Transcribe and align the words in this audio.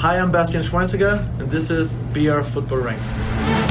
Hi, 0.00 0.16
I'm 0.16 0.30
Bastian 0.30 0.62
Schweinsteiger, 0.62 1.18
and 1.40 1.50
this 1.50 1.72
is 1.72 1.94
BR 2.14 2.42
Football 2.42 2.78
Ranks. 2.78 3.67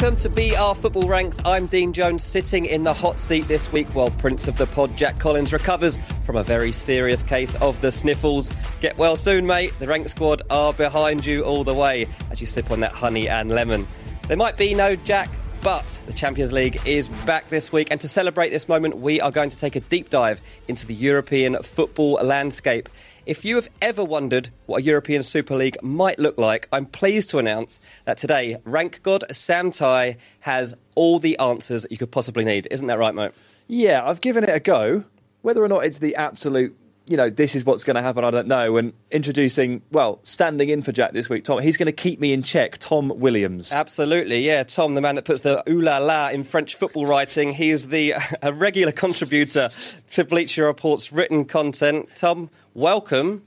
Welcome 0.00 0.18
to 0.20 0.30
BR 0.30 0.80
Football 0.80 1.08
Ranks. 1.08 1.40
I'm 1.44 1.66
Dean 1.66 1.92
Jones, 1.92 2.24
sitting 2.24 2.64
in 2.64 2.84
the 2.84 2.94
hot 2.94 3.20
seat 3.20 3.46
this 3.48 3.70
week 3.70 3.86
while 3.88 4.08
Prince 4.12 4.48
of 4.48 4.56
the 4.56 4.64
Pod 4.64 4.96
Jack 4.96 5.18
Collins 5.18 5.52
recovers 5.52 5.98
from 6.24 6.36
a 6.36 6.42
very 6.42 6.72
serious 6.72 7.22
case 7.22 7.54
of 7.56 7.78
the 7.82 7.92
sniffles. 7.92 8.48
Get 8.80 8.96
well 8.96 9.14
soon, 9.14 9.46
mate. 9.46 9.74
The 9.78 9.86
rank 9.86 10.08
squad 10.08 10.40
are 10.48 10.72
behind 10.72 11.26
you 11.26 11.42
all 11.42 11.64
the 11.64 11.74
way 11.74 12.06
as 12.30 12.40
you 12.40 12.46
sip 12.46 12.70
on 12.70 12.80
that 12.80 12.92
honey 12.92 13.28
and 13.28 13.50
lemon. 13.50 13.86
There 14.26 14.38
might 14.38 14.56
be 14.56 14.72
no 14.72 14.96
Jack, 14.96 15.28
but 15.60 16.00
the 16.06 16.14
Champions 16.14 16.50
League 16.50 16.80
is 16.86 17.10
back 17.26 17.50
this 17.50 17.70
week, 17.70 17.88
and 17.90 18.00
to 18.00 18.08
celebrate 18.08 18.48
this 18.48 18.70
moment, 18.70 18.96
we 18.96 19.20
are 19.20 19.30
going 19.30 19.50
to 19.50 19.58
take 19.58 19.76
a 19.76 19.80
deep 19.80 20.08
dive 20.08 20.40
into 20.66 20.86
the 20.86 20.94
European 20.94 21.62
football 21.62 22.12
landscape. 22.22 22.88
If 23.30 23.44
you 23.44 23.54
have 23.54 23.68
ever 23.80 24.04
wondered 24.04 24.50
what 24.66 24.78
a 24.78 24.82
European 24.82 25.22
Super 25.22 25.54
League 25.54 25.80
might 25.84 26.18
look 26.18 26.36
like, 26.36 26.66
I'm 26.72 26.84
pleased 26.84 27.30
to 27.30 27.38
announce 27.38 27.78
that 28.04 28.18
today, 28.18 28.56
rank 28.64 29.04
god 29.04 29.22
Sam 29.30 29.70
Tighe 29.70 30.16
has 30.40 30.74
all 30.96 31.20
the 31.20 31.38
answers 31.38 31.86
you 31.90 31.96
could 31.96 32.10
possibly 32.10 32.42
need. 32.44 32.66
Isn't 32.72 32.88
that 32.88 32.98
right, 32.98 33.14
mate? 33.14 33.30
Yeah, 33.68 34.04
I've 34.04 34.20
given 34.20 34.42
it 34.42 34.50
a 34.50 34.58
go. 34.58 35.04
Whether 35.42 35.62
or 35.62 35.68
not 35.68 35.84
it's 35.84 35.98
the 35.98 36.16
absolute, 36.16 36.76
you 37.06 37.16
know, 37.16 37.30
this 37.30 37.54
is 37.54 37.64
what's 37.64 37.84
going 37.84 37.94
to 37.94 38.02
happen, 38.02 38.24
I 38.24 38.32
don't 38.32 38.48
know. 38.48 38.78
And 38.78 38.94
introducing, 39.12 39.82
well, 39.92 40.18
standing 40.24 40.68
in 40.68 40.82
for 40.82 40.90
Jack 40.90 41.12
this 41.12 41.28
week, 41.28 41.44
Tom, 41.44 41.60
he's 41.60 41.76
going 41.76 41.86
to 41.86 41.92
keep 41.92 42.18
me 42.18 42.32
in 42.32 42.42
check, 42.42 42.78
Tom 42.78 43.12
Williams. 43.14 43.70
Absolutely, 43.70 44.44
yeah. 44.44 44.64
Tom, 44.64 44.96
the 44.96 45.00
man 45.00 45.14
that 45.14 45.24
puts 45.24 45.42
the 45.42 45.62
ooh 45.70 45.80
la 45.80 45.98
la 45.98 46.30
in 46.30 46.42
French 46.42 46.74
football 46.74 47.06
writing, 47.06 47.52
he 47.52 47.70
is 47.70 47.86
the 47.86 48.14
a 48.42 48.52
regular 48.52 48.90
contributor 48.90 49.70
to 50.08 50.24
Bleacher 50.24 50.64
Report's 50.64 51.12
written 51.12 51.44
content. 51.44 52.08
Tom, 52.16 52.50
welcome. 52.74 53.42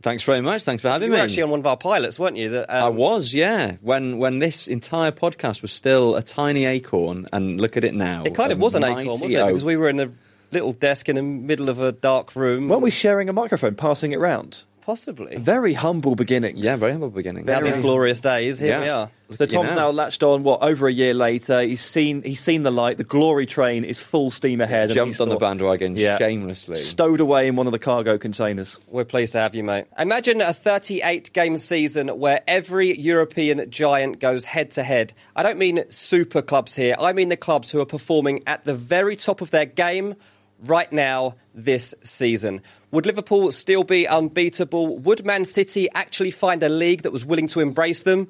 Thanks 0.00 0.22
very 0.22 0.40
much. 0.40 0.62
Thanks 0.62 0.82
for 0.82 0.90
having 0.90 1.06
You 1.06 1.10
me. 1.10 1.16
You 1.16 1.20
were 1.20 1.24
actually 1.24 1.42
on 1.42 1.50
one 1.50 1.60
of 1.60 1.66
our 1.66 1.76
pilots, 1.76 2.18
weren't 2.18 2.36
you? 2.36 2.50
That, 2.50 2.70
um, 2.70 2.84
I 2.84 2.88
was, 2.88 3.34
yeah. 3.34 3.76
When 3.80 4.18
when 4.18 4.38
this 4.38 4.68
entire 4.68 5.10
podcast 5.10 5.60
was 5.60 5.72
still 5.72 6.14
a 6.14 6.22
tiny 6.22 6.66
acorn, 6.66 7.26
and 7.32 7.60
look 7.60 7.76
at 7.76 7.82
it 7.82 7.94
now. 7.94 8.22
It 8.24 8.34
kind 8.34 8.52
of 8.52 8.58
was 8.58 8.74
an 8.74 8.84
acorn, 8.84 9.20
wasn't 9.20 9.32
it? 9.32 9.46
Because 9.46 9.64
we 9.64 9.76
were 9.76 9.88
in 9.88 9.98
a 9.98 10.10
little 10.52 10.72
desk 10.72 11.08
in 11.08 11.16
the 11.16 11.22
middle 11.22 11.68
of 11.68 11.80
a 11.80 11.92
dark 11.92 12.36
room. 12.36 12.68
Weren't 12.68 12.82
we 12.82 12.90
sharing 12.90 13.28
a 13.28 13.32
microphone, 13.32 13.74
passing 13.74 14.12
it 14.12 14.18
round? 14.18 14.62
Possibly. 14.88 15.36
Very 15.36 15.74
humble 15.74 16.14
beginnings. 16.14 16.60
Yeah, 16.60 16.76
very 16.76 16.92
humble 16.92 17.10
beginning. 17.10 17.44
Now 17.44 17.60
these 17.60 17.76
glorious 17.76 18.22
days, 18.22 18.58
here 18.58 18.70
Yeah. 18.70 18.80
we 18.80 18.88
are. 18.88 19.10
So 19.36 19.44
Tom's 19.44 19.74
now. 19.74 19.90
latched 19.90 20.22
on. 20.22 20.44
What 20.44 20.62
over 20.62 20.88
a 20.88 20.92
year 20.92 21.12
later, 21.12 21.60
he's 21.60 21.82
seen 21.82 22.22
he's 22.22 22.40
seen 22.40 22.62
the 22.62 22.70
light. 22.70 22.96
The 22.96 23.04
glory 23.04 23.44
train 23.44 23.84
is 23.84 23.98
full 23.98 24.30
steam 24.30 24.62
ahead. 24.62 24.84
and 24.84 24.94
Jumped 24.94 25.20
on 25.20 25.28
the 25.28 25.36
bandwagon 25.36 25.94
Yeah. 25.94 26.16
shamelessly. 26.16 26.76
stowed 26.76 27.20
away 27.20 27.48
in 27.48 27.54
one 27.56 27.66
of 27.66 27.72
the 27.74 27.78
cargo 27.78 28.16
containers. 28.16 28.80
We're 28.90 29.04
pleased 29.04 29.32
to 29.32 29.40
have 29.40 29.54
you, 29.54 29.62
mate. 29.62 29.84
Imagine 29.98 30.40
a 30.40 30.54
38 30.54 31.34
game 31.34 31.58
season 31.58 32.08
where 32.08 32.40
every 32.48 32.98
European 32.98 33.70
giant 33.70 34.20
goes 34.20 34.46
head 34.46 34.70
to 34.70 34.82
head. 34.82 35.12
I 35.36 35.42
don't 35.42 35.58
mean 35.58 35.84
super 35.90 36.40
clubs 36.40 36.74
here, 36.74 36.96
I 36.98 37.12
mean 37.12 37.28
the 37.28 37.36
clubs 37.36 37.70
who 37.70 37.80
are 37.82 37.84
performing 37.84 38.42
at 38.46 38.64
the 38.64 38.72
very 38.74 39.16
top 39.16 39.42
of 39.42 39.50
their 39.50 39.66
game 39.66 40.14
right 40.64 40.92
now 40.92 41.34
this 41.54 41.94
season. 42.02 42.62
Would 42.90 43.06
Liverpool 43.06 43.50
still 43.52 43.84
be 43.84 44.06
unbeatable? 44.06 44.98
Would 44.98 45.24
Man 45.24 45.44
City 45.44 45.88
actually 45.94 46.30
find 46.30 46.62
a 46.62 46.68
league 46.68 47.02
that 47.02 47.12
was 47.12 47.24
willing 47.24 47.48
to 47.48 47.60
embrace 47.60 48.02
them? 48.02 48.28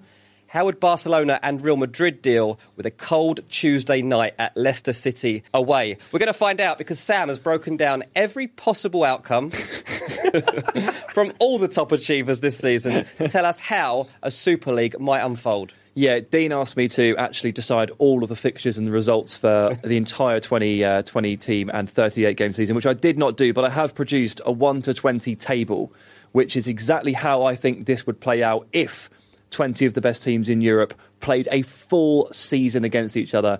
How 0.48 0.64
would 0.64 0.80
Barcelona 0.80 1.38
and 1.42 1.62
Real 1.62 1.76
Madrid 1.76 2.22
deal 2.22 2.58
with 2.74 2.86
a 2.86 2.90
cold 2.90 3.40
Tuesday 3.50 4.00
night 4.00 4.34
at 4.38 4.56
Leicester 4.56 4.94
City 4.94 5.44
away? 5.52 5.98
We're 6.10 6.20
going 6.20 6.28
to 6.28 6.32
find 6.32 6.58
out 6.58 6.78
because 6.78 6.98
Sam 6.98 7.28
has 7.28 7.38
broken 7.38 7.76
down 7.76 8.04
every 8.16 8.46
possible 8.46 9.04
outcome 9.04 9.50
from 11.10 11.34
all 11.38 11.58
the 11.58 11.68
top 11.68 11.92
achievers 11.92 12.40
this 12.40 12.56
season 12.56 13.04
to 13.18 13.28
tell 13.28 13.44
us 13.44 13.58
how 13.58 14.08
a 14.22 14.30
Super 14.30 14.72
League 14.72 14.98
might 14.98 15.20
unfold. 15.20 15.74
Yeah, 15.98 16.20
Dean 16.20 16.52
asked 16.52 16.76
me 16.76 16.86
to 16.90 17.16
actually 17.16 17.50
decide 17.50 17.90
all 17.98 18.22
of 18.22 18.28
the 18.28 18.36
fixtures 18.36 18.78
and 18.78 18.86
the 18.86 18.92
results 18.92 19.36
for 19.36 19.76
the 19.82 19.96
entire 19.96 20.38
20, 20.38 20.84
uh, 20.84 21.02
20 21.02 21.36
team 21.38 21.72
and 21.74 21.90
38 21.90 22.36
game 22.36 22.52
season, 22.52 22.76
which 22.76 22.86
I 22.86 22.92
did 22.92 23.18
not 23.18 23.36
do, 23.36 23.52
but 23.52 23.64
I 23.64 23.70
have 23.70 23.96
produced 23.96 24.40
a 24.46 24.52
1 24.52 24.82
to 24.82 24.94
20 24.94 25.34
table, 25.34 25.92
which 26.30 26.56
is 26.56 26.68
exactly 26.68 27.12
how 27.14 27.42
I 27.42 27.56
think 27.56 27.86
this 27.86 28.06
would 28.06 28.20
play 28.20 28.44
out 28.44 28.68
if 28.72 29.10
20 29.50 29.86
of 29.86 29.94
the 29.94 30.00
best 30.00 30.22
teams 30.22 30.48
in 30.48 30.60
Europe 30.60 30.94
played 31.18 31.48
a 31.50 31.62
full 31.62 32.28
season 32.30 32.84
against 32.84 33.16
each 33.16 33.34
other. 33.34 33.58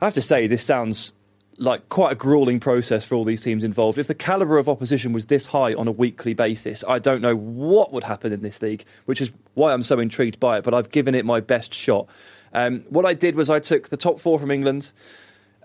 I 0.00 0.04
have 0.04 0.14
to 0.14 0.22
say, 0.22 0.46
this 0.46 0.62
sounds 0.62 1.12
like 1.58 1.88
quite 1.88 2.12
a 2.12 2.14
grueling 2.14 2.60
process 2.60 3.04
for 3.04 3.14
all 3.14 3.24
these 3.24 3.40
teams 3.40 3.62
involved. 3.62 3.98
If 3.98 4.06
the 4.06 4.14
calibre 4.14 4.58
of 4.58 4.68
opposition 4.68 5.12
was 5.12 5.26
this 5.26 5.46
high 5.46 5.74
on 5.74 5.86
a 5.86 5.92
weekly 5.92 6.34
basis, 6.34 6.82
I 6.88 6.98
don't 6.98 7.20
know 7.20 7.36
what 7.36 7.92
would 7.92 8.04
happen 8.04 8.32
in 8.32 8.42
this 8.42 8.62
league, 8.62 8.84
which 9.04 9.20
is 9.20 9.30
why 9.54 9.72
I'm 9.72 9.82
so 9.82 9.98
intrigued 9.98 10.40
by 10.40 10.58
it. 10.58 10.64
But 10.64 10.74
I've 10.74 10.90
given 10.90 11.14
it 11.14 11.24
my 11.24 11.40
best 11.40 11.74
shot. 11.74 12.06
Um, 12.54 12.84
what 12.88 13.04
I 13.04 13.14
did 13.14 13.34
was 13.34 13.50
I 13.50 13.60
took 13.60 13.88
the 13.88 13.96
top 13.96 14.20
four 14.20 14.38
from 14.38 14.50
England, 14.50 14.92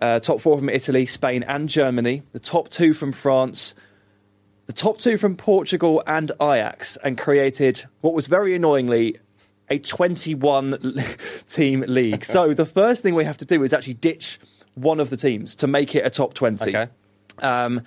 uh, 0.02 0.20
top 0.20 0.42
four 0.42 0.58
from 0.58 0.70
Italy, 0.70 1.06
Spain, 1.06 1.44
and 1.44 1.68
Germany, 1.68 2.24
the 2.31 2.40
top 2.40 2.69
two 2.69 2.94
from 2.94 3.12
France, 3.12 3.75
the 4.68 4.74
top 4.74 5.00
two 5.00 5.18
from 5.18 5.36
Portugal 5.36 6.04
and 6.06 6.31
Ajax, 6.42 6.98
and 7.04 7.18
created 7.18 7.84
what 8.02 8.14
was 8.14 8.28
very 8.28 8.56
annoyingly 8.56 9.18
a 9.69 9.80
21 9.80 11.04
team 11.50 11.84
league. 11.88 12.24
So 12.24 12.54
the 12.54 12.66
first 12.66 13.04
thing 13.04 13.16
we 13.16 13.25
have 13.25 13.38
to 13.38 13.46
do 13.46 13.64
is 13.64 13.74
actually 13.74 13.96
ditch 13.96 14.40
one 14.78 15.00
of 15.00 15.10
the 15.10 15.18
teams 15.18 15.56
to 15.56 15.68
make 15.68 15.96
it 15.96 16.06
a 16.06 16.10
top 16.10 16.34
20. 16.34 16.64
Okay. 16.64 16.92
Um, 17.40 17.82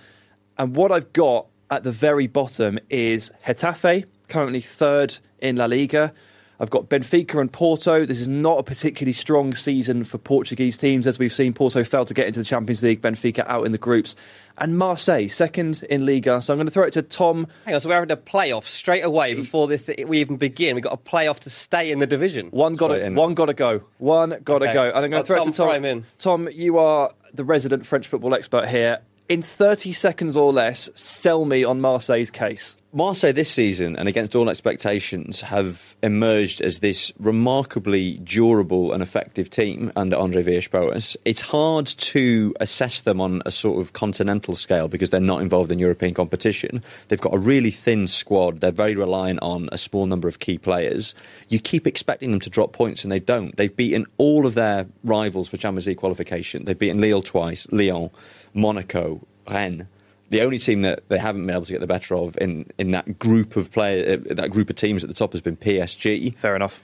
and 0.58 0.76
what 0.76 0.92
I've 0.92 1.12
got 1.12 1.46
at 1.70 1.84
the 1.84 1.92
very 1.92 2.26
bottom 2.26 2.78
is 2.90 3.30
Getafe, 3.46 4.04
currently 4.28 4.60
third 4.60 5.16
in 5.38 5.56
La 5.56 5.66
Liga. 5.66 6.12
I've 6.60 6.68
got 6.70 6.90
Benfica 6.90 7.40
and 7.40 7.50
Porto. 7.50 8.04
This 8.04 8.20
is 8.20 8.28
not 8.28 8.58
a 8.58 8.62
particularly 8.62 9.14
strong 9.14 9.54
season 9.54 10.04
for 10.04 10.18
Portuguese 10.18 10.76
teams, 10.76 11.06
as 11.06 11.18
we've 11.18 11.32
seen. 11.32 11.54
Porto 11.54 11.82
failed 11.82 12.08
to 12.08 12.14
get 12.14 12.26
into 12.26 12.38
the 12.38 12.44
Champions 12.44 12.82
League, 12.82 13.00
Benfica 13.00 13.46
out 13.48 13.64
in 13.64 13.72
the 13.72 13.78
groups. 13.78 14.14
And 14.58 14.76
Marseille, 14.76 15.28
second 15.28 15.82
in 15.88 16.04
Liga. 16.04 16.42
So 16.42 16.52
I'm 16.52 16.58
going 16.58 16.66
to 16.66 16.70
throw 16.70 16.84
it 16.84 16.92
to 16.92 17.02
Tom. 17.02 17.46
Hang 17.64 17.74
on, 17.76 17.80
so 17.80 17.88
we're 17.88 17.94
having 17.94 18.10
a 18.10 18.16
playoff 18.16 18.64
straight 18.64 19.04
away 19.04 19.32
before 19.32 19.68
this 19.68 19.88
we 20.06 20.20
even 20.20 20.36
begin. 20.36 20.74
We've 20.74 20.84
got 20.84 20.92
a 20.92 20.98
playoff 20.98 21.38
to 21.40 21.50
stay 21.50 21.90
in 21.90 21.98
the 21.98 22.06
division. 22.06 22.48
One 22.50 22.74
got 22.74 22.90
Straight 22.90 22.98
to 23.00 23.06
in. 23.06 23.14
one 23.14 23.32
got 23.32 23.46
to 23.46 23.54
go. 23.54 23.80
One 23.96 24.38
got 24.44 24.58
to 24.58 24.66
Okay. 24.66 24.74
go. 24.74 24.84
And 24.88 24.96
I'm 24.98 25.10
going 25.10 25.12
Well, 25.12 25.22
to 25.22 25.26
throw 25.26 25.36
it 25.42 25.44
to 25.46 25.50
Tom. 25.52 25.80
throw 25.80 25.88
in. 25.90 26.04
Tom, 26.18 26.48
you 26.52 26.76
are 26.78 27.10
the 27.32 27.44
resident 27.44 27.86
French 27.86 28.06
football 28.06 28.34
expert 28.34 28.68
here. 28.68 28.98
In 29.30 29.40
30 29.40 29.94
seconds 29.94 30.36
or 30.36 30.52
less, 30.52 30.90
sell 30.94 31.46
me 31.46 31.64
on 31.64 31.80
Marseille's 31.80 32.30
case. 32.30 32.76
Marseille 32.92 33.32
this 33.32 33.48
season, 33.48 33.94
and 33.94 34.08
against 34.08 34.34
all 34.34 34.50
expectations, 34.50 35.40
have 35.40 35.94
emerged 36.02 36.60
as 36.60 36.80
this 36.80 37.12
remarkably 37.20 38.18
durable 38.24 38.92
and 38.92 39.00
effective 39.00 39.48
team 39.48 39.92
under 39.94 40.16
Andre 40.16 40.42
Villas-Boas. 40.42 41.16
It's 41.24 41.40
hard 41.40 41.86
to 41.86 42.52
assess 42.58 43.02
them 43.02 43.20
on 43.20 43.42
a 43.46 43.52
sort 43.52 43.80
of 43.80 43.92
continental 43.92 44.56
scale 44.56 44.88
because 44.88 45.10
they're 45.10 45.20
not 45.20 45.40
involved 45.40 45.70
in 45.70 45.78
European 45.78 46.14
competition. 46.14 46.82
They've 47.06 47.20
got 47.20 47.32
a 47.32 47.38
really 47.38 47.70
thin 47.70 48.08
squad. 48.08 48.60
They're 48.60 48.72
very 48.72 48.96
reliant 48.96 49.38
on 49.40 49.68
a 49.70 49.78
small 49.78 50.06
number 50.06 50.26
of 50.26 50.40
key 50.40 50.58
players. 50.58 51.14
You 51.48 51.60
keep 51.60 51.86
expecting 51.86 52.32
them 52.32 52.40
to 52.40 52.50
drop 52.50 52.72
points, 52.72 53.04
and 53.04 53.12
they 53.12 53.20
don't. 53.20 53.56
They've 53.56 53.74
beaten 53.74 54.04
all 54.18 54.46
of 54.46 54.54
their 54.54 54.84
rivals 55.04 55.48
for 55.48 55.58
Champions 55.58 55.86
League 55.86 55.98
qualification. 55.98 56.64
They've 56.64 56.76
beaten 56.76 57.00
Lille 57.00 57.22
twice, 57.22 57.68
Lyon, 57.70 58.10
Monaco, 58.52 59.20
Rennes 59.48 59.86
the 60.30 60.40
only 60.42 60.58
team 60.58 60.82
that 60.82 61.02
they 61.08 61.18
haven't 61.18 61.44
been 61.46 61.54
able 61.54 61.66
to 61.66 61.72
get 61.72 61.80
the 61.80 61.86
better 61.86 62.14
of 62.16 62.38
in, 62.40 62.70
in 62.78 62.92
that 62.92 63.18
group 63.18 63.56
of 63.56 63.70
player, 63.72 64.14
uh, 64.30 64.34
that 64.34 64.50
group 64.50 64.70
of 64.70 64.76
teams 64.76 65.04
at 65.04 65.08
the 65.08 65.14
top 65.14 65.32
has 65.32 65.40
been 65.42 65.56
PSG. 65.56 66.36
Fair 66.36 66.56
enough. 66.56 66.82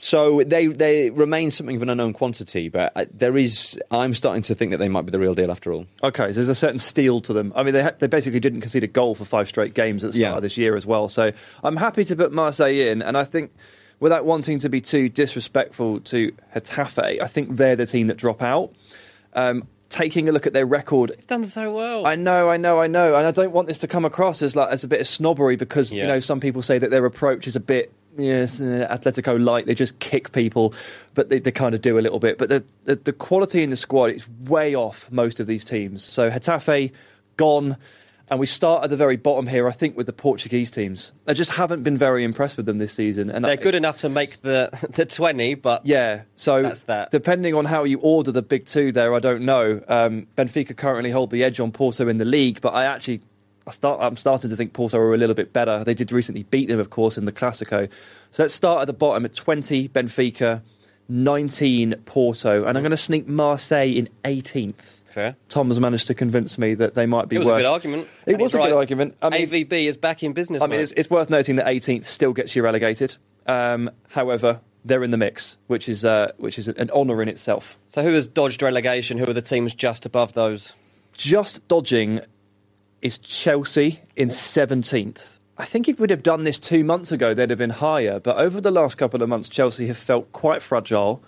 So 0.00 0.42
they 0.42 0.66
they 0.66 1.10
remain 1.10 1.50
something 1.52 1.76
of 1.76 1.82
an 1.82 1.88
unknown 1.88 2.12
quantity, 2.12 2.68
but 2.68 2.92
uh, 2.96 3.04
there 3.14 3.36
is. 3.38 3.78
I'm 3.90 4.12
starting 4.12 4.42
to 4.42 4.54
think 4.54 4.72
that 4.72 4.78
they 4.78 4.88
might 4.88 5.02
be 5.06 5.12
the 5.12 5.18
real 5.20 5.34
deal 5.34 5.50
after 5.50 5.72
all. 5.72 5.86
Okay, 6.02 6.26
so 6.28 6.34
there's 6.34 6.48
a 6.48 6.54
certain 6.54 6.80
steel 6.80 7.20
to 7.22 7.32
them. 7.32 7.52
I 7.56 7.62
mean, 7.62 7.74
they, 7.74 7.82
ha- 7.84 7.92
they 7.98 8.08
basically 8.08 8.40
didn't 8.40 8.60
concede 8.60 8.84
a 8.84 8.88
goal 8.88 9.14
for 9.14 9.24
five 9.24 9.48
straight 9.48 9.72
games 9.72 10.04
at 10.04 10.12
the 10.12 10.18
start 10.18 10.32
Yeah. 10.32 10.36
of 10.36 10.42
this 10.42 10.58
year 10.58 10.76
as 10.76 10.84
well. 10.84 11.08
So 11.08 11.30
I'm 11.62 11.76
happy 11.76 12.04
to 12.04 12.16
put 12.16 12.32
Marseille 12.32 12.80
in, 12.90 13.02
and 13.02 13.16
I 13.16 13.24
think 13.24 13.52
without 14.00 14.24
wanting 14.26 14.58
to 14.58 14.68
be 14.68 14.80
too 14.80 15.08
disrespectful 15.08 16.00
to 16.00 16.32
Getafe, 16.54 17.22
I 17.22 17.26
think 17.28 17.56
they're 17.56 17.76
the 17.76 17.86
team 17.86 18.08
that 18.08 18.16
drop 18.18 18.42
out. 18.42 18.72
Um, 19.32 19.66
taking 19.94 20.28
a 20.28 20.32
look 20.32 20.44
at 20.46 20.52
their 20.52 20.66
record, 20.66 21.16
Done 21.28 21.44
so 21.44 21.72
well. 21.72 22.04
I 22.04 22.16
know, 22.16 22.50
I 22.50 22.56
know, 22.56 22.80
I 22.80 22.88
know, 22.88 23.14
and 23.14 23.24
I 23.24 23.30
don't 23.30 23.52
want 23.52 23.68
this 23.68 23.78
to 23.78 23.86
come 23.86 24.04
across 24.04 24.42
as 24.42 24.56
like 24.56 24.70
as 24.70 24.82
a 24.82 24.88
bit 24.88 25.00
of 25.00 25.06
snobbery 25.06 25.54
because 25.54 25.92
you 25.92 26.04
know 26.04 26.18
some 26.18 26.40
people 26.40 26.62
say 26.62 26.78
that 26.78 26.90
their 26.90 27.04
approach 27.06 27.46
is 27.46 27.54
a 27.54 27.60
bit 27.60 27.92
yes 28.18 28.60
uh, 28.60 28.86
Atletico 28.90 29.42
light. 29.42 29.66
They 29.66 29.74
just 29.74 29.98
kick 30.00 30.32
people, 30.32 30.74
but 31.14 31.28
they, 31.28 31.38
they 31.38 31.52
kind 31.52 31.76
of 31.76 31.80
do 31.80 31.96
a 31.96 32.02
little 32.02 32.18
bit. 32.18 32.38
But 32.38 32.48
the, 32.48 32.64
the 32.84 32.96
the 32.96 33.12
quality 33.12 33.62
in 33.62 33.70
the 33.70 33.76
squad 33.76 34.10
is 34.10 34.28
way 34.40 34.74
off 34.74 35.08
most 35.12 35.38
of 35.38 35.46
these 35.46 35.64
teams. 35.64 36.02
So 36.02 36.28
Getafe 36.28 36.90
gone. 37.36 37.76
And 38.30 38.40
we 38.40 38.46
start 38.46 38.84
at 38.84 38.90
the 38.90 38.96
very 38.96 39.16
bottom 39.16 39.46
here, 39.46 39.68
I 39.68 39.72
think, 39.72 39.96
with 39.98 40.06
the 40.06 40.12
Portuguese 40.12 40.70
teams. 40.70 41.12
I 41.26 41.34
just 41.34 41.50
haven't 41.50 41.82
been 41.82 41.98
very 41.98 42.24
impressed 42.24 42.56
with 42.56 42.64
them 42.64 42.78
this 42.78 42.92
season. 42.94 43.28
And 43.28 43.44
They're 43.44 43.56
good 43.56 43.74
enough 43.74 43.98
to 43.98 44.08
make 44.08 44.40
the 44.40 44.70
the 44.90 45.04
20, 45.04 45.54
but 45.54 45.84
Yeah, 45.84 46.22
so 46.36 46.62
That's 46.62 46.82
that. 46.82 47.10
depending 47.10 47.54
on 47.54 47.66
how 47.66 47.84
you 47.84 47.98
order 47.98 48.32
the 48.32 48.40
big 48.42 48.64
two 48.64 48.92
there, 48.92 49.12
I 49.14 49.18
don't 49.18 49.42
know. 49.42 49.82
Um, 49.88 50.26
Benfica 50.38 50.74
currently 50.74 51.10
hold 51.10 51.30
the 51.30 51.44
edge 51.44 51.60
on 51.60 51.70
Porto 51.70 52.08
in 52.08 52.16
the 52.16 52.24
league, 52.24 52.62
but 52.62 52.70
I 52.70 52.84
actually, 52.84 53.20
I 53.66 53.72
start, 53.72 54.00
I'm 54.00 54.16
starting 54.16 54.48
to 54.48 54.56
think 54.56 54.72
Porto 54.72 54.98
are 54.98 55.12
a 55.14 55.18
little 55.18 55.34
bit 55.34 55.52
better. 55.52 55.84
They 55.84 55.94
did 55.94 56.10
recently 56.10 56.44
beat 56.44 56.68
them, 56.68 56.80
of 56.80 56.88
course, 56.88 57.18
in 57.18 57.26
the 57.26 57.32
Classico. 57.32 57.90
So 58.30 58.42
let's 58.44 58.54
start 58.54 58.80
at 58.80 58.86
the 58.86 58.94
bottom 58.94 59.26
at 59.26 59.34
20 59.34 59.90
Benfica, 59.90 60.62
19 61.10 61.94
Porto, 62.06 62.64
and 62.64 62.76
I'm 62.78 62.82
going 62.82 62.90
to 62.90 62.96
sneak 62.96 63.28
Marseille 63.28 63.92
in 63.94 64.08
18th. 64.24 65.02
Fair. 65.14 65.36
Tom 65.48 65.68
has 65.68 65.80
managed 65.80 66.06
to 66.08 66.14
convince 66.14 66.58
me 66.58 66.74
that 66.74 66.94
they 66.94 67.06
might 67.06 67.28
be 67.28 67.36
It 67.36 67.38
was 67.38 67.48
worth. 67.48 67.56
a 67.56 67.62
good 67.62 67.68
argument. 67.68 68.08
It 68.26 68.38
was 68.38 68.54
a 68.54 68.58
good 68.58 68.72
argument. 68.72 69.16
I 69.22 69.30
mean, 69.30 69.48
AVB 69.48 69.86
is 69.86 69.96
back 69.96 70.22
in 70.22 70.32
business. 70.32 70.60
I 70.62 70.66
mean, 70.66 70.80
it's, 70.80 70.92
it's 70.92 71.08
worth 71.08 71.30
noting 71.30 71.56
that 71.56 71.66
18th 71.66 72.04
still 72.06 72.32
gets 72.32 72.54
you 72.54 72.62
relegated. 72.62 73.16
Um, 73.46 73.90
however, 74.08 74.60
they're 74.84 75.02
in 75.02 75.10
the 75.10 75.16
mix, 75.16 75.56
which 75.68 75.88
is 75.88 76.04
uh, 76.04 76.32
which 76.36 76.58
is 76.58 76.68
an 76.68 76.90
honour 76.90 77.22
in 77.22 77.28
itself. 77.28 77.78
so 77.88 78.02
who 78.02 78.12
has 78.12 78.28
dodged 78.28 78.62
relegation? 78.62 79.16
Who 79.16 79.24
are 79.24 79.32
the 79.32 79.42
teams 79.42 79.74
just 79.74 80.04
above 80.04 80.34
those? 80.34 80.74
Just 81.14 81.66
dodging 81.68 82.20
is 83.00 83.18
Chelsea 83.18 84.00
in 84.16 84.28
17th. 84.28 85.30
I 85.56 85.64
think 85.64 85.88
if 85.88 86.00
we'd 86.00 86.10
have 86.10 86.22
done 86.22 86.42
this 86.44 86.58
two 86.58 86.82
months 86.82 87.12
ago, 87.12 87.32
they'd 87.32 87.50
have 87.50 87.58
been 87.58 87.70
higher. 87.70 88.18
But 88.18 88.38
over 88.38 88.60
the 88.60 88.72
last 88.72 88.96
couple 88.98 89.22
of 89.22 89.28
months, 89.28 89.48
Chelsea 89.48 89.86
have 89.86 89.96
felt 89.96 90.32
quite 90.32 90.62
fragile 90.62 91.22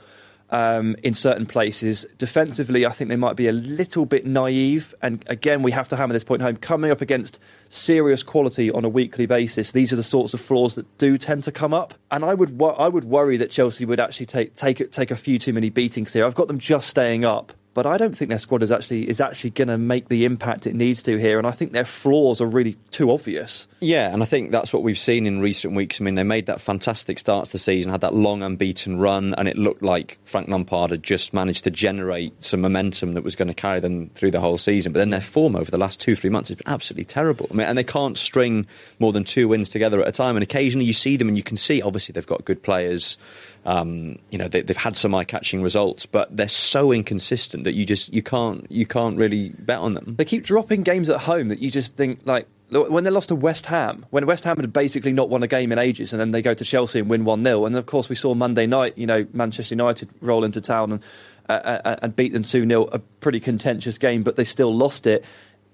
um, 0.51 0.97
in 1.03 1.15
certain 1.15 1.47
places. 1.47 2.07
Defensively, 2.19 2.87
I 2.87 2.91
think 2.91 3.09
they 3.09 3.17
might 3.17 3.37
be 3.37 3.49
a 3.49 3.53
little 3.53 4.07
bit 4.07 4.27
naive. 4.27 4.95
And 5.03 5.25
again, 5.27 5.63
we 5.63 5.73
have 5.73 5.89
to 5.89 5.97
hammer 5.97 6.13
this 6.13 6.25
point 6.25 6.43
home. 6.43 6.57
Coming 6.57 6.91
up 6.91 7.01
against 7.01 7.39
serious 7.69 8.23
quality 8.23 8.71
on 8.71 8.85
a 8.85 8.89
weekly 8.89 9.27
basis, 9.27 9.73
these 9.73 9.93
are 9.93 9.97
the 9.97 10.03
sorts 10.03 10.35
of 10.35 10.41
flaws 10.41 10.75
that 10.77 10.99
do 10.99 11.19
tend 11.19 11.45
to 11.45 11.53
come 11.53 11.75
up. 11.75 11.95
And 12.11 12.25
I 12.25 12.35
would, 12.35 12.59
wo- 12.59 12.71
I 12.71 12.89
would 12.89 13.05
worry 13.05 13.37
that 13.39 13.51
Chelsea 13.51 13.85
would 13.85 14.01
actually 14.01 14.27
take 14.27 14.55
take 14.55 14.91
take 14.93 15.11
a 15.11 15.17
few 15.17 15.39
too 15.39 15.53
many 15.53 15.71
beatings 15.71 16.13
here. 16.13 16.25
I've 16.25 16.35
got 16.35 16.49
them 16.49 16.59
just 16.59 16.89
staying 16.89 17.25
up. 17.25 17.53
But 17.77 17.85
I 17.85 17.99
don't 17.99 18.17
think 18.17 18.31
their 18.31 18.39
squad 18.39 18.63
is 18.63 18.73
actually 18.73 19.07
is 19.07 19.21
actually 19.21 19.51
going 19.51 19.69
to 19.69 19.77
make 19.77 20.09
the 20.09 20.25
impact 20.25 20.67
it 20.67 20.75
needs 20.75 21.03
to 21.03 21.19
here, 21.19 21.37
and 21.37 21.47
I 21.47 21.51
think 21.51 21.73
their 21.73 21.85
flaws 21.85 22.41
are 22.41 22.47
really 22.47 22.75
too 22.91 23.11
obvious. 23.11 23.69
Yeah, 23.81 24.15
and 24.15 24.23
I 24.23 24.27
think 24.27 24.51
that's 24.51 24.73
what 24.73 24.83
we've 24.83 24.99
seen 24.99 25.27
in 25.27 25.41
recent 25.41 25.75
weeks. 25.75 26.01
I 26.01 26.05
mean, 26.05 26.15
they 26.15 26.23
made 26.23 26.47
that 26.47 26.63
fantastic 26.63 27.19
start 27.19 27.45
to 27.45 27.53
the 27.53 27.59
season, 27.59 27.93
had 27.93 28.01
that 28.01 28.15
long 28.15 28.43
unbeaten 28.43 28.99
run, 28.99 29.35
and 29.35 29.47
it 29.47 29.59
looked 29.59 29.83
like 29.83 30.17
Frank 30.25 30.49
Lampard 30.49 30.91
had 30.91 31.03
just 31.03 31.35
managed 31.35 31.65
to 31.65 31.71
generate 31.71 32.33
some 32.43 32.63
momentum 32.63 33.13
that 33.13 33.23
was 33.23 33.37
going 33.37 33.49
to 33.49 33.55
carry 33.55 33.81
them 33.81 34.09
through 34.15 34.31
the 34.31 34.41
whole 34.41 34.57
season. 34.57 34.95
But 34.95 35.01
then 35.01 35.11
their 35.11 35.21
form 35.21 35.55
over 35.55 35.71
the 35.71 35.77
last 35.77 36.01
two, 36.01 36.17
three 36.17 36.31
months 36.31 36.49
has 36.49 36.57
been 36.57 36.73
absolutely 36.73 37.05
terrible. 37.05 37.47
I 37.51 37.55
mean, 37.55 37.67
and 37.67 37.77
they 37.77 37.85
can't 37.85 38.17
string 38.17 38.67
more 39.01 39.13
than 39.13 39.25
two 39.25 39.49
wins 39.49 39.69
together 39.69 40.01
at 40.01 40.09
a 40.09 40.13
time. 40.13 40.35
And 40.35 40.43
occasionally 40.43 40.87
you 40.87 40.95
see 40.95 41.19
them 41.19 41.29
and 41.29 41.37
you 41.37 41.43
can 41.43 41.59
see, 41.59 41.83
obviously, 41.83 42.15
they've 42.15 42.27
got 42.27 42.47
good 42.47 42.63
players. 42.63 43.19
Um, 43.67 44.21
you 44.31 44.39
know, 44.39 44.47
they, 44.47 44.61
they've 44.61 44.77
had 44.77 44.97
some 44.97 45.13
eye-catching 45.13 45.61
results, 45.61 46.07
but 46.07 46.35
they're 46.35 46.47
so 46.47 46.93
inconsistent 46.93 47.65
that 47.67 47.75
you 47.75 47.85
just 47.85 48.13
you 48.13 48.23
can't 48.23 48.67
you 48.71 48.87
can't 48.87 49.19
really 49.19 49.51
bet 49.51 49.79
on 49.79 49.95
them. 49.95 50.15
They 50.17 50.25
keep 50.25 50.45
dropping 50.45 50.83
games 50.83 51.11
at 51.11 51.21
home 51.21 51.49
that 51.49 51.59
you 51.59 51.71
just 51.71 51.95
think 51.97 52.21
like 52.25 52.49
when 52.71 53.05
they 53.05 53.11
lost 53.11 53.29
to 53.29 53.35
West 53.37 53.67
Ham, 53.67 54.05
when 54.11 54.27
West 54.27 54.43
Ham 54.45 54.57
had 54.57 54.73
basically 54.73 55.13
not 55.13 55.29
won 55.29 55.43
a 55.43 55.47
game 55.47 55.71
in 55.71 55.79
ages, 55.79 56.13
and 56.13 56.21
then 56.21 56.33
they 56.33 56.43
go 56.43 56.53
to 56.55 56.65
Chelsea 56.65 56.99
and 56.99 57.09
win 57.09 57.25
one 57.25 57.45
0 57.45 57.65
and 57.67 57.77
of 57.77 57.87
course 57.87 58.09
we 58.09 58.17
saw 58.17 58.35
Monday 58.35 58.67
night, 58.67 58.97
you 58.97 59.07
know, 59.07 59.27
Manchester 59.33 59.75
United 59.75 60.09
roll 60.21 60.43
into 60.43 60.61
town 60.61 60.93
and 60.93 61.03
uh, 61.49 61.53
uh, 61.53 61.97
and 62.03 62.17
beat 62.17 62.33
them 62.33 62.43
two 62.43 62.67
0 62.67 62.89
a 62.93 62.99
pretty 62.99 63.39
contentious 63.39 63.99
game, 63.99 64.23
but 64.25 64.35
they 64.37 64.45
still 64.45 64.75
lost 64.75 65.07
it. 65.07 65.25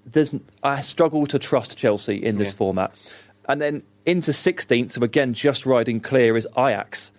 There's 0.05 0.35
I 0.61 0.81
struggle 0.81 1.25
to 1.27 1.39
trust 1.39 1.77
Chelsea 1.77 2.17
in 2.23 2.37
this 2.37 2.49
Yeah. 2.49 2.55
format, 2.57 2.91
and 3.49 3.59
then 3.61 3.83
into 4.05 4.31
16th, 4.31 4.91
so 4.91 5.01
again 5.01 5.33
just 5.33 5.65
riding 5.65 5.99
clear 5.99 6.35
is 6.37 6.47
Ajax. 6.57 7.11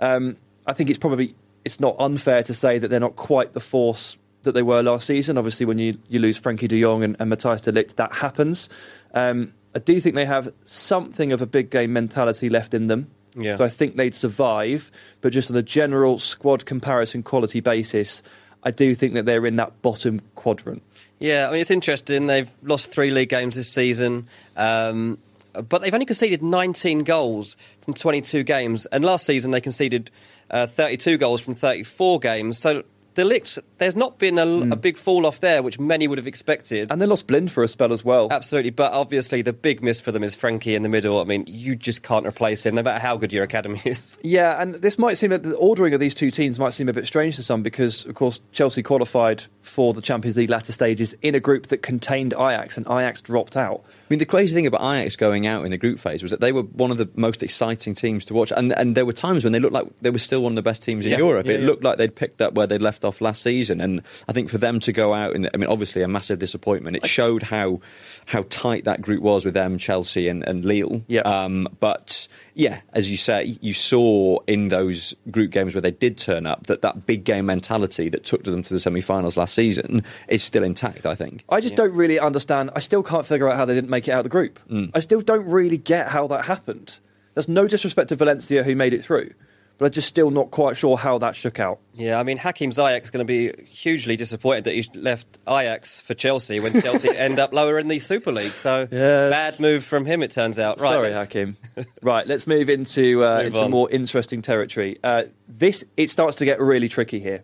Um, 0.00 0.36
I 0.66 0.72
think 0.74 0.90
it's 0.90 0.98
probably 0.98 1.34
it's 1.66 1.80
not 1.80 1.96
unfair 1.98 2.44
to 2.44 2.54
say 2.54 2.78
that 2.78 2.88
they're 2.88 3.00
not 3.00 3.16
quite 3.16 3.52
the 3.52 3.58
force 3.58 4.16
that 4.44 4.52
they 4.52 4.62
were 4.62 4.84
last 4.84 5.04
season. 5.04 5.36
Obviously, 5.36 5.66
when 5.66 5.78
you, 5.78 5.98
you 6.08 6.20
lose 6.20 6.40
Frenkie 6.40 6.68
De 6.68 6.80
Jong 6.80 7.02
and, 7.02 7.16
and 7.18 7.30
Matthijs 7.30 7.64
de 7.64 7.72
Ligt, 7.72 7.96
that 7.96 8.14
happens. 8.14 8.68
Um, 9.14 9.52
I 9.74 9.80
do 9.80 10.00
think 10.00 10.14
they 10.14 10.26
have 10.26 10.54
something 10.64 11.32
of 11.32 11.42
a 11.42 11.46
big 11.46 11.68
game 11.68 11.92
mentality 11.92 12.50
left 12.50 12.72
in 12.72 12.86
them. 12.86 13.10
Yeah. 13.36 13.56
So 13.56 13.64
I 13.64 13.68
think 13.68 13.96
they'd 13.96 14.14
survive, 14.14 14.92
but 15.22 15.32
just 15.32 15.50
on 15.50 15.56
a 15.56 15.62
general 15.62 16.20
squad 16.20 16.66
comparison 16.66 17.24
quality 17.24 17.58
basis, 17.58 18.22
I 18.62 18.70
do 18.70 18.94
think 18.94 19.14
that 19.14 19.26
they're 19.26 19.44
in 19.44 19.56
that 19.56 19.82
bottom 19.82 20.22
quadrant. 20.36 20.84
Yeah, 21.18 21.48
I 21.48 21.50
mean 21.50 21.62
it's 21.62 21.72
interesting. 21.72 22.28
They've 22.28 22.50
lost 22.62 22.92
three 22.92 23.10
league 23.10 23.28
games 23.28 23.56
this 23.56 23.68
season, 23.68 24.28
um, 24.56 25.18
but 25.62 25.82
they've 25.82 25.94
only 25.94 26.06
conceded 26.06 26.42
19 26.42 27.04
goals 27.04 27.56
from 27.82 27.94
22 27.94 28.42
games, 28.42 28.86
and 28.86 29.04
last 29.04 29.26
season 29.26 29.50
they 29.50 29.60
conceded 29.60 30.10
uh, 30.50 30.66
32 30.66 31.18
goals 31.18 31.40
from 31.40 31.54
34 31.54 32.20
games. 32.20 32.58
So 32.58 32.82
the 33.16 33.24
Licks, 33.24 33.58
there's 33.78 33.96
not 33.96 34.18
been 34.18 34.38
a, 34.38 34.42
a 34.42 34.46
mm. 34.46 34.80
big 34.80 34.96
fall 34.96 35.26
off 35.26 35.40
there, 35.40 35.62
which 35.62 35.80
many 35.80 36.06
would 36.06 36.18
have 36.18 36.26
expected. 36.26 36.92
And 36.92 37.00
they 37.00 37.06
lost 37.06 37.26
Blind 37.26 37.50
for 37.50 37.62
a 37.64 37.68
spell 37.68 37.92
as 37.92 38.04
well. 38.04 38.28
Absolutely, 38.30 38.70
but 38.70 38.92
obviously 38.92 39.42
the 39.42 39.54
big 39.54 39.82
miss 39.82 40.00
for 40.00 40.12
them 40.12 40.22
is 40.22 40.36
Frenkie 40.36 40.76
in 40.76 40.82
the 40.82 40.88
middle. 40.88 41.20
I 41.20 41.24
mean, 41.24 41.44
you 41.48 41.76
just 41.76 42.02
can't 42.02 42.26
replace 42.26 42.64
him, 42.64 42.74
no 42.74 42.82
matter 42.82 43.00
how 43.00 43.16
good 43.16 43.32
your 43.32 43.42
academy 43.42 43.80
is. 43.84 44.18
Yeah, 44.26 44.60
and 44.60 44.74
this 44.74 44.98
might 44.98 45.16
seem 45.18 45.30
that 45.30 45.44
the 45.44 45.54
ordering 45.54 45.94
of 45.94 46.00
these 46.00 46.14
two 46.14 46.30
teams 46.30 46.58
might 46.58 46.74
seem 46.74 46.88
a 46.88 46.92
bit 46.92 47.06
strange 47.06 47.36
to 47.36 47.44
some 47.44 47.62
because, 47.62 48.04
of 48.06 48.14
course, 48.16 48.40
Chelsea 48.50 48.82
qualified 48.82 49.44
for 49.62 49.94
the 49.94 50.02
Champions 50.02 50.36
League 50.36 50.50
latter 50.50 50.72
stages 50.72 51.14
in 51.22 51.34
a 51.34 51.40
group 51.40 51.68
that 51.68 51.78
contained 51.78 52.32
Ajax, 52.34 52.76
and 52.76 52.86
Ajax 52.86 53.22
dropped 53.22 53.56
out. 53.56 53.82
I 53.86 53.90
mean, 54.10 54.18
the 54.18 54.26
crazy 54.26 54.54
thing 54.54 54.66
about 54.66 54.80
Ajax 54.80 55.16
going 55.16 55.46
out 55.46 55.64
in 55.64 55.70
the 55.70 55.78
group 55.78 56.00
phase 56.00 56.22
was 56.22 56.30
that 56.32 56.40
they 56.40 56.52
were 56.52 56.62
one 56.62 56.90
of 56.90 56.98
the 56.98 57.08
most 57.14 57.42
exciting 57.42 57.94
teams 57.94 58.24
to 58.26 58.34
watch, 58.34 58.52
and 58.54 58.72
and 58.72 58.96
there 58.96 59.06
were 59.06 59.12
times 59.12 59.44
when 59.44 59.52
they 59.52 59.60
looked 59.60 59.74
like 59.74 59.86
they 60.00 60.10
were 60.10 60.18
still 60.18 60.42
one 60.42 60.52
of 60.52 60.56
the 60.56 60.62
best 60.62 60.82
teams 60.82 61.06
in 61.06 61.12
Yeah, 61.12 61.18
Europe. 61.18 61.46
yeah, 61.46 61.54
it 61.54 61.60
yeah. 61.60 61.66
looked 61.66 61.84
like 61.84 61.98
they'd 61.98 62.14
picked 62.14 62.40
up 62.40 62.54
where 62.54 62.66
they'd 62.66 62.82
left 62.82 63.04
off 63.06 63.22
last 63.22 63.42
season, 63.42 63.80
and 63.80 64.02
I 64.28 64.32
think 64.32 64.50
for 64.50 64.58
them 64.58 64.80
to 64.80 64.92
go 64.92 65.14
out, 65.14 65.34
and 65.34 65.48
I 65.54 65.56
mean, 65.56 65.70
obviously 65.70 66.02
a 66.02 66.08
massive 66.08 66.38
disappointment. 66.38 66.96
It 66.96 67.06
showed 67.06 67.42
how 67.42 67.80
how 68.26 68.44
tight 68.50 68.84
that 68.84 69.00
group 69.00 69.22
was 69.22 69.44
with 69.44 69.54
them, 69.54 69.78
Chelsea 69.78 70.28
and, 70.28 70.42
and 70.44 70.64
Lille. 70.64 71.02
Yeah. 71.06 71.22
Um, 71.22 71.68
but 71.80 72.28
yeah, 72.54 72.80
as 72.92 73.10
you 73.10 73.16
say, 73.16 73.56
you 73.60 73.72
saw 73.72 74.40
in 74.46 74.68
those 74.68 75.14
group 75.30 75.50
games 75.52 75.74
where 75.74 75.82
they 75.82 75.90
did 75.90 76.18
turn 76.18 76.46
up 76.46 76.66
that 76.66 76.82
that 76.82 77.06
big 77.06 77.24
game 77.24 77.46
mentality 77.46 78.08
that 78.10 78.24
took 78.24 78.44
them 78.44 78.62
to 78.62 78.74
the 78.74 78.80
semi-finals 78.80 79.36
last 79.36 79.54
season 79.54 80.02
is 80.28 80.42
still 80.42 80.64
intact. 80.64 81.06
I 81.06 81.14
think. 81.14 81.44
I 81.48 81.60
just 81.60 81.76
don't 81.76 81.92
really 81.92 82.18
understand. 82.18 82.70
I 82.74 82.80
still 82.80 83.02
can't 83.02 83.24
figure 83.24 83.48
out 83.48 83.56
how 83.56 83.64
they 83.64 83.74
didn't 83.74 83.90
make 83.90 84.08
it 84.08 84.12
out 84.12 84.18
of 84.18 84.24
the 84.24 84.30
group. 84.30 84.58
I 84.94 85.00
still 85.00 85.20
don't 85.20 85.46
really 85.46 85.78
get 85.78 86.08
how 86.08 86.26
that 86.26 86.44
happened. 86.44 86.98
There's 87.34 87.48
no 87.48 87.68
disrespect 87.68 88.08
to 88.08 88.16
Valencia 88.16 88.64
who 88.64 88.74
made 88.74 88.94
it 88.94 89.04
through, 89.04 89.32
but 89.78 89.86
I'm 89.86 89.92
just 89.92 90.08
still 90.08 90.30
not 90.30 90.50
quite 90.50 90.76
sure 90.76 90.96
how 90.96 91.18
that 91.18 91.36
shook 91.36 91.60
out. 91.60 91.80
Yeah, 91.94 92.18
I 92.18 92.22
mean, 92.22 92.36
Hakim 92.38 92.70
Ziyech 92.70 93.02
is 93.04 93.10
going 93.10 93.26
to 93.26 93.30
be 93.56 93.64
hugely 93.66 94.16
disappointed 94.16 94.64
that 94.64 94.74
he 94.74 94.88
left 94.94 95.26
Ajax 95.48 96.00
for 96.00 96.14
Chelsea 96.14 96.60
when 96.60 96.80
Chelsea 96.80 97.08
end 97.16 97.38
up 97.38 97.52
lower 97.52 97.78
in 97.78 97.88
the 97.88 97.98
Super 97.98 98.32
League. 98.32 98.52
So 98.52 98.88
Yes. 98.90 99.30
bad 99.30 99.60
move 99.60 99.84
from 99.84 100.04
him, 100.06 100.22
it 100.22 100.30
turns 100.30 100.58
out. 100.58 100.80
Right, 100.80 100.92
Sorry, 100.94 101.12
Hakim. 101.12 101.56
right, 102.02 102.26
let's 102.26 102.46
move 102.46 102.68
into 102.70 103.24
uh, 103.24 103.36
Move 103.38 103.46
into 103.46 103.60
on. 103.60 103.70
more 103.70 103.90
interesting 103.90 104.42
territory. 104.42 104.98
Uh, 105.04 105.24
this 105.48 105.84
it 105.96 106.10
starts 106.10 106.36
to 106.38 106.44
get 106.44 106.60
really 106.60 106.88
tricky 106.88 107.20
here. 107.20 107.42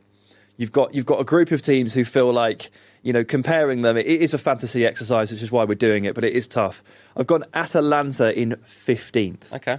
You've 0.57 0.73
got 0.73 0.95
you've 0.95 1.07
got 1.07 1.21
a 1.21 1.25
group 1.25 1.51
of 1.51 1.63
teams 1.63 1.93
who 1.95 2.05
feel 2.05 2.33
like 2.33 2.71
you 3.03 3.13
know 3.13 3.25
comparing 3.25 3.81
them. 3.81 3.97
It 3.97 4.07
is 4.07 4.33
a 4.35 4.39
fantasy 4.39 4.87
exercise, 4.87 5.33
which 5.33 5.43
is 5.43 5.51
why 5.51 5.65
we're 5.65 5.75
doing 5.75 6.05
it, 6.05 6.15
but 6.15 6.25
it 6.25 6.35
is 6.35 6.47
tough. 6.47 6.83
I've 7.17 7.27
got 7.27 7.49
Atalanta 7.55 8.39
in 8.39 8.57
fifteenth. 8.67 9.51
Okay. 9.53 9.79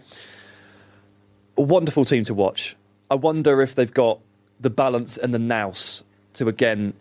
A 1.58 1.62
wonderful 1.62 2.06
team 2.06 2.24
to 2.26 2.34
watch. 2.34 2.76
I 3.12 3.16
wonder 3.16 3.62
if 3.62 3.76
they've 3.76 3.94
got 3.94 4.20
the 4.60 4.70
balance 4.70 5.18
and 5.18 5.34
the 5.34 5.40
nous 5.40 6.04
to 6.34 6.48
again 6.48 6.94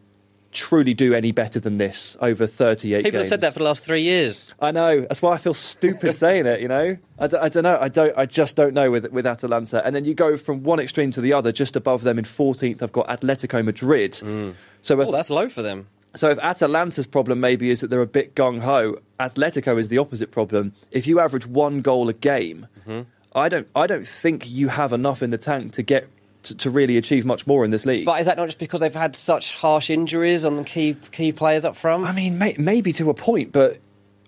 truly 0.50 0.92
do 0.92 1.14
any 1.14 1.32
better 1.32 1.58
than 1.58 1.78
this 1.78 2.14
over 2.20 2.46
38 2.46 3.04
People 3.04 3.20
have 3.20 3.28
said 3.30 3.40
that 3.40 3.54
for 3.54 3.60
the 3.60 3.64
last 3.64 3.82
three 3.82 4.02
years. 4.02 4.44
I 4.60 4.70
know. 4.70 5.00
That's 5.00 5.22
why 5.22 5.32
I 5.32 5.38
feel 5.38 5.54
stupid 5.54 6.14
saying 6.24 6.44
it. 6.44 6.60
You 6.60 6.68
know, 6.68 6.98
I, 7.18 7.26
d- 7.26 7.38
I 7.38 7.48
don't 7.48 7.62
know. 7.62 7.78
I 7.80 7.88
don't. 7.88 8.12
I 8.18 8.26
just 8.26 8.54
don't 8.56 8.74
know 8.74 8.90
with 8.90 9.06
with 9.10 9.26
Atalanta. 9.26 9.82
And 9.86 9.96
then 9.96 10.04
you 10.04 10.12
go 10.12 10.36
from 10.36 10.62
one 10.62 10.78
extreme 10.80 11.10
to 11.12 11.22
the 11.22 11.32
other. 11.32 11.52
Just 11.52 11.74
above 11.76 12.02
them 12.02 12.18
in 12.18 12.26
14th, 12.26 12.82
I've 12.82 12.92
got 12.92 13.08
Atletico 13.08 13.64
Madrid. 13.64 14.12
Mm. 14.14 14.54
So, 14.82 15.00
if, 15.00 15.08
Oh, 15.08 15.12
that's 15.12 15.30
low 15.30 15.48
for 15.48 15.62
them. 15.62 15.86
so 16.16 16.28
if 16.28 16.38
Atalanta's 16.40 17.06
problem 17.06 17.40
maybe 17.40 17.70
is 17.70 17.80
that 17.80 17.88
they're 17.88 18.02
a 18.02 18.06
bit 18.06 18.34
gung 18.34 18.60
ho, 18.60 18.98
Atletico 19.18 19.80
is 19.80 19.88
the 19.88 19.96
opposite 19.98 20.30
problem. 20.32 20.74
If 20.90 21.06
you 21.06 21.18
average 21.20 21.46
one 21.46 21.80
goal 21.80 22.10
a 22.10 22.12
game, 22.12 22.66
mm-hmm. 22.80 23.08
I 23.34 23.48
don't. 23.48 23.68
I 23.74 23.86
don't 23.86 24.06
think 24.06 24.50
you 24.50 24.68
have 24.68 24.92
enough 24.92 25.22
in 25.22 25.30
the 25.30 25.38
tank 25.38 25.72
to 25.74 25.82
get. 25.82 26.08
To, 26.46 26.56
to 26.56 26.70
really 26.70 26.96
achieve 26.96 27.24
much 27.24 27.46
more 27.46 27.64
in 27.64 27.70
this 27.70 27.86
league. 27.86 28.04
But 28.04 28.18
is 28.18 28.26
that 28.26 28.36
not 28.36 28.46
just 28.46 28.58
because 28.58 28.80
they've 28.80 28.92
had 28.92 29.14
such 29.14 29.54
harsh 29.54 29.90
injuries 29.90 30.44
on 30.44 30.64
key 30.64 30.96
key 31.12 31.30
players 31.30 31.64
up 31.64 31.76
front? 31.76 32.04
I 32.04 32.10
mean, 32.10 32.36
may, 32.36 32.56
maybe 32.58 32.92
to 32.94 33.10
a 33.10 33.14
point, 33.14 33.52
but 33.52 33.78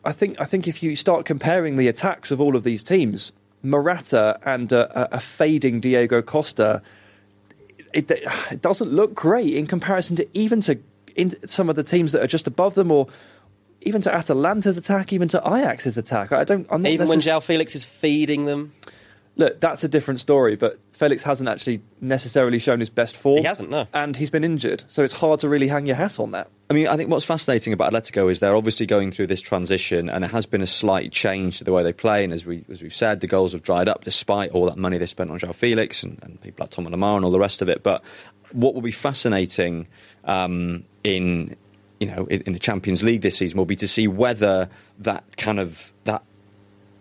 I 0.04 0.12
think 0.12 0.40
I 0.40 0.44
think 0.44 0.68
if 0.68 0.80
you 0.80 0.94
start 0.94 1.24
comparing 1.24 1.76
the 1.76 1.88
attacks 1.88 2.30
of 2.30 2.40
all 2.40 2.54
of 2.54 2.62
these 2.62 2.84
teams, 2.84 3.32
Morata 3.64 4.38
and 4.44 4.70
a, 4.70 5.16
a, 5.16 5.20
fading 5.20 5.80
Diego 5.80 6.20
Costa, 6.22 6.82
it, 7.92 8.10
it 8.10 8.60
doesn't 8.60 8.92
look 8.92 9.14
great 9.14 9.54
in 9.54 9.66
comparison 9.66 10.16
to 10.16 10.28
even 10.34 10.60
to 10.62 10.78
in 11.16 11.34
some 11.48 11.68
of 11.68 11.76
the 11.76 11.82
teams 11.82 12.12
that 12.12 12.22
are 12.22 12.26
just 12.26 12.46
above 12.46 12.74
them, 12.74 12.90
or 12.90 13.08
even 13.82 14.02
to 14.02 14.14
Atalanta's 14.14 14.76
attack, 14.76 15.12
even 15.12 15.28
to 15.28 15.38
Ajax's 15.38 15.96
attack. 15.96 16.32
I 16.32 16.44
don't. 16.44 16.66
I'm 16.70 16.82
not 16.82 16.90
Even 16.90 17.08
when 17.08 17.20
João 17.20 17.42
Felix 17.42 17.74
is 17.74 17.84
feeding 17.84 18.44
them, 18.44 18.74
look, 19.36 19.60
that's 19.60 19.84
a 19.84 19.88
different 19.88 20.20
story. 20.20 20.56
But 20.56 20.78
Felix 20.92 21.22
hasn't 21.22 21.48
actually 21.48 21.82
necessarily 22.00 22.58
shown 22.58 22.78
his 22.78 22.88
best 22.88 23.16
form. 23.16 23.38
He 23.38 23.44
hasn't, 23.44 23.70
no. 23.70 23.86
and 23.92 24.16
he's 24.16 24.30
been 24.30 24.44
injured, 24.44 24.84
so 24.88 25.02
it's 25.02 25.14
hard 25.14 25.40
to 25.40 25.48
really 25.48 25.68
hang 25.68 25.86
your 25.86 25.96
hat 25.96 26.18
on 26.18 26.32
that. 26.32 26.48
I 26.70 26.74
mean, 26.74 26.88
I 26.88 26.96
think 26.96 27.10
what's 27.10 27.24
fascinating 27.24 27.72
about 27.72 27.92
Atletico 27.92 28.30
is 28.30 28.38
they're 28.38 28.56
obviously 28.56 28.86
going 28.86 29.10
through 29.12 29.26
this 29.26 29.40
transition, 29.40 30.08
and 30.08 30.24
there 30.24 30.30
has 30.30 30.46
been 30.46 30.62
a 30.62 30.66
slight 30.66 31.12
change 31.12 31.58
to 31.58 31.64
the 31.64 31.72
way 31.72 31.82
they 31.82 31.92
play. 31.92 32.24
And 32.24 32.32
as 32.32 32.46
we 32.46 32.64
as 32.70 32.82
we've 32.82 32.94
said, 32.94 33.20
the 33.20 33.26
goals 33.26 33.52
have 33.52 33.62
dried 33.62 33.88
up 33.88 34.04
despite 34.04 34.50
all 34.52 34.66
that 34.66 34.78
money 34.78 34.98
they 34.98 35.06
spent 35.06 35.30
on 35.30 35.38
João 35.38 35.54
Felix 35.54 36.02
and, 36.02 36.18
and 36.22 36.40
people 36.40 36.64
like 36.64 36.70
Tom 36.70 36.86
Lemar 36.86 37.16
and 37.16 37.24
all 37.24 37.30
the 37.30 37.38
rest 37.38 37.62
of 37.62 37.68
it. 37.68 37.82
But 37.82 38.02
what 38.52 38.74
will 38.74 38.82
be 38.82 38.92
fascinating 38.92 39.86
um, 40.24 40.84
in 41.02 41.56
you 42.00 42.06
know 42.06 42.26
in, 42.26 42.42
in 42.42 42.52
the 42.52 42.58
Champions 42.58 43.02
League 43.02 43.22
this 43.22 43.36
season 43.36 43.58
will 43.58 43.64
be 43.66 43.76
to 43.76 43.88
see 43.88 44.08
whether 44.08 44.68
that 45.00 45.24
kind 45.36 45.58
of 45.58 45.92
that 46.04 46.22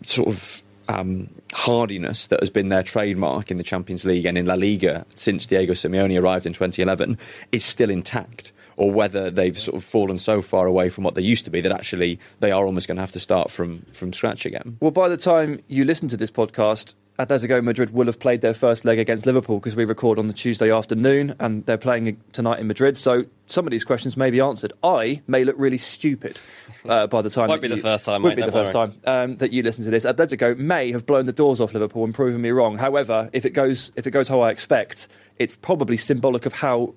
sort 0.03 0.27
of 0.27 0.62
um, 0.87 1.29
hardiness 1.53 2.27
that 2.27 2.39
has 2.39 2.49
been 2.49 2.69
their 2.69 2.83
trademark 2.83 3.51
in 3.51 3.57
the 3.57 3.63
Champions 3.63 4.05
League 4.05 4.25
and 4.25 4.37
in 4.37 4.45
La 4.45 4.55
Liga 4.55 5.05
since 5.15 5.45
Diego 5.45 5.73
Simeone 5.73 6.21
arrived 6.21 6.45
in 6.45 6.53
2011 6.53 7.17
is 7.51 7.63
still 7.63 7.89
intact, 7.89 8.51
or 8.77 8.91
whether 8.91 9.29
they've 9.29 9.57
sort 9.59 9.77
of 9.77 9.83
fallen 9.83 10.17
so 10.17 10.41
far 10.41 10.67
away 10.67 10.89
from 10.89 11.03
what 11.03 11.15
they 11.15 11.21
used 11.21 11.45
to 11.45 11.51
be 11.51 11.61
that 11.61 11.71
actually 11.71 12.19
they 12.39 12.51
are 12.51 12.65
almost 12.65 12.87
going 12.87 12.97
to 12.97 13.01
have 13.01 13.11
to 13.11 13.19
start 13.19 13.51
from, 13.51 13.85
from 13.93 14.13
scratch 14.13 14.45
again. 14.45 14.77
Well, 14.79 14.91
by 14.91 15.09
the 15.09 15.17
time 15.17 15.61
you 15.67 15.85
listen 15.85 16.07
to 16.09 16.17
this 16.17 16.31
podcast, 16.31 16.95
Atletico 17.19 17.63
Madrid 17.63 17.91
will 17.91 18.07
have 18.07 18.19
played 18.19 18.41
their 18.41 18.55
first 18.55 18.85
leg 18.85 18.97
against 18.97 19.27
Liverpool 19.27 19.59
because 19.59 19.75
we 19.75 19.85
record 19.85 20.17
on 20.17 20.27
the 20.27 20.33
Tuesday 20.33 20.71
afternoon 20.71 21.35
and 21.39 21.63
they're 21.67 21.77
playing 21.77 22.19
tonight 22.31 22.59
in 22.59 22.67
Madrid. 22.67 22.97
So 22.97 23.25
some 23.45 23.67
of 23.67 23.71
these 23.71 23.83
questions 23.83 24.17
may 24.17 24.31
be 24.31 24.41
answered. 24.41 24.73
I 24.83 25.21
may 25.27 25.43
look 25.43 25.55
really 25.59 25.77
stupid 25.77 26.39
uh, 26.87 27.07
by 27.07 27.21
the 27.21 27.29
time. 27.29 27.49
Won't 27.49 27.61
be 27.61 27.67
the 27.67 27.77
first 27.77 28.05
time, 28.05 28.21
Won't 28.21 28.35
mate, 28.35 28.43
be 28.43 28.49
the 28.49 28.51
don't 28.51 28.65
first 28.65 28.73
time 28.73 28.93
um, 29.05 29.37
that 29.37 29.51
you 29.51 29.63
listen 29.63 29.83
to 29.83 29.89
this. 29.89 30.05
Atletico 30.05 30.57
may 30.57 30.91
have 30.91 31.05
blown 31.05 31.25
the 31.25 31.33
doors 31.33 31.59
off 31.61 31.73
Liverpool 31.73 32.03
and 32.03 32.13
proven 32.13 32.41
me 32.41 32.51
wrong. 32.51 32.77
However, 32.77 33.29
if 33.33 33.45
it 33.45 33.51
goes 33.51 33.91
if 33.95 34.07
it 34.07 34.11
goes 34.11 34.27
how 34.27 34.41
I 34.41 34.49
expect, 34.51 35.07
it's 35.37 35.55
probably 35.55 35.97
symbolic 35.97 36.45
of 36.45 36.53
how. 36.53 36.93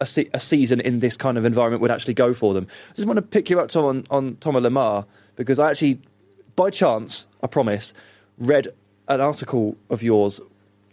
A, 0.00 0.06
se- 0.06 0.30
a 0.32 0.38
season 0.38 0.80
in 0.80 1.00
this 1.00 1.16
kind 1.16 1.36
of 1.36 1.44
environment 1.44 1.82
would 1.82 1.90
actually 1.90 2.14
go 2.14 2.32
for 2.32 2.54
them. 2.54 2.68
I 2.92 2.94
just 2.94 3.08
want 3.08 3.16
to 3.16 3.22
pick 3.22 3.50
you 3.50 3.58
up, 3.58 3.68
Tom, 3.68 3.84
on, 3.84 4.06
on 4.10 4.36
Thomas 4.36 4.62
Lemar, 4.62 5.04
because 5.34 5.58
I 5.58 5.70
actually, 5.70 6.00
by 6.54 6.70
chance, 6.70 7.26
I 7.42 7.48
promise, 7.48 7.94
read 8.38 8.68
an 9.08 9.20
article 9.20 9.76
of 9.90 10.00
yours 10.00 10.40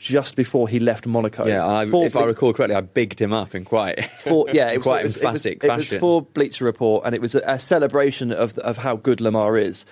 just 0.06 0.36
before 0.36 0.68
he 0.68 0.80
left 0.80 1.08
Monaco. 1.08 1.48
Yeah, 1.48 1.66
I, 1.66 1.86
if 1.86 2.16
I 2.16 2.26
recall 2.26 2.54
correctly, 2.54 2.76
I 2.76 2.82
bigged 2.82 3.20
him 3.20 3.34
up 3.34 3.56
in 3.56 3.66
quite, 3.66 4.06
for, 4.22 4.46
yeah, 4.54 4.72
it 4.72 4.78
was, 4.78 4.86
quite 4.86 5.00
it 5.00 5.04
was, 5.04 5.18
emphatic 5.18 5.64
it 5.64 5.68
was, 5.68 5.92
it 5.92 5.96
was 5.96 6.00
for 6.00 6.22
Bleacher 6.22 6.64
Report, 6.64 7.04
and 7.06 7.16
it 7.16 7.22
was 7.22 7.34
a, 7.34 7.42
a 7.46 7.60
celebration 7.60 8.32
of 8.32 8.56
of 8.60 8.78
how 8.78 8.98
good 8.98 9.18
Lemar 9.18 9.60
is. 9.60 9.84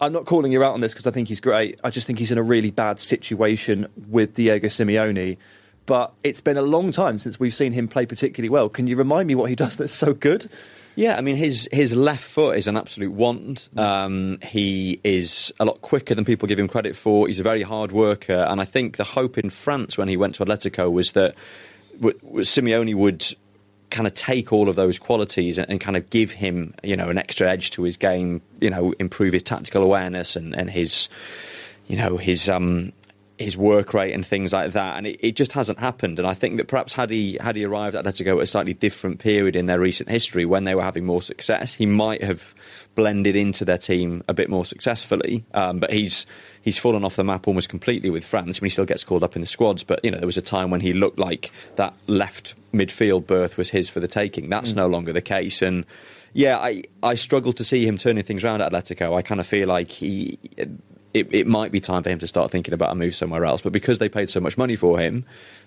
I'm 0.00 0.12
not 0.12 0.26
calling 0.26 0.50
you 0.50 0.64
out 0.64 0.74
on 0.74 0.80
this 0.80 0.92
because 0.92 1.06
I 1.06 1.12
think 1.12 1.28
he's 1.28 1.38
great. 1.38 1.78
I 1.84 1.90
just 1.90 2.04
think 2.04 2.18
he's 2.18 2.32
in 2.32 2.38
a 2.38 2.42
really 2.42 2.72
bad 2.72 2.98
situation 2.98 3.86
with 4.08 4.34
Diego 4.34 4.66
Simeone. 4.66 5.38
But 5.86 6.12
it's 6.24 6.40
been 6.40 6.56
a 6.56 6.62
long 6.62 6.90
time 6.90 7.20
since 7.20 7.38
we've 7.38 7.54
seen 7.54 7.72
him 7.72 7.86
play 7.86 8.06
particularly 8.06 8.48
well. 8.48 8.68
Can 8.68 8.88
you 8.88 8.96
remind 8.96 9.28
me 9.28 9.36
what 9.36 9.50
he 9.50 9.54
does 9.54 9.76
that's 9.76 9.94
so 9.94 10.14
good? 10.14 10.50
Yeah, 10.96 11.16
I 11.16 11.22
mean 11.22 11.36
his 11.36 11.68
his 11.72 11.94
left 11.94 12.22
foot 12.24 12.56
is 12.56 12.68
an 12.68 12.76
absolute 12.76 13.10
wand. 13.12 13.68
Um, 13.76 14.38
he 14.42 15.00
is 15.02 15.52
a 15.58 15.64
lot 15.64 15.82
quicker 15.82 16.14
than 16.14 16.24
people 16.24 16.46
give 16.46 16.58
him 16.58 16.68
credit 16.68 16.94
for. 16.94 17.26
He's 17.26 17.40
a 17.40 17.42
very 17.42 17.62
hard 17.62 17.90
worker, 17.90 18.46
and 18.48 18.60
I 18.60 18.64
think 18.64 18.96
the 18.96 19.04
hope 19.04 19.36
in 19.36 19.50
France 19.50 19.98
when 19.98 20.08
he 20.08 20.16
went 20.16 20.36
to 20.36 20.44
Atletico 20.44 20.90
was 20.92 21.12
that 21.12 21.34
w- 22.00 22.18
Simeone 22.44 22.94
would 22.94 23.26
kind 23.90 24.06
of 24.06 24.14
take 24.14 24.52
all 24.52 24.68
of 24.68 24.76
those 24.76 24.98
qualities 24.98 25.58
and, 25.58 25.68
and 25.68 25.80
kind 25.80 25.96
of 25.96 26.08
give 26.10 26.30
him 26.30 26.74
you 26.82 26.96
know 26.96 27.08
an 27.08 27.18
extra 27.18 27.50
edge 27.50 27.72
to 27.72 27.82
his 27.82 27.96
game. 27.96 28.40
You 28.60 28.70
know, 28.70 28.94
improve 29.00 29.32
his 29.32 29.42
tactical 29.42 29.82
awareness 29.82 30.36
and, 30.36 30.54
and 30.54 30.70
his 30.70 31.08
you 31.88 31.96
know 31.96 32.16
his 32.18 32.48
um 32.48 32.92
his 33.38 33.56
work 33.56 33.92
rate 33.92 34.12
and 34.12 34.24
things 34.24 34.52
like 34.52 34.72
that, 34.72 34.96
and 34.96 35.06
it, 35.06 35.18
it 35.20 35.36
just 35.36 35.52
hasn't 35.52 35.78
happened. 35.78 36.18
And 36.18 36.28
I 36.28 36.34
think 36.34 36.56
that 36.58 36.68
perhaps 36.68 36.92
had 36.92 37.10
he 37.10 37.36
had 37.40 37.56
he 37.56 37.64
arrived 37.64 37.96
at 37.96 38.04
Atletico 38.04 38.36
at 38.36 38.42
a 38.42 38.46
slightly 38.46 38.74
different 38.74 39.18
period 39.18 39.56
in 39.56 39.66
their 39.66 39.80
recent 39.80 40.08
history 40.08 40.44
when 40.44 40.64
they 40.64 40.74
were 40.74 40.82
having 40.82 41.04
more 41.04 41.22
success, 41.22 41.74
he 41.74 41.86
might 41.86 42.22
have 42.22 42.54
blended 42.94 43.34
into 43.34 43.64
their 43.64 43.78
team 43.78 44.22
a 44.28 44.34
bit 44.34 44.48
more 44.48 44.64
successfully. 44.64 45.44
Um, 45.52 45.80
but 45.80 45.92
he's 45.92 46.26
he's 46.62 46.78
fallen 46.78 47.04
off 47.04 47.16
the 47.16 47.24
map 47.24 47.48
almost 47.48 47.68
completely 47.68 48.10
with 48.10 48.24
France. 48.24 48.58
I 48.58 48.62
mean, 48.62 48.66
he 48.66 48.70
still 48.70 48.84
gets 48.84 49.02
called 49.02 49.24
up 49.24 49.34
in 49.34 49.42
the 49.42 49.48
squads, 49.48 49.82
but 49.82 50.00
you 50.04 50.10
know 50.10 50.18
there 50.18 50.26
was 50.26 50.36
a 50.36 50.42
time 50.42 50.70
when 50.70 50.80
he 50.80 50.92
looked 50.92 51.18
like 51.18 51.50
that 51.76 51.94
left 52.06 52.54
midfield 52.72 53.26
berth 53.26 53.56
was 53.56 53.70
his 53.70 53.90
for 53.90 54.00
the 54.00 54.08
taking. 54.08 54.48
That's 54.48 54.74
no 54.74 54.86
longer 54.86 55.12
the 55.12 55.22
case, 55.22 55.60
and 55.60 55.84
yeah, 56.34 56.58
I 56.58 56.84
I 57.02 57.16
struggle 57.16 57.52
to 57.54 57.64
see 57.64 57.84
him 57.86 57.98
turning 57.98 58.22
things 58.22 58.44
around 58.44 58.60
at 58.60 58.72
Atletico. 58.72 59.16
I 59.16 59.22
kind 59.22 59.40
of 59.40 59.46
feel 59.46 59.66
like 59.66 59.90
he 59.90 60.38
it, 61.14 61.32
it 61.32 61.46
might 61.46 61.72
be 61.72 61.80
time 61.80 62.02
for 62.02 62.10
him 62.10 62.18
to 62.18 62.26
start 62.26 62.50
thinking 62.50 62.74
about 62.74 62.90
a 62.92 62.94
move 62.94 63.14
somewhere 63.14 63.44
else. 63.44 63.62
But 63.62 63.72
because 63.72 63.98
they 64.00 64.08
paid 64.08 64.28
so 64.28 64.40
much 64.40 64.58
money 64.58 64.76
for 64.76 64.98
him, 64.98 65.24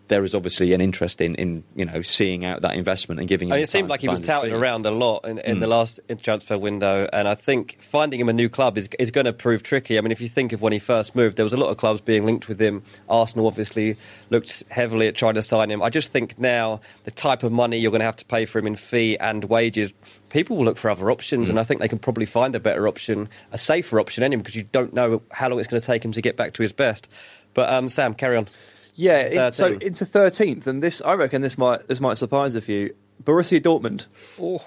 there 0.09 0.23
is 0.23 0.33
obviously 0.35 0.71
an 0.73 0.79
interest 0.79 1.19
in, 1.19 1.35
in 1.35 1.63
you 1.75 1.83
know 1.83 2.01
seeing 2.01 2.45
out 2.45 2.61
that 2.61 2.75
investment 2.75 3.19
and 3.19 3.27
giving 3.27 3.49
him. 3.49 3.53
I 3.53 3.57
mean, 3.57 3.63
it 3.63 3.69
seemed 3.69 3.89
like 3.89 3.99
he 4.01 4.07
was 4.07 4.21
touted 4.21 4.53
around 4.53 4.85
a 4.85 4.91
lot 4.91 5.25
in, 5.25 5.39
in 5.39 5.55
Hmm. 5.55 5.59
the 5.61 5.67
last 5.67 5.99
transfer 6.21 6.57
window, 6.57 7.09
and 7.11 7.27
I 7.27 7.35
think 7.35 7.77
finding 7.81 8.19
him 8.19 8.29
a 8.29 8.33
new 8.33 8.47
club 8.49 8.77
is, 8.77 8.87
is 8.99 9.11
going 9.11 9.25
to 9.25 9.33
prove 9.33 9.63
tricky. 9.63 9.97
I 9.97 10.01
mean, 10.01 10.11
if 10.11 10.21
you 10.21 10.27
think 10.29 10.53
of 10.53 10.61
when 10.61 10.71
he 10.73 10.79
first 10.79 11.15
moved, 11.15 11.35
there 11.37 11.43
was 11.43 11.53
a 11.53 11.57
lot 11.57 11.69
of 11.69 11.77
clubs 11.77 11.99
being 12.01 12.25
linked 12.25 12.47
with 12.47 12.61
him. 12.61 12.83
Arsenal 13.09 13.47
obviously 13.47 13.97
looked 14.29 14.63
heavily 14.69 15.07
at 15.07 15.15
trying 15.15 15.33
to 15.33 15.41
sign 15.41 15.69
him. 15.71 15.81
I 15.81 15.89
just 15.89 16.11
think 16.11 16.37
now 16.39 16.79
the 17.03 17.11
type 17.11 17.43
of 17.43 17.51
money 17.51 17.77
you're 17.77 17.91
going 17.91 17.99
to 17.99 18.05
have 18.05 18.15
to 18.17 18.25
pay 18.25 18.45
for 18.45 18.59
him 18.59 18.67
in 18.67 18.75
fee 18.75 19.17
and 19.17 19.43
wages, 19.45 19.91
people 20.29 20.57
will 20.57 20.65
look 20.65 20.77
for 20.77 20.89
other 20.89 21.09
options, 21.11 21.45
Hmm. 21.45 21.51
and 21.51 21.59
I 21.59 21.63
think 21.63 21.81
they 21.81 21.87
can 21.87 21.99
probably 21.99 22.25
find 22.25 22.55
a 22.55 22.59
better 22.59 22.87
option, 22.87 23.29
a 23.51 23.57
safer 23.57 23.99
option 23.99 24.23
anyway, 24.23 24.41
because 24.41 24.55
you 24.55 24.63
don't 24.71 24.93
know 24.93 25.21
how 25.31 25.49
long 25.49 25.59
it's 25.59 25.67
going 25.67 25.79
to 25.81 25.85
take 25.87 26.03
him 26.03 26.11
to 26.13 26.21
get 26.21 26.35
back 26.37 26.53
to 26.53 26.61
his 26.61 26.71
best. 26.71 27.07
But 27.53 27.69
um, 27.71 27.89
Sam, 27.89 28.13
carry 28.13 28.37
on. 28.37 28.47
Yeah, 28.95 29.17
it, 29.17 29.55
so 29.55 29.73
into 29.79 30.05
thirteenth, 30.05 30.65
and 30.67 30.81
this 30.81 31.01
I 31.01 31.13
reckon 31.13 31.41
this 31.41 31.57
might 31.57 31.87
this 31.87 31.99
might 31.99 32.17
surprise 32.17 32.55
a 32.55 32.61
few. 32.61 32.95
Borussia 33.23 33.59
Dortmund 33.61 34.05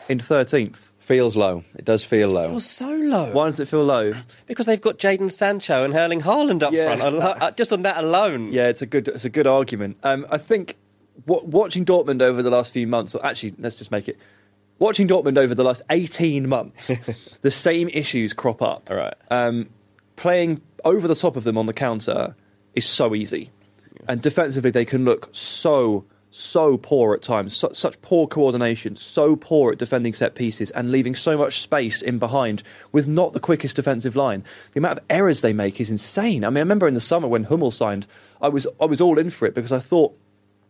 in 0.09 0.19
thirteenth. 0.21 0.87
feels 0.99 1.35
low. 1.37 1.65
It 1.77 1.85
does 1.85 2.05
feel 2.05 2.29
low. 2.29 2.45
It 2.51 2.53
was 2.55 2.67
so 2.71 2.89
low. 2.89 3.33
Why 3.33 3.51
does 3.51 3.59
it 3.59 3.67
feel 3.67 3.83
low? 3.83 4.13
Because 4.47 4.67
they've 4.67 4.81
got 4.81 4.99
Jadon 4.99 5.33
Sancho 5.33 5.83
and 5.85 5.93
Erling 5.95 6.21
Haaland 6.21 6.63
up 6.63 6.73
Yeah. 6.73 6.87
front. 6.87 7.03
I 7.03 7.09
lo- 7.09 7.37
uh, 7.41 7.51
just 7.53 7.73
on 7.73 7.83
that 7.83 7.97
alone. 8.05 8.53
Yeah, 8.53 8.69
it's 8.69 8.83
a 8.83 8.87
good 8.87 9.09
it's 9.09 9.25
a 9.25 9.29
good 9.31 9.49
argument. 9.49 9.97
Um, 10.05 10.25
I 10.31 10.39
think 10.39 10.77
wa 11.27 11.41
watching 11.43 11.85
Dortmund 11.85 12.23
over 12.23 12.43
the 12.43 12.51
last 12.51 12.73
few 12.73 12.87
months, 12.87 13.15
or 13.17 13.27
actually, 13.27 13.55
let's 13.59 13.75
just 13.77 13.91
make 13.91 14.07
it. 14.09 14.19
Watching 14.81 15.07
Dortmund 15.07 15.37
over 15.37 15.55
the 15.55 15.63
last 15.63 15.83
18 15.91 16.49
months, 16.49 16.91
the 17.43 17.51
same 17.51 17.91
issues 17.91 18.33
crop 18.33 18.63
up. 18.63 18.89
All 18.91 18.97
right. 18.97 19.15
Um, 19.31 19.69
playing 20.17 20.63
over 20.85 21.07
the 21.07 21.15
top 21.15 21.37
of 21.37 21.45
them 21.45 21.59
on 21.59 21.67
the 21.67 21.75
counter 21.75 22.35
is 22.75 22.87
so 22.87 23.15
easy. 23.15 23.51
And 24.09 24.23
defensively, 24.23 24.71
they 24.71 24.87
can 24.87 25.05
look 25.05 25.29
so, 25.33 26.07
so 26.31 26.79
poor 26.79 27.13
at 27.15 27.21
times. 27.21 27.55
Su- 27.55 27.75
such 27.75 28.01
poor 28.01 28.27
coordination, 28.27 28.97
so 28.97 29.37
poor 29.37 29.73
at 29.73 29.79
defending 29.79 30.15
set 30.15 30.35
pieces, 30.35 30.71
and 30.71 30.91
leaving 30.91 31.15
so 31.15 31.37
much 31.37 31.61
space 31.61 32.01
in 32.01 32.19
behind 32.19 32.63
with 32.91 33.07
not 33.07 33.35
the 33.35 33.41
quickest 33.41 33.77
defensive 33.77 34.17
line. 34.17 34.43
The 34.73 34.81
amount 34.81 34.99
of 34.99 35.05
errors 35.11 35.43
they 35.43 35.53
make 35.53 35.79
is 35.79 35.91
insane. 35.91 36.43
I 36.43 36.49
mean, 36.49 36.57
I 36.57 36.61
remember 36.61 36.89
in 36.89 36.95
the 36.95 37.01
summer 37.01 37.29
when 37.29 37.45
Hummels 37.45 37.77
signed, 37.77 38.07
I 38.41 38.49
was, 38.49 38.67
I 38.81 38.87
was 38.87 39.03
all 39.03 39.19
in 39.19 39.29
for 39.29 39.45
it 39.45 39.55
because 39.55 39.73
I 39.73 39.81
thought 39.81 40.17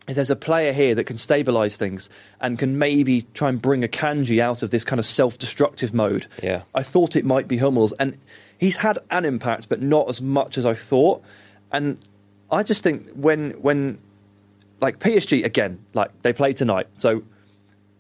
if 0.09 0.17
there's 0.17 0.31
a 0.31 0.37
player 0.37 0.73
here 0.73 0.95
that 0.95 1.05
can 1.05 1.17
stabilise 1.17 1.77
things 1.77 2.09
and 2.41 2.59
can 2.59 2.79
maybe 2.79 3.23
try 3.35 3.49
and 3.49 3.61
bring 3.61 3.83
Akanji 3.83 4.41
out 4.41 4.63
of 4.63 4.71
this 4.71 4.83
kind 4.83 4.99
of 4.99 5.07
self-destructive 5.07 5.95
mode. 5.95 6.27
Yeah. 6.43 6.63
I 6.75 6.83
thought 6.83 7.17
it 7.17 7.25
might 7.25 7.47
be 7.47 7.59
Hummels, 7.59 7.93
and 7.93 8.19
he's 8.59 8.77
had 8.77 8.99
an 9.11 9.25
impact, 9.25 9.69
but 9.69 9.81
not 9.81 10.09
as 10.09 10.21
much 10.21 10.59
as 10.59 10.67
I 10.67 10.75
thought. 10.75 11.23
And 11.71 11.99
I 12.51 12.63
just 12.63 12.83
think 12.83 13.09
when 13.15 13.53
when 13.63 13.99
like 14.81 14.99
PSG 14.99 15.45
again, 15.45 15.85
like 15.95 16.11
they 16.23 16.33
play 16.33 16.53
tonight, 16.53 16.89
so 16.97 17.23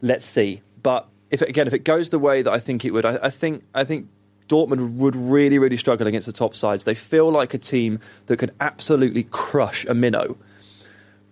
let's 0.00 0.26
see. 0.26 0.62
But 0.83 1.07
if 1.30 1.42
it, 1.42 1.49
again, 1.49 1.66
if 1.66 1.75
it 1.75 1.85
goes 1.85 2.11
the 2.11 2.19
way 2.19 2.42
that 2.42 2.52
I 2.52 2.59
think 2.59 2.85
it 2.85 2.92
would, 2.92 3.04
I, 3.04 3.19
I 3.23 3.30
think 3.30 3.64
I 3.75 3.85
think 3.85 4.09
Dortmund 4.49 4.97
would 4.97 5.14
really 5.14 5.59
really 5.59 5.76
struggle 5.76 6.07
against 6.07 6.26
the 6.26 6.33
top 6.33 6.57
sides. 6.57 6.85
They 6.85 6.95
feel 6.95 7.30
like 7.30 7.54
a 7.54 7.59
team 7.59 8.00
that 8.26 8.38
could 8.38 8.52
absolutely 8.61 9.25
crush 9.25 9.85
a 9.85 9.95
minnow 9.95 10.37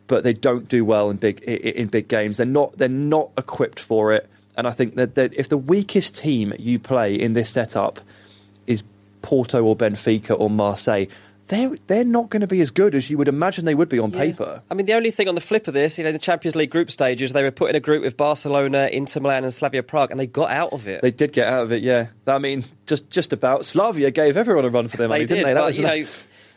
but 0.09 0.25
they 0.25 0.33
don't 0.33 0.67
do 0.69 0.85
well 0.85 1.11
in 1.11 1.19
big 1.19 1.41
in 1.43 1.87
big 1.87 2.09
games. 2.09 2.38
They're 2.38 2.47
not 2.47 2.77
they're 2.77 2.88
not 2.88 3.31
equipped 3.38 3.79
for 3.79 4.12
it, 4.12 4.29
and 4.57 4.67
I 4.67 4.73
think 4.73 4.97
that, 4.97 5.15
that 5.15 5.33
if 5.35 5.49
the 5.49 5.57
weakest 5.57 6.17
team 6.17 6.53
you 6.59 6.81
play 6.81 7.15
in 7.15 7.35
this 7.35 7.50
setup 7.50 8.00
is 8.67 8.83
Porto 9.23 9.62
or 9.62 9.77
Benfica 9.77 10.38
or 10.38 10.50
Marseille, 10.50 11.07
they're 11.49 11.77
they're 11.87 12.05
not 12.05 12.31
going 12.31 12.41
to 12.41 12.47
be 12.47 12.61
as 12.61 12.71
good 12.71 12.95
as 12.95 13.11
you 13.11 13.19
would 13.19 13.29
imagine 13.29 13.65
they 13.65 13.75
would 13.75 13.88
be 13.88 13.99
on 13.99 14.12
paper. 14.12 14.62
I 14.71 14.75
mean, 14.75 14.87
the 14.87 14.95
only 14.95 15.11
thing 15.11 15.29
on 15.29 15.35
the 15.35 15.41
flip 15.41 15.69
of 15.69 15.75
this, 15.75 15.99
you 15.99 16.05
know, 16.05 16.12
the 16.12 16.19
Champions 16.19 16.57
League 16.57 16.71
group 16.71 16.91
stages, 16.91 17.33
they 17.33 17.43
were 17.43 17.50
put 17.50 17.71
in 17.71 17.77
a 17.77 17.81
group 17.81 18.03
with 18.03 18.17
Barcelona, 18.17 18.88
Inter 18.93 19.21
Milan, 19.21 19.45
and 19.45 19.53
Slavia 19.53 19.83
Prague, 19.83 20.11
and 20.11 20.21
they 20.21 20.27
got 20.27 20.50
out 20.50 20.73
of 20.73 20.87
it. 20.87 21.03
They 21.03 21.11
did 21.11 21.33
get 21.33 21.47
out 21.47 21.62
of 21.62 21.73
it, 21.73 21.83
yeah. 21.83 22.09
I 22.27 22.38
mean, 22.38 22.65
just 22.87 23.11
just 23.11 23.33
about 23.33 23.67
Slavia 23.67 24.11
gave 24.11 24.37
everyone 24.37 24.65
a 24.65 24.71
run 24.71 24.88
for 24.88 24.97
their 24.97 25.09
money, 25.09 25.25
They 25.25 25.35
didn't 25.35 25.45
they? 25.45 25.55
That 25.55 25.61
but, 25.61 25.67
was 25.67 25.79
you 25.79 25.85
know, 25.85 26.07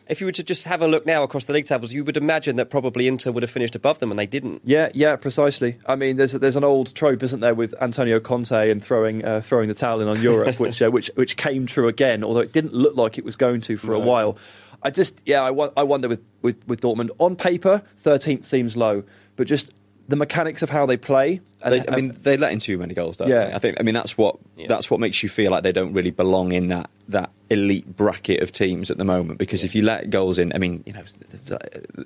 if 0.08 0.20
you 0.20 0.26
were 0.26 0.32
to 0.32 0.42
just 0.42 0.64
have 0.64 0.82
a 0.82 0.86
look 0.86 1.06
now 1.06 1.22
across 1.22 1.44
the 1.44 1.52
league 1.52 1.66
tables, 1.66 1.92
you 1.92 2.04
would 2.04 2.16
imagine 2.16 2.56
that 2.56 2.70
probably 2.70 3.06
Inter 3.06 3.30
would 3.30 3.42
have 3.42 3.50
finished 3.50 3.74
above 3.74 3.98
them, 3.98 4.10
and 4.10 4.18
they 4.18 4.26
didn't. 4.26 4.62
Yeah, 4.64 4.90
yeah, 4.94 5.16
precisely. 5.16 5.78
I 5.86 5.96
mean, 5.96 6.16
there's 6.16 6.32
there's 6.32 6.56
an 6.56 6.64
old 6.64 6.94
trope, 6.94 7.22
isn't 7.22 7.40
there, 7.40 7.54
with 7.54 7.74
Antonio 7.80 8.20
Conte 8.20 8.70
and 8.70 8.84
throwing 8.84 9.24
uh, 9.24 9.40
throwing 9.40 9.68
the 9.68 9.74
towel 9.74 10.00
in 10.00 10.08
on 10.08 10.20
Europe, 10.20 10.58
which 10.60 10.82
uh, 10.82 10.90
which 10.90 11.10
which 11.14 11.36
came 11.36 11.66
true 11.66 11.88
again, 11.88 12.24
although 12.24 12.40
it 12.40 12.52
didn't 12.52 12.74
look 12.74 12.96
like 12.96 13.18
it 13.18 13.24
was 13.24 13.36
going 13.36 13.60
to 13.62 13.76
for 13.76 13.94
a 13.94 14.00
while. 14.00 14.36
I 14.82 14.90
just, 14.90 15.22
yeah, 15.24 15.42
I, 15.42 15.50
I 15.76 15.84
wonder 15.84 16.08
with, 16.08 16.24
with, 16.42 16.56
with 16.66 16.80
Dortmund 16.80 17.10
on 17.18 17.36
paper, 17.36 17.82
13th 18.04 18.44
seems 18.44 18.76
low, 18.76 19.04
but 19.36 19.46
just 19.46 19.70
the 20.08 20.16
mechanics 20.16 20.62
of 20.62 20.70
how 20.70 20.86
they 20.86 20.96
play. 20.96 21.40
And, 21.62 21.72
they, 21.72 21.88
I 21.88 21.96
mean, 21.96 22.18
they 22.22 22.36
let 22.36 22.52
in 22.52 22.58
too 22.58 22.76
many 22.78 22.92
goals. 22.92 23.16
Don't 23.16 23.28
yeah, 23.28 23.46
they? 23.46 23.54
I 23.54 23.58
think. 23.60 23.76
I 23.78 23.84
mean, 23.84 23.94
that's 23.94 24.18
what 24.18 24.36
yeah. 24.56 24.66
that's 24.68 24.90
what 24.90 24.98
makes 24.98 25.22
you 25.22 25.28
feel 25.28 25.52
like 25.52 25.62
they 25.62 25.70
don't 25.70 25.92
really 25.92 26.10
belong 26.10 26.50
in 26.50 26.68
that 26.68 26.90
that 27.08 27.30
elite 27.52 27.96
bracket 27.96 28.42
of 28.42 28.52
teams 28.52 28.90
at 28.90 28.98
the 28.98 29.04
moment. 29.04 29.38
Because 29.38 29.62
yeah. 29.62 29.66
if 29.66 29.74
you 29.74 29.82
let 29.82 30.10
goals 30.10 30.38
in, 30.38 30.52
I 30.54 30.58
mean, 30.58 30.82
you 30.86 30.92
know, 30.92 31.58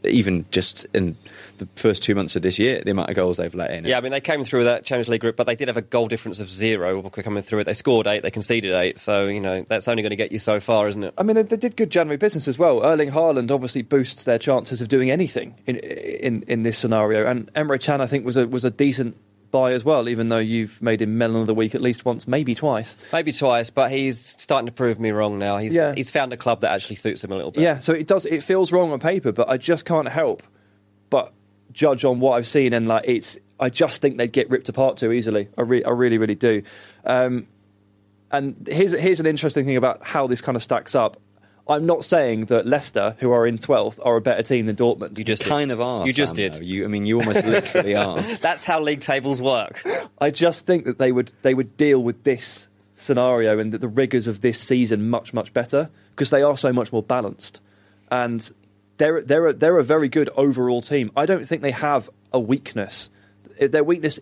even 0.05 0.45
just 0.51 0.87
in 0.93 1.17
the 1.59 1.67
first 1.77 2.03
two 2.03 2.15
months 2.15 2.37
of 2.37 2.43
this 2.43 2.59
year, 2.59 2.83
the 2.85 2.91
amount 2.91 3.11
of 3.11 3.17
goals 3.17 3.37
they've 3.37 3.55
let 3.55 3.71
in. 3.71 3.85
Yeah, 3.85 3.99
I 3.99 4.01
mean, 4.01 4.13
they 4.13 4.21
came 4.21 4.45
through 4.45 4.65
that 4.65 4.85
Champions 4.85 5.09
League 5.09 5.21
group, 5.21 5.37
but 5.37 5.47
they 5.47 5.57
did 5.57 5.69
have 5.69 5.77
a 5.77 5.83
goal 5.83 6.09
difference 6.09 6.41
of 6.41 6.51
zero 6.51 7.03
coming 7.11 7.43
through 7.43 7.61
it. 7.61 7.65
They 7.65 7.75
scored 7.75 8.07
eight, 8.07 8.23
they 8.23 8.31
conceded 8.31 8.73
eight, 8.73 8.99
so 8.99 9.27
you 9.27 9.41
know 9.41 9.65
that's 9.69 9.89
only 9.89 10.03
going 10.03 10.11
to 10.11 10.17
get 10.17 10.33
you 10.33 10.39
so 10.39 10.61
far, 10.61 10.89
isn't 10.89 11.05
it? 11.05 11.15
I 11.17 11.23
mean, 11.23 11.37
they, 11.37 11.43
they 11.43 11.57
did 11.57 11.77
good 11.77 11.91
January 11.91 12.17
business 12.17 12.49
as 12.49 12.59
well. 12.59 12.85
Erling 12.85 13.11
Haaland 13.11 13.51
obviously 13.51 13.83
boosts 13.83 14.25
their 14.25 14.39
chances 14.39 14.81
of 14.81 14.89
doing 14.89 15.11
anything 15.11 15.55
in 15.67 15.77
in, 15.77 16.43
in 16.49 16.63
this 16.63 16.79
scenario, 16.79 17.27
and 17.27 17.53
Emre 17.55 17.81
Can 17.81 18.01
I 18.01 18.07
think 18.07 18.25
was 18.25 18.37
a 18.37 18.47
was 18.47 18.65
a 18.65 18.71
decent 18.71 19.17
buy 19.51 19.73
as 19.73 19.85
well, 19.85 20.09
even 20.09 20.29
though 20.29 20.39
you've 20.39 20.81
made 20.83 21.03
him 21.03 21.19
melon 21.19 21.43
of 21.43 21.47
the 21.47 21.55
week 21.55 21.75
at 21.75 21.81
least 21.81 22.05
once, 22.05 22.27
maybe 22.27 22.55
twice. 22.55 22.97
Maybe 23.13 23.33
twice, 23.33 23.71
but 23.71 23.91
he's 23.91 24.19
starting 24.39 24.67
to 24.67 24.73
prove 24.73 25.01
me 25.01 25.11
wrong 25.11 25.39
now. 25.39 25.59
He's 25.59 25.75
yeah. 25.75 25.95
he's 25.95 26.11
found 26.11 26.33
a 26.33 26.37
club 26.37 26.61
that 26.61 26.73
actually 26.73 26.97
suits 26.97 27.25
him 27.25 27.33
a 27.33 27.37
little 27.37 27.51
bit. 27.51 27.63
Yeah, 27.63 27.79
so 27.81 27.93
it 27.93 28.07
does. 28.07 28.27
It 28.27 28.43
feels 28.43 28.73
wrong 28.73 28.93
on 28.93 29.01
paper, 29.01 29.33
but 29.33 29.49
I 29.49 29.57
just 29.57 29.85
can't 29.85 30.09
help 30.09 30.43
but 31.11 31.33
judge 31.73 32.05
on 32.05 32.21
what 32.21 32.33
I've 32.33 32.47
seen, 32.47 32.73
and 32.73 32.89
like 32.89 33.05
it's. 33.07 33.39
I 33.59 33.71
just 33.71 34.03
think 34.03 34.19
they'd 34.19 34.33
get 34.33 34.51
ripped 34.51 34.69
apart 34.69 34.99
too 34.99 35.13
easily. 35.13 35.49
I, 35.57 35.63
re- 35.63 35.83
I 35.83 35.89
really, 35.89 36.19
really 36.19 36.35
do. 36.35 36.63
Um, 37.07 37.47
and 38.31 38.69
here's 38.71 38.93
here's 38.93 39.21
an 39.21 39.27
interesting 39.27 39.65
thing 39.65 39.77
about 39.77 40.05
how 40.05 40.27
this 40.27 40.41
kind 40.41 40.57
of 40.57 40.63
stacks 40.63 40.95
up. 40.95 41.19
I'm 41.69 41.85
not 41.87 42.05
saying 42.05 42.47
that 42.47 42.67
Leicester, 42.67 43.17
who 43.19 43.33
are 43.33 43.47
in 43.47 43.59
12th, 43.59 43.99
are 44.05 44.17
a 44.17 44.21
better 44.21 44.43
team 44.43 44.67
than 44.67 44.77
Dortmund. 44.77 45.19
You 45.19 45.25
just 45.25 45.45
kind 45.45 45.73
of 45.73 45.81
are. 45.81 46.07
You 46.07 46.13
Sam, 46.13 46.17
just 46.17 46.35
did. 46.37 46.55
Though. 46.55 46.61
You, 46.61 46.85
I 46.85 46.89
mean, 46.89 47.07
you 47.07 47.19
almost 47.19 47.45
literally 47.45 47.95
are. 47.97 48.23
That's 48.23 48.65
how 48.65 48.81
league 48.81 49.01
tables 49.01 49.43
work. 49.43 49.83
I 50.21 50.31
just 50.31 50.65
think 50.65 50.85
that 50.85 50.99
they 50.99 51.11
would 51.11 51.33
they 51.43 51.55
would 51.55 51.77
deal 51.77 52.01
with 52.01 52.23
this 52.23 52.69
scenario 52.95 53.59
and 53.59 53.73
the, 53.73 53.79
the 53.79 53.89
rigors 53.89 54.27
of 54.27 54.41
this 54.41 54.59
season 54.61 55.11
much 55.11 55.35
much 55.35 55.53
better 55.53 55.91
because 56.11 56.31
they 56.31 56.43
are 56.43 56.57
so 56.57 56.73
much 56.73 56.93
more 56.93 57.03
balanced, 57.03 57.61
and 58.13 58.49
they're 58.99 59.23
they're 59.23 59.49
a, 59.49 59.53
they're 59.53 59.79
a 59.79 59.85
very 59.85 60.09
good 60.09 60.31
overall 60.37 60.83
team. 60.83 61.11
I 61.17 61.27
don't 61.27 61.47
think 61.49 61.63
they 61.63 61.73
have 61.73 62.09
a 62.33 62.39
weakness. 62.39 63.11
Their 63.59 63.85
weakness, 63.85 64.21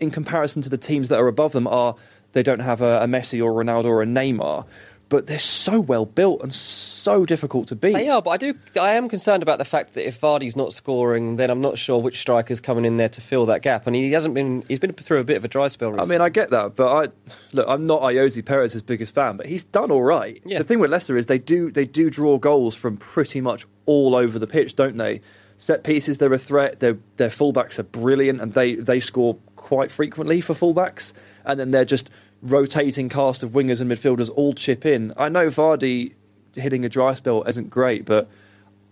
in 0.00 0.10
comparison 0.10 0.62
to 0.62 0.68
the 0.68 0.78
teams 0.78 1.10
that 1.10 1.20
are 1.20 1.28
above 1.28 1.52
them, 1.52 1.68
are 1.68 1.94
they 2.32 2.42
don't 2.42 2.60
have 2.60 2.82
a, 2.82 3.02
a 3.02 3.06
Messi 3.06 3.44
or 3.44 3.52
Ronaldo 3.52 3.84
or 3.84 4.02
a 4.02 4.06
Neymar 4.06 4.64
but 5.12 5.26
they're 5.26 5.38
so 5.38 5.78
well 5.78 6.06
built 6.06 6.40
and 6.40 6.54
so 6.54 7.26
difficult 7.26 7.68
to 7.68 7.76
beat. 7.76 7.92
They 7.92 8.08
are, 8.08 8.22
but 8.22 8.30
I 8.30 8.36
do. 8.38 8.54
I 8.80 8.92
am 8.92 9.10
concerned 9.10 9.42
about 9.42 9.58
the 9.58 9.64
fact 9.66 9.92
that 9.92 10.08
if 10.08 10.18
Vardy's 10.18 10.56
not 10.56 10.72
scoring, 10.72 11.36
then 11.36 11.50
I'm 11.50 11.60
not 11.60 11.76
sure 11.76 12.00
which 12.00 12.18
striker's 12.18 12.60
coming 12.60 12.86
in 12.86 12.96
there 12.96 13.10
to 13.10 13.20
fill 13.20 13.44
that 13.44 13.60
gap. 13.60 13.86
And 13.86 13.94
he 13.94 14.10
hasn't 14.12 14.34
been. 14.34 14.64
He's 14.68 14.78
been 14.78 14.94
through 14.94 15.18
a 15.20 15.24
bit 15.24 15.36
of 15.36 15.44
a 15.44 15.48
dry 15.48 15.68
spell. 15.68 15.90
Recently. 15.90 16.14
I 16.14 16.18
mean, 16.18 16.24
I 16.24 16.30
get 16.30 16.48
that, 16.48 16.76
but 16.76 16.88
I 16.88 17.08
look. 17.52 17.66
I'm 17.68 17.86
not 17.86 18.00
Ayoze 18.00 18.42
Perez's 18.42 18.80
biggest 18.80 19.14
fan, 19.14 19.36
but 19.36 19.44
he's 19.44 19.64
done 19.64 19.90
all 19.90 20.02
right. 20.02 20.40
Yeah. 20.46 20.56
The 20.60 20.64
thing 20.64 20.78
with 20.78 20.90
Leicester 20.90 21.18
is 21.18 21.26
they 21.26 21.36
do 21.36 21.70
they 21.70 21.84
do 21.84 22.08
draw 22.08 22.38
goals 22.38 22.74
from 22.74 22.96
pretty 22.96 23.42
much 23.42 23.66
all 23.84 24.16
over 24.16 24.38
the 24.38 24.46
pitch, 24.46 24.76
don't 24.76 24.96
they? 24.96 25.20
Set 25.58 25.84
pieces, 25.84 26.16
they're 26.16 26.32
a 26.32 26.38
threat. 26.38 26.80
Their 26.80 26.96
their 27.18 27.28
fullbacks 27.28 27.78
are 27.78 27.82
brilliant, 27.82 28.40
and 28.40 28.54
they 28.54 28.76
they 28.76 28.98
score 28.98 29.36
quite 29.56 29.90
frequently 29.90 30.40
for 30.40 30.54
fullbacks. 30.54 31.12
And 31.44 31.60
then 31.60 31.70
they're 31.70 31.84
just 31.84 32.08
rotating 32.42 33.08
cast 33.08 33.42
of 33.42 33.50
wingers 33.50 33.80
and 33.80 33.90
midfielders 33.90 34.30
all 34.34 34.52
chip 34.54 34.84
in. 34.84 35.12
I 35.16 35.28
know 35.28 35.48
Vardy 35.48 36.14
hitting 36.54 36.84
a 36.84 36.88
dry 36.88 37.14
spell 37.14 37.44
isn't 37.44 37.70
great, 37.70 38.04
but 38.04 38.28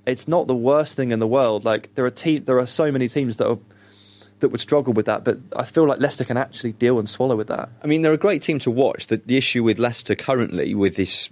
it's 0.06 0.26
not 0.26 0.46
the 0.46 0.54
worst 0.54 0.96
thing 0.96 1.10
in 1.10 1.18
the 1.18 1.26
world. 1.26 1.64
Like 1.64 1.94
there 1.94 2.04
are 2.04 2.10
te- 2.10 2.38
there 2.38 2.58
are 2.58 2.66
so 2.66 2.90
many 2.90 3.08
teams 3.08 3.36
that 3.36 3.48
are 3.48 3.58
that 4.38 4.48
would 4.48 4.60
struggle 4.60 4.94
with 4.94 5.06
that, 5.06 5.22
but 5.22 5.38
I 5.54 5.64
feel 5.64 5.86
like 5.86 6.00
Leicester 6.00 6.24
can 6.24 6.38
actually 6.38 6.72
deal 6.72 6.98
and 6.98 7.08
swallow 7.08 7.36
with 7.36 7.48
that. 7.48 7.68
I 7.82 7.86
mean, 7.86 8.00
they're 8.00 8.12
a 8.12 8.18
great 8.18 8.42
team 8.42 8.58
to 8.60 8.70
watch. 8.70 9.08
The, 9.08 9.18
the 9.18 9.36
issue 9.36 9.62
with 9.62 9.78
Leicester 9.78 10.14
currently, 10.14 10.74
with 10.74 10.96
this 10.96 11.28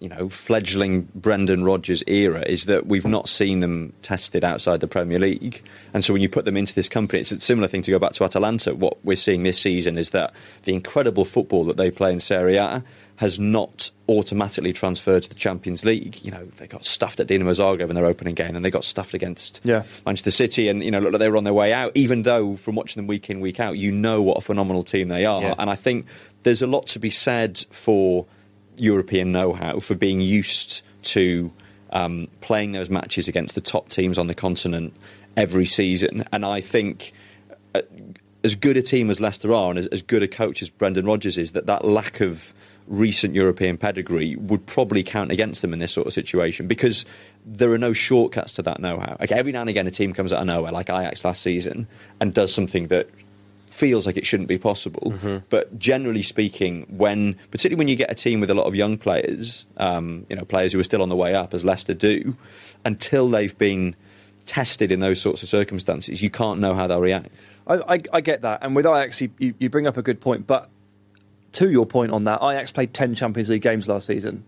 you 0.00 0.08
know, 0.08 0.28
fledgling 0.28 1.08
Brendan 1.14 1.64
Rodgers 1.64 2.02
era 2.06 2.42
is 2.46 2.66
that 2.66 2.86
we've 2.86 3.06
not 3.06 3.28
seen 3.28 3.60
them 3.60 3.92
tested 4.02 4.44
outside 4.44 4.80
the 4.80 4.88
Premier 4.88 5.18
League. 5.18 5.62
And 5.92 6.04
so 6.04 6.12
when 6.12 6.22
you 6.22 6.28
put 6.28 6.44
them 6.44 6.56
into 6.56 6.74
this 6.74 6.88
company, 6.88 7.20
it's 7.20 7.32
a 7.32 7.40
similar 7.40 7.68
thing 7.68 7.82
to 7.82 7.90
go 7.90 7.98
back 7.98 8.12
to 8.14 8.24
Atalanta. 8.24 8.74
What 8.74 9.04
we're 9.04 9.16
seeing 9.16 9.42
this 9.42 9.60
season 9.60 9.98
is 9.98 10.10
that 10.10 10.32
the 10.64 10.74
incredible 10.74 11.24
football 11.24 11.64
that 11.66 11.76
they 11.76 11.90
play 11.90 12.12
in 12.12 12.20
Serie 12.20 12.56
A 12.56 12.84
has 13.16 13.38
not 13.38 13.90
automatically 14.08 14.72
transferred 14.72 15.22
to 15.22 15.28
the 15.28 15.34
Champions 15.34 15.84
League. 15.84 16.24
You 16.24 16.30
know, 16.30 16.46
they 16.56 16.66
got 16.66 16.86
stuffed 16.86 17.20
at 17.20 17.26
Dinamo 17.26 17.50
Zagreb 17.50 17.90
in 17.90 17.94
their 17.94 18.06
opening 18.06 18.34
game, 18.34 18.56
and 18.56 18.64
they 18.64 18.70
got 18.70 18.82
stuffed 18.82 19.12
against 19.12 19.60
yeah. 19.62 19.82
Manchester 20.06 20.30
City, 20.30 20.68
and 20.68 20.82
you 20.82 20.90
know, 20.90 21.00
look, 21.00 21.12
like 21.12 21.20
they 21.20 21.28
were 21.28 21.36
on 21.36 21.44
their 21.44 21.52
way 21.52 21.74
out. 21.74 21.92
Even 21.94 22.22
though, 22.22 22.56
from 22.56 22.76
watching 22.76 22.98
them 22.98 23.06
week 23.06 23.28
in 23.28 23.40
week 23.40 23.60
out, 23.60 23.76
you 23.76 23.92
know 23.92 24.22
what 24.22 24.38
a 24.38 24.40
phenomenal 24.40 24.82
team 24.82 25.08
they 25.08 25.26
are. 25.26 25.42
Yeah. 25.42 25.54
And 25.58 25.68
I 25.68 25.76
think 25.76 26.06
there's 26.44 26.62
a 26.62 26.66
lot 26.66 26.86
to 26.88 26.98
be 26.98 27.10
said 27.10 27.58
for 27.70 28.24
European 28.80 29.32
know-how 29.32 29.80
for 29.80 29.94
being 29.94 30.20
used 30.20 30.82
to 31.02 31.52
um, 31.92 32.28
playing 32.40 32.72
those 32.72 32.90
matches 32.90 33.28
against 33.28 33.54
the 33.54 33.60
top 33.60 33.88
teams 33.88 34.18
on 34.18 34.26
the 34.26 34.34
continent 34.34 34.94
every 35.36 35.66
season. 35.66 36.24
And 36.32 36.44
I 36.44 36.60
think. 36.60 37.12
Uh, 37.74 37.82
as 38.42 38.54
good 38.54 38.78
a 38.78 38.80
team 38.82 39.10
as 39.10 39.20
Leicester 39.20 39.52
are, 39.52 39.68
and 39.68 39.78
as, 39.78 39.86
as 39.88 40.00
good 40.00 40.22
a 40.22 40.26
coach 40.28 40.62
as 40.62 40.70
Brendan 40.70 41.04
Rodgers 41.04 41.36
is, 41.36 41.52
that 41.52 41.66
that 41.66 41.84
lack 41.84 42.22
of 42.22 42.54
recent 42.90 43.34
European 43.34 43.78
pedigree 43.78 44.34
would 44.36 44.66
probably 44.66 45.02
count 45.02 45.30
against 45.30 45.62
them 45.62 45.72
in 45.72 45.78
this 45.78 45.92
sort 45.92 46.06
of 46.06 46.12
situation 46.12 46.66
because 46.66 47.06
there 47.46 47.70
are 47.70 47.78
no 47.78 47.92
shortcuts 47.92 48.52
to 48.54 48.62
that 48.62 48.80
know-how. 48.80 49.16
Like 49.20 49.30
every 49.30 49.52
now 49.52 49.60
and 49.60 49.70
again, 49.70 49.86
a 49.86 49.90
team 49.90 50.12
comes 50.12 50.32
out 50.32 50.40
of 50.40 50.46
nowhere, 50.46 50.72
like 50.72 50.90
Ajax 50.90 51.24
last 51.24 51.42
season, 51.42 51.86
and 52.20 52.34
does 52.34 52.52
something 52.52 52.88
that 52.88 53.08
feels 53.72 54.06
like 54.06 54.16
it 54.16 54.26
shouldn't 54.26 54.48
be 54.48 54.58
possible. 54.58 55.12
Mm-hmm. 55.12 55.38
But 55.48 55.78
generally 55.78 56.22
speaking, 56.22 56.86
when 56.88 57.34
particularly 57.50 57.78
when 57.78 57.88
you 57.88 57.96
get 57.96 58.10
a 58.10 58.14
team 58.14 58.40
with 58.40 58.50
a 58.50 58.54
lot 58.54 58.66
of 58.66 58.74
young 58.74 58.98
players, 58.98 59.66
um, 59.76 60.26
you 60.28 60.36
know, 60.36 60.44
players 60.44 60.72
who 60.72 60.80
are 60.80 60.84
still 60.84 61.02
on 61.02 61.08
the 61.08 61.16
way 61.16 61.34
up, 61.34 61.54
as 61.54 61.64
Leicester 61.64 61.94
do, 61.94 62.36
until 62.84 63.28
they've 63.28 63.56
been 63.56 63.94
tested 64.46 64.90
in 64.90 65.00
those 65.00 65.20
sorts 65.20 65.42
of 65.42 65.48
circumstances, 65.48 66.20
you 66.20 66.30
can't 66.30 66.60
know 66.60 66.74
how 66.74 66.86
they'll 66.86 67.00
react. 67.00 67.28
I, 67.66 67.94
I, 67.94 68.00
I 68.14 68.20
get 68.20 68.42
that, 68.42 68.60
and 68.62 68.74
with 68.74 68.86
Ajax, 68.86 69.20
you, 69.20 69.30
you, 69.38 69.54
you 69.58 69.70
bring 69.70 69.86
up 69.86 69.96
a 69.96 70.02
good 70.02 70.20
point. 70.20 70.46
But 70.46 70.68
to 71.52 71.70
your 71.70 71.86
point 71.86 72.12
on 72.12 72.24
that, 72.24 72.42
Ajax 72.42 72.72
played 72.72 72.92
ten 72.92 73.14
Champions 73.14 73.48
League 73.48 73.62
games 73.62 73.88
last 73.88 74.06
season. 74.06 74.44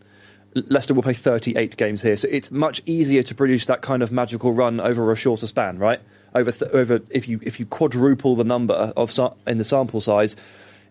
Leicester 0.55 0.93
will 0.93 1.03
play 1.03 1.15
38 1.15 1.79
games 1.79 2.03
here, 2.03 2.15
so 2.15 2.29
it's 2.31 2.51
much 2.51 2.83
easier 2.85 3.23
to 3.23 3.35
produce 3.35 3.65
that 3.67 3.81
kind 3.81 4.03
of 4.03 4.13
magical 4.13 4.53
run 4.53 4.81
over 4.81 5.11
a 5.11 5.17
shorter 5.17 5.47
span, 5.47 5.79
right? 5.79 6.01
Over 6.35 6.53
th- 6.53 6.71
over 6.73 7.01
if 7.11 7.29
you 7.29 7.41
if 7.43 7.59
you 7.61 7.67
quadruple 7.67 8.37
the 8.37 8.45
number 8.45 8.75
of 8.75 9.11
sa- 9.11 9.35
in 9.47 9.59
the 9.59 9.65
sample 9.65 10.01
size, 10.01 10.37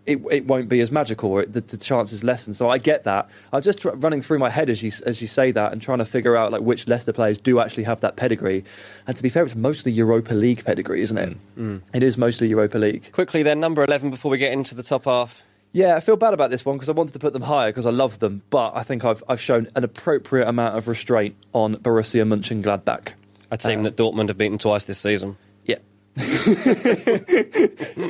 it, 0.06 0.20
it 0.32 0.46
won't 0.46 0.68
be 0.68 0.80
as 0.82 0.92
magical. 0.92 1.32
Or 1.32 1.46
the, 1.46 1.62
the 1.62 1.78
chance 1.78 2.12
is 2.12 2.24
lessened. 2.24 2.56
So 2.56 2.70
I 2.70 2.78
get 2.78 3.04
that. 3.04 3.30
I'm 3.54 3.62
just 3.62 3.80
tr- 3.80 3.90
running 3.90 4.22
through 4.22 4.40
my 4.40 4.50
head 4.50 4.70
as 4.70 4.82
you 4.82 4.92
as 5.06 5.22
you 5.22 5.28
say 5.28 5.52
that 5.52 5.72
and 5.72 5.82
trying 5.82 6.00
to 6.00 6.06
figure 6.06 6.36
out 6.36 6.52
like 6.52 6.62
which 6.62 6.88
Leicester 6.88 7.14
players 7.14 7.38
do 7.38 7.60
actually 7.60 7.84
have 7.84 8.02
that 8.02 8.16
pedigree. 8.16 8.64
And 9.08 9.16
to 9.16 9.24
be 9.24 9.30
fair, 9.30 9.44
it's 9.44 9.56
mostly 9.56 9.92
Europa 9.92 10.34
League 10.34 10.64
pedigree, 10.66 11.02
isn't 11.02 11.18
it? 11.18 11.38
Mm. 11.58 11.82
It 11.94 12.04
is 12.04 12.18
mostly 12.18 12.48
Europa 12.48 12.78
League. 12.78 13.12
Quickly 13.12 13.44
then, 13.44 13.60
number 13.60 13.84
eleven 13.84 14.10
before 14.10 14.32
we 14.32 14.38
get 14.38 14.54
into 14.54 14.76
the 14.76 14.84
top 14.84 15.06
half. 15.06 15.44
Yeah, 15.74 15.96
I 15.96 16.02
feel 16.02 16.18
bad 16.18 16.34
about 16.34 16.50
this 16.50 16.66
one 16.66 16.76
because 16.76 16.90
I 16.90 16.92
wanted 16.92 17.14
to 17.14 17.20
put 17.20 17.32
them 17.32 17.44
higher 17.44 17.70
because 17.70 17.86
I 17.86 17.92
love 17.92 18.20
them, 18.20 18.42
but 18.50 18.74
I 18.76 18.84
think 18.84 19.06
I've 19.06 19.24
I've 19.30 19.40
shown 19.40 19.70
an 19.76 19.86
appropriate 19.86 20.48
amount 20.48 20.78
of 20.78 20.90
restraint 20.90 21.36
on 21.54 21.78
Borussia 21.78 22.26
Mönchengladbach. 22.28 23.14
A 23.52 23.58
team 23.58 23.80
um, 23.80 23.84
that 23.84 23.96
Dortmund 23.98 24.30
have 24.30 24.38
beaten 24.38 24.58
twice 24.58 24.86
this 24.86 25.00
season. 25.00 25.38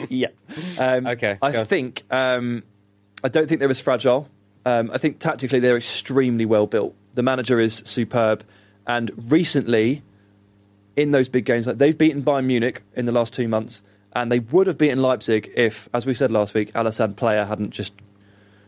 yeah. 0.09 0.27
Um, 0.77 1.05
okay. 1.05 1.37
I 1.41 1.63
think 1.65 2.03
um, 2.09 2.63
I 3.23 3.27
don't 3.27 3.47
think 3.47 3.59
they're 3.59 3.69
as 3.69 3.79
fragile. 3.79 4.27
Um, 4.65 4.91
I 4.91 4.97
think 4.97 5.19
tactically 5.19 5.59
they're 5.59 5.77
extremely 5.77 6.45
well 6.45 6.67
built. 6.67 6.95
The 7.13 7.23
manager 7.23 7.59
is 7.59 7.81
superb, 7.85 8.43
and 8.87 9.11
recently, 9.31 10.01
in 10.95 11.11
those 11.11 11.29
big 11.29 11.45
games, 11.45 11.67
like 11.67 11.77
they've 11.77 11.97
beaten 11.97 12.23
Bayern 12.23 12.45
Munich 12.45 12.83
in 12.95 13.05
the 13.05 13.11
last 13.11 13.33
two 13.33 13.47
months, 13.47 13.83
and 14.13 14.31
they 14.31 14.39
would 14.39 14.67
have 14.67 14.77
beaten 14.77 15.01
Leipzig 15.01 15.51
if, 15.55 15.89
as 15.93 16.05
we 16.05 16.13
said 16.13 16.31
last 16.31 16.53
week, 16.53 16.71
Alassane 16.73 17.15
Plea 17.15 17.45
hadn't 17.45 17.71
just 17.71 17.93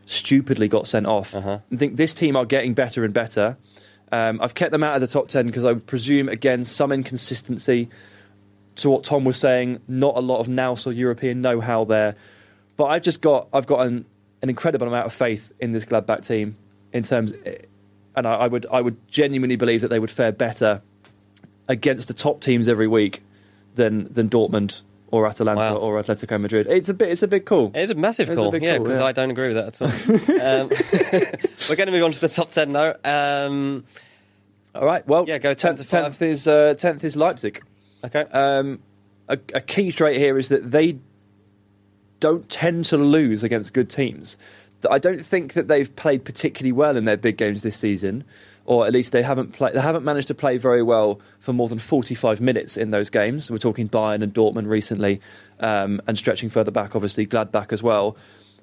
stupidly 0.06 0.68
got 0.68 0.88
sent 0.88 1.06
off. 1.06 1.36
Uh-huh. 1.36 1.60
I 1.72 1.76
think 1.76 1.96
this 1.98 2.14
team 2.14 2.36
are 2.36 2.46
getting 2.46 2.74
better 2.74 3.04
and 3.04 3.14
better. 3.14 3.58
Um, 4.14 4.40
I've 4.42 4.54
kept 4.54 4.72
them 4.72 4.84
out 4.84 4.94
of 4.94 5.02
the 5.02 5.08
top 5.08 5.28
ten 5.28 5.48
because 5.48 5.66
I 5.66 5.72
would 5.72 5.88
presume 5.88 6.30
again 6.30 6.66
some 6.66 6.92
inconsistency 6.92 7.90
to 8.76 8.90
what 8.92 9.04
Tom 9.04 9.26
was 9.26 9.38
saying, 9.38 9.80
not 9.88 10.16
a 10.16 10.20
lot 10.20 10.38
of 10.38 10.48
Nous 10.48 10.86
or 10.86 10.92
European 10.92 11.42
know-how 11.42 11.86
there. 11.86 12.16
But 12.78 12.86
I've 12.86 13.02
just 13.02 13.22
got 13.22 13.48
I've 13.52 13.66
got 13.66 13.88
an, 13.88 14.06
an 14.44 14.50
incredible 14.50 14.88
amount 14.88 15.08
of 15.08 15.14
faith 15.14 15.52
in 15.60 15.72
this 15.72 15.84
Gladbach 15.86 16.28
team 16.28 16.58
in 16.94 17.02
terms 17.02 17.34
and 18.16 18.28
I, 18.28 18.34
I 18.36 18.48
would 18.48 18.68
I 18.72 18.82
would 18.82 18.98
genuinely 19.08 19.56
believe 19.56 19.82
that 19.82 19.88
they 19.88 19.98
would 19.98 20.12
fare 20.12 20.32
better 20.32 20.84
against 21.68 22.08
the 22.08 22.14
top 22.14 22.42
teams 22.42 22.68
every 22.68 22.88
week 22.88 23.24
than 23.74 24.14
than 24.14 24.30
Dortmund 24.30 24.82
or 25.14 25.28
Atalanta 25.28 25.60
Wow. 25.60 25.76
or 25.78 26.02
Atletico 26.02 26.42
Madrid. 26.42 26.66
It's 26.68 26.90
a 26.90 26.94
bit 26.94 27.10
it's 27.10 27.22
a 27.22 27.28
big 27.28 27.46
call. 27.46 27.72
It 27.76 27.82
is 27.82 27.92
a 27.92 27.96
massive 27.96 28.30
It's 28.30 28.38
a 28.40 28.42
call, 28.42 28.52
big 28.52 28.64
yeah, 28.64 28.80
because 28.80 28.98
yeah. 28.98 29.06
I 29.06 29.12
don't 29.12 29.30
agree 29.30 29.54
with 29.54 29.58
that 29.58 29.80
at 29.80 29.82
all. 29.82 30.42
um, 30.42 30.70
we're 31.70 31.76
going 31.76 31.86
to 31.86 31.92
move 31.92 32.04
on 32.04 32.12
to 32.14 32.20
the 32.20 32.30
top 32.30 32.50
ten 32.52 32.74
though. 32.74 32.96
Um, 33.06 33.86
All 34.74 34.86
right, 34.86 35.08
well, 35.08 35.26
Yeah, 35.28 35.38
go 35.38 35.54
10 35.54 35.76
to 35.78 35.84
tenth 35.84 36.20
is 36.22 36.48
uh, 36.48 36.74
tenth 36.78 37.04
is 37.04 37.16
Leipzig. 37.16 37.62
okay, 38.04 38.26
Um, 38.32 38.80
a, 39.30 39.38
a 39.54 39.62
key 39.62 39.92
trait 39.92 40.18
here 40.18 40.38
is 40.40 40.50
that 40.50 40.72
they 40.72 40.98
don't 42.20 42.50
tend 42.50 42.86
to 42.86 42.98
lose 42.98 43.44
against 43.44 43.74
good 43.74 43.90
teams. 43.92 44.36
I 44.90 44.98
don't 44.98 45.24
think 45.24 45.54
that 45.54 45.68
they've 45.68 45.94
played 45.96 46.26
particularly 46.26 46.72
well 46.72 46.98
in 46.98 47.06
their 47.06 47.18
big 47.18 47.38
games 47.38 47.62
this 47.62 47.78
season, 47.78 48.24
or 48.66 48.88
at 48.88 48.94
least 48.94 49.12
they 49.12 49.24
haven't 49.24 49.54
played. 49.54 49.74
They 49.74 49.82
haven't 49.82 50.04
managed 50.04 50.28
to 50.30 50.36
play 50.36 50.58
very 50.58 50.84
well 50.84 51.20
for 51.40 51.54
more 51.54 51.68
than 51.68 51.80
forty-five 51.80 52.40
minutes 52.40 52.78
in 52.78 52.92
those 52.92 53.10
games. 53.10 53.52
We're 53.52 53.58
talking 53.58 53.90
Bayern 53.90 54.24
and 54.24 54.34
Dortmund 54.34 54.68
recently, 54.68 55.22
um, 55.60 56.02
and 56.08 56.18
stretching 56.18 56.50
further 56.50 56.72
back, 56.72 56.96
obviously 56.96 57.26
Gladbach 57.28 57.74
as 57.74 57.84
well. 57.84 58.16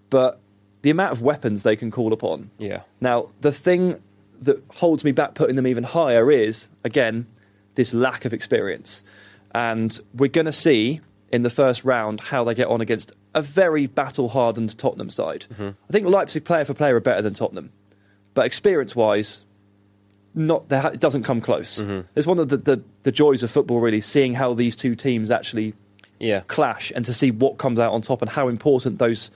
But 0.08 0.40
the 0.82 0.90
amount 0.90 1.12
of 1.12 1.22
weapons 1.22 1.62
they 1.62 1.76
can 1.76 1.90
call 1.90 2.12
upon, 2.12 2.50
yeah, 2.58 2.82
now, 3.00 3.28
the 3.40 3.52
thing 3.52 4.02
that 4.42 4.62
holds 4.70 5.04
me 5.04 5.12
back 5.12 5.34
putting 5.34 5.56
them 5.56 5.66
even 5.66 5.84
higher 5.84 6.30
is, 6.32 6.68
again, 6.82 7.26
this 7.74 7.92
lack 7.92 8.24
of 8.24 8.32
experience. 8.32 9.04
And 9.54 9.98
we're 10.14 10.30
going 10.30 10.46
to 10.46 10.52
see 10.52 11.00
in 11.30 11.42
the 11.42 11.50
first 11.50 11.84
round 11.84 12.20
how 12.20 12.44
they 12.44 12.54
get 12.54 12.68
on 12.68 12.80
against 12.80 13.12
a 13.34 13.42
very 13.42 13.86
battle 13.86 14.30
hardened 14.30 14.78
Tottenham 14.78 15.10
side. 15.10 15.44
I 15.88 15.92
think 15.92 16.06
Leipzig, 16.06 16.44
player 16.44 16.64
for 16.64 16.72
player, 16.72 16.96
are 16.96 17.00
better 17.00 17.20
than 17.20 17.34
Tottenham. 17.34 17.70
But 18.32 18.46
experience 18.46 18.96
wise, 18.96 19.44
not 20.34 20.68
there, 20.68 20.86
it 20.92 21.00
doesn't 21.00 21.24
come 21.24 21.40
close. 21.40 21.82
It's 22.14 22.26
one 22.26 22.38
of 22.38 22.48
the, 22.48 22.56
the, 22.56 22.82
the 23.02 23.12
joys 23.12 23.42
of 23.42 23.50
football, 23.50 23.80
really, 23.80 24.00
seeing 24.00 24.34
how 24.34 24.54
these 24.54 24.76
two 24.76 24.94
teams 24.94 25.30
actually 25.30 25.74
yeah. 26.18 26.40
clash 26.46 26.92
and 26.94 27.04
to 27.06 27.12
see 27.12 27.30
what 27.30 27.58
comes 27.58 27.78
out 27.80 27.92
on 27.92 28.02
top 28.02 28.22
and 28.22 28.30
how 28.30 28.48
important 28.48 28.98
those 28.98 29.30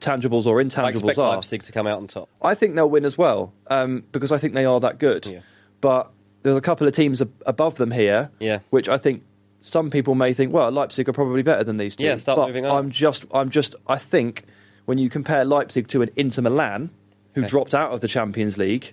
tangibles 0.00 0.46
or 0.46 0.60
I 0.60 0.64
intangibles 0.64 0.94
expect 0.96 1.18
are. 1.18 1.36
Leipzig 1.36 1.62
to 1.62 1.72
come 1.72 1.86
out 1.86 1.98
on 1.98 2.08
top. 2.08 2.28
I 2.42 2.54
think 2.56 2.74
they'll 2.74 2.90
win 2.90 3.04
as 3.04 3.16
well 3.16 3.52
um, 3.68 4.02
because 4.10 4.32
I 4.32 4.38
think 4.38 4.54
they 4.54 4.64
are 4.64 4.80
that 4.80 4.98
good. 4.98 5.26
Yeah. 5.26 5.40
But 5.80 6.10
there's 6.42 6.56
a 6.56 6.60
couple 6.60 6.88
of 6.88 6.92
teams 6.94 7.20
ab- 7.20 7.32
above 7.46 7.76
them 7.76 7.90
here, 7.92 8.30
Yeah. 8.40 8.60
which 8.70 8.88
I 8.88 8.98
think 8.98 9.22
some 9.60 9.90
people 9.90 10.16
may 10.16 10.32
think, 10.32 10.52
well, 10.52 10.70
Leipzig 10.72 11.08
are 11.08 11.12
probably 11.12 11.42
better 11.42 11.62
than 11.62 11.76
these 11.76 11.94
two. 11.94 12.02
Yeah, 12.04 12.16
start 12.16 12.36
but 12.36 12.48
moving 12.48 12.66
up. 12.66 12.72
I'm 12.74 12.90
just, 12.90 13.24
I'm 13.32 13.48
just, 13.50 13.76
I 13.86 13.96
think 13.98 14.44
when 14.86 14.98
you 14.98 15.08
compare 15.08 15.44
Leipzig 15.44 15.86
to 15.88 16.02
an 16.02 16.10
Inter 16.16 16.42
Milan, 16.42 16.90
who 17.34 17.42
Okay. 17.42 17.48
dropped 17.48 17.72
out 17.74 17.92
of 17.92 18.00
the 18.00 18.08
Champions 18.08 18.58
League, 18.58 18.92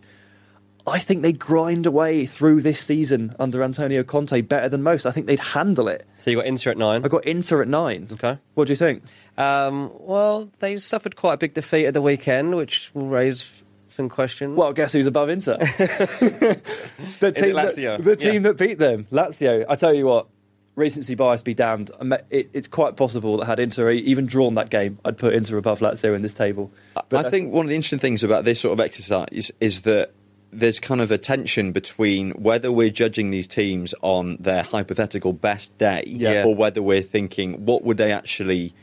I 0.89 0.99
think 0.99 1.21
they 1.21 1.31
grind 1.33 1.85
away 1.85 2.25
through 2.25 2.61
this 2.61 2.79
season 2.79 3.33
under 3.39 3.63
Antonio 3.63 4.03
Conte 4.03 4.41
better 4.41 4.69
than 4.69 4.83
most. 4.83 5.05
I 5.05 5.11
think 5.11 5.27
they'd 5.27 5.39
handle 5.39 5.87
it. 5.87 6.05
So 6.19 6.31
you 6.31 6.37
got 6.37 6.45
Inter 6.45 6.71
at 6.71 6.77
nine. 6.77 7.05
I 7.05 7.07
got 7.07 7.25
Inter 7.25 7.61
at 7.61 7.67
nine. 7.67 8.07
Okay. 8.11 8.37
What 8.55 8.65
do 8.67 8.71
you 8.73 8.77
think? 8.77 9.03
Um, 9.37 9.91
well, 9.99 10.49
they 10.59 10.77
suffered 10.77 11.15
quite 11.15 11.33
a 11.33 11.37
big 11.37 11.53
defeat 11.53 11.85
at 11.85 11.93
the 11.93 12.01
weekend, 12.01 12.55
which 12.55 12.91
will 12.93 13.07
raise 13.07 13.63
some 13.87 14.09
questions. 14.09 14.55
Well, 14.57 14.73
guess 14.73 14.93
who's 14.93 15.05
above 15.05 15.29
Inter? 15.29 15.57
the 15.59 17.31
team, 17.33 17.55
Lazio? 17.55 17.97
That, 17.97 18.03
the 18.03 18.15
team 18.15 18.33
Yeah. 18.35 18.39
that 18.49 18.57
beat 18.57 18.77
them, 18.77 19.07
Lazio. 19.11 19.65
I 19.67 19.75
tell 19.75 19.93
you 19.93 20.05
what, 20.05 20.27
recency 20.75 21.15
bias 21.15 21.41
be 21.41 21.53
damned. 21.53 21.91
It, 22.29 22.49
it's 22.53 22.67
quite 22.67 22.95
possible 22.95 23.37
that 23.37 23.45
had 23.45 23.59
Inter 23.59 23.91
even 23.91 24.25
drawn 24.25 24.55
that 24.55 24.69
game, 24.69 24.99
I'd 25.05 25.17
put 25.17 25.33
Inter 25.33 25.57
above 25.57 25.79
Lazio 25.79 26.15
in 26.15 26.21
this 26.21 26.33
table. 26.33 26.71
But 27.09 27.25
I 27.25 27.29
think 27.29 27.51
one 27.51 27.65
of 27.65 27.69
the 27.69 27.75
interesting 27.75 27.99
things 27.99 28.23
about 28.23 28.45
this 28.45 28.59
sort 28.59 28.73
of 28.73 28.79
exercise 28.79 29.51
is 29.59 29.81
that 29.81 30.11
there's 30.51 30.79
kind 30.79 30.99
of 31.01 31.11
a 31.11 31.17
tension 31.17 31.71
between 31.71 32.31
whether 32.31 32.71
we're 32.71 32.89
judging 32.89 33.29
these 33.31 33.47
teams 33.47 33.93
on 34.01 34.37
their 34.39 34.63
hypothetical 34.63 35.33
best 35.33 35.75
day 35.77 36.03
Yeah. 36.07 36.43
or 36.45 36.55
whether 36.55 36.81
we're 36.81 37.03
thinking 37.03 37.65
what 37.65 37.83
would 37.83 37.97
they 37.97 38.11
actually 38.11 38.73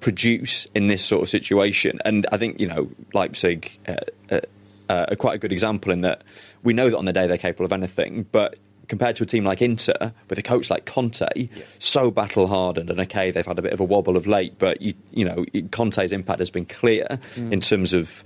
produce 0.00 0.66
in 0.74 0.86
this 0.88 1.04
sort 1.04 1.22
of 1.22 1.28
situation. 1.28 1.98
And 2.04 2.26
I 2.32 2.36
think, 2.36 2.60
you 2.60 2.68
know, 2.68 2.88
Leipzig 3.12 3.78
uh, 3.86 3.96
uh, 4.30 4.40
uh, 4.88 5.06
are 5.10 5.16
quite 5.16 5.34
a 5.34 5.38
good 5.38 5.52
example 5.52 5.92
in 5.92 6.02
that 6.02 6.22
we 6.62 6.72
know 6.72 6.88
that 6.88 6.96
on 6.96 7.04
the 7.04 7.12
day 7.12 7.26
they're 7.26 7.36
capable 7.36 7.64
of 7.66 7.72
anything, 7.72 8.26
but 8.30 8.56
compared 8.86 9.16
to 9.16 9.22
a 9.24 9.26
team 9.26 9.44
like 9.44 9.60
Inter, 9.60 10.12
with 10.30 10.38
a 10.38 10.42
coach 10.42 10.70
like 10.70 10.86
Conte, 10.86 11.48
so 11.78 12.10
battle 12.10 12.46
hardened, 12.46 12.88
and 12.88 12.98
okay, 13.00 13.30
they've 13.30 13.44
had 13.44 13.58
a 13.58 13.62
bit 13.62 13.72
of 13.74 13.80
a 13.80 13.84
wobble 13.84 14.16
of 14.16 14.26
late, 14.26 14.58
but 14.58 14.80
you, 14.80 14.94
you 15.12 15.26
know, 15.26 15.44
Conte's 15.70 16.10
impact 16.12 16.38
has 16.38 16.48
been 16.48 16.64
clear 16.64 17.18
in 17.36 17.60
terms 17.60 17.92
of 17.92 18.24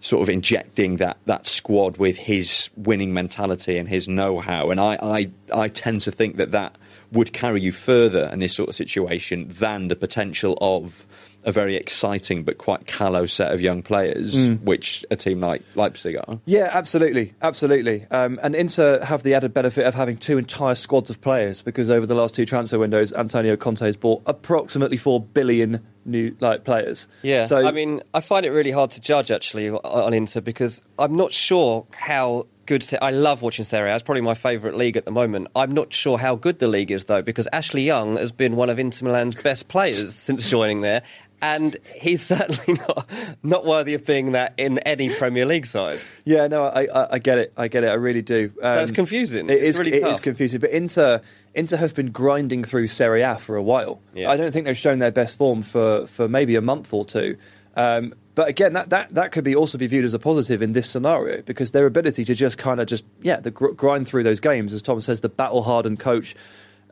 sort 0.00 0.22
of 0.22 0.30
injecting 0.30 0.96
that, 0.96 1.18
that 1.26 1.46
squad 1.46 1.98
with 1.98 2.16
his 2.16 2.70
winning 2.76 3.12
mentality 3.12 3.76
and 3.76 3.88
his 3.88 4.08
know-how. 4.08 4.70
And 4.70 4.80
I, 4.80 4.98
I, 5.02 5.30
I 5.52 5.68
tend 5.68 6.00
to 6.02 6.10
think 6.10 6.36
that 6.36 6.50
that 6.52 6.76
would 7.12 7.32
carry 7.32 7.60
you 7.60 7.72
further 7.72 8.28
in 8.32 8.38
this 8.38 8.54
sort 8.54 8.68
of 8.68 8.74
situation 8.74 9.48
than 9.48 9.88
the 9.88 9.96
potential 9.96 10.56
of 10.60 11.06
a 11.44 11.52
very 11.52 11.76
exciting 11.76 12.42
but 12.44 12.58
quite 12.58 12.86
callow 12.86 13.26
set 13.26 13.52
of 13.52 13.60
young 13.60 13.82
players, 13.82 14.36
which 14.62 15.04
a 15.10 15.16
team 15.16 15.40
like 15.40 15.62
Leipzig 15.74 16.16
are. 16.16 16.38
Yeah, 16.44 16.68
absolutely, 16.72 17.34
absolutely. 17.42 18.06
Um, 18.10 18.38
and 18.42 18.54
Inter 18.54 19.04
have 19.04 19.22
the 19.22 19.34
added 19.34 19.54
benefit 19.54 19.86
of 19.86 19.94
having 19.94 20.16
two 20.16 20.38
entire 20.38 20.74
squads 20.74 21.10
of 21.10 21.20
players 21.20 21.62
because 21.62 21.90
over 21.90 22.06
the 22.06 22.14
last 22.14 22.34
two 22.34 22.46
transfer 22.46 22.78
windows, 22.78 23.12
Antonio 23.12 23.56
Conte 23.56 23.80
has 23.84 23.96
bought 23.96 24.22
approximately 24.26 24.96
four 24.96 25.20
billion 25.20 25.84
new 26.04 26.34
like 26.40 26.64
players. 26.64 27.06
Yeah, 27.22 27.46
so 27.46 27.66
I 27.66 27.70
mean, 27.72 28.02
I 28.14 28.20
find 28.20 28.44
it 28.46 28.50
really 28.50 28.70
hard 28.70 28.90
to 28.92 29.00
judge 29.00 29.30
actually 29.30 29.68
on- 29.70 29.76
on 29.84 30.14
Inter 30.14 30.40
because 30.40 30.82
I'm 30.98 31.16
not 31.16 31.32
sure 31.32 31.86
how 31.92 32.46
good. 32.66 32.86
I 33.02 33.10
love 33.10 33.42
watching 33.42 33.64
Serie 33.64 33.90
A. 33.90 33.94
It's 33.94 34.02
probably 34.02 34.22
my 34.22 34.34
favourite 34.34 34.76
league 34.76 34.96
at 34.96 35.04
the 35.04 35.10
moment. 35.10 35.48
I'm 35.56 35.72
not 35.72 35.92
sure 35.92 36.16
how 36.18 36.36
good 36.36 36.58
the 36.58 36.68
league 36.68 36.90
is 36.90 37.04
though 37.06 37.20
because 37.22 37.48
Ashley 37.52 37.82
Young 37.82 38.16
has 38.16 38.32
been 38.32 38.56
one 38.56 38.70
of 38.70 38.78
Inter 38.78 39.06
Milan's 39.06 39.34
best 39.42 39.68
players 39.68 40.14
since 40.14 40.48
joining 40.48 40.80
there, 40.80 41.02
and 41.42 41.76
he's 41.96 42.22
certainly 42.26 42.80
not 42.86 43.08
not 43.42 43.64
worthy 43.66 43.94
of 43.94 44.04
being 44.04 44.32
that 44.32 44.54
in 44.56 44.78
any 44.80 45.08
Premier 45.14 45.46
League 45.46 45.66
side. 45.66 45.98
Yeah, 46.24 46.46
no, 46.46 46.64
I, 46.64 46.84
I, 46.86 47.14
I 47.14 47.18
get 47.18 47.38
it. 47.38 47.52
I 47.56 47.68
get 47.68 47.84
it. 47.84 47.88
I 47.88 47.94
really 47.94 48.22
do. 48.22 48.52
Um, 48.62 48.76
That's 48.76 48.90
confusing. 48.90 49.48
It 49.48 49.54
It's 49.62 49.70
is. 49.70 49.78
really 49.78 49.94
it 49.94 50.00
tough. 50.00 50.12
is 50.14 50.20
confusing. 50.20 50.60
But 50.60 50.70
Inter, 50.70 51.20
Inter 51.54 51.76
have 51.76 51.94
been 51.94 52.10
grinding 52.10 52.64
through 52.64 52.88
Serie 52.88 53.22
A 53.22 53.36
for 53.36 53.56
a 53.56 53.62
while. 53.62 54.00
Yeah. 54.14 54.30
I 54.30 54.36
don't 54.36 54.52
think 54.52 54.66
they've 54.66 54.76
shown 54.76 54.98
their 54.98 55.10
best 55.10 55.38
form 55.38 55.62
for, 55.62 56.06
for 56.06 56.28
maybe 56.28 56.56
a 56.56 56.60
month 56.60 56.92
or 56.92 57.04
two. 57.04 57.36
Um, 57.76 58.14
but 58.34 58.48
again, 58.48 58.72
that, 58.74 58.90
that, 58.90 59.14
that 59.14 59.32
could 59.32 59.44
be 59.44 59.54
also 59.54 59.76
be 59.78 59.86
viewed 59.86 60.04
as 60.04 60.14
a 60.14 60.18
positive 60.18 60.62
in 60.62 60.72
this 60.72 60.88
scenario 60.88 61.42
because 61.42 61.72
their 61.72 61.86
ability 61.86 62.24
to 62.24 62.34
just 62.34 62.58
kind 62.58 62.80
of 62.80 62.86
just 62.86 63.04
yeah, 63.22 63.38
the 63.40 63.50
gr- 63.50 63.72
grind 63.72 64.08
through 64.08 64.22
those 64.24 64.40
games, 64.40 64.72
as 64.72 64.82
Tom 64.82 65.00
says, 65.00 65.20
the 65.20 65.28
battle 65.28 65.62
hardened 65.62 66.00
coach. 66.00 66.34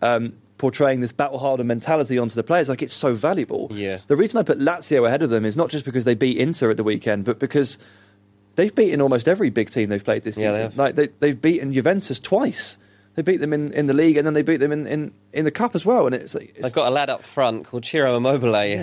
Um, 0.03 0.35
portraying 0.59 1.01
this 1.01 1.13
battle 1.13 1.39
hardened 1.39 1.69
mentality 1.69 2.19
onto 2.19 2.35
the 2.35 2.43
players 2.43 2.69
like 2.69 2.83
it's 2.83 2.95
so 2.95 3.15
valuable. 3.15 3.69
Yeah. 3.73 3.99
The 4.09 4.17
reason 4.17 4.39
I 4.39 4.43
put 4.43 4.59
Lazio 4.59 5.07
ahead 5.07 5.23
of 5.23 5.31
them 5.31 5.45
is 5.45 5.57
not 5.57 5.71
just 5.71 5.85
because 5.85 6.05
they 6.05 6.15
beat 6.15 6.37
Inter 6.37 6.71
at 6.71 6.77
the 6.77 6.85
weekend, 6.85 7.25
but 7.25 7.39
because 7.39 7.79
they've 8.57 8.75
beaten 8.75 9.01
almost 9.01 9.29
every 9.29 9.51
big 9.51 9.71
team 9.71 9.89
they've 9.89 10.05
played 10.05 10.25
this 10.25 10.37
Yeah, 10.37 10.53
season. 10.53 10.71
they. 10.71 10.77
Like 10.77 10.95
they, 10.97 11.07
they've 11.21 11.41
beaten 11.41 11.73
Juventus 11.73 12.19
twice. 12.19 12.77
They 13.15 13.23
beat 13.23 13.39
them 13.39 13.53
in, 13.53 13.73
in 13.73 13.87
the 13.89 13.95
league, 13.95 14.17
and 14.17 14.25
then 14.25 14.35
they 14.35 14.43
beat 14.43 14.59
them 14.59 14.71
in, 14.71 14.87
in, 14.87 15.13
in 15.33 15.45
the 15.45 15.51
cup 15.51 15.75
as 15.75 15.85
well. 15.85 16.07
And 16.07 16.15
it's, 16.15 16.37
it's 16.37 16.63
They've 16.63 16.73
got 16.73 16.87
a 16.87 16.91
lad 16.91 17.11
up 17.11 17.25
front 17.25 17.67
called 17.67 17.85
Ciro 17.85 18.17
Immobile 18.17 18.77
who 18.77 18.83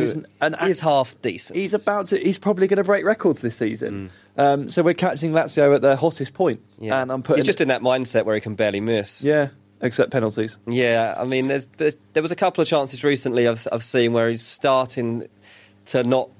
Who's 0.00 0.16
an- 0.16 0.26
an 0.40 0.56
is 0.68 0.80
half 0.80 1.14
decent. 1.22 1.56
he's 1.56 1.72
about 1.72 2.08
to. 2.08 2.18
He's 2.18 2.36
probably 2.36 2.66
going 2.66 2.78
to 2.78 2.84
break 2.84 3.04
records 3.04 3.42
this 3.42 3.54
season. 3.56 4.10
Mm. 4.36 4.42
Um, 4.42 4.70
so 4.70 4.82
we're 4.82 4.94
catching 4.94 5.30
Lazio 5.30 5.72
at 5.72 5.82
their 5.82 5.94
hottest 5.94 6.34
point, 6.34 6.62
Yeah. 6.80 7.00
and 7.00 7.12
I'm 7.12 7.22
putting 7.22 7.42
He's 7.42 7.46
just 7.46 7.60
in 7.60 7.68
that 7.68 7.80
mindset 7.80 8.24
where 8.24 8.34
he 8.34 8.40
can 8.40 8.56
barely 8.56 8.80
miss. 8.80 9.22
yeah, 9.22 9.50
except 9.80 10.10
penalties. 10.10 10.58
Yeah, 10.66 11.14
I 11.16 11.24
mean, 11.24 11.48
there's, 11.48 11.66
there's, 11.76 11.96
there 12.12 12.22
was 12.22 12.32
a 12.32 12.36
couple 12.36 12.62
of 12.62 12.68
chances 12.68 13.04
recently 13.04 13.46
I've, 13.48 13.66
I've 13.70 13.84
seen 13.84 14.12
where 14.12 14.28
he's 14.30 14.42
starting 14.42 15.26
to 15.86 16.02
not 16.02 16.30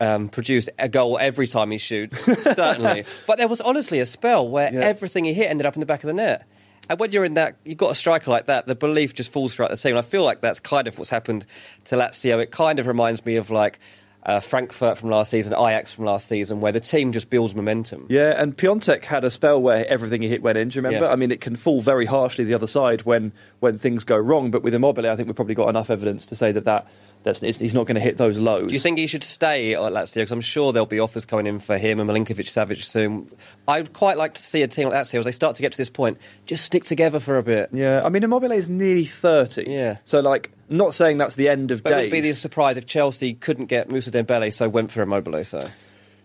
um, 0.00 0.28
produce 0.28 0.68
a 0.78 0.88
goal 0.88 1.18
every 1.20 1.46
time 1.46 1.70
he 1.70 1.78
shoots, 1.78 2.18
certainly. 2.24 3.04
But 3.26 3.38
there 3.38 3.48
was 3.48 3.60
honestly 3.60 4.00
a 4.00 4.06
spell 4.06 4.48
where 4.48 4.72
Yeah. 4.72 4.80
everything 4.80 5.24
he 5.24 5.34
hit 5.34 5.50
ended 5.50 5.66
up 5.66 5.74
in 5.76 5.80
the 5.80 5.86
back 5.86 6.02
of 6.02 6.08
the 6.08 6.14
net. 6.14 6.46
And 6.88 6.98
when 6.98 7.12
you're 7.12 7.24
in 7.24 7.34
that, 7.34 7.56
you've 7.64 7.78
got 7.78 7.92
a 7.92 7.94
striker 7.94 8.30
like 8.32 8.46
that, 8.46 8.66
the 8.66 8.74
belief 8.74 9.14
just 9.14 9.30
falls 9.30 9.54
throughout 9.54 9.70
the 9.70 9.76
team. 9.76 9.90
And 9.90 9.98
I 9.98 10.02
feel 10.02 10.24
like 10.24 10.40
that's 10.40 10.58
kind 10.58 10.88
of 10.88 10.98
what's 10.98 11.10
happened 11.10 11.46
to 11.84 11.94
Lazio. 11.96 12.42
It 12.42 12.50
kind 12.50 12.80
of 12.80 12.86
reminds 12.88 13.24
me 13.24 13.36
of 13.36 13.50
like 13.50 13.78
uh, 14.24 14.40
Frankfurt 14.40 14.98
from 14.98 15.10
last 15.10 15.30
season, 15.30 15.54
Ajax 15.54 15.94
from 15.94 16.04
last 16.04 16.28
season, 16.28 16.60
where 16.60 16.72
the 16.72 16.80
team 16.80 17.12
just 17.12 17.30
builds 17.30 17.54
momentum. 17.54 18.06
Yeah, 18.08 18.34
and 18.36 18.56
Piatek 18.56 19.04
had 19.04 19.24
a 19.24 19.30
spell 19.30 19.60
where 19.60 19.86
everything 19.86 20.22
he 20.22 20.28
hit 20.28 20.42
went 20.42 20.58
in. 20.58 20.68
Do 20.68 20.76
you 20.76 20.82
remember? 20.82 21.06
Yeah. 21.06 21.12
I 21.12 21.16
mean, 21.16 21.30
it 21.30 21.40
can 21.40 21.56
fall 21.56 21.80
very 21.80 22.06
harshly 22.06 22.44
the 22.44 22.54
other 22.54 22.66
side 22.66 23.02
when 23.02 23.32
when 23.60 23.78
things 23.78 24.04
go 24.04 24.16
wrong. 24.16 24.50
But 24.50 24.62
with 24.62 24.74
Immobile, 24.74 25.08
I 25.08 25.16
think 25.16 25.28
we've 25.28 25.36
probably 25.36 25.54
got 25.54 25.68
enough 25.68 25.90
evidence 25.90 26.26
to 26.26 26.36
say 26.36 26.52
that 26.52 26.64
that 26.64 26.86
that's 27.22 27.40
he's 27.40 27.74
not 27.74 27.86
going 27.86 27.96
to 27.96 28.00
hit 28.00 28.16
those 28.16 28.38
lows. 28.38 28.68
Do 28.68 28.74
you 28.74 28.80
think 28.80 28.98
he 28.98 29.06
should 29.06 29.24
stay 29.24 29.74
at 29.74 29.80
Lazio? 29.80 30.16
Because 30.16 30.32
I'm 30.32 30.40
sure 30.40 30.72
there'll 30.72 30.86
be 30.86 31.00
offers 31.00 31.26
coming 31.26 31.46
in 31.46 31.58
for 31.58 31.76
him 31.76 32.00
and 32.00 32.08
Milinkovic 32.08 32.46
Savic 32.46 32.82
soon. 32.82 33.28
I'd 33.68 33.92
quite 33.92 34.16
like 34.16 34.34
to 34.34 34.42
see 34.42 34.62
a 34.62 34.68
team 34.68 34.88
like 34.88 34.96
Lazio 34.96 35.18
as 35.18 35.24
they 35.26 35.32
start 35.32 35.56
to 35.56 35.62
get 35.62 35.72
to 35.72 35.78
this 35.78 35.90
point 35.90 36.18
just 36.46 36.64
stick 36.64 36.84
together 36.84 37.20
for 37.20 37.36
a 37.36 37.42
bit. 37.42 37.70
Yeah, 37.72 38.02
I 38.04 38.08
mean, 38.08 38.22
Immobile 38.22 38.52
is 38.52 38.68
nearly 38.68 39.04
30. 39.04 39.64
Yeah. 39.68 39.98
So, 40.04 40.20
like, 40.20 40.52
not 40.70 40.94
saying 40.94 41.18
that's 41.18 41.34
the 41.34 41.48
end 41.48 41.70
of 41.70 41.82
But 41.82 41.92
it 41.92 41.96
would 41.96 42.10
be 42.10 42.20
the 42.20 42.32
surprise 42.32 42.76
if 42.76 42.86
Chelsea 42.86 43.34
couldn't 43.34 43.66
get 43.66 43.90
Moussa 43.90 44.10
Dembele, 44.10 44.52
so 44.52 44.68
went 44.68 44.90
for 44.90 45.02
Immobile. 45.02 45.44
So 45.44 45.58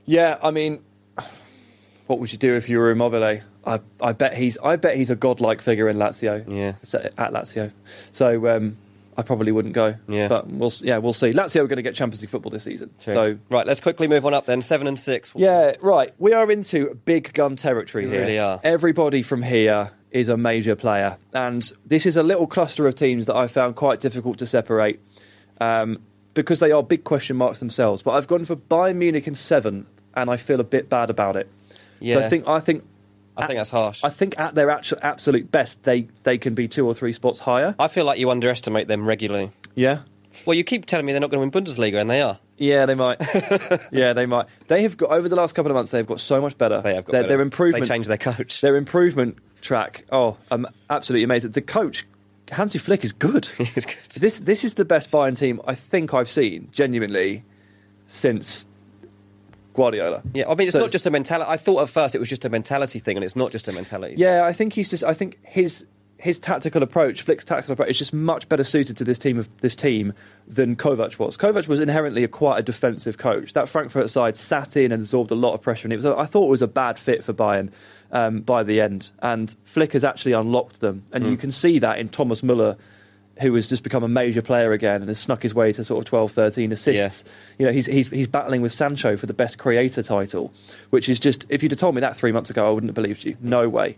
Yeah, 0.06 0.38
I 0.42 0.52
mean, 0.52 0.84
what 2.08 2.20
would 2.20 2.32
you 2.32 2.38
do 2.38 2.56
if 2.56 2.70
you 2.70 2.78
were 2.78 2.92
Immobile? 2.92 3.42
I, 3.66 3.80
I 4.00 4.14
bet 4.14 4.38
he's 4.38 4.58
I 4.60 4.76
bet 4.76 4.96
he's 4.96 5.10
a 5.10 5.16
godlike 5.16 5.62
figure 5.62 5.90
in 5.90 5.98
Lazio. 5.98 6.46
Yeah. 6.48 6.74
At 7.18 7.34
Lazio. 7.34 7.72
So 8.12 8.48
um, 8.56 8.78
I 9.18 9.24
probably 9.24 9.52
wouldn't 9.52 9.74
go. 9.74 9.96
Yeah. 10.08 10.28
but 10.28 10.48
we'll 10.48 10.72
yeah 10.82 11.00
we'll 11.00 11.14
see. 11.14 11.32
Lazio 11.32 11.62
are 11.64 11.68
going 11.68 11.78
to 11.78 11.82
get 11.84 11.96
Champions 11.96 12.22
League 12.22 12.30
football 12.30 12.52
this 12.52 12.64
season. 12.64 12.92
So 13.00 13.38
right, 13.50 13.66
let's 13.66 13.82
quickly 13.82 14.08
move 14.08 14.26
on 14.26 14.36
up 14.36 14.46
then. 14.46 14.62
Seven 14.62 14.86
and 14.86 15.00
six. 15.00 15.32
yeah, 15.36 15.74
right. 15.82 16.14
We 16.20 16.34
are 16.34 16.52
into 16.52 16.94
big 17.06 17.34
gun 17.34 17.56
territory 17.56 18.06
We 18.06 18.12
here. 18.12 18.22
really 18.22 18.38
are. 18.40 18.60
Everybody 18.64 19.24
from 19.24 19.42
here 19.42 19.92
is 20.16 20.30
a 20.30 20.38
major 20.38 20.78
player, 20.78 21.18
and 21.34 21.74
this 21.86 22.06
is 22.06 22.16
a 22.16 22.24
little 22.24 22.48
cluster 22.48 22.88
of 22.88 22.96
teams 22.96 23.26
that 23.26 23.36
I 23.36 23.48
found 23.48 23.76
quite 23.76 24.00
difficult 24.00 24.38
to 24.40 24.48
separate 24.48 25.02
um, 25.60 26.00
because 26.34 26.62
they 26.62 26.72
are 26.72 26.82
big 26.82 27.04
question 27.04 27.36
marks 27.36 27.60
themselves. 27.60 28.02
But 28.02 28.12
I've 28.12 28.26
gone 28.26 28.46
for 28.46 28.56
Bayern 28.56 28.96
Munich 28.96 29.28
in 29.28 29.36
seven, 29.36 29.86
and 30.16 30.30
I 30.30 30.38
feel 30.38 30.62
a 30.62 30.64
bit 30.64 30.88
bad 30.88 31.10
about 31.10 31.36
it. 31.36 31.50
Yeah. 32.00 32.16
So 32.16 32.26
I 32.26 32.30
think 32.30 32.48
I 32.48 32.60
think 32.62 32.86
I 33.36 33.46
think 33.46 33.60
that's 33.60 33.70
harsh. 33.70 34.06
I 34.06 34.10
think 34.10 34.40
at 34.40 34.56
their 34.56 34.70
actu- 34.72 34.96
absolute 35.02 35.52
best, 35.52 35.84
they 35.84 36.08
they 36.24 36.38
can 36.38 36.56
be 36.56 36.70
two 36.70 36.88
or 36.88 36.96
three 36.96 37.12
spots 37.12 37.40
higher. 37.40 37.76
I 37.78 37.90
feel 37.90 38.06
like 38.06 38.18
you 38.18 38.30
underestimate 38.30 38.88
them 38.88 39.06
regularly. 39.06 39.52
Yeah. 39.76 40.00
Well, 40.46 40.56
you 40.56 40.64
keep 40.64 40.86
telling 40.86 41.06
me 41.06 41.12
they're 41.12 41.20
not 41.20 41.30
going 41.30 41.50
to 41.50 41.58
win 41.58 41.66
Bundesliga, 41.66 42.00
and 42.00 42.10
they 42.10 42.22
are. 42.22 42.40
Yeah, 42.58 42.86
they 42.86 42.96
might. 42.96 43.20
yeah, 43.92 44.14
they 44.14 44.26
might. 44.26 44.48
They 44.68 44.84
have 44.84 44.96
got 44.96 45.10
over 45.10 45.28
the 45.28 45.36
last 45.36 45.56
couple 45.56 45.72
of 45.72 45.76
months. 45.76 45.92
They've 45.92 46.08
got 46.08 46.22
so 46.22 46.40
much 46.40 46.58
better. 46.58 46.82
They 46.82 46.96
have 46.96 47.04
got 47.06 47.12
their, 47.12 47.24
better. 47.24 47.36
their 47.36 47.42
improvement. 47.42 47.84
They 47.84 47.90
changed 47.90 48.10
their 48.10 48.18
coach. 48.18 48.62
Their 48.62 48.78
improvement 48.78 49.40
track. 49.66 50.06
Oh, 50.12 50.38
I'm 50.50 50.66
absolutely 50.90 51.24
amazing. 51.24 51.52
The 51.52 51.62
coach, 51.62 52.06
Hansi 52.50 52.78
Flick, 52.78 53.04
is 53.04 53.12
good. 53.12 53.46
He's 53.58 53.86
good. 53.86 53.98
This 54.16 54.40
this 54.40 54.64
is 54.64 54.76
the 54.76 54.86
best 54.86 55.12
Bayern 55.12 55.38
team 55.38 55.60
I 55.68 55.76
think 55.76 56.14
I've 56.14 56.30
seen 56.30 56.70
genuinely 56.72 57.44
since 58.08 58.66
Guardiola. 59.74 60.22
Yeah, 60.34 60.46
I 60.48 60.56
mean, 60.56 60.68
it's 60.68 60.74
So 60.74 60.80
not 60.80 60.92
just 60.92 61.06
a 61.06 61.12
mentality. 61.12 61.50
I 61.50 61.58
thought 61.58 61.82
at 61.82 61.90
first 61.90 62.16
it 62.16 62.20
was 62.20 62.30
just 62.30 62.46
a 62.46 62.50
mentality 62.50 63.00
thing, 63.00 63.18
and 63.18 63.24
it's 63.24 63.36
not 63.36 63.52
just 63.52 63.68
a 63.68 63.74
mentality. 63.74 64.16
Yeah, 64.18 64.46
I 64.46 64.54
think 64.54 64.74
he's 64.74 64.90
just. 64.90 65.04
I 65.04 65.14
think 65.14 65.38
his 65.44 65.86
his 66.18 66.40
tactical 66.40 66.82
approach, 66.82 67.24
Flick's 67.24 67.44
tactical 67.44 67.74
approach, 67.74 67.90
is 67.90 68.00
just 68.00 68.14
much 68.14 68.48
better 68.48 68.64
suited 68.64 68.96
to 68.98 69.04
this 69.04 69.18
team 69.18 69.38
of 69.38 69.50
this 69.62 69.76
team 69.76 70.14
than 70.48 70.76
Kovac 70.76 71.20
was. 71.20 71.36
Kovac 71.36 71.68
was 71.68 71.80
inherently 71.80 72.24
a 72.24 72.28
quite 72.28 72.58
a 72.58 72.64
defensive 72.64 73.18
coach. 73.18 73.54
That 73.54 73.68
Frankfurt 73.68 74.10
side 74.10 74.38
sat 74.38 74.78
in 74.78 74.92
and 74.92 75.02
absorbed 75.02 75.32
a 75.32 75.36
lot 75.36 75.54
of 75.54 75.62
pressure, 75.62 75.88
and 75.88 75.94
it 75.94 75.98
was. 75.98 76.06
I 76.06 76.26
thought 76.26 76.46
it 76.46 76.52
was 76.52 76.62
a 76.62 76.68
bad 76.68 76.98
fit 76.98 77.24
for 77.24 77.34
Bayern 77.34 77.72
um, 78.16 78.40
by 78.40 78.64
the 78.64 78.82
end. 78.82 79.12
And 79.20 79.54
Flick 79.66 79.92
has 79.92 80.04
actually 80.04 80.32
unlocked 80.32 80.80
them, 80.80 81.04
and 81.12 81.28
you 81.28 81.38
can 81.38 81.52
see 81.52 81.80
that 81.80 82.00
in 82.00 82.10
Thomas 82.10 82.42
Muller. 82.42 82.78
Who 83.42 83.54
has 83.56 83.68
just 83.68 83.84
become 83.84 84.02
a 84.02 84.08
major 84.08 84.42
player 84.42 84.72
again 84.72 85.02
and 85.02 85.10
has 85.10 85.20
snuck 85.20 85.44
his 85.44 85.54
way 85.54 85.74
to 85.74 85.84
sort 85.84 86.02
of 86.02 86.06
12, 86.08 86.32
13 86.32 86.72
assists. 86.72 87.26
You 87.58 87.66
know, 87.66 87.74
he's, 87.74 87.86
he's, 87.86 88.08
he's 88.08 88.28
battling 88.28 88.62
with 88.62 88.72
Sancho 88.72 89.18
for 89.18 89.26
the 89.26 89.34
best 89.34 89.58
creator 89.58 90.02
title, 90.02 90.54
which 90.92 91.10
is 91.10 91.20
just, 91.20 91.46
if 91.50 91.62
you'd 91.62 91.74
have 91.74 91.80
told 91.80 91.96
me 91.96 92.00
that 92.00 92.16
three 92.16 92.32
months 92.32 92.50
ago, 92.50 92.66
I 92.66 92.72
wouldn't 92.72 92.88
have 92.88 92.96
believed 92.96 93.26
you. 93.26 93.36
No 93.42 93.68
way. 93.68 93.98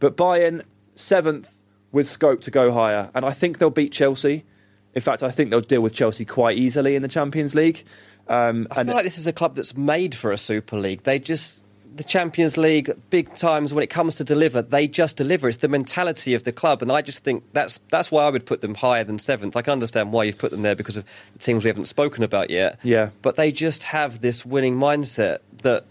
But 0.00 0.16
Bayern, 0.16 0.62
seventh, 0.94 1.52
with 1.92 2.08
scope 2.08 2.40
to 2.42 2.50
go 2.50 2.72
higher. 2.72 3.10
And 3.14 3.26
I 3.26 3.32
think 3.32 3.58
they'll 3.58 3.68
beat 3.68 3.92
Chelsea. 3.92 4.46
In 4.94 5.02
fact, 5.02 5.22
I 5.22 5.30
think 5.30 5.50
they'll 5.50 5.60
deal 5.60 5.82
with 5.82 5.92
Chelsea 5.92 6.24
quite 6.24 6.56
easily 6.56 6.96
in 6.96 7.02
the 7.02 7.08
Champions 7.08 7.54
League. 7.54 7.84
Um, 8.26 8.68
I 8.70 8.80
and 8.80 8.88
feel 8.88 8.96
like 8.96 9.04
this 9.04 9.18
is 9.18 9.26
a 9.26 9.34
club 9.34 9.54
that's 9.54 9.76
made 9.76 10.14
for 10.14 10.32
a 10.32 10.38
Super 10.38 10.78
League. 10.78 11.02
They 11.02 11.18
just 11.18 11.62
the 11.94 12.04
Champions 12.04 12.56
League, 12.56 12.92
big 13.10 13.34
times 13.34 13.74
when 13.74 13.82
it 13.82 13.88
comes 13.88 14.14
to 14.16 14.24
deliver, 14.24 14.62
they 14.62 14.86
just 14.86 15.16
deliver. 15.16 15.48
It's 15.48 15.58
the 15.58 15.68
mentality 15.68 16.34
of 16.34 16.44
the 16.44 16.52
club, 16.52 16.80
and 16.82 16.92
I 16.92 17.02
just 17.02 17.24
think 17.24 17.42
that's 17.52 17.80
that's 17.90 18.10
why 18.10 18.24
I 18.24 18.30
would 18.30 18.46
put 18.46 18.60
them 18.60 18.74
higher 18.74 19.02
than 19.04 19.18
seventh. 19.18 19.56
I 19.56 19.62
can 19.62 19.72
understand 19.72 20.12
why 20.12 20.24
you've 20.24 20.38
put 20.38 20.50
them 20.50 20.62
there 20.62 20.76
because 20.76 20.96
of 20.96 21.04
the 21.32 21.38
teams 21.40 21.64
we 21.64 21.68
haven't 21.68 21.86
spoken 21.86 22.22
about 22.22 22.50
yet. 22.50 22.78
Yeah. 22.82 23.10
but 23.22 23.36
they 23.36 23.50
just 23.52 23.82
have 23.84 24.20
this 24.20 24.46
winning 24.46 24.76
mindset 24.76 25.38
that 25.62 25.84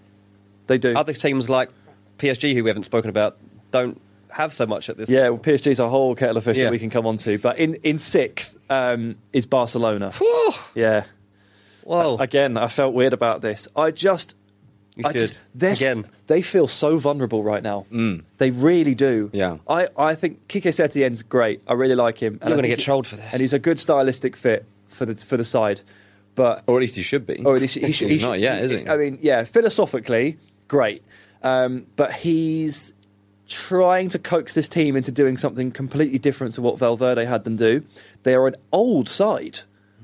they 0.67 0.77
do. 0.77 0.93
other 0.95 1.13
teams 1.13 1.49
like 1.49 1.69
PSG, 2.19 2.53
who 2.53 2.63
we 2.63 2.69
haven't 2.69 2.83
spoken 2.83 3.09
about, 3.09 3.37
don't 3.71 3.99
have 4.29 4.53
so 4.53 4.65
much 4.65 4.89
at 4.89 4.97
this. 4.97 5.09
yeah, 5.09 5.29
well, 5.29 5.39
PSG's 5.39 5.79
a 5.79 5.89
whole 5.89 6.13
kettle 6.15 6.37
of 6.37 6.43
fish 6.43 6.57
Yeah. 6.57 6.65
that 6.65 6.71
we 6.71 6.79
can 6.79 6.89
come 6.89 7.05
on 7.07 7.17
to. 7.17 7.37
But 7.37 7.57
in, 7.59 7.75
in 7.83 7.97
sixth 7.99 8.55
um, 8.69 9.15
is 9.33 9.45
Barcelona. 9.45 10.11
Yeah. 10.75 11.03
Whoa, 11.83 12.17
Again, 12.17 12.57
I 12.57 12.67
felt 12.67 12.93
weird 12.93 13.13
about 13.13 13.41
this. 13.41 13.67
I 13.75 13.91
just. 13.91 14.35
You 14.97 15.03
I 15.05 15.11
should 15.13 15.37
just 15.55 15.81
again. 15.81 16.05
They 16.27 16.41
feel 16.41 16.67
so 16.67 16.97
vulnerable 16.97 17.43
right 17.43 17.63
now. 17.63 17.85
They 18.37 18.51
really 18.51 18.95
do. 18.95 19.29
Yeah. 19.31 19.57
I, 19.69 19.87
I 19.97 20.15
think 20.15 20.47
Quique 20.49 20.63
Setien's 20.73 21.21
great. 21.21 21.61
I 21.67 21.73
really 21.73 21.95
like 21.95 22.17
him. 22.17 22.39
And 22.41 22.49
You're 22.49 22.57
gonna 22.57 22.67
get 22.67 22.79
he- 22.79 22.83
trolled 22.85 23.07
for 23.07 23.15
this. 23.15 23.25
And 23.31 23.39
he's 23.39 23.53
a 23.53 23.59
good 23.59 23.79
stylistic 23.79 24.35
fit 24.35 24.65
for 24.87 25.05
the 25.05 25.15
for 25.15 25.37
the 25.37 25.45
side. 25.45 25.81
But 26.35 26.63
Or 26.67 26.75
at 26.77 26.81
least 26.81 26.95
he 26.95 27.01
should 27.01 27.25
be. 27.25 27.43
or 27.45 27.57
he, 27.57 27.67
should- 27.67 27.83
he, 27.85 27.91
should- 27.91 28.07
he 28.09 28.13
He's 28.15 28.21
should- 28.21 28.27
not 28.29 28.39
yet, 28.39 28.63
is 28.63 28.71
he? 28.71 28.87
I 28.87 28.97
mean, 28.97 29.19
yeah, 29.21 29.43
philosophically, 29.43 30.37
great. 30.67 31.03
Um, 31.43 31.85
but 31.95 32.11
he's 32.13 32.93
trying 33.47 34.09
to 34.09 34.19
coax 34.19 34.53
this 34.53 34.67
team 34.67 34.95
into 34.95 35.11
doing 35.11 35.37
something 35.37 35.71
completely 35.71 36.19
different 36.19 36.55
to 36.55 36.61
what 36.61 36.77
Valverde 36.77 37.23
had 37.25 37.43
them 37.43 37.55
do. 37.55 37.83
They 38.23 38.33
are 38.35 38.47
an 38.47 38.55
old 38.71 39.07
side. 39.07 39.59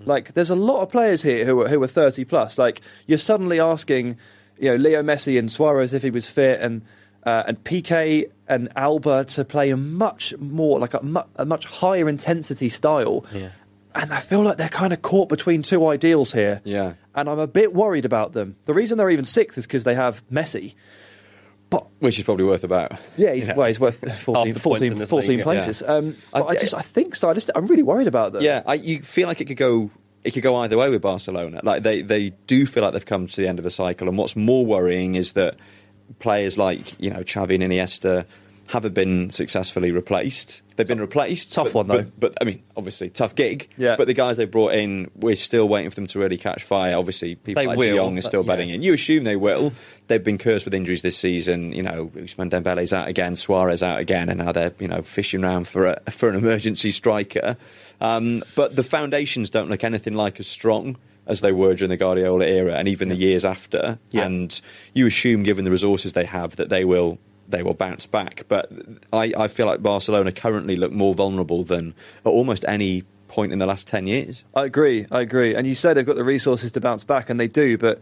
Like, 0.05 0.33
there's 0.33 0.49
a 0.49 0.55
lot 0.55 0.81
of 0.81 0.89
players 0.89 1.21
here 1.21 1.45
who 1.45 1.61
are, 1.61 1.69
who 1.69 1.81
are 1.83 1.87
30 1.87 2.25
plus. 2.25 2.57
Like, 2.57 2.81
you're 3.07 3.17
suddenly 3.17 3.59
asking, 3.59 4.17
you 4.57 4.69
know, 4.69 4.75
Leo 4.75 5.01
Messi 5.03 5.37
and 5.39 5.51
Suarez 5.51 5.93
if 5.93 6.03
he 6.03 6.09
was 6.11 6.25
fit, 6.27 6.59
and 6.61 6.81
uh, 7.25 7.43
and 7.47 7.63
Piqué 7.63 8.29
and 8.47 8.69
Alba 8.75 9.25
to 9.25 9.45
play 9.45 9.69
a 9.71 9.77
much 9.77 10.33
more, 10.39 10.79
like 10.79 10.93
a, 10.93 11.01
mu- 11.03 11.21
a 11.37 11.45
much 11.45 11.65
higher 11.65 12.09
intensity 12.09 12.67
style. 12.69 13.25
Yeah. 13.33 13.49
And 13.95 14.11
I 14.11 14.19
feel 14.21 14.41
like 14.41 14.57
they're 14.57 14.67
kind 14.69 14.91
of 14.91 15.01
caught 15.03 15.29
between 15.29 15.61
two 15.61 15.85
ideals 15.87 16.33
here 16.33 16.61
Yeah. 16.63 16.93
and 17.13 17.29
I'm 17.29 17.37
a 17.37 17.45
bit 17.45 17.73
worried 17.75 18.05
about 18.05 18.33
them. 18.33 18.55
The 18.65 18.73
reason 18.73 18.97
they're 18.97 19.09
even 19.11 19.23
sixth 19.23 19.55
is 19.57 19.67
because 19.67 19.83
they 19.83 19.93
have 19.95 20.27
Messi. 20.29 20.73
But 21.69 21.87
Which 21.99 22.17
is 22.19 22.25
probably 22.25 22.43
worth 22.45 22.63
about. 22.63 22.99
yeah, 23.17 23.33
he's, 23.33 23.47
you 23.47 23.53
know. 23.53 23.59
well, 23.59 23.67
he's 23.67 23.79
worth 23.79 23.99
14, 24.21 24.55
14, 24.55 25.05
14 25.05 25.29
league, 25.29 25.37
yeah. 25.39 25.43
places. 25.43 25.81
Um, 25.81 26.17
but 26.31 26.43
I, 26.43 26.47
I- 26.49 26.55
just, 26.55 26.73
I 26.73 26.81
think 26.81 27.15
stylistic. 27.15 27.55
I'm 27.55 27.67
really 27.67 27.83
worried 27.83 28.07
about 28.07 28.33
them. 28.33 28.41
Yeah, 28.43 28.63
I, 28.65 28.73
you 28.75 29.01
feel 29.01 29.27
like 29.27 29.41
it 29.41 29.45
could 29.45 29.57
go. 29.57 29.89
It 30.23 30.31
could 30.31 30.43
go 30.43 30.55
either 30.57 30.77
way 30.77 30.89
with 30.89 31.01
Barcelona. 31.01 31.59
Like 31.63 31.83
they, 31.83 32.01
they 32.01 32.29
do 32.47 32.65
feel 32.65 32.83
like 32.83 32.93
they've 32.93 33.05
come 33.05 33.27
to 33.27 33.41
the 33.41 33.47
end 33.47 33.59
of 33.59 33.65
a 33.65 33.69
cycle. 33.69 34.07
And 34.07 34.17
what's 34.17 34.35
more 34.35 34.65
worrying 34.65 35.15
is 35.15 35.33
that 35.33 35.57
players 36.19 36.57
like 36.57 36.99
you 36.99 37.09
know 37.09 37.19
Xavi 37.19 37.55
and 37.55 37.63
Iniesta 37.63 38.25
haven't 38.67 38.93
been 38.93 39.29
successfully 39.29 39.91
replaced. 39.91 40.61
They've 40.75 40.87
been 40.87 41.01
replaced. 41.01 41.53
Tough 41.53 41.67
but, 41.67 41.73
one, 41.73 41.87
though. 41.87 42.01
But, 42.03 42.19
but 42.19 42.37
I 42.41 42.45
mean, 42.45 42.63
obviously, 42.75 43.09
tough 43.09 43.35
gig. 43.35 43.69
Yeah. 43.77 43.95
But 43.95 44.07
the 44.07 44.13
guys 44.13 44.37
they 44.37 44.45
brought 44.45 44.73
in, 44.73 45.11
we're 45.15 45.35
still 45.35 45.67
waiting 45.67 45.89
for 45.89 45.95
them 45.95 46.07
to 46.07 46.19
really 46.19 46.37
catch 46.37 46.63
fire. 46.63 46.97
Obviously, 46.97 47.35
people 47.35 47.61
They 47.61 47.67
like 47.67 47.77
will, 47.77 47.97
Jong 47.97 48.17
are 48.17 48.21
still 48.21 48.41
yeah. 48.43 48.47
betting 48.47 48.69
in. 48.69 48.81
You 48.81 48.93
assume 48.93 49.25
they 49.25 49.35
will. 49.35 49.73
They've 50.07 50.23
been 50.23 50.37
cursed 50.37 50.65
with 50.65 50.73
injuries 50.73 51.01
this 51.01 51.17
season. 51.17 51.73
You 51.73 51.83
know, 51.83 52.11
Ousmane 52.15 52.49
Dembele's 52.49 52.93
out 52.93 53.07
again, 53.07 53.35
Suarez 53.35 53.83
out 53.83 53.99
again, 53.99 54.29
and 54.29 54.39
now 54.39 54.51
they're 54.51 54.73
you 54.79 54.87
know 54.87 55.01
fishing 55.01 55.43
around 55.43 55.67
for 55.67 55.85
a, 55.85 56.11
for 56.11 56.29
an 56.29 56.35
emergency 56.35 56.91
striker. 56.91 57.57
Um, 58.01 58.43
but 58.55 58.75
the 58.75 58.83
foundations 58.83 59.49
don't 59.49 59.69
look 59.69 59.83
anything 59.83 60.13
like 60.13 60.39
as 60.39 60.47
strong 60.47 60.97
as 61.25 61.41
they 61.41 61.51
were 61.51 61.73
during 61.73 61.89
the 61.89 61.97
Guardiola 61.97 62.45
era, 62.45 62.73
and 62.73 62.87
even 62.87 63.09
the 63.09 63.15
years 63.15 63.45
after. 63.45 63.99
Yeah. 64.11 64.25
And 64.25 64.59
you 64.93 65.05
assume, 65.07 65.43
given 65.43 65.65
the 65.65 65.71
resources 65.71 66.13
they 66.13 66.25
have, 66.25 66.55
that 66.55 66.69
they 66.69 66.83
will 66.83 67.17
they 67.47 67.63
will 67.63 67.73
bounce 67.73 68.05
back. 68.05 68.45
But 68.47 68.71
I, 69.11 69.33
I 69.37 69.47
feel 69.47 69.65
like 69.65 69.81
Barcelona 69.81 70.31
currently 70.31 70.75
look 70.75 70.91
more 70.91 71.13
vulnerable 71.13 71.63
than 71.63 71.93
at 72.25 72.29
almost 72.29 72.65
any 72.67 73.03
point 73.27 73.51
in 73.51 73.59
the 73.59 73.65
last 73.65 73.87
ten 73.87 74.07
years. 74.07 74.43
I 74.55 74.65
agree. 74.65 75.07
I 75.11 75.21
agree. 75.21 75.55
And 75.55 75.65
you 75.67 75.75
say 75.75 75.93
they've 75.93 76.05
got 76.05 76.15
the 76.15 76.23
resources 76.23 76.71
to 76.73 76.81
bounce 76.81 77.03
back, 77.03 77.29
and 77.29 77.39
they 77.39 77.47
do. 77.47 77.77
But 77.77 78.01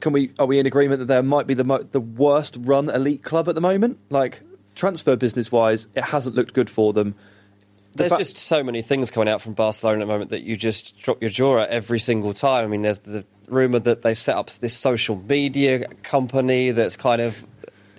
can 0.00 0.12
we? 0.12 0.32
Are 0.38 0.46
we 0.46 0.58
in 0.58 0.66
agreement 0.66 1.00
that 1.00 1.06
there 1.06 1.22
might 1.22 1.46
be 1.46 1.54
the 1.54 1.64
mo- 1.64 1.82
the 1.82 2.00
worst 2.00 2.56
run 2.58 2.90
elite 2.90 3.22
club 3.22 3.48
at 3.48 3.54
the 3.54 3.60
moment? 3.60 3.98
Like 4.10 4.40
transfer 4.74 5.16
business 5.16 5.52
wise, 5.52 5.86
it 5.94 6.04
hasn't 6.04 6.34
looked 6.34 6.52
good 6.52 6.68
for 6.68 6.92
them. 6.92 7.14
The 7.92 7.98
There's 7.98 8.10
fa- 8.10 8.18
just 8.18 8.36
so 8.36 8.64
many 8.64 8.82
things 8.82 9.10
coming 9.10 9.28
out 9.28 9.40
from 9.40 9.54
Barcelona 9.54 9.98
at 9.98 10.00
the 10.00 10.12
moment 10.12 10.30
that 10.30 10.42
you 10.42 10.56
just 10.56 10.98
drop 11.00 11.20
your 11.20 11.30
jaw 11.30 11.60
at 11.60 11.70
every 11.70 12.00
single 12.00 12.34
time. 12.34 12.64
I 12.64 12.68
mean, 12.68 12.82
there's 12.82 12.98
the 12.98 13.24
rumour 13.46 13.78
that 13.78 14.02
they 14.02 14.14
set 14.14 14.36
up 14.36 14.50
this 14.50 14.76
social 14.76 15.16
media 15.16 15.86
company 16.02 16.72
that's 16.72 16.96
kind 16.96 17.22
of 17.22 17.46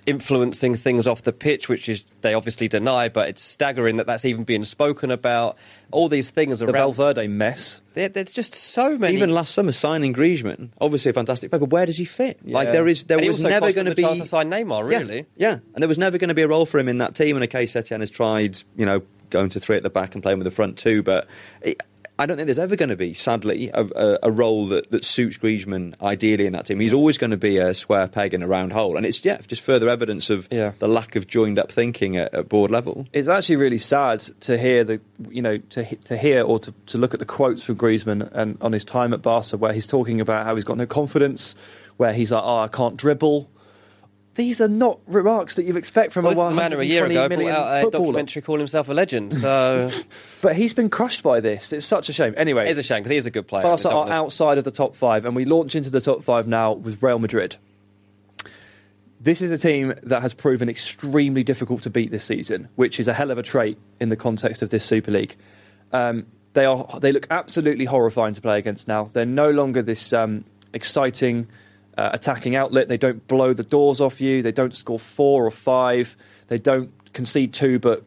influencing 0.06 0.74
things 0.76 1.06
off 1.06 1.22
the 1.22 1.32
pitch, 1.32 1.68
which 1.68 1.88
is 1.88 2.04
they 2.22 2.32
obviously 2.34 2.68
deny, 2.68 3.08
but 3.08 3.28
it's 3.28 3.44
staggering 3.44 3.96
that 3.96 4.06
that's 4.06 4.24
even 4.24 4.44
being 4.44 4.64
spoken 4.64 5.10
about. 5.10 5.56
All 5.92 6.08
these 6.08 6.30
things 6.30 6.58
the 6.60 6.66
around. 6.66 6.94
Valverde 6.94 7.26
mess. 7.28 7.80
There- 7.94 8.08
there's 8.08 8.32
just 8.32 8.54
so 8.54 8.96
many. 8.98 9.14
Even 9.14 9.30
last 9.30 9.54
summer, 9.54 9.72
signing 9.72 10.12
Griezmann, 10.14 10.70
obviously 10.80 11.10
a 11.10 11.14
fantastic 11.14 11.50
player, 11.50 11.60
but 11.60 11.70
where 11.70 11.86
does 11.86 11.98
he 11.98 12.04
fit? 12.04 12.38
Like 12.46 12.72
there 12.72 12.86
is, 12.88 13.04
there 13.04 13.18
was 13.24 13.42
never 13.42 13.72
going 13.72 13.86
to 13.86 13.90
the 13.90 13.96
be 13.96 14.02
chance 14.02 14.18
to 14.20 14.24
sign 14.26 14.50
Neymar, 14.50 14.90
Yeah, 14.90 14.98
really. 14.98 15.26
Yeah, 15.36 15.52
and 15.74 15.82
there 15.82 15.88
was 15.88 15.98
never 15.98 16.18
going 16.18 16.28
to 16.28 16.34
be 16.34 16.42
a 16.42 16.48
role 16.48 16.66
for 16.66 16.78
him 16.78 16.88
in 16.88 16.98
that 16.98 17.14
team. 17.14 17.36
And 17.36 17.44
a 17.44 17.48
Quique 17.48 17.68
Setien 17.68 18.00
has 18.00 18.10
tried, 18.10 18.62
you 18.76 18.86
know, 18.86 19.02
going 19.30 19.50
to 19.50 19.60
three 19.60 19.76
at 19.76 19.82
the 19.82 19.90
back 19.90 20.14
and 20.14 20.22
playing 20.22 20.38
with 20.38 20.44
the 20.46 20.50
front 20.50 20.76
two, 20.78 21.02
but. 21.02 21.26
It, 21.62 21.82
I 22.18 22.24
don't 22.24 22.36
think 22.38 22.46
there's 22.46 22.58
ever 22.58 22.76
going 22.76 22.88
to 22.88 22.96
be, 22.96 23.12
sadly, 23.12 23.70
a, 23.74 23.84
a, 23.84 24.18
a 24.24 24.30
role 24.30 24.68
that, 24.68 24.90
that 24.90 25.04
suits 25.04 25.36
Griezmann 25.36 25.94
ideally 26.00 26.46
in 26.46 26.54
that 26.54 26.64
team. 26.64 26.80
He's 26.80 26.94
always 26.94 27.18
going 27.18 27.32
to 27.32 27.36
be 27.36 27.58
a 27.58 27.74
square 27.74 28.08
peg 28.08 28.32
in 28.32 28.42
a 28.42 28.46
round 28.46 28.72
hole, 28.72 28.96
and 28.96 29.04
it's 29.04 29.22
yeah, 29.22 29.38
just 29.46 29.60
further 29.60 29.88
evidence 29.90 30.30
of 30.30 30.48
Yeah. 30.50 30.72
the 30.78 30.88
lack 30.88 31.14
of 31.14 31.26
joined 31.26 31.58
up 31.58 31.70
thinking 31.70 32.16
at, 32.16 32.32
at 32.32 32.48
board 32.48 32.70
level. 32.70 33.06
It's 33.12 33.28
actually 33.28 33.56
really 33.56 33.76
sad 33.78 34.20
to 34.40 34.56
hear 34.56 34.82
the 34.82 35.00
you 35.28 35.42
know 35.42 35.58
to 35.58 35.84
to 35.96 36.16
hear 36.16 36.42
or 36.42 36.58
to, 36.60 36.72
to 36.86 36.96
look 36.98 37.12
at 37.12 37.20
the 37.20 37.26
quotes 37.26 37.62
from 37.62 37.76
Griezmann 37.76 38.30
and 38.32 38.56
on 38.62 38.72
his 38.72 38.84
time 38.84 39.12
at 39.12 39.20
Barca 39.20 39.58
where 39.58 39.74
he's 39.74 39.86
talking 39.86 40.20
about 40.20 40.46
how 40.46 40.54
he's 40.54 40.64
got 40.64 40.78
no 40.78 40.86
confidence, 40.86 41.54
where 41.98 42.14
he's 42.14 42.32
like, 42.32 42.42
oh, 42.42 42.58
I 42.60 42.68
can't 42.68 42.96
dribble. 42.96 43.50
These 44.36 44.60
are 44.60 44.68
not 44.68 45.00
remarks 45.06 45.56
that 45.56 45.64
you'd 45.64 45.76
expect 45.76 46.12
from 46.12 46.24
Well, 46.24 46.32
a 46.32 46.34
this 46.34 46.44
is 46.44 46.48
the 46.50 46.54
man 46.54 46.72
who 46.72 46.80
a 46.80 46.84
year 46.84 47.02
120 47.02 47.14
ago 47.14 47.28
brought 47.28 47.38
million 47.38 47.56
out 47.56 47.78
a 47.78 47.82
footballer. 47.82 48.04
documentary 48.04 48.42
calling 48.42 48.60
himself 48.60 48.88
a 48.88 48.94
legend. 48.94 49.34
So 49.34 49.90
But 50.42 50.56
he's 50.56 50.74
been 50.74 50.90
crushed 50.90 51.22
by 51.22 51.40
this. 51.40 51.72
It's 51.72 51.86
such 51.86 52.08
a 52.08 52.12
shame. 52.12 52.34
Anyway, 52.36 52.68
it's 52.68 52.78
a 52.78 52.82
shame 52.82 52.98
because 53.00 53.10
he 53.10 53.16
is 53.16 53.26
a 53.26 53.30
good 53.30 53.48
player. 53.48 53.62
Barca 53.62 53.90
are 53.90 54.08
outside 54.10 54.58
of 54.58 54.64
the 54.64 54.70
top 54.70 54.94
five, 54.96 55.24
and 55.24 55.34
we 55.34 55.44
launch 55.44 55.74
into 55.74 55.90
the 55.90 56.00
top 56.00 56.22
five 56.22 56.46
now 56.46 56.72
with 56.72 57.02
Real 57.02 57.18
Madrid. 57.18 57.56
This 59.20 59.40
is 59.40 59.50
a 59.50 59.58
team 59.58 59.94
that 60.02 60.22
has 60.22 60.34
proven 60.34 60.68
extremely 60.68 61.42
difficult 61.42 61.82
to 61.82 61.90
beat 61.90 62.10
this 62.10 62.24
season, 62.24 62.68
which 62.76 63.00
is 63.00 63.08
a 63.08 63.14
hell 63.14 63.30
of 63.30 63.38
a 63.38 63.42
trait 63.42 63.78
in 63.98 64.08
the 64.08 64.16
context 64.16 64.62
of 64.62 64.70
this 64.70 64.84
Super 64.84 65.10
League. 65.10 65.34
Um, 65.92 66.26
they 66.52 66.64
are 66.64 67.00
they 67.00 67.12
look 67.12 67.26
absolutely 67.30 67.86
horrifying 67.86 68.34
to 68.34 68.40
play 68.40 68.58
against 68.58 68.86
now. 68.88 69.10
They're 69.12 69.26
no 69.26 69.50
longer 69.50 69.82
this 69.82 70.12
um, 70.12 70.44
exciting 70.72 71.48
uh, 71.96 72.10
attacking 72.12 72.56
outlet. 72.56 72.88
They 72.88 72.96
don't 72.98 73.26
blow 73.26 73.52
the 73.52 73.62
doors 73.64 74.00
off 74.00 74.20
you. 74.20 74.42
They 74.42 74.52
don't 74.52 74.74
score 74.74 74.98
four 74.98 75.46
or 75.46 75.50
five. 75.50 76.16
They 76.48 76.58
don't 76.58 76.90
concede 77.12 77.52
two, 77.54 77.78
but 77.78 78.02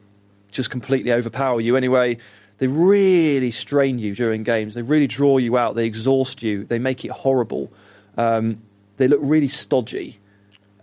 just 0.50 0.70
completely 0.70 1.12
overpower 1.12 1.60
you 1.60 1.76
anyway. 1.76 2.18
They 2.58 2.66
really 2.66 3.50
strain 3.50 3.98
you 3.98 4.14
during 4.14 4.42
games. 4.42 4.74
They 4.74 4.82
really 4.82 5.06
draw 5.06 5.38
you 5.38 5.56
out. 5.56 5.76
They 5.76 5.86
exhaust 5.86 6.42
you. 6.42 6.64
They 6.64 6.78
make 6.78 7.04
it 7.04 7.10
horrible. 7.10 7.72
Um, 8.18 8.60
they 8.98 9.08
look 9.08 9.20
really 9.22 9.48
stodgy, 9.48 10.18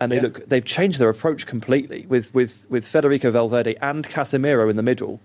and 0.01 0.11
they 0.11 0.15
Yeah. 0.15 0.23
look. 0.23 0.49
They've 0.49 0.65
changed 0.65 0.99
their 0.99 1.09
approach 1.09 1.45
completely 1.45 2.05
with 2.09 2.33
with 2.33 2.65
with 2.69 2.85
Federico 2.85 3.29
Valverde 3.31 3.75
and 3.81 4.07
Casemiro 4.07 4.69
in 4.69 4.75
the 4.75 4.81
middle. 4.83 5.19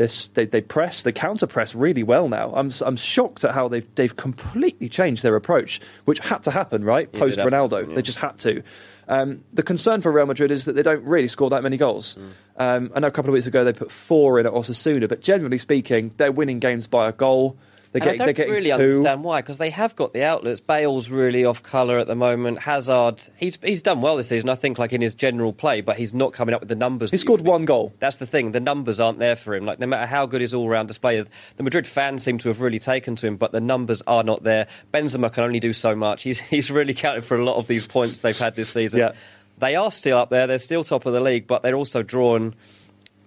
They're 0.00 0.08
They, 0.32 0.46
they 0.46 0.60
press, 0.62 1.02
they 1.02 1.12
counter 1.12 1.46
press 1.46 1.74
really 1.74 2.02
well 2.02 2.28
now. 2.30 2.54
I'm 2.54 2.72
I'm 2.80 2.96
shocked 2.96 3.44
at 3.44 3.52
how 3.52 3.68
they've 3.68 3.86
they've 3.96 4.16
completely 4.16 4.88
changed 4.88 5.22
their 5.22 5.36
approach, 5.36 5.78
which 6.06 6.20
had 6.20 6.42
to 6.44 6.50
happen 6.50 6.84
right 6.84 7.10
Yeah, 7.12 7.20
post 7.20 7.36
they'd 7.36 7.42
have 7.42 7.50
to, 7.50 7.56
Ronaldo. 7.76 7.88
yeah. 7.88 7.94
They 7.96 8.02
just 8.02 8.16
had 8.18 8.38
to. 8.38 8.62
Um, 9.08 9.44
the 9.52 9.62
concern 9.62 10.00
for 10.00 10.10
Real 10.10 10.24
Madrid 10.24 10.50
is 10.52 10.64
that 10.64 10.72
they 10.72 10.82
don't 10.82 11.04
really 11.04 11.28
score 11.28 11.50
that 11.50 11.62
many 11.62 11.76
goals. 11.76 12.16
Mm. 12.16 12.32
Um, 12.56 12.92
I 12.94 13.00
know 13.00 13.08
a 13.08 13.10
couple 13.10 13.28
of 13.30 13.34
weeks 13.34 13.46
ago 13.46 13.62
they 13.64 13.72
put 13.74 13.90
four 13.92 14.40
in 14.40 14.46
at 14.46 14.52
Osasuna, 14.52 15.06
but 15.08 15.20
generally 15.20 15.58
speaking, 15.58 16.12
they're 16.16 16.32
winning 16.32 16.60
games 16.60 16.86
by 16.86 17.08
a 17.08 17.12
goal. 17.12 17.58
They're 17.92 18.00
getting, 18.00 18.20
I 18.20 18.26
don't 18.26 18.36
getting 18.36 18.52
really 18.52 18.68
two. 18.68 18.74
understand 18.74 19.24
why, 19.24 19.40
because 19.40 19.58
they 19.58 19.70
have 19.70 19.96
got 19.96 20.12
the 20.12 20.22
outlets. 20.22 20.60
Bale's 20.60 21.08
really 21.08 21.44
off 21.44 21.60
colour 21.60 21.98
at 21.98 22.06
the 22.06 22.14
moment. 22.14 22.60
Hazard, 22.60 23.20
he's 23.36 23.58
he's 23.62 23.82
done 23.82 24.00
well 24.00 24.16
this 24.16 24.28
season, 24.28 24.48
I 24.48 24.54
think, 24.54 24.78
like 24.78 24.92
in 24.92 25.00
his 25.00 25.14
general 25.14 25.52
play, 25.52 25.80
but 25.80 25.96
he's 25.96 26.14
not 26.14 26.32
coming 26.32 26.54
up 26.54 26.60
with 26.60 26.68
the 26.68 26.76
numbers. 26.76 27.10
He 27.10 27.16
scored 27.16 27.40
one 27.40 27.64
goal. 27.64 27.92
That's 27.98 28.16
the 28.16 28.26
thing. 28.26 28.52
The 28.52 28.60
numbers 28.60 29.00
aren't 29.00 29.18
there 29.18 29.34
for 29.34 29.56
him. 29.56 29.66
Like 29.66 29.80
no 29.80 29.88
matter 29.88 30.06
how 30.06 30.26
good 30.26 30.40
his 30.40 30.54
all-round 30.54 30.86
display 30.86 31.16
is, 31.16 31.26
the 31.56 31.64
Madrid 31.64 31.84
fans 31.84 32.22
seem 32.22 32.38
to 32.38 32.48
have 32.48 32.60
really 32.60 32.78
taken 32.78 33.16
to 33.16 33.26
him, 33.26 33.36
but 33.36 33.50
the 33.50 33.60
numbers 33.60 34.02
are 34.06 34.22
not 34.22 34.44
there. 34.44 34.68
Benzema 34.94 35.32
can 35.32 35.42
only 35.42 35.60
do 35.60 35.72
so 35.72 35.96
much. 35.96 36.22
He's 36.22 36.38
he's 36.50 36.70
really 36.70 36.94
counted 36.94 37.24
for 37.24 37.36
a 37.36 37.44
lot 37.44 37.56
of 37.56 37.66
these 37.66 37.88
points 37.88 38.20
they've 38.20 38.38
had 38.38 38.54
this 38.54 38.70
season. 38.70 39.00
Yeah. 39.00 39.12
They 39.58 39.74
are 39.74 39.90
still 39.90 40.16
up 40.16 40.30
there. 40.30 40.46
They're 40.46 40.58
still 40.58 40.84
top 40.84 41.06
of 41.06 41.12
the 41.12 41.20
league, 41.20 41.48
but 41.48 41.62
they're 41.62 41.74
also 41.74 42.02
drawn 42.04 42.54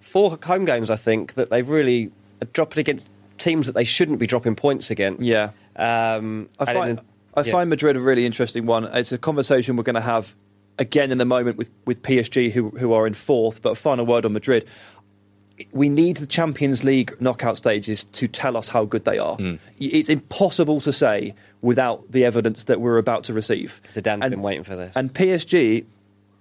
four 0.00 0.38
home 0.42 0.64
games. 0.64 0.88
I 0.88 0.96
think 0.96 1.34
that 1.34 1.50
they've 1.50 1.68
really 1.68 2.10
dropped 2.52 2.76
against 2.76 3.08
teams 3.38 3.66
that 3.66 3.72
they 3.72 3.84
shouldn't 3.84 4.18
be 4.18 4.26
dropping 4.26 4.54
points 4.56 4.90
against. 4.90 5.22
Yeah. 5.22 5.50
Um, 5.76 6.48
I 6.58 6.64
find, 6.66 6.98
then- 6.98 7.04
I 7.34 7.42
yeah. 7.42 7.52
find 7.52 7.70
Madrid 7.70 7.96
a 7.96 8.00
really 8.00 8.26
interesting 8.26 8.66
one. 8.66 8.84
It's 8.84 9.12
a 9.12 9.18
conversation 9.18 9.76
we're 9.76 9.82
going 9.82 9.94
to 9.94 10.00
have 10.00 10.34
again 10.78 11.12
in 11.12 11.20
a 11.20 11.24
moment 11.24 11.56
with, 11.56 11.70
with 11.84 12.02
PSG, 12.02 12.50
who, 12.50 12.70
who 12.70 12.92
are 12.92 13.06
in 13.06 13.14
fourth. 13.14 13.62
But 13.62 13.70
a 13.70 13.74
final 13.74 14.06
word 14.06 14.24
on 14.24 14.32
Madrid. 14.32 14.66
We 15.70 15.88
need 15.88 16.16
the 16.16 16.26
Champions 16.26 16.82
League 16.82 17.14
knockout 17.20 17.56
stages 17.56 18.02
to 18.04 18.26
tell 18.26 18.56
us 18.56 18.68
how 18.68 18.84
good 18.84 19.04
they 19.04 19.18
are. 19.18 19.36
Hmm. 19.36 19.54
It's 19.78 20.08
impossible 20.08 20.80
to 20.80 20.92
say 20.92 21.34
without 21.62 22.10
the 22.10 22.24
evidence 22.24 22.64
that 22.64 22.80
we're 22.80 22.98
about 22.98 23.24
to 23.24 23.32
receive. 23.32 23.80
Zidane's 23.92 24.24
and, 24.24 24.30
been 24.30 24.42
waiting 24.42 24.64
for 24.64 24.74
this. 24.74 24.96
And 24.96 25.14
PSG, 25.14 25.84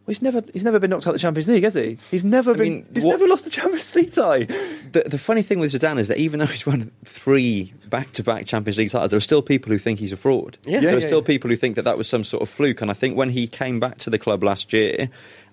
well, 0.06 0.12
he's 0.12 0.22
never 0.22 0.42
he's 0.54 0.64
never 0.64 0.80
been 0.80 0.90
knocked 0.90 1.08
out 1.08 1.12
of 1.12 1.16
the 1.16 1.20
Champions 1.20 1.48
League, 1.48 1.64
has 1.64 1.74
he? 1.76 1.98
He's 2.12 2.26
never 2.26 2.54
been 2.54 2.62
mean, 2.74 2.86
he's 2.94 3.06
what- 3.06 3.12
never 3.14 3.28
lost 3.28 3.46
the 3.46 3.50
Champions 3.52 3.96
League 3.96 4.12
tie. 4.12 4.44
The, 4.92 5.04
the 5.08 5.18
funny 5.18 5.42
thing 5.42 5.60
with 5.60 5.72
Zidane 5.74 5.98
is 5.98 6.08
that 6.10 6.18
even 6.18 6.40
though 6.40 6.46
he's 6.46 6.66
won 6.66 6.92
three 7.06 7.74
back-to-back 7.90 8.46
Champions 8.46 8.78
League 8.78 8.92
titles, 8.92 9.12
there 9.12 9.18
are 9.18 9.22
still 9.22 9.42
people 9.42 9.72
who 9.72 9.78
think 9.80 10.00
he's 10.00 10.12
a 10.12 10.18
fraud. 10.18 10.58
Yeah. 10.66 10.80
there 10.82 10.90
Yeah, 10.92 10.98
are 10.98 11.00
yeah, 11.00 11.06
still 11.08 11.20
yeah. 11.22 11.28
people 11.28 11.50
who 11.50 11.56
think 11.56 11.76
that 11.78 11.84
that 11.84 11.98
was 11.98 12.08
some 12.08 12.24
sort 12.24 12.42
of 12.44 12.50
fluke. 12.50 12.82
And 12.82 12.92
I 12.92 12.94
think 12.94 13.16
when 13.18 13.30
he 13.30 13.48
came 13.48 13.80
back 13.80 13.98
to 14.00 14.10
the 14.10 14.20
club 14.20 14.44
last 14.44 14.74
year 14.74 15.10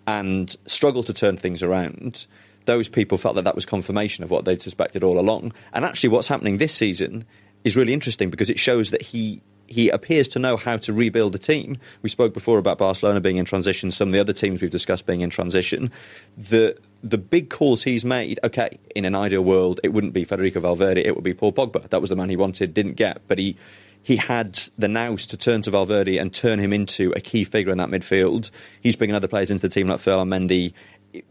and 0.07 0.55
struggled 0.67 1.07
to 1.07 1.13
turn 1.15 1.37
things 1.37 1.63
around, 1.63 2.27
those 2.67 2.89
people 2.89 3.19
felt 3.19 3.37
that 3.37 3.45
that 3.45 3.55
was 3.55 3.65
confirmation 3.67 4.25
of 4.25 4.31
what 4.31 4.45
they'd 4.45 4.61
suspected 4.63 5.03
all 5.05 5.19
along. 5.19 5.53
And 5.73 5.85
actually, 5.85 6.11
what's 6.11 6.29
happening 6.29 6.59
this 6.59 6.75
season 6.75 7.25
is 7.65 7.77
really 7.77 7.93
interesting 7.93 8.31
because 8.31 8.51
it 8.51 8.59
shows 8.59 8.91
that 8.91 9.03
he. 9.03 9.41
He 9.71 9.89
appears 9.89 10.29
to 10.29 10.39
know 10.39 10.57
how 10.57 10.77
to 10.79 10.93
rebuild 10.93 11.35
a 11.35 11.39
team. 11.39 11.79
We 12.03 12.11
spoke 12.11 12.35
before 12.35 12.59
about 12.59 12.79
Barcelona 12.79 13.21
being 13.21 13.37
in 13.37 13.45
transition, 13.45 13.91
some 13.91 14.09
of 14.09 14.13
the 14.13 14.21
other 14.21 14.33
teams 14.33 14.61
we've 14.61 14.71
discussed 14.71 15.07
being 15.07 15.23
in 15.23 15.31
transition. 15.31 15.91
The 16.37 16.77
the 17.03 17.17
big 17.17 17.49
calls 17.49 17.83
he's 17.83 18.05
made, 18.05 18.39
okay, 18.45 18.79
in 18.95 19.07
an 19.07 19.15
ideal 19.15 19.43
world, 19.43 19.81
it 19.83 19.95
wouldn't 19.95 20.13
be 20.13 20.25
Federico 20.25 20.61
Valverde, 20.61 21.03
it 21.03 21.15
would 21.15 21.25
be 21.25 21.33
Paul 21.33 21.55
Pogba. 21.55 21.89
That 21.89 22.03
was 22.03 22.11
the 22.11 22.17
man 22.17 22.29
he 22.29 22.37
wanted, 22.37 22.75
didn't 22.75 22.95
get, 22.95 23.23
but 23.27 23.39
he 23.39 23.57
he 24.03 24.17
had 24.17 24.59
the 24.79 24.89
nous 24.89 25.27
to 25.27 25.37
turn 25.37 25.63
to 25.63 25.71
Valverde 25.71 26.19
and 26.19 26.33
turn 26.33 26.59
him 26.59 26.73
into 26.73 27.13
a 27.17 27.21
key 27.21 27.45
figure 27.45 27.71
in 27.71 27.79
that 27.79 27.91
midfield. 27.91 28.51
He's 28.81 28.97
bringing 28.97 29.15
other 29.15 29.29
players 29.29 29.51
into 29.51 29.63
the 29.63 29.69
team 29.73 29.89
like 29.89 30.01
Ferland 30.01 30.33
Mendy. 30.33 30.73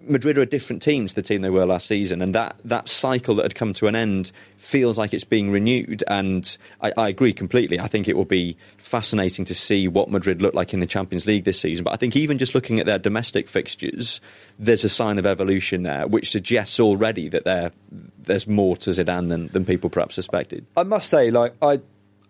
Madrid 0.02 0.38
are 0.38 0.42
a 0.42 0.46
different 0.46 0.82
team 0.82 1.08
to 1.08 1.16
the 1.16 1.22
team 1.22 1.42
they 1.42 1.50
were 1.50 1.66
last 1.66 1.88
season, 1.88 2.22
and 2.22 2.36
that, 2.36 2.56
that 2.66 2.88
cycle 2.90 3.36
that 3.36 3.44
had 3.44 3.56
come 3.56 3.74
to 3.74 3.88
an 3.88 3.96
end 3.96 4.32
feels 4.58 4.98
like 4.98 5.14
it's 5.14 5.24
being 5.24 5.52
renewed. 5.52 6.04
And 6.08 6.58
I, 6.82 6.92
I 6.98 7.10
agree 7.10 7.34
completely. 7.34 7.80
I 7.80 7.88
think 7.88 8.08
it 8.08 8.18
will 8.18 8.26
be 8.26 8.58
fascinating 8.78 9.46
to 9.46 9.56
see 9.56 9.88
what 9.88 10.10
Madrid 10.10 10.42
look 10.42 10.54
like 10.54 10.74
in 10.74 10.80
the 10.80 10.86
Champions 10.86 11.26
League 11.26 11.46
this 11.46 11.60
season. 11.60 11.84
But 11.84 11.94
I 11.94 11.96
think 11.96 12.16
even 12.16 12.38
just 12.38 12.54
looking 12.54 12.80
at 12.80 12.86
their 12.86 13.00
domestic 13.00 13.48
fixtures, 13.48 14.20
there's 14.58 14.84
a 14.84 14.90
sign 14.90 15.18
of 15.18 15.26
evolution 15.26 15.84
there, 15.84 16.08
which 16.08 16.32
suggests 16.32 16.80
already 16.80 17.30
that 17.30 17.46
there 17.46 17.72
there's 18.20 18.48
more 18.48 18.76
to 18.78 18.92
Zidane 18.92 19.30
than, 19.30 19.48
than 19.48 19.66
people 19.66 19.90
perhaps 19.90 20.16
suspected. 20.16 20.66
I 20.76 20.84
must 20.84 21.10
say, 21.10 21.32
like 21.32 21.54
I, 21.62 21.80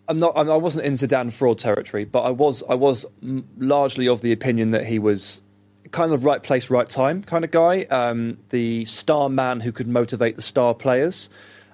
I'm 0.07 0.19
not. 0.19 0.37
I 0.37 0.55
wasn't 0.55 0.85
in 0.85 0.93
Zidane 0.93 1.31
fraud 1.31 1.59
territory, 1.59 2.05
but 2.05 2.21
I 2.21 2.29
was. 2.29 2.63
I 2.69 2.75
was 2.75 3.05
largely 3.57 4.07
of 4.07 4.21
the 4.21 4.31
opinion 4.31 4.71
that 4.71 4.85
he 4.85 4.97
was 4.97 5.41
kind 5.91 6.13
of 6.13 6.23
right 6.25 6.41
place, 6.41 6.69
right 6.69 6.89
time 6.89 7.23
kind 7.23 7.43
of 7.43 7.51
guy. 7.51 7.83
Um, 7.83 8.37
the 8.49 8.85
star 8.85 9.29
man 9.29 9.59
who 9.59 9.71
could 9.71 9.87
motivate 9.87 10.35
the 10.35 10.41
star 10.41 10.73
players. 10.73 11.29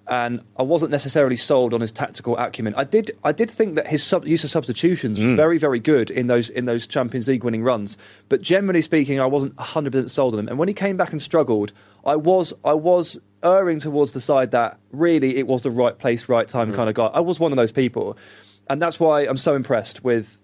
And 0.08 0.42
I 0.56 0.62
wasn't 0.62 0.92
necessarily 0.92 1.36
sold 1.36 1.74
on 1.74 1.82
his 1.82 1.92
tactical 1.92 2.38
acumen. 2.38 2.76
I 2.76 2.84
did. 2.84 3.18
I 3.24 3.32
did 3.32 3.50
think 3.50 3.74
that 3.74 3.88
his 3.88 4.04
sub- 4.04 4.28
use 4.28 4.44
of 4.44 4.52
substitutions 4.52 5.20
was 5.20 5.36
very, 5.36 5.58
very 5.58 5.80
good 5.80 6.12
in 6.12 6.28
those 6.28 6.48
in 6.52 6.66
those 6.66 6.86
Champions 6.86 7.28
League 7.28 7.44
winning 7.44 7.64
runs. 7.64 7.98
But 8.30 8.44
generally 8.44 8.84
speaking, 8.84 9.20
I 9.20 9.26
wasn't 9.26 9.58
100 9.58 9.92
percent 9.92 10.12
sold 10.12 10.36
on 10.36 10.42
him. 10.42 10.48
And 10.48 10.60
when 10.60 10.68
he 10.68 10.76
came 10.76 10.96
back 10.96 11.12
and 11.12 11.20
struggled, 11.20 11.74
I 12.06 12.18
was 12.18 12.54
I 12.64 12.74
was 12.76 13.20
erring 13.42 13.80
towards 13.80 14.12
the 14.14 14.22
side 14.22 14.52
that 14.52 14.78
really 14.92 15.38
it 15.38 15.48
was 15.48 15.64
the 15.64 15.72
right 15.72 15.98
place, 15.98 16.30
right 16.30 16.48
time 16.48 16.72
kind 16.72 16.88
of 16.88 16.94
guy. 16.94 17.08
I 17.08 17.22
was 17.22 17.40
one 17.40 17.52
of 17.52 17.56
those 17.56 17.72
people, 17.72 18.16
and 18.70 18.80
that's 18.80 19.00
why 19.00 19.22
I'm 19.22 19.38
so 19.38 19.56
impressed 19.56 20.04
with 20.04 20.40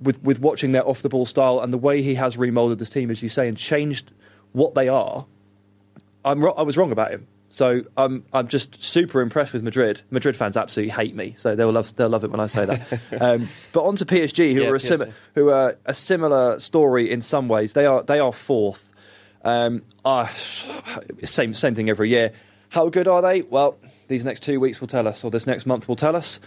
with 0.00 0.22
with 0.22 0.38
watching 0.40 0.72
their 0.72 0.86
off 0.86 1.02
the 1.02 1.08
ball 1.08 1.26
style 1.26 1.60
and 1.60 1.72
the 1.72 1.78
way 1.78 2.02
he 2.02 2.14
has 2.16 2.36
remolded 2.36 2.78
this 2.78 2.88
team, 2.88 3.10
as 3.10 3.22
you 3.22 3.28
say, 3.28 3.48
and 3.48 3.56
changed 3.56 4.12
what 4.52 4.74
they 4.74 4.88
are. 4.88 5.26
I'm 6.24 6.42
ro- 6.44 6.54
I 6.54 6.62
was 6.62 6.76
wrong 6.76 6.92
about 6.92 7.10
him. 7.10 7.26
So 7.48 7.82
I'm 7.96 8.24
I'm 8.32 8.48
just 8.48 8.82
super 8.82 9.20
impressed 9.20 9.52
with 9.52 9.62
Madrid. 9.62 10.02
Madrid 10.10 10.36
fans 10.36 10.56
absolutely 10.56 10.92
hate 10.92 11.14
me, 11.14 11.34
so 11.38 11.54
they'll 11.54 11.70
love 11.72 11.94
they'll 11.96 12.08
love 12.08 12.24
it 12.24 12.30
when 12.30 12.40
I 12.40 12.46
say 12.48 12.64
that. 12.66 13.00
um, 13.20 13.48
but 13.72 13.84
on 13.84 13.96
to 13.96 14.04
PSG, 14.04 14.52
who 14.52 14.62
Yeah, 14.62 14.68
are 14.70 14.74
a 14.74 14.80
simi- 14.80 15.12
who 15.34 15.50
are 15.50 15.76
a 15.86 15.94
similar 15.94 16.58
story 16.58 17.10
in 17.10 17.22
some 17.22 17.48
ways. 17.48 17.72
They 17.72 17.86
are 17.86 18.02
they 18.02 18.18
are 18.18 18.32
fourth. 18.32 18.90
Um, 19.44 19.82
ah, 20.04 20.30
same 21.24 21.54
same 21.54 21.74
thing 21.76 21.88
every 21.88 22.10
year. 22.10 22.32
How 22.68 22.88
good 22.88 23.06
are 23.06 23.22
they? 23.22 23.42
Well, 23.42 23.78
these 24.08 24.24
next 24.24 24.42
two 24.42 24.58
weeks 24.58 24.80
will 24.80 24.88
tell 24.88 25.06
us, 25.06 25.22
or 25.22 25.30
this 25.30 25.46
next 25.46 25.66
month 25.66 25.88
will 25.88 25.96
tell 25.96 26.16
us. 26.16 26.40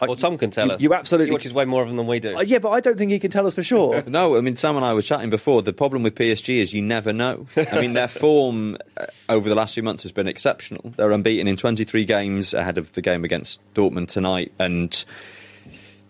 I- 0.00 0.06
Well, 0.06 0.16
Tom 0.16 0.38
can 0.38 0.50
tell 0.50 0.66
you- 0.68 0.72
us. 0.74 0.80
You 0.80 0.94
absolutely 0.94 1.26
He 1.28 1.32
watches 1.32 1.52
way 1.52 1.64
more 1.64 1.82
of 1.82 1.88
them 1.88 1.96
than 1.96 2.06
we 2.06 2.20
do. 2.20 2.36
Uh, 2.36 2.40
yeah, 2.42 2.58
but 2.58 2.70
I 2.70 2.80
don't 2.80 2.96
think 2.96 3.10
he 3.10 3.18
can 3.18 3.30
tell 3.30 3.46
us 3.46 3.54
for 3.54 3.62
sure. 3.62 4.02
No, 4.06 4.36
I 4.36 4.40
mean 4.40 4.56
Sam 4.56 4.76
and 4.76 4.84
I 4.84 4.94
were 4.94 5.02
chatting 5.02 5.30
before. 5.30 5.62
The 5.62 5.72
problem 5.72 6.02
with 6.02 6.14
PSG 6.14 6.58
is 6.60 6.72
you 6.72 6.82
never 6.82 7.12
know. 7.12 7.46
I 7.56 7.80
mean 7.80 7.92
their 7.94 8.08
form 8.08 8.78
uh, 8.96 9.06
over 9.28 9.48
the 9.48 9.54
last 9.54 9.74
few 9.74 9.82
months 9.82 10.02
has 10.04 10.12
been 10.12 10.28
exceptional. 10.28 10.92
They're 10.96 11.10
unbeaten 11.12 11.48
in 11.48 11.56
23 11.56 12.04
games 12.04 12.54
ahead 12.54 12.78
of 12.78 12.92
the 12.92 13.02
game 13.02 13.24
against 13.24 13.60
Dortmund 13.74 14.08
tonight, 14.08 14.52
and 14.58 15.04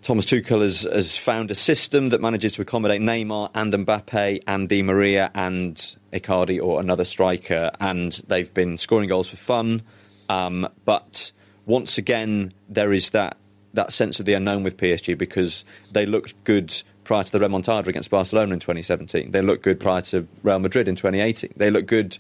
Thomas 0.03 0.24
Tuchel 0.27 0.62
has, 0.62 0.83
has 0.83 1.16
found 1.16 1.51
a 1.51 1.55
system 1.55 2.10
that 2.10 2.21
manages 2.21 2.52
to 2.54 2.63
accommodate 2.63 3.00
Neymar 3.00 3.50
and 3.54 3.73
Mbappe 3.75 4.42
and 4.46 4.69
Di 4.69 4.83
Maria 4.83 5.31
and 5.35 5.77
Icardi 6.13 6.63
or 6.63 6.81
another 6.81 7.04
striker, 7.04 7.71
and 7.81 8.13
they've 8.29 8.52
been 8.54 8.79
scoring 8.79 9.08
goals 9.08 9.29
for 9.29 9.37
fun. 9.37 9.83
Um, 10.29 10.69
but 10.85 11.33
once 11.67 11.98
again, 11.98 12.52
there 12.69 12.92
is 12.92 13.10
that 13.10 13.37
that 13.79 13.92
sense 13.92 14.20
of 14.20 14.26
the 14.26 14.35
unknown 14.35 14.62
with 14.62 14.76
PSG 14.76 15.16
because 15.16 15.64
they 15.92 16.04
looked 16.04 16.35
good 16.44 16.83
prior 17.04 17.24
to 17.24 17.33
the 17.33 17.38
remontada 17.38 17.87
against 17.87 18.10
Barcelona 18.10 18.52
in 18.52 18.60
2017. 18.60 19.31
They 19.31 19.40
looked 19.40 19.62
good 19.62 19.81
prior 19.81 20.02
to 20.02 20.26
Real 20.42 20.58
Madrid 20.58 20.88
in 20.88 20.96
2018. 20.96 21.54
They 21.56 21.70
looked 21.70 21.87
good 21.87 22.18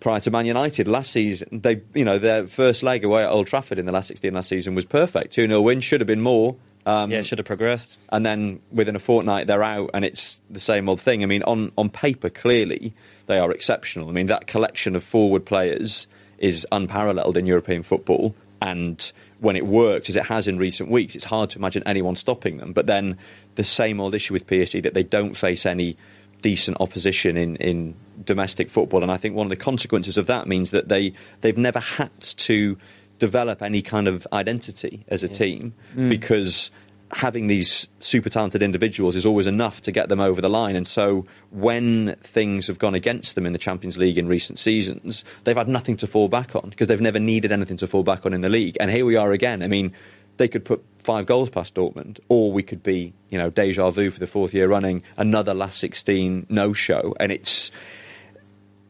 prior 0.00 0.20
to 0.20 0.30
Man 0.30 0.46
United 0.46 0.86
last 0.86 1.10
season. 1.10 1.60
They, 1.62 1.80
you 1.94 2.04
know, 2.04 2.18
their 2.18 2.46
first 2.46 2.82
leg 2.82 3.04
away 3.04 3.24
at 3.24 3.30
Old 3.30 3.46
Trafford 3.46 3.78
in 3.78 3.86
the 3.86 3.92
last 3.92 4.08
16 4.08 4.32
last 4.32 4.48
season 4.48 4.74
was 4.74 4.84
perfect. 4.84 5.32
2 5.32 5.46
0 5.48 5.60
win 5.62 5.80
should 5.80 6.00
have 6.00 6.06
been 6.06 6.20
more. 6.20 6.56
Um, 6.86 7.10
yeah, 7.10 7.20
it 7.20 7.26
should 7.26 7.38
have 7.38 7.46
progressed. 7.46 7.98
and 8.12 8.26
then 8.26 8.60
within 8.70 8.94
a 8.94 8.98
fortnight 8.98 9.46
they're 9.46 9.62
out, 9.62 9.90
and 9.94 10.04
it's 10.04 10.42
the 10.50 10.60
same 10.60 10.86
old 10.88 11.00
thing. 11.00 11.22
I 11.22 11.26
mean, 11.26 11.42
on 11.44 11.72
on 11.78 11.88
paper, 11.88 12.28
clearly 12.28 12.92
they 13.26 13.38
are 13.38 13.50
exceptional. 13.50 14.10
I 14.10 14.12
mean, 14.12 14.26
that 14.26 14.46
collection 14.46 14.94
of 14.94 15.02
forward 15.02 15.46
players 15.46 16.06
is 16.36 16.66
unparalleled 16.70 17.38
in 17.38 17.46
European 17.46 17.82
football, 17.82 18.34
and 18.60 19.12
when 19.44 19.56
it 19.56 19.66
works 19.66 20.08
as 20.08 20.16
it 20.16 20.24
has 20.24 20.48
in 20.48 20.58
recent 20.58 20.90
weeks, 20.90 21.14
it's 21.14 21.24
hard 21.24 21.50
to 21.50 21.58
imagine 21.58 21.82
anyone 21.86 22.16
stopping 22.16 22.56
them. 22.56 22.72
But 22.72 22.86
then 22.86 23.18
the 23.54 23.64
same 23.64 24.00
old 24.00 24.14
issue 24.14 24.32
with 24.32 24.46
PSG 24.46 24.82
that 24.82 24.94
they 24.94 25.04
don't 25.04 25.34
face 25.34 25.66
any 25.66 25.96
decent 26.42 26.78
opposition 26.80 27.36
in, 27.36 27.56
in 27.56 27.94
domestic 28.24 28.68
football, 28.68 29.02
and 29.02 29.12
I 29.12 29.16
think 29.16 29.34
one 29.36 29.46
of 29.46 29.50
the 29.50 29.56
consequences 29.56 30.16
of 30.16 30.26
that 30.26 30.48
means 30.48 30.70
that 30.70 30.88
they 30.88 31.12
they've 31.42 31.58
never 31.58 31.78
had 31.78 32.10
to 32.20 32.76
develop 33.18 33.62
any 33.62 33.82
kind 33.82 34.08
of 34.08 34.26
identity 34.32 35.04
as 35.08 35.22
a 35.22 35.28
team 35.28 35.72
mm. 35.94 36.10
because 36.10 36.70
having 37.14 37.46
these 37.46 37.86
super 38.00 38.28
talented 38.28 38.60
individuals 38.60 39.14
is 39.14 39.24
always 39.24 39.46
enough 39.46 39.80
to 39.82 39.92
get 39.92 40.08
them 40.08 40.18
over 40.18 40.40
the 40.40 40.50
line. 40.50 40.74
And 40.74 40.86
so 40.86 41.24
when 41.50 42.16
things 42.22 42.66
have 42.66 42.80
gone 42.80 42.94
against 42.94 43.36
them 43.36 43.46
in 43.46 43.52
the 43.52 43.58
Champions 43.58 43.96
League 43.96 44.18
in 44.18 44.26
recent 44.26 44.58
seasons, 44.58 45.24
they've 45.44 45.56
had 45.56 45.68
nothing 45.68 45.96
to 45.98 46.08
fall 46.08 46.28
back 46.28 46.56
on 46.56 46.70
because 46.70 46.88
they've 46.88 47.00
never 47.00 47.20
needed 47.20 47.52
anything 47.52 47.76
to 47.78 47.86
fall 47.86 48.02
back 48.02 48.26
on 48.26 48.34
in 48.34 48.40
the 48.40 48.48
league. 48.48 48.76
And 48.80 48.90
here 48.90 49.06
we 49.06 49.14
are 49.14 49.30
again. 49.30 49.62
I 49.62 49.68
mean, 49.68 49.92
they 50.38 50.48
could 50.48 50.64
put 50.64 50.84
five 50.98 51.26
goals 51.26 51.50
past 51.50 51.76
Dortmund, 51.76 52.18
or 52.28 52.50
we 52.50 52.64
could 52.64 52.82
be, 52.82 53.12
you 53.30 53.38
know, 53.38 53.48
deja 53.48 53.90
vu 53.90 54.10
for 54.10 54.18
the 54.18 54.26
fourth 54.26 54.52
year 54.52 54.66
running, 54.66 55.04
another 55.16 55.54
last 55.54 55.78
16 55.78 56.46
no 56.48 56.72
show. 56.72 57.14
And 57.20 57.30
it's, 57.30 57.70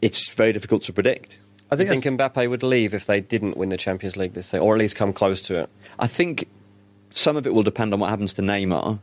it's 0.01 0.31
very 0.31 0.55
difficult 0.55 0.83
to 0.85 0.95
predict. 0.95 1.39
I 1.71 1.75
I 1.75 1.77
think, 1.77 1.91
think, 1.91 2.05
think 2.05 2.21
Mbappe 2.21 2.49
would 2.49 2.63
leave 2.63 2.95
if 2.95 3.05
they 3.05 3.21
didn't 3.21 3.59
win 3.59 3.69
the 3.69 3.77
Champions 3.77 4.17
League 4.17 4.33
this 4.33 4.47
season, 4.47 4.61
or 4.61 4.75
at 4.75 4.79
least 4.79 4.97
come 4.97 5.13
close 5.13 5.43
to 5.43 5.61
it. 5.61 5.69
I 5.99 6.07
think 6.07 6.47
some 7.15 7.37
of 7.37 7.47
it 7.47 7.55
will 7.55 7.63
depend 7.63 7.95
on 7.95 8.01
what 8.01 8.11
happens 8.11 8.35
to 8.35 8.43
Neymar 8.43 8.99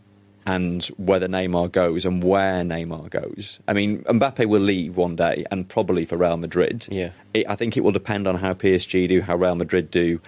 and 0.45 0.83
whether 0.97 1.27
Neymar 1.27 1.71
goes 1.71 2.03
and 2.03 2.21
where 2.21 2.61
Neymar 2.63 3.09
goes. 3.09 3.59
I 3.67 3.73
mean, 3.73 4.03
Mbappe 4.03 4.45
will 4.47 4.61
leave 4.61 4.97
one 4.97 5.15
day 5.15 5.45
and 5.49 5.67
probably 5.67 6.03
for 6.03 6.17
Real 6.17 6.37
Madrid. 6.37 6.87
Yeah. 6.89 7.11
It, 7.33 7.49
I 7.49 7.55
think 7.55 7.77
it 7.77 7.83
will 7.83 7.91
depend 7.91 8.27
on 8.27 8.35
how 8.35 8.53
PSG 8.53 9.07
do, 9.07 9.21
how 9.21 9.37
Real 9.37 9.55
Madrid 9.55 9.89
do. 9.91 10.19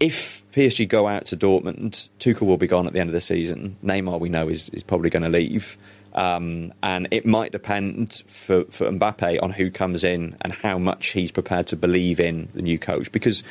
If 0.00 0.42
PSG 0.52 0.86
go 0.86 1.08
out 1.08 1.26
to 1.26 1.36
Dortmund, 1.36 2.08
Tuchel 2.18 2.42
will 2.42 2.58
be 2.58 2.66
gone 2.66 2.86
at 2.86 2.92
the 2.92 3.00
end 3.00 3.08
of 3.08 3.14
the 3.14 3.20
season. 3.20 3.76
Neymar, 3.82 4.20
we 4.20 4.28
know, 4.28 4.48
is, 4.48 4.68
is 4.70 4.82
probably 4.82 5.08
going 5.08 5.22
to 5.22 5.28
leave. 5.30 5.78
Um, 6.14 6.72
and 6.82 7.08
it 7.10 7.24
might 7.24 7.52
depend 7.52 8.22
for, 8.26 8.64
for 8.66 8.90
Mbappe 8.90 9.42
on 9.42 9.50
who 9.50 9.70
comes 9.70 10.04
in 10.04 10.36
and 10.42 10.52
how 10.52 10.78
much 10.78 11.08
he's 11.08 11.32
prepared 11.32 11.68
to 11.68 11.76
believe 11.76 12.20
in 12.20 12.48
the 12.54 12.62
new 12.62 12.78
coach. 12.78 13.10
Because 13.10 13.42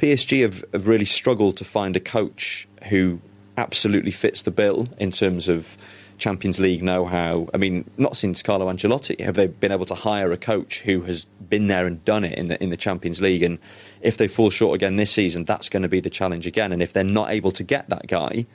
PSG 0.00 0.42
have, 0.42 0.64
have 0.72 0.86
really 0.86 1.04
struggled 1.04 1.56
to 1.58 1.64
find 1.64 1.94
a 1.96 2.00
coach 2.00 2.66
who 2.88 3.20
absolutely 3.58 4.10
fits 4.10 4.42
the 4.42 4.50
bill 4.50 4.88
in 4.98 5.10
terms 5.10 5.48
of 5.48 5.76
Champions 6.16 6.58
League 6.58 6.82
know 6.82 7.04
how. 7.06 7.48
I 7.52 7.56
mean, 7.58 7.84
not 7.98 8.16
since 8.16 8.42
Carlo 8.42 8.70
Ancelotti 8.72 9.20
have 9.20 9.34
they 9.34 9.46
been 9.46 9.72
able 9.72 9.86
to 9.86 9.94
hire 9.94 10.32
a 10.32 10.36
coach 10.36 10.80
who 10.80 11.02
has 11.02 11.24
been 11.48 11.66
there 11.66 11.86
and 11.86 12.02
done 12.04 12.24
it 12.24 12.38
in 12.38 12.48
the, 12.48 12.62
in 12.62 12.70
the 12.70 12.76
Champions 12.76 13.20
League. 13.20 13.42
And 13.42 13.58
if 14.00 14.16
they 14.16 14.28
fall 14.28 14.50
short 14.50 14.74
again 14.74 14.96
this 14.96 15.10
season, 15.10 15.44
that's 15.44 15.68
going 15.68 15.82
to 15.82 15.88
be 15.88 16.00
the 16.00 16.10
challenge 16.10 16.46
again. 16.46 16.72
And 16.72 16.82
if 16.82 16.92
they're 16.92 17.04
not 17.04 17.30
able 17.30 17.52
to 17.52 17.62
get 17.64 17.88
that 17.90 18.06
guy, 18.06 18.46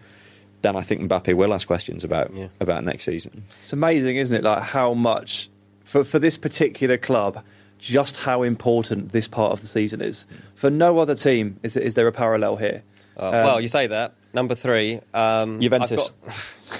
then 0.62 0.76
I 0.76 0.82
think 0.82 1.02
Mbappe 1.02 1.34
will 1.36 1.54
ask 1.54 1.68
questions 1.68 2.04
about 2.04 2.32
Yeah. 2.34 2.48
about 2.60 2.84
next 2.84 3.04
season. 3.04 3.44
it's 3.62 3.74
amazing, 3.74 4.16
isn't 4.18 4.36
it? 4.36 4.44
Like 4.44 4.64
how 4.64 4.94
much 4.96 5.50
for 5.84 6.04
for 6.04 6.18
this 6.18 6.38
particular 6.38 6.98
club, 6.98 7.44
just 7.80 8.18
how 8.18 8.44
important 8.44 9.12
this 9.12 9.28
part 9.28 9.52
of 9.52 9.62
the 9.62 9.68
season 9.68 10.02
is. 10.02 10.26
For 10.56 10.70
no 10.70 11.00
other 11.00 11.16
team 11.16 11.60
is 11.64 11.76
is 11.78 11.94
there 11.96 12.08
a 12.08 12.12
parallel 12.12 12.56
here. 12.58 12.84
Uh, 13.18 13.26
Um, 13.28 13.32
well, 13.34 13.62
you 13.62 13.68
say 13.68 13.88
that. 13.88 14.14
Number 14.34 14.56
three, 14.56 15.00
um, 15.14 15.62
Juventus. 15.62 16.12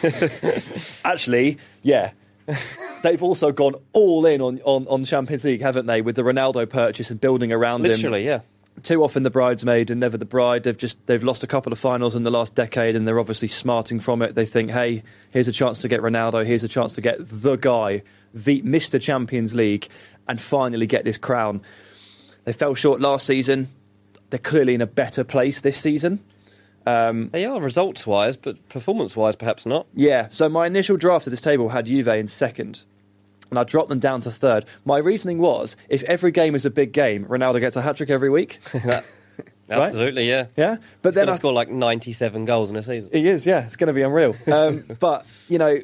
Got- 0.02 0.64
Actually, 1.06 1.58
yeah. 1.84 2.12
They've 3.02 3.22
also 3.24 3.52
gone 3.52 3.76
all 3.94 4.26
in 4.26 4.42
on, 4.42 4.60
on, 4.66 4.88
on 4.88 5.04
Champions 5.06 5.44
League, 5.44 5.62
haven't 5.62 5.86
they? 5.86 6.02
With 6.02 6.16
the 6.16 6.22
Ronaldo 6.24 6.68
purchase 6.70 7.10
and 7.10 7.20
building 7.20 7.52
around 7.54 7.86
him. 7.86 7.92
literally, 7.92 8.26
yeah. 8.26 8.42
too 8.84 9.04
often 9.04 9.24
the 9.24 9.30
bridesmaid 9.30 9.90
and 9.90 10.00
never 10.00 10.18
the 10.18 10.26
bride. 10.26 10.64
They've 10.64 10.78
just 10.78 10.98
they've 11.08 11.24
lost 11.24 11.44
a 11.44 11.48
couple 11.48 11.72
of 11.72 11.80
finals 11.80 12.16
in 12.16 12.24
the 12.24 12.32
last 12.32 12.56
decade, 12.56 12.96
and 12.96 13.08
they're 13.08 13.20
obviously 13.20 13.48
smarting 13.48 14.00
from 14.00 14.22
it. 14.22 14.36
They 14.36 14.46
think, 14.46 14.72
hey, 14.72 15.04
here's 15.32 15.48
a 15.48 15.52
chance 15.52 15.80
to 15.80 15.88
get 15.88 16.02
Ronaldo. 16.02 16.46
Here's 16.46 16.64
a 16.64 16.68
chance 16.68 16.94
to 16.94 17.02
get 17.02 17.18
the 17.22 17.56
guy, 17.56 18.04
the 18.34 18.62
Mr. 18.64 19.02
Champions 19.02 19.56
League, 19.56 19.88
and 20.28 20.40
finally 20.42 20.88
get 20.88 21.06
this 21.06 21.18
crown. 21.18 21.62
They 22.46 22.54
fell 22.54 22.76
short 22.76 23.02
last 23.02 23.26
season. 23.26 23.70
They're 24.30 24.40
clearly 24.40 24.74
in 24.76 24.82
a 24.82 24.88
better 24.88 25.24
place 25.24 25.62
this 25.62 25.78
season. 25.78 26.24
Um, 26.86 27.30
They 27.32 27.46
are 27.46 27.60
results 27.62 28.06
wise, 28.06 28.38
but 28.38 28.70
performance 28.70 29.16
wise, 29.16 29.36
perhaps 29.36 29.66
not. 29.66 29.88
yeah. 29.94 30.28
So 30.32 30.48
my 30.50 30.68
initial 30.68 30.98
draft 30.98 31.26
of 31.28 31.32
this 31.32 31.42
table 31.42 31.70
had 31.70 31.86
Juve 31.88 32.08
in 32.10 32.28
second. 32.28 32.84
And 33.50 33.60
I 33.60 33.64
dropped 33.64 33.90
them 33.90 34.00
down 34.00 34.22
to 34.22 34.32
third. 34.32 34.66
My 34.86 34.98
reasoning 34.98 35.38
was 35.40 35.78
if 35.90 36.02
every 36.04 36.32
game 36.32 36.56
is 36.56 36.66
a 36.66 36.70
big 36.72 36.92
game, 36.92 37.26
Ronaldo 37.26 37.60
gets 37.60 37.76
a 37.76 37.82
hat 37.82 37.98
trick 37.98 38.10
every 38.10 38.30
week. 38.30 38.60
Absolutely, 39.70 40.28
yeah. 40.30 40.48
Yeah. 40.56 40.78
But 41.02 41.14
Then 41.16 41.26
then 41.28 41.34
I 41.34 41.38
score 41.38 41.54
like 41.54 41.70
97 41.70 42.46
goals 42.46 42.70
in 42.70 42.76
a 42.76 42.84
season. 42.84 43.10
He 43.12 43.28
is, 43.28 43.48
yeah. 43.48 43.66
It's 43.66 43.76
going 43.76 43.88
to 43.88 43.94
be 43.94 44.04
unreal. 44.04 44.36
Um, 44.48 44.86
but 45.00 45.26
you 45.48 45.58
know, 45.58 45.80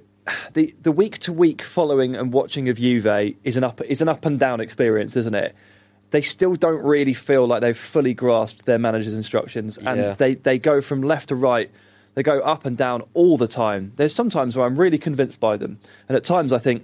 the 0.54 0.74
the 0.82 0.92
week 0.92 1.20
to 1.20 1.34
week 1.34 1.62
following 1.62 2.16
and 2.16 2.34
watching 2.34 2.70
of 2.70 2.78
Juve 2.78 3.36
is 3.44 3.58
an 3.58 3.64
up 3.64 3.82
is 3.82 4.02
an 4.02 4.10
up 4.10 4.26
and 4.26 4.40
down 4.40 4.60
experience, 4.62 5.16
isn't 5.16 5.36
it? 5.36 5.56
They 6.12 6.22
still 6.22 6.56
don't 6.56 6.84
really 6.84 7.14
feel 7.14 7.48
like 7.48 7.62
they've 7.62 7.78
fully 7.78 8.14
grasped 8.14 8.66
their 8.66 8.80
manager's 8.80 9.14
instructions, 9.14 9.78
and 9.78 10.00
Yeah. 10.00 10.14
they 10.14 10.36
they 10.36 10.60
go 10.60 10.82
from 10.82 11.02
left 11.02 11.30
to 11.30 11.36
right. 11.36 11.70
They 12.16 12.24
go 12.24 12.40
up 12.42 12.66
and 12.66 12.76
down 12.78 13.04
all 13.14 13.38
the 13.38 13.48
time. 13.48 13.94
There's 13.96 14.14
sometimes 14.14 14.58
where 14.58 14.66
I'm 14.66 14.76
really 14.78 14.98
convinced 14.98 15.40
by 15.40 15.56
them, 15.56 15.80
and 16.10 16.18
at 16.18 16.26
times 16.26 16.52
I 16.52 16.58
think 16.58 16.84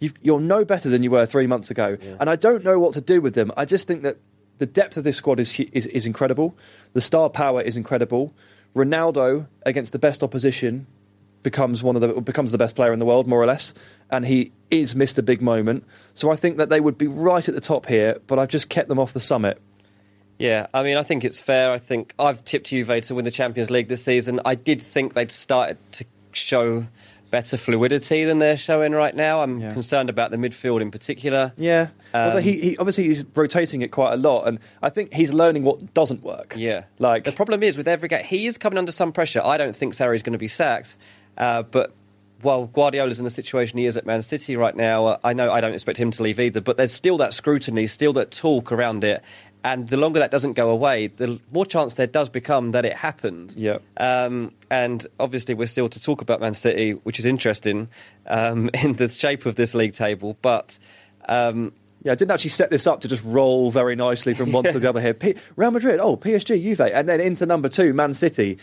you've, 0.00 0.14
you're 0.20 0.40
no 0.40 0.64
better 0.64 0.88
than 0.88 1.04
you 1.04 1.10
were 1.12 1.24
three 1.24 1.46
months 1.46 1.70
ago. 1.70 1.96
And 2.18 2.28
I 2.28 2.34
don't 2.36 2.64
know 2.64 2.78
what 2.80 2.92
to 2.94 3.00
do 3.00 3.20
with 3.20 3.34
them. 3.34 3.52
I 3.56 3.64
just 3.64 3.86
think 3.86 4.02
that 4.02 4.16
the 4.58 4.66
depth 4.66 4.96
of 4.96 5.04
this 5.04 5.16
squad 5.16 5.38
is, 5.38 5.60
is, 5.72 5.86
is 5.86 6.04
incredible. 6.04 6.56
The 6.94 7.00
star 7.00 7.30
power 7.30 7.60
is 7.62 7.76
incredible. 7.76 8.32
Ronaldo 8.74 9.46
against 9.64 9.92
the 9.92 9.98
best 9.98 10.22
opposition 10.22 10.86
becomes 11.46 11.80
one 11.80 11.94
of 11.94 12.02
the 12.02 12.08
becomes 12.20 12.50
the 12.50 12.58
best 12.58 12.74
player 12.74 12.92
in 12.92 12.98
the 12.98 13.06
world, 13.06 13.28
more 13.28 13.40
or 13.40 13.46
less, 13.46 13.72
and 14.10 14.26
he 14.26 14.50
is 14.68 14.94
Mr. 14.94 15.24
Big 15.24 15.40
Moment. 15.40 15.84
So 16.14 16.32
I 16.32 16.36
think 16.36 16.56
that 16.56 16.70
they 16.70 16.80
would 16.80 16.98
be 16.98 17.06
right 17.06 17.48
at 17.48 17.54
the 17.54 17.60
top 17.60 17.86
here, 17.86 18.18
but 18.26 18.40
I've 18.40 18.48
just 18.48 18.68
kept 18.68 18.88
them 18.88 18.98
off 18.98 19.12
the 19.12 19.20
summit. 19.20 19.62
Yeah, 20.38 20.66
I 20.74 20.82
mean, 20.82 20.96
I 20.96 21.04
think 21.04 21.24
it's 21.24 21.40
fair. 21.40 21.70
I 21.70 21.78
think 21.78 22.12
I've 22.18 22.44
tipped 22.44 22.66
Juve 22.66 23.00
to 23.06 23.14
win 23.14 23.24
the 23.24 23.30
Champions 23.30 23.70
League 23.70 23.86
this 23.88 24.02
season. 24.04 24.40
I 24.44 24.56
did 24.56 24.82
think 24.82 25.14
they'd 25.14 25.30
started 25.30 25.78
to 25.92 26.04
show 26.32 26.86
better 27.30 27.56
fluidity 27.56 28.24
than 28.24 28.38
they're 28.38 28.56
showing 28.56 28.92
right 28.92 29.14
now. 29.14 29.40
I'm 29.42 29.58
Yeah. 29.60 29.72
concerned 29.72 30.10
about 30.10 30.30
the 30.30 30.36
midfield 30.36 30.80
in 30.80 30.90
particular. 30.90 31.52
Yeah, 31.56 31.88
Um, 32.14 32.38
he, 32.40 32.52
he 32.60 32.76
obviously 32.76 33.04
he's 33.04 33.24
rotating 33.34 33.82
it 33.82 33.90
quite 33.90 34.12
a 34.12 34.16
lot, 34.16 34.46
and 34.46 34.58
I 34.82 34.90
think 34.90 35.12
he's 35.12 35.32
learning 35.32 35.64
what 35.64 35.92
doesn't 35.94 36.22
work. 36.22 36.54
Yeah. 36.56 36.84
like 36.98 37.24
The 37.24 37.32
problem 37.32 37.62
is 37.62 37.76
with 37.76 37.88
every 37.88 38.08
game, 38.08 38.24
he 38.24 38.46
is 38.46 38.58
coming 38.58 38.78
under 38.78 38.92
some 38.92 39.12
pressure. 39.12 39.40
I 39.44 39.56
don't 39.56 39.74
think 39.74 39.94
Sarri's 39.94 40.22
going 40.22 40.34
to 40.34 40.38
be 40.38 40.48
sacked, 40.48 40.96
uh, 41.36 41.62
but 41.62 41.94
while 42.42 42.66
Guardiola's 42.66 43.18
in 43.18 43.24
the 43.24 43.30
situation 43.30 43.78
he 43.78 43.86
is 43.86 43.96
at 43.96 44.06
Man 44.06 44.22
City 44.22 44.56
right 44.56 44.76
now, 44.76 45.06
uh, 45.06 45.18
I 45.24 45.32
know 45.32 45.50
I 45.50 45.60
don't 45.60 45.74
expect 45.74 45.98
him 45.98 46.10
to 46.12 46.22
leave 46.22 46.38
either. 46.38 46.60
But 46.60 46.76
there's 46.76 46.92
still 46.92 47.16
that 47.18 47.34
scrutiny, 47.34 47.86
still 47.86 48.12
that 48.14 48.30
talk 48.30 48.72
around 48.72 49.04
it, 49.04 49.22
and 49.64 49.88
the 49.88 49.96
longer 49.96 50.20
that 50.20 50.30
doesn't 50.30 50.52
go 50.52 50.70
away, 50.70 51.08
the 51.08 51.40
more 51.50 51.66
chance 51.66 51.94
there 51.94 52.06
does 52.06 52.28
become 52.28 52.70
that 52.72 52.84
it 52.84 52.94
happened. 52.94 53.54
Yeah. 53.56 53.78
Um, 53.96 54.52
and 54.70 55.04
obviously, 55.18 55.54
we're 55.54 55.66
still 55.66 55.88
to 55.88 56.00
talk 56.00 56.20
about 56.20 56.40
Man 56.40 56.54
City, 56.54 56.92
which 56.92 57.18
is 57.18 57.26
interesting 57.26 57.88
um, 58.26 58.70
in 58.74 58.92
the 58.94 59.08
shape 59.08 59.46
of 59.46 59.56
this 59.56 59.74
league 59.74 59.94
table, 59.94 60.36
but. 60.42 60.78
Um, 61.28 61.72
Yeah, 62.04 62.12
I 62.12 62.14
didn't 62.14 62.30
actually 62.30 62.50
set 62.50 62.70
this 62.70 62.86
up 62.86 63.00
to 63.00 63.08
just 63.08 63.24
roll 63.24 63.72
very 63.72 63.96
nicely 63.96 64.32
from 64.32 64.52
one 64.52 64.62
to 64.62 64.78
the 64.78 64.88
other 64.92 65.00
here. 65.00 65.14
P- 65.14 65.34
Real 65.56 65.72
Madrid, 65.72 65.98
oh, 65.98 66.16
PSG, 66.16 66.62
Juve, 66.62 66.82
and 66.82 67.08
then 67.08 67.20
into 67.20 67.46
number 67.46 67.68
two, 67.68 67.92
Man 67.94 68.14
City. 68.14 68.58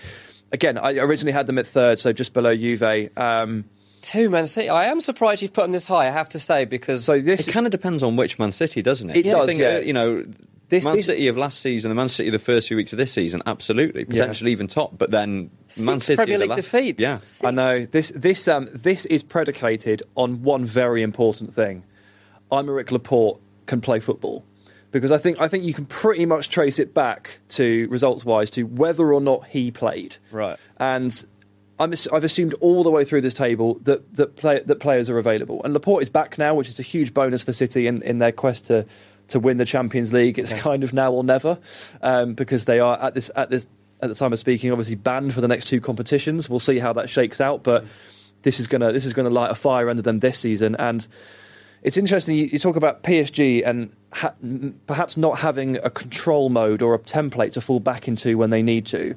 Again, 0.53 0.77
I 0.77 0.93
originally 0.97 1.33
had 1.33 1.47
them 1.47 1.57
at 1.57 1.67
third, 1.67 1.99
so 1.99 2.13
just 2.13 2.31
below 2.33 2.55
Juve. 2.55 3.09
Um, 3.17 3.65
Two 4.01 4.29
Man 4.29 4.47
City. 4.47 4.69
I 4.69 4.85
am 4.85 5.01
surprised 5.01 5.41
you've 5.41 5.53
put 5.53 5.63
them 5.63 5.71
this 5.71 5.87
high. 5.87 6.07
I 6.07 6.11
have 6.11 6.29
to 6.29 6.39
say 6.39 6.65
because 6.65 7.05
so 7.05 7.19
this, 7.19 7.47
It 7.47 7.51
kind 7.51 7.65
of 7.65 7.71
depends 7.71 8.03
on 8.03 8.15
which 8.17 8.37
Man 8.37 8.51
City, 8.51 8.81
doesn't 8.81 9.09
it? 9.09 9.17
It 9.17 9.27
I 9.27 9.31
does, 9.31 9.47
think, 9.47 9.59
yeah. 9.59 9.77
uh, 9.77 9.79
You 9.79 9.93
know, 9.93 10.23
This- 10.69 10.83
Man 10.85 10.95
this- 10.97 11.05
City 11.07 11.27
of 11.27 11.37
last 11.37 11.59
season, 11.61 11.89
the 11.89 11.95
Man 11.95 12.09
City 12.09 12.29
of 12.29 12.33
the 12.33 12.39
first 12.39 12.67
few 12.67 12.77
weeks 12.77 12.91
of 12.93 12.97
this 12.97 13.11
season, 13.11 13.41
absolutely, 13.45 14.05
potentially 14.05 14.51
even 14.51 14.67
top. 14.67 14.97
But 14.97 15.09
then 15.11 15.49
Man 15.81 15.99
City 16.01 16.17
Premier 16.17 16.35
of 16.35 16.41
League 16.41 16.49
last, 16.51 16.57
defeats. 16.57 16.99
Yeah, 16.99 17.19
I 17.43 17.51
know 17.51 17.85
this. 17.85 18.11
This 18.15 18.47
um, 18.47 18.69
this 18.73 19.05
is 19.05 19.23
predicated 19.23 20.03
on 20.15 20.43
one 20.43 20.65
very 20.65 21.01
important 21.01 21.55
thing. 21.55 21.83
Aymeric 22.51 22.91
Laporte 22.91 23.39
can 23.65 23.81
play 23.81 23.99
football 23.99 24.43
because 24.93 25.11
I 25.11 25.17
think 25.17 25.41
I 25.41 25.49
think 25.49 25.65
you 25.65 25.73
can 25.73 25.87
pretty 25.87 26.25
much 26.25 26.49
trace 26.49 26.79
it 26.79 26.93
back 26.93 27.39
to 27.49 27.87
results 27.89 28.23
wise 28.23 28.51
to 28.51 28.63
whether 28.63 29.11
or 29.11 29.19
not 29.19 29.47
he 29.47 29.71
played. 29.71 30.15
Right. 30.31 30.57
And 30.77 31.25
I'm, 31.79 31.93
I've 32.13 32.23
assumed 32.23 32.53
all 32.61 32.83
the 32.83 32.91
way 32.91 33.03
through 33.03 33.21
this 33.21 33.33
table 33.33 33.79
that 33.83 34.15
that, 34.15 34.35
play, 34.35 34.61
that 34.63 34.79
players 34.79 35.09
are 35.09 35.17
available. 35.17 35.61
And 35.63 35.73
Laporte 35.73 36.03
is 36.03 36.09
back 36.09 36.37
now, 36.37 36.53
which 36.53 36.69
is 36.69 36.79
a 36.79 36.83
huge 36.83 37.13
bonus 37.13 37.43
for 37.43 37.51
City 37.51 37.87
in, 37.87 38.03
in 38.03 38.19
their 38.19 38.31
quest 38.31 38.65
to 38.65 38.85
to 39.29 39.39
win 39.39 39.57
the 39.57 39.65
Champions 39.65 40.13
League. 40.13 40.37
It's 40.37 40.53
kind 40.53 40.83
of 40.83 40.93
now 40.93 41.11
or 41.11 41.23
never 41.23 41.57
um, 42.01 42.35
because 42.35 42.65
they 42.65 42.79
are 42.79 43.01
at 43.01 43.15
this 43.15 43.31
at 43.35 43.49
this 43.49 43.65
at 43.99 44.09
the 44.09 44.15
time 44.15 44.31
of 44.31 44.39
speaking, 44.39 44.71
obviously 44.71 44.95
banned 44.95 45.33
for 45.33 45.41
the 45.41 45.47
next 45.47 45.65
two 45.65 45.81
competitions. 45.81 46.49
We'll 46.49 46.59
see 46.59 46.77
how 46.77 46.93
that 46.93 47.09
shakes 47.09 47.41
out, 47.41 47.63
but 47.63 47.83
this 48.43 48.59
is 48.59 48.67
gonna 48.67 48.93
this 48.93 49.05
is 49.05 49.13
gonna 49.13 49.31
light 49.31 49.49
a 49.49 49.55
fire 49.55 49.89
under 49.89 50.03
them 50.03 50.19
this 50.19 50.37
season. 50.37 50.75
And 50.75 51.07
it's 51.81 51.97
interesting. 51.97 52.35
You, 52.35 52.45
you 52.45 52.59
talk 52.59 52.75
about 52.75 53.01
PSG 53.01 53.67
and 53.67 53.91
ha- 54.15 54.33
perhaps 54.87 55.17
not 55.17 55.39
having 55.39 55.77
a 55.77 55.89
control 55.89 56.49
mode 56.49 56.81
or 56.81 56.93
a 56.93 56.99
template 56.99 57.53
to 57.53 57.61
fall 57.61 57.79
back 57.79 58.07
into 58.07 58.37
when 58.37 58.49
they 58.49 58.61
need 58.61 58.85
to. 58.87 59.15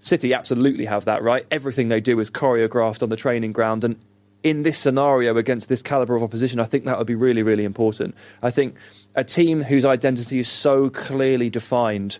City 0.00 0.34
absolutely 0.34 0.84
have 0.84 1.04
that, 1.04 1.22
right? 1.22 1.46
Everything 1.50 1.88
they 1.88 2.00
do 2.00 2.18
is 2.18 2.30
choreographed 2.30 3.02
on 3.02 3.08
the 3.08 3.16
training 3.16 3.52
ground, 3.52 3.84
and 3.84 3.96
in 4.42 4.62
this 4.62 4.78
scenario 4.78 5.36
against 5.36 5.68
this 5.68 5.82
caliber 5.82 6.16
of 6.16 6.22
opposition, 6.22 6.58
I 6.58 6.64
think 6.64 6.84
that 6.84 6.98
would 6.98 7.06
be 7.06 7.14
really, 7.14 7.42
really 7.42 7.64
important. 7.64 8.14
I 8.42 8.50
think 8.50 8.74
a 9.14 9.24
team 9.24 9.62
whose 9.62 9.84
identity 9.84 10.40
is 10.40 10.48
so 10.48 10.90
clearly 10.90 11.50
defined 11.50 12.18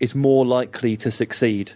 is 0.00 0.14
more 0.14 0.44
likely 0.44 0.96
to 0.98 1.10
succeed, 1.10 1.72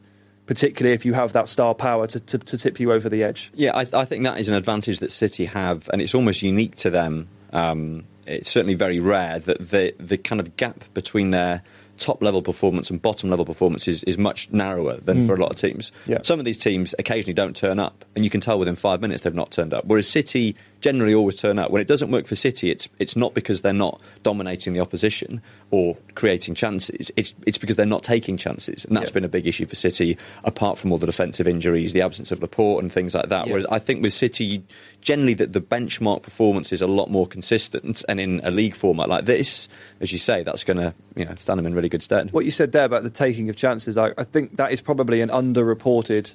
particularly 0.46 0.94
if 0.94 1.04
you 1.04 1.14
have 1.14 1.32
that 1.32 1.48
star 1.48 1.74
power 1.74 2.06
to, 2.08 2.20
to, 2.20 2.38
to 2.38 2.58
tip 2.58 2.78
you 2.80 2.92
over 2.92 3.08
the 3.08 3.22
edge. 3.22 3.50
Yeah, 3.54 3.74
I, 3.74 3.86
I, 3.92 4.04
think 4.04 4.24
that 4.24 4.38
is 4.38 4.48
an 4.48 4.54
advantage 4.54 4.98
that 4.98 5.12
City 5.12 5.46
have, 5.46 5.88
and 5.92 6.02
it's 6.02 6.14
almost 6.14 6.42
unique 6.42 6.76
to 6.76 6.90
them. 6.90 7.28
Um, 7.52 8.04
it's 8.28 8.50
certainly 8.50 8.74
very 8.74 9.00
rare 9.00 9.38
that 9.40 9.70
the 9.70 9.94
the 9.98 10.18
kind 10.18 10.40
of 10.40 10.56
gap 10.56 10.84
between 10.94 11.30
their 11.30 11.62
top 11.98 12.22
level 12.22 12.42
performance 12.42 12.90
and 12.90 13.02
bottom 13.02 13.28
level 13.28 13.44
performance 13.44 13.88
is, 13.88 14.04
is 14.04 14.16
much 14.16 14.50
narrower 14.52 14.98
than 14.98 15.22
mm. 15.22 15.26
for 15.26 15.34
a 15.34 15.36
lot 15.36 15.50
of 15.50 15.56
teams. 15.56 15.90
Yeah. 16.06 16.18
Some 16.22 16.38
of 16.38 16.44
these 16.44 16.58
teams 16.58 16.94
occasionally 16.98 17.34
don't 17.34 17.56
turn 17.56 17.78
up, 17.78 18.04
and 18.14 18.24
you 18.24 18.30
can 18.30 18.40
tell 18.40 18.58
within 18.58 18.76
five 18.76 19.00
minutes 19.00 19.22
they've 19.22 19.34
not 19.34 19.50
turned 19.50 19.74
up. 19.74 19.84
Whereas 19.84 20.08
City 20.08 20.56
generally 20.80 21.14
always 21.14 21.36
turn 21.36 21.58
up. 21.58 21.70
When 21.70 21.82
it 21.82 21.88
doesn't 21.88 22.10
work 22.10 22.26
for 22.26 22.36
City, 22.36 22.70
it's 22.70 22.88
it's 22.98 23.16
not 23.16 23.34
because 23.34 23.62
they're 23.62 23.72
not 23.72 24.00
dominating 24.22 24.72
the 24.72 24.80
opposition 24.80 25.42
or 25.70 25.96
creating 26.14 26.54
chances. 26.54 27.10
It's 27.16 27.34
it's 27.46 27.58
because 27.58 27.76
they're 27.76 27.86
not 27.86 28.02
taking 28.02 28.36
chances, 28.36 28.84
and 28.84 28.96
that's 28.96 29.10
yeah. 29.10 29.14
been 29.14 29.24
a 29.24 29.28
big 29.28 29.46
issue 29.46 29.66
for 29.66 29.76
City. 29.76 30.16
Apart 30.44 30.78
from 30.78 30.92
all 30.92 30.98
the 30.98 31.06
defensive 31.06 31.48
injuries, 31.48 31.92
the 31.92 32.02
absence 32.02 32.30
of 32.30 32.40
Laporte 32.40 32.82
and 32.82 32.92
things 32.92 33.14
like 33.14 33.28
that. 33.28 33.46
Yeah. 33.46 33.52
Whereas 33.52 33.66
I 33.70 33.78
think 33.78 34.02
with 34.02 34.14
City, 34.14 34.62
generally 35.00 35.34
that 35.34 35.52
the 35.52 35.60
benchmark 35.60 36.22
performance 36.22 36.72
is 36.72 36.80
a 36.80 36.86
lot 36.86 37.10
more 37.10 37.26
consistent, 37.26 38.04
and 38.08 38.20
in 38.20 38.40
a 38.44 38.50
league 38.50 38.74
format 38.74 39.08
like 39.08 39.26
this, 39.26 39.68
as 40.00 40.12
you 40.12 40.18
say, 40.18 40.42
that's 40.42 40.64
going 40.64 40.78
to 40.78 40.94
you 41.16 41.24
know 41.24 41.34
stand 41.34 41.58
them 41.58 41.66
in 41.66 41.74
really 41.74 41.88
good 41.88 42.02
stead. 42.02 42.32
What 42.32 42.44
you 42.44 42.50
said 42.50 42.72
there 42.72 42.84
about 42.84 43.02
the 43.02 43.10
taking 43.10 43.48
of 43.48 43.56
chances, 43.56 43.98
I, 43.98 44.12
I 44.16 44.24
think 44.24 44.56
that 44.56 44.72
is 44.72 44.80
probably 44.80 45.20
an 45.20 45.28
underreported 45.28 46.34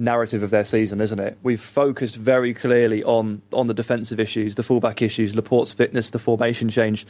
narrative 0.00 0.42
of 0.42 0.50
their 0.50 0.64
season, 0.64 1.00
isn't 1.00 1.20
it? 1.20 1.38
We've 1.42 1.60
focused 1.60 2.16
very 2.16 2.54
clearly 2.54 3.04
on 3.04 3.42
on 3.52 3.66
the 3.66 3.74
defensive 3.74 4.18
issues, 4.18 4.54
the 4.54 4.62
fullback 4.62 5.02
issues, 5.02 5.34
Laporte's 5.34 5.72
fitness, 5.72 6.10
the 6.10 6.18
formation 6.18 6.68
change. 6.68 7.06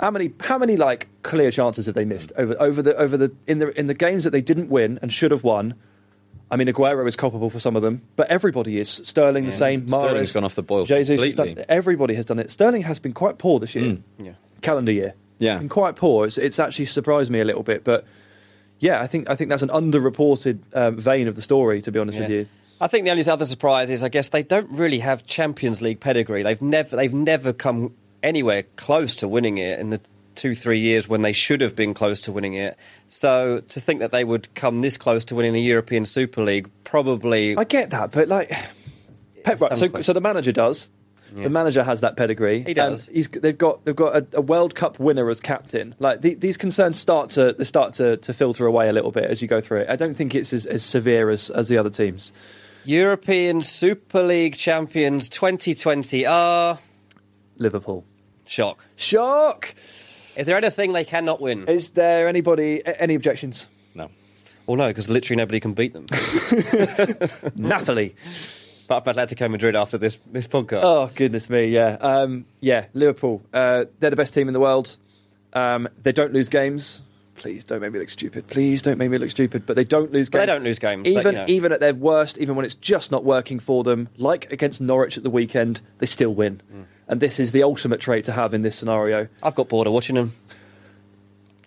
How 0.00 0.10
many 0.10 0.32
how 0.40 0.58
many 0.58 0.76
like 0.76 1.08
clear 1.22 1.50
chances 1.50 1.86
have 1.86 1.94
they 1.94 2.04
missed 2.04 2.32
over 2.36 2.56
over 2.60 2.82
the 2.82 2.96
over 2.96 3.16
the 3.16 3.32
in 3.46 3.58
the 3.58 3.78
in 3.78 3.86
the 3.86 3.94
games 3.94 4.24
that 4.24 4.30
they 4.30 4.40
didn't 4.40 4.68
win 4.68 4.98
and 5.02 5.12
should 5.12 5.30
have 5.30 5.44
won? 5.44 5.74
I 6.50 6.56
mean, 6.56 6.68
Aguero 6.68 7.06
is 7.08 7.16
culpable 7.16 7.50
for 7.50 7.58
some 7.58 7.74
of 7.74 7.82
them, 7.82 8.02
but 8.16 8.28
everybody 8.28 8.78
is. 8.78 8.88
Sterling 8.88 9.44
yeah. 9.44 9.50
the 9.50 9.56
same. 9.56 9.86
Mahrez, 9.86 10.06
Sterling's 10.06 10.32
gone 10.32 10.44
off 10.44 10.54
the 10.54 10.62
boil. 10.62 10.84
Jesus, 10.84 11.34
done, 11.34 11.64
everybody 11.68 12.14
has 12.14 12.26
done 12.26 12.38
it. 12.38 12.50
Sterling 12.50 12.82
has 12.82 12.98
been 12.98 13.12
quite 13.14 13.38
poor 13.38 13.58
this 13.58 13.74
year. 13.74 13.84
Mm. 13.84 14.02
Yeah. 14.18 14.32
Calendar 14.60 14.92
year. 14.92 15.14
Yeah. 15.38 15.58
Been 15.58 15.68
quite 15.68 15.96
poor. 15.96 16.26
It's, 16.26 16.38
it's 16.38 16.58
actually 16.58 16.84
surprised 16.84 17.30
me 17.30 17.40
a 17.40 17.44
little 17.44 17.62
bit, 17.62 17.82
but 17.82 18.04
yeah, 18.80 19.00
I 19.00 19.06
think 19.06 19.30
I 19.30 19.36
think 19.36 19.50
that's 19.50 19.62
an 19.62 19.70
underreported 19.70 20.60
um, 20.74 20.96
vein 20.96 21.28
of 21.28 21.36
the 21.36 21.42
story. 21.42 21.82
To 21.82 21.92
be 21.92 21.98
honest 21.98 22.16
yeah. 22.16 22.22
with 22.22 22.30
you. 22.30 22.46
I 22.80 22.88
think 22.88 23.04
the 23.04 23.12
only 23.12 23.26
other 23.26 23.46
surprise 23.46 23.88
is, 23.88 24.02
I 24.02 24.08
guess, 24.08 24.30
they 24.30 24.42
don't 24.42 24.70
really 24.70 24.98
have 24.98 25.26
Champions 25.26 25.80
League 25.80 26.00
pedigree. 26.00 26.42
They've 26.42 26.60
never, 26.60 26.96
they've 26.96 27.14
never 27.14 27.52
come 27.52 27.94
anywhere 28.22 28.64
close 28.76 29.14
to 29.16 29.28
winning 29.28 29.58
it 29.58 29.78
in 29.78 29.90
the 29.90 30.00
two, 30.34 30.54
three 30.54 30.80
years 30.80 31.08
when 31.08 31.22
they 31.22 31.32
should 31.32 31.60
have 31.60 31.76
been 31.76 31.94
close 31.94 32.22
to 32.22 32.32
winning 32.32 32.54
it. 32.54 32.76
So 33.08 33.60
to 33.68 33.80
think 33.80 34.00
that 34.00 34.12
they 34.12 34.24
would 34.24 34.52
come 34.54 34.80
this 34.80 34.96
close 34.96 35.24
to 35.26 35.34
winning 35.34 35.52
the 35.52 35.62
European 35.62 36.04
Super 36.04 36.42
League, 36.42 36.68
probably. 36.82 37.56
I 37.56 37.64
get 37.64 37.90
that, 37.90 38.10
but 38.10 38.28
like, 38.28 38.50
Pep, 39.44 39.60
right, 39.60 39.78
so, 39.78 40.02
so 40.02 40.12
the 40.12 40.20
manager 40.20 40.52
does. 40.52 40.90
Yeah. 41.34 41.44
The 41.44 41.50
manager 41.50 41.82
has 41.82 42.00
that 42.02 42.16
pedigree. 42.16 42.62
He 42.64 42.74
does. 42.74 43.06
they've 43.06 43.56
got 43.56 43.84
they've 43.84 43.96
got 43.96 44.16
a, 44.16 44.26
a, 44.34 44.40
World 44.40 44.74
Cup 44.74 44.98
winner 44.98 45.28
as 45.30 45.40
captain. 45.40 45.94
Like 45.98 46.20
the, 46.20 46.34
these 46.34 46.56
concerns 46.56 46.98
start 46.98 47.30
to 47.30 47.52
they 47.52 47.64
start 47.64 47.94
to, 47.94 48.16
to 48.18 48.32
filter 48.32 48.66
away 48.66 48.88
a 48.88 48.92
little 48.92 49.10
bit 49.10 49.24
as 49.24 49.42
you 49.42 49.48
go 49.48 49.60
through 49.60 49.80
it. 49.80 49.90
I 49.90 49.96
don't 49.96 50.14
think 50.14 50.34
it's 50.34 50.52
as, 50.52 50.66
as 50.66 50.84
severe 50.84 51.30
as, 51.30 51.50
as 51.50 51.68
the 51.68 51.78
other 51.78 51.90
teams. 51.90 52.32
European 52.84 53.62
Super 53.62 54.22
League 54.22 54.54
champions 54.54 55.28
2020 55.28 56.26
are 56.26 56.78
Liverpool. 57.56 58.04
Shock. 58.44 58.84
Shock. 58.96 59.74
Is 60.36 60.46
there 60.46 60.56
anything 60.56 60.92
they 60.92 61.04
cannot 61.04 61.40
win? 61.40 61.66
Is 61.66 61.90
there 61.90 62.28
anybody 62.28 62.82
any 62.86 63.14
objections? 63.14 63.68
No. 63.94 64.10
Well, 64.66 64.76
no, 64.76 64.88
because 64.88 65.08
literally 65.08 65.36
nobody 65.36 65.60
can 65.60 65.74
beat 65.74 65.92
them. 65.92 66.06
Napoli. 67.56 68.14
But 68.86 69.00
for 69.04 69.12
Atletico 69.12 69.50
Madrid 69.50 69.76
after 69.76 69.98
this 69.98 70.18
this 70.30 70.46
podcast. 70.46 70.80
Oh 70.82 71.10
goodness 71.14 71.48
me, 71.48 71.66
yeah, 71.66 71.96
um, 72.00 72.44
yeah. 72.60 72.86
Liverpool, 72.92 73.42
uh, 73.52 73.84
they're 74.00 74.10
the 74.10 74.16
best 74.16 74.34
team 74.34 74.48
in 74.48 74.54
the 74.54 74.60
world. 74.60 74.96
Um, 75.52 75.88
they 76.02 76.12
don't 76.12 76.32
lose 76.32 76.48
games. 76.48 77.02
Please 77.36 77.64
don't 77.64 77.80
make 77.80 77.92
me 77.92 77.98
look 77.98 78.10
stupid. 78.10 78.46
Please 78.46 78.80
don't 78.80 78.96
make 78.96 79.10
me 79.10 79.18
look 79.18 79.30
stupid. 79.30 79.66
But 79.66 79.76
they 79.76 79.84
don't 79.84 80.12
lose 80.12 80.28
games. 80.28 80.30
But 80.30 80.38
they 80.40 80.46
don't 80.46 80.64
lose 80.64 80.78
games. 80.78 81.06
Even 81.06 81.22
but, 81.22 81.32
you 81.32 81.38
know. 81.38 81.44
even 81.48 81.72
at 81.72 81.80
their 81.80 81.94
worst, 81.94 82.38
even 82.38 82.54
when 82.54 82.64
it's 82.64 82.76
just 82.76 83.10
not 83.10 83.24
working 83.24 83.58
for 83.58 83.82
them, 83.82 84.08
like 84.16 84.52
against 84.52 84.80
Norwich 84.80 85.16
at 85.16 85.24
the 85.24 85.30
weekend, 85.30 85.80
they 85.98 86.06
still 86.06 86.32
win. 86.32 86.62
Mm. 86.72 86.84
And 87.08 87.20
this 87.20 87.40
is 87.40 87.52
the 87.52 87.62
ultimate 87.62 88.00
trait 88.00 88.24
to 88.26 88.32
have 88.32 88.54
in 88.54 88.62
this 88.62 88.76
scenario. 88.76 89.28
I've 89.42 89.54
got 89.54 89.68
bored 89.68 89.86
of 89.86 89.92
watching 89.92 90.14
them. 90.14 90.32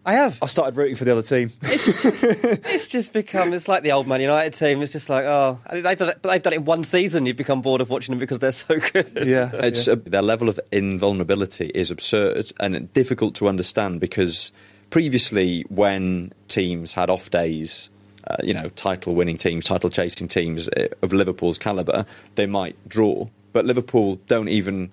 I 0.07 0.13
have. 0.13 0.39
I 0.41 0.45
started 0.45 0.77
rooting 0.77 0.95
for 0.95 1.03
the 1.03 1.11
other 1.11 1.21
team. 1.21 1.51
It's 1.63 1.85
just, 1.85 2.03
it's 2.23 2.87
just 2.87 3.11
become. 3.11 3.51
It's 3.51 3.67
like 3.67 3.83
the 3.83 3.91
old 3.91 4.07
Man 4.07 4.21
United 4.21 4.57
team. 4.57 4.81
It's 4.81 4.93
just 4.93 5.09
like, 5.09 5.25
oh, 5.25 5.59
they've 5.69 5.97
done, 5.97 6.09
it, 6.11 6.23
they've 6.23 6.41
done 6.41 6.53
it 6.53 6.55
in 6.55 6.65
one 6.65 6.85
season. 6.85 7.25
You've 7.25 7.35
become 7.35 7.61
bored 7.61 7.81
of 7.81 7.89
watching 7.89 8.13
them 8.13 8.19
because 8.19 8.39
they're 8.39 8.53
so 8.53 8.79
good. 8.79 9.27
Yeah, 9.27 9.51
it's 9.53 9.85
yeah. 9.85 9.93
Uh, 9.93 9.97
their 10.05 10.21
level 10.21 10.47
of 10.47 10.61
invulnerability 10.71 11.71
is 11.75 11.91
absurd 11.91 12.53
and 12.57 12.93
difficult 12.93 13.35
to 13.35 13.49
understand 13.49 13.99
because 13.99 14.53
previously, 14.91 15.65
when 15.67 16.31
teams 16.47 16.93
had 16.93 17.09
off 17.09 17.29
days, 17.29 17.89
uh, 18.27 18.37
you 18.41 18.53
know, 18.53 18.69
title-winning 18.69 19.37
teams, 19.37 19.65
title-chasing 19.65 20.29
teams 20.29 20.69
uh, 20.69 20.87
of 21.01 21.11
Liverpool's 21.11 21.57
caliber, 21.57 22.05
they 22.35 22.45
might 22.45 22.77
draw, 22.87 23.27
but 23.51 23.65
Liverpool 23.65 24.15
don't 24.27 24.47
even 24.47 24.89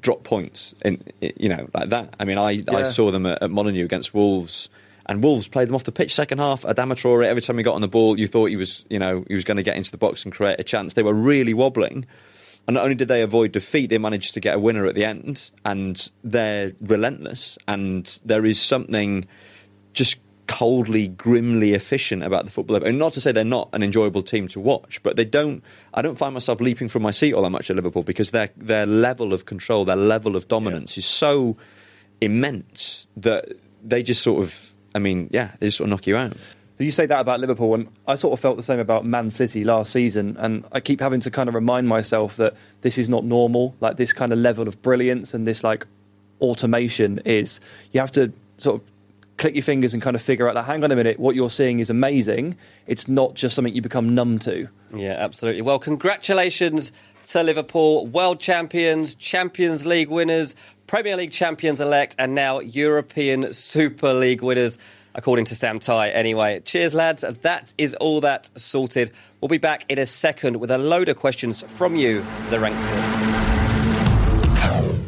drop 0.00 0.24
points 0.24 0.74
in 0.84 1.02
you 1.20 1.48
know 1.48 1.68
like 1.74 1.90
that. 1.90 2.14
I 2.18 2.24
mean, 2.24 2.38
I, 2.38 2.50
yeah. 2.50 2.76
I 2.76 2.82
saw 2.84 3.10
them 3.10 3.26
at, 3.26 3.42
at 3.42 3.50
Molineux 3.50 3.84
against 3.84 4.14
Wolves. 4.14 4.68
And 5.06 5.24
Wolves 5.24 5.48
played 5.48 5.66
them 5.66 5.74
off 5.74 5.82
the 5.82 5.90
pitch 5.90 6.14
second 6.14 6.38
half. 6.38 6.62
Adama 6.62 6.92
Traore, 6.92 7.26
every 7.26 7.42
time 7.42 7.56
he 7.56 7.64
got 7.64 7.74
on 7.74 7.80
the 7.80 7.88
ball, 7.88 8.20
you 8.20 8.28
thought 8.28 8.44
he 8.46 8.54
was, 8.54 8.84
you 8.88 8.98
know, 8.98 9.24
he 9.26 9.34
was 9.34 9.42
going 9.42 9.56
to 9.56 9.64
get 9.64 9.76
into 9.76 9.90
the 9.90 9.96
box 9.96 10.22
and 10.22 10.32
create 10.32 10.60
a 10.60 10.62
chance. 10.62 10.94
They 10.94 11.02
were 11.02 11.14
really 11.14 11.52
wobbling. 11.52 12.06
And 12.68 12.74
not 12.74 12.84
only 12.84 12.94
did 12.94 13.08
they 13.08 13.22
avoid 13.22 13.50
defeat, 13.50 13.88
they 13.88 13.98
managed 13.98 14.34
to 14.34 14.40
get 14.40 14.54
a 14.54 14.58
winner 14.60 14.86
at 14.86 14.94
the 14.94 15.04
end. 15.04 15.50
And 15.64 16.08
they're 16.22 16.74
relentless. 16.80 17.58
And 17.66 18.20
there 18.24 18.46
is 18.46 18.60
something 18.60 19.26
just 19.94 20.20
coldly, 20.50 21.06
grimly 21.06 21.74
efficient 21.74 22.24
about 22.24 22.44
the 22.44 22.50
football. 22.50 22.82
And 22.82 22.98
not 22.98 23.12
to 23.12 23.20
say 23.20 23.30
they're 23.30 23.44
not 23.44 23.68
an 23.72 23.84
enjoyable 23.84 24.20
team 24.20 24.48
to 24.48 24.58
watch, 24.58 25.00
but 25.04 25.14
they 25.14 25.24
don't. 25.24 25.62
I 25.94 26.02
don't 26.02 26.18
find 26.18 26.34
myself 26.34 26.60
leaping 26.60 26.88
from 26.88 27.02
my 27.02 27.12
seat 27.12 27.34
all 27.34 27.42
that 27.42 27.50
much 27.50 27.70
at 27.70 27.76
Liverpool 27.76 28.02
because 28.02 28.32
their 28.32 28.50
their 28.56 28.84
level 28.84 29.32
of 29.32 29.46
control, 29.46 29.84
their 29.84 29.94
level 29.94 30.34
of 30.34 30.48
dominance 30.48 30.96
yeah. 30.96 31.02
is 31.02 31.06
so 31.06 31.56
immense 32.20 33.06
that 33.16 33.48
they 33.82 34.02
just 34.02 34.22
sort 34.22 34.42
of. 34.42 34.74
I 34.92 34.98
mean, 34.98 35.30
yeah, 35.32 35.52
they 35.60 35.68
just 35.68 35.78
sort 35.78 35.86
of 35.86 35.90
knock 35.90 36.08
you 36.08 36.16
out. 36.16 36.36
So 36.78 36.84
you 36.84 36.90
say 36.90 37.06
that 37.06 37.20
about 37.20 37.38
Liverpool, 37.38 37.72
and 37.74 37.86
I 38.08 38.16
sort 38.16 38.32
of 38.32 38.40
felt 38.40 38.56
the 38.56 38.64
same 38.64 38.80
about 38.80 39.06
Man 39.06 39.30
City 39.30 39.62
last 39.62 39.92
season. 39.92 40.36
And 40.36 40.64
I 40.72 40.80
keep 40.80 41.00
having 41.00 41.20
to 41.20 41.30
kind 41.30 41.48
of 41.48 41.54
remind 41.54 41.86
myself 41.86 42.38
that 42.38 42.54
this 42.80 42.98
is 42.98 43.08
not 43.08 43.24
normal. 43.24 43.76
Like 43.80 43.98
this 43.98 44.12
kind 44.12 44.32
of 44.32 44.40
level 44.40 44.66
of 44.66 44.82
brilliance 44.82 45.32
and 45.32 45.46
this 45.46 45.62
like 45.62 45.86
automation 46.40 47.20
is. 47.24 47.60
You 47.92 48.00
have 48.00 48.10
to 48.12 48.32
sort 48.58 48.80
of 48.80 48.89
click 49.40 49.54
your 49.54 49.64
fingers 49.64 49.94
and 49.94 50.02
kind 50.02 50.14
of 50.14 50.22
figure 50.22 50.48
out 50.48 50.54
that 50.54 50.66
hang 50.66 50.84
on 50.84 50.92
a 50.92 50.96
minute, 50.96 51.18
what 51.18 51.34
you're 51.34 51.50
seeing 51.50 51.80
is 51.80 51.88
amazing. 51.90 52.56
It's 52.86 53.08
not 53.08 53.34
just 53.34 53.56
something 53.56 53.74
you 53.74 53.80
become 53.80 54.14
numb 54.14 54.38
to. 54.40 54.68
Yeah, 54.94 55.16
absolutely. 55.18 55.62
Well, 55.62 55.78
congratulations 55.78 56.92
to 57.28 57.42
Liverpool, 57.42 58.06
world 58.06 58.38
champions, 58.38 59.14
Champions 59.14 59.86
League 59.86 60.10
winners, 60.10 60.54
Premier 60.86 61.16
League 61.16 61.32
champions 61.32 61.80
elect, 61.80 62.14
and 62.18 62.34
now 62.34 62.60
European 62.60 63.52
Super 63.52 64.12
League 64.12 64.42
winners, 64.42 64.76
according 65.14 65.46
to 65.46 65.56
Sam 65.56 65.80
Tighe. 65.80 66.14
Anyway, 66.14 66.60
cheers, 66.60 66.92
lads. 66.92 67.24
That 67.42 67.72
is 67.78 67.94
all 67.94 68.20
that 68.20 68.50
sorted. 68.56 69.10
We'll 69.40 69.48
be 69.48 69.58
back 69.58 69.86
in 69.88 69.98
a 69.98 70.06
second 70.06 70.56
with 70.56 70.70
a 70.70 70.78
load 70.78 71.08
of 71.08 71.16
questions 71.16 71.62
from 71.62 71.96
you, 71.96 72.22
the 72.50 72.60
Ranks 72.60 73.49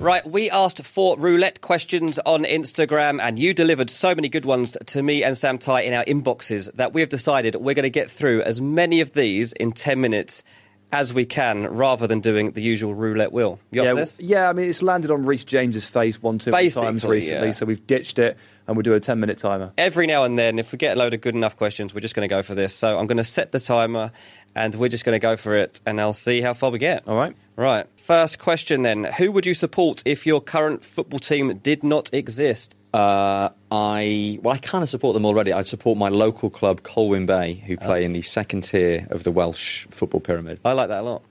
Right, 0.03 0.29
we 0.29 0.51
asked 0.51 0.85
for 0.85 1.17
roulette 1.17 1.61
questions 1.61 2.19
on 2.27 2.43
Instagram, 2.43 3.21
and 3.23 3.39
you 3.39 3.55
delivered 3.55 3.89
so 3.89 4.17
many 4.17 4.29
good 4.29 4.45
ones 4.45 4.77
to 4.87 5.01
me 5.01 5.23
and 5.23 5.39
Sam 5.39 5.61
Tighe 5.61 5.85
in 5.85 5.95
our 5.95 6.05
inboxes 6.07 6.69
that 6.75 6.93
we 6.93 7.03
have 7.03 7.09
decided 7.09 7.55
we're 7.55 7.77
going 7.77 7.85
to 7.85 7.89
get 7.91 8.11
through 8.11 8.43
as 8.43 8.61
many 8.61 9.01
of 9.01 9.13
these 9.13 9.53
in 9.53 9.71
10 9.71 10.01
minutes 10.01 10.43
as 10.91 11.15
we 11.15 11.25
can 11.25 11.69
rather 11.69 12.09
than 12.09 12.19
doing 12.19 12.51
the 12.51 12.61
usual 12.61 12.97
roulette 12.97 13.31
wheel. 13.31 13.61
You 13.71 13.85
yeah, 13.85 13.95
this? 13.95 14.19
Yeah, 14.19 14.49
I 14.49 14.53
mean, 14.53 14.69
it's 14.69 14.83
landed 14.83 15.13
on 15.13 15.25
Reece 15.25 15.45
James's 15.45 15.87
face 15.87 16.21
one, 16.21 16.41
two 16.41 16.51
times 16.51 17.05
recently, 17.05 17.47
yeah. 17.47 17.53
so 17.53 17.65
we've 17.65 17.87
ditched 17.87 18.19
it. 18.19 18.37
and 18.67 18.77
we'll 18.77 18.83
do 18.83 18.95
a 18.95 19.01
10 19.01 19.21
minute 19.21 19.39
timer. 19.39 19.73
Every 19.79 20.09
now 20.09 20.25
and 20.25 20.37
then, 20.37 20.59
if 20.59 20.73
we 20.73 20.79
get 20.79 20.97
a 20.97 20.99
load 20.99 21.15
of 21.15 21.21
good 21.21 21.37
enough 21.37 21.57
questions, 21.57 21.95
we're 21.95 22.01
just 22.01 22.17
going 22.17 22.29
to 22.29 22.35
go 22.35 22.43
for 22.43 22.57
this. 22.57 22.75
So 22.75 22.99
I'm 22.99 23.07
going 23.07 23.19
to 23.19 23.25
set 23.25 23.53
the 23.53 23.61
timer 23.61 24.11
and 24.57 24.75
we're 24.75 24.89
just 24.89 25.05
going 25.05 25.15
to 25.15 25.25
go 25.25 25.37
for 25.37 25.55
it 25.57 25.81
and 25.87 26.01
I'll 26.01 26.13
see 26.13 26.41
how 26.41 26.55
far 26.55 26.71
we 26.71 26.81
get. 26.81 27.07
All 27.07 27.17
right. 27.17 27.37
Right. 27.57 27.87
First 27.97 28.39
question 28.39 28.83
then. 28.83 29.05
Who 29.05 29.31
would 29.33 29.47
you 29.47 29.55
support 29.55 30.03
if 30.05 30.27
your 30.27 30.41
current 30.41 30.85
football 30.85 31.21
team 31.21 31.59
did 31.59 31.83
not 31.85 32.13
exist? 32.13 32.75
Uh, 32.95 33.49
I 33.71 34.39
well, 34.43 34.55
I 34.55 34.59
kind 34.59 34.83
of 34.83 34.89
support 34.89 35.15
them 35.15 35.25
already. 35.25 35.53
I'd 35.53 35.67
support 35.67 35.97
my 35.97 36.09
local 36.09 36.51
club, 36.51 36.83
Colwyn 36.83 37.25
Bay, 37.25 37.55
who 37.55 37.77
play 37.77 38.05
in 38.05 38.13
the 38.13 38.23
second 38.23 38.63
tier 38.63 39.07
of 39.11 39.25
the 39.25 39.31
Welsh 39.31 39.87
football 39.91 40.21
pyramid. 40.21 40.61
I 40.65 40.73
like 40.73 40.89
that 40.89 41.01
a 41.01 41.03
lot. 41.03 41.23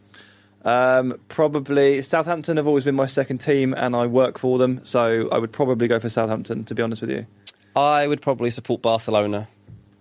Um, 0.64 1.20
probably 1.28 2.02
Southampton 2.02 2.58
have 2.58 2.68
always 2.68 2.84
been 2.84 2.96
my 2.96 3.06
second 3.08 3.40
team, 3.40 3.74
and 3.74 3.96
I 3.96 4.08
work 4.08 4.40
for 4.40 4.58
them, 4.58 4.84
so 4.84 5.30
I 5.32 5.38
would 5.38 5.52
probably 5.52 5.88
go 5.88 6.00
for 6.00 6.10
Southampton. 6.10 6.64
To 6.66 6.76
be 6.76 6.82
honest 6.82 7.02
with 7.02 7.12
you, 7.12 7.26
I 7.76 8.08
would 8.08 8.22
probably 8.22 8.50
support 8.50 8.82
Barcelona. 8.82 9.48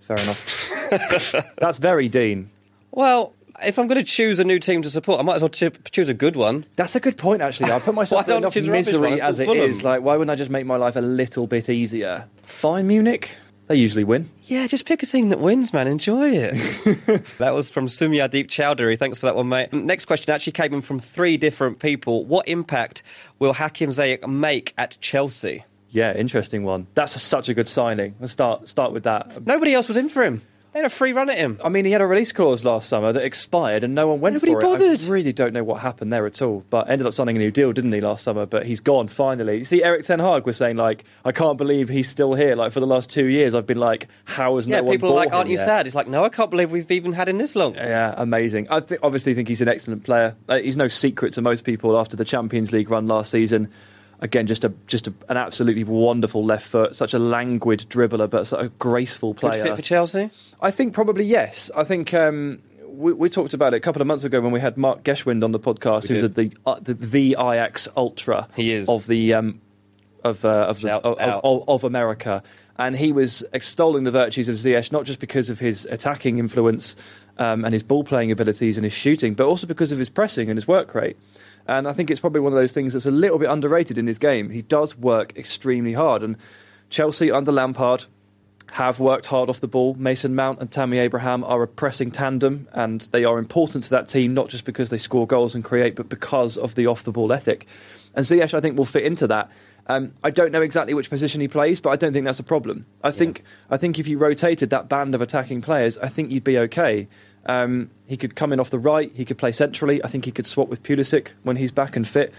fair 0.03 0.17
enough. 0.23 1.55
That's 1.59 1.79
very 1.79 2.09
Dean. 2.09 2.51
Well, 2.91 3.35
if 3.63 3.79
I'm 3.79 3.87
going 3.89 3.99
to 3.99 4.05
choose 4.05 4.39
a 4.39 4.45
new 4.45 4.59
team 4.59 4.83
to 4.83 4.91
support, 4.91 5.21
I 5.21 5.23
might 5.23 5.37
as 5.37 5.43
well 5.43 5.49
t- 5.49 5.71
choose 5.91 6.09
a 6.09 6.15
good 6.15 6.37
one. 6.37 6.65
That's 6.77 6.95
a 6.95 7.01
good 7.01 7.17
point, 7.19 7.43
actually. 7.43 7.73
I 7.73 7.79
put 7.79 7.95
myself 7.95 8.23
in 8.27 8.29
don't 8.29 8.39
enough 8.39 8.55
choose 8.55 8.67
a 8.67 8.71
rubbish 8.71 8.87
one? 8.93 9.03
misery 9.03 9.21
as 9.21 9.41
it 9.41 9.47
Fulham. 9.47 9.71
is. 9.71 9.83
Like, 9.83 10.03
why 10.03 10.17
wouldn't 10.17 10.31
I 10.31 10.37
just 10.37 10.51
make 10.51 10.67
my 10.67 10.77
life 10.77 10.97
a 10.97 11.01
little 11.01 11.47
bit 11.47 11.69
easier? 11.69 12.29
Bayern 12.63 12.87
Munich. 12.87 13.37
They 13.69 13.77
usually 13.77 14.03
win. 14.03 14.29
Yeah, 14.47 14.67
just 14.67 14.85
pick 14.85 15.01
a 15.05 15.07
team 15.07 15.29
that 15.29 15.39
wins, 15.39 15.73
man. 15.73 15.87
Enjoy 15.87 16.29
it. 16.31 17.25
that 17.39 17.51
was 17.53 17.71
from 17.71 17.87
Sumyadeep 17.87 18.49
Chowdhury. 18.49 18.99
Thanks 18.99 19.19
for 19.19 19.27
that 19.27 19.37
one, 19.37 19.49
mate. 19.49 19.71
Mm, 19.71 19.85
next 19.85 20.07
question 20.07 20.35
actually 20.35 20.55
came 20.55 20.75
in 20.75 20.81
from 20.81 20.99
three 20.99 21.37
different 21.37 21.79
people. 21.79 22.25
What 22.25 22.49
impact 22.49 23.05
will 23.39 23.53
Hakim 23.53 23.91
Ziyech 23.91 24.27
make 24.29 24.75
at 24.77 24.99
Chelsea? 25.01 25.65
Yeah, 25.91 26.13
interesting 26.17 26.65
one. 26.65 26.89
That's 26.95 27.15
a, 27.15 27.21
such 27.21 27.49
a 27.49 27.55
good 27.55 27.69
signing. 27.69 28.17
Let's 28.19 28.33
start 28.33 28.69
start 28.69 28.93
with 28.93 29.05
that. 29.05 29.47
Nobody 29.47 29.73
else 29.73 29.87
was 29.87 29.97
in 29.97 30.09
for 30.09 30.25
him. 30.25 30.43
They 30.73 30.79
had 30.79 30.87
a 30.87 30.91
free 30.91 31.13
run 31.13 31.29
at 31.29 31.37
him. 31.37 31.59
I 31.65 31.69
mean, 31.69 31.85
he 31.85 31.91
had 31.91 32.01
a 32.01 32.07
release 32.07 32.31
clause 32.31 32.65
last 32.65 32.89
summer 32.89 33.13
that 33.13 33.25
expired, 33.25 33.83
and 33.83 33.93
no 33.93 34.07
one 34.07 34.21
went 34.21 34.35
Nobody 34.35 34.53
for 34.53 34.61
bothered. 34.61 35.01
it. 35.01 35.05
I 35.05 35.09
really 35.09 35.33
don't 35.33 35.53
know 35.53 35.65
what 35.65 35.81
happened 35.81 36.13
there 36.13 36.27
at 36.27 36.41
all. 36.41 36.65
But 36.71 36.89
ended 36.89 37.09
up 37.09 37.13
signing 37.13 37.35
a 37.35 37.39
new 37.41 37.51
deal, 37.51 37.73
didn't 37.73 37.93
he, 37.93 38.01
last 38.01 38.23
summer? 38.23 38.47
But 38.47 38.67
he's 38.67 38.79
gone 38.79 39.09
finally. 39.09 39.59
You 39.59 39.65
see, 39.65 39.83
Erik 39.83 40.07
Ten 40.07 40.21
Hag 40.21 40.47
was 40.47 40.57
saying 40.57 40.77
like, 40.77 41.05
"I 41.25 41.33
can't 41.33 41.59
believe 41.59 41.89
he's 41.89 42.09
still 42.09 42.35
here." 42.35 42.55
Like 42.55 42.71
for 42.71 42.79
the 42.79 42.87
last 42.87 43.11
two 43.11 43.27
years, 43.27 43.53
I've 43.55 43.67
been 43.67 43.81
like, 43.81 44.07
"How 44.27 44.55
has 44.57 44.69
Yeah, 44.69 44.77
no 44.77 44.85
one 44.85 44.95
people 44.97 45.11
are 45.11 45.15
like, 45.17 45.33
aren't 45.33 45.49
you 45.51 45.57
yet?" 45.57 45.65
sad? 45.67 45.87
It's 45.87 45.97
like, 45.97 46.07
no, 46.07 46.25
I 46.25 46.29
can't 46.29 46.51
believe 46.51 46.71
we've 46.71 46.91
even 46.93 47.15
had 47.15 47.29
him 47.29 47.39
this 47.39 47.57
long. 47.57 47.75
Yeah, 47.75 48.15
amazing. 48.17 48.69
I 48.71 48.79
th- 48.79 49.01
obviously 49.03 49.35
think 49.35 49.49
he's 49.49 49.61
an 49.61 49.69
excellent 49.69 50.05
player. 50.05 50.37
Uh, 50.49 50.59
he's 50.59 50.77
no 50.77 50.87
secret 50.87 51.33
to 51.35 51.43
most 51.43 51.65
people 51.65 51.99
after 51.99 52.17
the 52.17 52.25
Champions 52.25 52.71
League 52.71 52.91
run 52.91 53.09
last 53.09 53.33
season. 53.33 53.69
Again, 54.23 54.47
just 54.47 54.65
a 54.65 54.73
just 54.87 55.07
a, 55.07 55.15
an 55.29 55.37
absolutely 55.37 55.85
wonderful 55.85 56.45
left 56.45 56.67
foot, 56.67 56.95
such 56.95 57.15
a 57.15 57.19
languid 57.19 57.87
dribbler, 57.89 58.29
but 58.29 58.47
such 58.47 58.65
a 58.65 58.69
graceful 58.69 59.33
Good 59.33 59.41
player. 59.41 59.63
fit 59.65 59.77
for 59.77 59.83
Chelsea. 59.83 60.31
I 60.61 60.71
think 60.71 60.93
probably 60.93 61.25
yes. 61.25 61.71
I 61.75 61.85
think 61.85 62.13
um, 62.13 62.61
we, 62.87 63.15
we 63.15 63.31
talked 63.31 63.55
about 63.55 63.73
it 63.73 63.79
a 63.79 63.81
couple 63.81 64.03
of 64.03 64.07
months 64.07 64.25
ago 64.25 64.41
when 64.41 64.53
we 64.53 64.61
had 64.61 64.77
Mark 64.77 65.05
Geschwind 65.05 65.43
on 65.43 65.53
the 65.53 65.59
podcast, 65.59 66.09
who's 66.09 66.21
the, 66.21 66.53
uh, 66.67 66.79
the 66.81 66.95
the 66.95 67.31
Ajax 67.39 67.89
ultra. 67.97 68.47
He 68.55 68.73
is. 68.73 68.89
of 68.89 69.07
the 69.07 69.35
um, 69.35 69.61
of 70.23 70.45
uh, 70.45 70.49
of, 70.49 70.81
the, 70.83 70.93
of, 70.93 71.19
out. 71.19 71.41
of, 71.43 71.65
of 71.69 71.85
America, 71.85 72.43
and 72.77 72.97
he 72.97 73.13
was 73.13 73.45
extolling 73.53 74.05
the 74.05 74.11
virtues 74.11 74.49
of 74.49 74.57
Ziyech 74.57 74.93
not 74.93 75.05
just 75.05 75.21
because 75.21 75.51
of 75.51 75.59
his 75.59 75.87
attacking 75.87 76.39
influence 76.39 76.97
um, 77.39 77.65
and 77.65 77.73
his 77.73 77.83
ball 77.83 78.05
playing 78.05 78.31
abilities 78.31 78.77
and 78.77 78.85
his 78.85 78.93
shooting, 78.93 79.35
but 79.35 79.47
also 79.47 79.67
because 79.67 79.93
of 79.93 79.99
his 79.99 80.11
pressing 80.11 80.51
and 80.51 80.57
his 80.57 80.69
work 80.69 80.95
rate. 80.95 81.17
And 81.67 81.87
I 81.87 81.93
think 81.93 82.11
it's 82.11 82.21
probably 82.21 82.41
one 82.41 82.53
of 82.53 82.59
those 82.59 82.73
things 82.73 82.93
that's 82.93 83.07
a 83.07 83.11
little 83.11 83.39
bit 83.39 83.49
underrated 83.49 83.99
in 83.99 84.07
his 84.07 84.19
game. 84.19 84.51
He 84.51 84.63
does 84.63 84.97
work 84.97 85.37
extremely 85.37 85.93
hard, 85.93 86.23
and 86.23 86.37
Chelsea 86.89 87.31
under 87.31 87.53
Lampard 87.53 88.05
have 88.73 89.01
worked 89.01 89.27
hard 89.27 89.49
off 89.49 89.61
the 89.61 89.69
ball. 89.69 89.95
Mason 89.95 90.35
Mount 90.35 90.61
and 90.61 90.71
Tammy 90.71 90.99
Abraham 90.99 91.43
are 91.45 91.63
a 91.63 91.69
pressing 91.69 92.11
tandem, 92.11 92.69
and 92.73 93.03
they 93.13 93.25
are 93.25 93.39
important 93.39 93.85
to 93.85 93.91
that 93.91 94.09
team, 94.09 94.35
not 94.35 94.49
just 94.49 94.65
because 94.65 94.91
they 94.91 94.97
score 94.97 95.27
goals 95.27 95.55
and 95.55 95.65
create, 95.65 95.97
but 95.97 96.09
because 96.09 96.57
of 96.57 96.75
the 96.75 96.87
off 96.87 97.05
the 97.05 97.13
ball 97.13 97.33
ethic. 97.33 97.67
And 98.15 98.25
Ziyech, 98.25 98.55
I 98.55 98.61
think, 98.61 98.77
will 98.77 98.85
fit 98.85 99.05
into 99.05 99.27
that. 99.29 99.51
Um, 99.87 100.13
I 100.23 100.31
don't 100.31 100.53
know 100.53 100.63
exactly 100.63 100.95
which 100.95 101.11
position 101.11 101.41
he 101.41 101.49
plays, 101.49 101.81
but 101.81 101.91
I 101.91 101.97
don't 101.97 102.13
think 102.13 102.25
that's 102.25 102.39
a 102.39 102.45
problem. 102.45 102.87
I 103.03 103.11
think 103.11 103.43
I 103.71 103.77
think 103.77 103.99
if 103.99 104.07
you 104.07 104.19
rotated 104.19 104.71
that 104.71 104.89
band 104.89 105.17
of 105.17 105.21
attacking 105.21 105.63
players, 105.63 105.99
I 105.99 106.09
think 106.09 106.31
you'd 106.31 106.45
be 106.45 106.59
okay. 106.59 107.09
Um, 107.47 107.91
he 108.07 108.17
could 108.17 108.37
come 108.37 108.53
in 108.53 108.61
off 108.61 108.71
the 108.71 108.79
right. 108.79 109.11
He 109.15 109.25
could 109.25 109.39
play 109.39 109.53
centrally. 109.53 110.03
I 110.05 110.09
think 110.09 110.25
he 110.25 110.33
could 110.33 110.47
swap 110.47 110.69
with 110.69 110.83
Pulisic 110.83 111.29
when 111.43 111.57
he's 111.57 111.73
back 111.73 111.97
and 111.97 112.07
fit. 112.07 112.33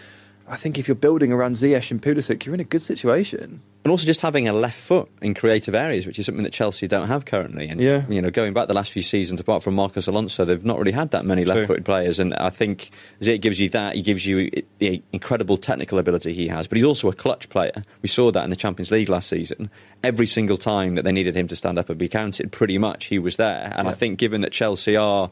I 0.48 0.58
think 0.58 0.78
if 0.78 0.88
you're 0.88 0.96
building 0.96 1.32
around 1.32 1.56
Ziyech 1.56 1.92
and 1.92 2.02
Pulisic, 2.02 2.46
you're 2.46 2.54
in 2.54 2.60
a 2.60 2.66
good 2.66 2.82
situation. 2.82 3.62
And 3.84 3.90
also 3.90 4.06
just 4.06 4.22
having 4.22 4.48
a 4.48 4.54
left 4.54 4.78
foot 4.80 5.10
in 5.22 5.34
creative 5.34 5.74
areas, 5.74 6.06
which 6.06 6.20
is 6.20 6.26
something 6.26 6.44
that 6.44 6.54
Chelsea 6.54 6.88
don't 6.88 7.08
have 7.08 7.26
currently. 7.26 7.68
And 7.68 7.82
Yeah. 7.82 8.04
you 8.10 8.22
know, 8.22 8.30
going 8.30 8.54
back 8.54 8.68
the 8.68 8.74
last 8.74 8.92
few 8.92 9.02
seasons, 9.02 9.40
apart 9.40 9.64
from 9.64 9.74
Marcos 9.76 10.08
Alonso, 10.08 10.46
they've 10.46 10.64
not 10.64 10.78
really 10.78 10.92
had 10.92 11.12
that 11.12 11.26
many 11.26 11.46
left-footed 11.46 11.86
players. 11.86 12.20
And 12.20 12.36
I 12.36 12.50
think 12.50 12.92
Ziyech 13.22 13.42
gives 13.42 13.60
you 13.60 13.70
that. 13.70 13.96
He 13.96 14.02
gives 14.02 14.26
you 14.26 14.52
the 14.80 15.02
incredible 15.14 15.58
technical 15.58 15.98
ability 15.98 16.34
he 16.34 16.48
has, 16.50 16.68
but 16.68 16.76
he's 16.76 16.86
also 16.86 17.10
a 17.10 17.14
clutch 17.14 17.50
player. 17.50 17.84
We 18.02 18.10
saw 18.10 18.32
that 18.32 18.44
in 18.44 18.50
the 18.50 18.56
Champions 18.56 18.92
League 18.92 19.10
last 19.10 19.30
season. 19.30 19.70
Every 20.04 20.28
single 20.28 20.58
time 20.58 20.96
that 20.96 21.04
they 21.04 21.12
needed 21.12 21.36
him 21.36 21.48
to 21.48 21.56
stand 21.56 21.80
up 21.80 21.90
and 21.90 21.98
be 21.98 22.08
counted, 22.10 22.52
pretty 22.52 22.78
much 22.78 23.06
he 23.06 23.18
was 23.18 23.38
there. 23.38 23.74
And 23.76 23.88
I 23.88 23.94
think, 23.94 24.20
given 24.20 24.42
that 24.42 24.52
Chelsea 24.52 24.96
are 24.96 25.32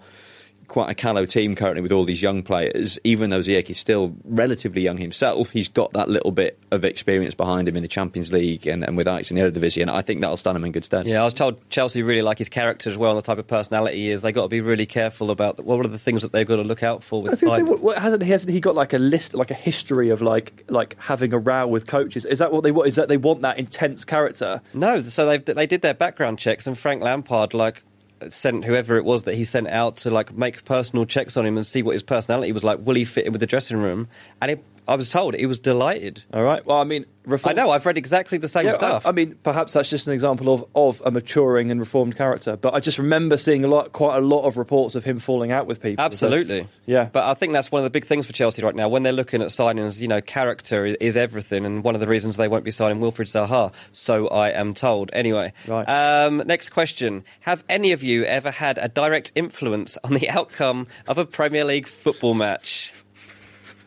quite 0.70 0.90
a 0.90 0.96
callow 0.96 1.26
team 1.26 1.56
currently 1.56 1.82
with 1.82 1.92
all 1.92 2.06
these 2.06 2.22
young 2.22 2.42
players. 2.42 2.98
Even 3.04 3.30
though 3.30 3.40
Ziyech 3.40 3.70
is 3.70 3.78
still 3.78 4.16
relatively 4.24 4.82
young 4.82 4.98
himself, 4.98 5.50
he's 5.50 5.68
got 5.68 5.92
that 5.94 6.08
little 6.08 6.32
bit 6.32 6.58
of 6.72 6.86
experience 6.86 7.34
behind 7.34 7.68
him 7.68 7.76
in 7.76 7.82
the 7.82 7.90
Champions 7.90 8.32
League 8.32 8.68
and, 8.68 8.84
and 8.84 8.96
with 8.96 9.08
Ajax 9.08 9.32
in 9.32 9.36
the 9.36 9.42
Eredivisie, 9.42 9.82
and 9.82 9.92
I 9.92 10.02
think 10.02 10.22
that'll 10.22 10.38
stand 10.38 10.56
him 10.56 10.66
in 10.66 10.72
good 10.72 10.86
stead. 10.86 11.06
Yeah, 11.06 11.22
I 11.22 11.26
was 11.26 11.34
told 11.34 11.68
Chelsea 11.70 12.04
really 12.04 12.22
like 12.22 12.38
his 12.38 12.50
character 12.50 12.90
as 12.90 12.98
well 12.98 13.12
and 13.12 13.18
the 13.18 13.24
type 13.24 13.38
of 13.40 13.48
personality 13.48 13.98
he 13.98 14.10
is. 14.12 14.22
They've 14.22 14.34
got 14.34 14.44
to 14.44 14.48
be 14.48 14.62
really 14.62 14.86
careful 14.86 15.32
about 15.32 15.58
the, 15.58 15.64
what 15.64 15.84
are 15.86 15.90
the 15.90 16.00
things 16.00 16.22
that 16.22 16.32
they've 16.32 16.48
got 16.48 16.58
to 16.58 16.64
look 16.64 16.84
out 16.84 17.04
for 17.04 17.20
I 17.20 17.24
with 17.24 17.32
was 17.32 17.42
gonna 17.42 17.56
say, 17.58 17.64
what, 17.64 17.82
what, 17.82 17.98
hasn't 17.98 18.24
he 18.24 18.32
hasn't 18.32 18.52
he 18.52 18.60
got 18.60 18.76
like 18.76 18.94
a 18.94 19.00
list, 19.00 19.34
like 19.34 19.52
a 19.52 19.56
history 19.56 20.10
of 20.10 20.22
like 20.22 20.64
like 20.70 20.96
having 21.00 21.34
a 21.34 21.40
row 21.40 21.68
with 21.68 21.88
coaches? 21.88 22.26
Is 22.26 22.40
that 22.40 22.52
what 22.52 22.64
they 22.64 22.72
want? 22.72 22.88
Is 22.88 22.96
that 22.96 23.10
they 23.10 23.18
want 23.18 23.42
that 23.42 23.58
intense 23.58 24.06
character? 24.06 24.62
No, 24.74 25.04
so 25.04 25.26
they 25.26 25.38
they 25.38 25.66
did 25.66 25.82
their 25.82 25.94
background 25.94 26.40
checks, 26.40 26.68
and 26.68 26.78
Frank 26.78 27.02
Lampard 27.02 27.54
like 27.54 27.84
sent 28.30 28.66
whoever 28.66 28.98
it 28.98 29.06
was 29.06 29.24
that 29.24 29.36
he 29.36 29.44
sent 29.44 29.68
out 29.68 29.98
to 29.98 30.10
like 30.10 30.36
make 30.36 30.66
personal 30.66 31.06
checks 31.06 31.38
on 31.38 31.46
him 31.46 31.58
and 31.58 31.66
see 31.66 31.82
what 31.82 31.94
his 31.94 32.04
personality 32.04 32.52
was 32.52 32.64
like. 32.64 32.80
Will 32.84 32.96
he 32.96 33.06
fit 33.06 33.26
in 33.26 33.32
with 33.32 33.40
the 33.40 33.48
dressing 33.48 33.78
room? 33.78 34.08
And 34.42 34.52
it, 34.52 34.66
I 34.90 34.96
was 34.96 35.10
told 35.10 35.36
he 35.36 35.46
was 35.46 35.60
delighted. 35.60 36.24
All 36.34 36.44
right. 36.44 36.66
Well, 36.66 36.78
I 36.80 36.84
mean, 36.84 37.06
I 37.46 37.54
know 37.54 37.70
I've 37.70 37.86
read 37.86 37.98
exactly 37.98 38.38
the 38.40 38.48
same 38.48 38.66
Yeah, 38.66 38.72
stuff. 38.74 39.06
I, 39.06 39.10
I 39.10 39.12
mean, 39.12 39.36
perhaps 39.44 39.74
that's 39.74 39.90
just 39.90 40.08
an 40.08 40.14
example 40.14 40.52
of, 40.52 40.66
of 40.74 41.02
a 41.06 41.12
maturing 41.12 41.70
and 41.70 41.80
reformed 41.80 42.16
character. 42.18 42.56
But 42.58 42.74
I 42.74 42.80
just 42.80 42.98
remember 42.98 43.38
seeing 43.38 43.64
a 43.64 43.68
lot, 43.68 43.92
quite 43.92 44.18
a 44.18 44.22
lot 44.22 44.46
of 44.46 44.58
reports 44.58 44.96
of 44.96 45.04
him 45.04 45.20
falling 45.20 45.52
out 45.52 45.68
with 45.68 45.80
people. 45.82 46.02
So- 46.02 46.06
Absolutely. 46.06 46.68
yeah. 46.88 47.10
But 47.12 47.26
I 47.26 47.36
think 47.36 47.54
that's 47.54 47.72
one 47.72 47.82
of 47.82 47.84
the 47.84 47.92
big 47.92 48.06
things 48.06 48.26
for 48.26 48.34
Chelsea 48.34 48.64
right 48.64 48.74
now. 48.76 48.90
When 48.90 49.04
they're 49.04 49.14
looking 49.14 49.42
at 49.44 49.50
signings, 49.50 50.00
you 50.00 50.08
know, 50.08 50.22
character 50.22 50.86
is 50.86 51.16
everything. 51.16 51.66
And 51.66 51.84
one 51.84 51.94
of 51.94 52.02
the 52.02 52.08
reasons 52.08 52.36
they 52.38 52.48
won't 52.48 52.64
be 52.66 52.72
signing 52.72 53.00
Wilfred 53.00 53.28
Zaha, 53.28 53.74
so 53.94 54.28
I 54.30 54.50
am 54.50 54.74
told. 54.74 55.12
Anyway, 55.14 55.54
Right. 55.68 55.84
um, 55.88 56.42
next 56.48 56.70
question. 56.72 57.24
Have 57.42 57.64
any 57.70 57.92
of 57.92 58.02
you 58.02 58.24
ever 58.24 58.50
had 58.50 58.80
a 58.80 58.88
direct 58.88 59.34
influence 59.36 60.00
on 60.04 60.14
the 60.14 60.30
outcome 60.32 60.88
of 61.08 61.20
a 61.20 61.26
Premier 61.26 61.64
League 61.64 61.88
football 61.88 62.34
match? 62.34 62.92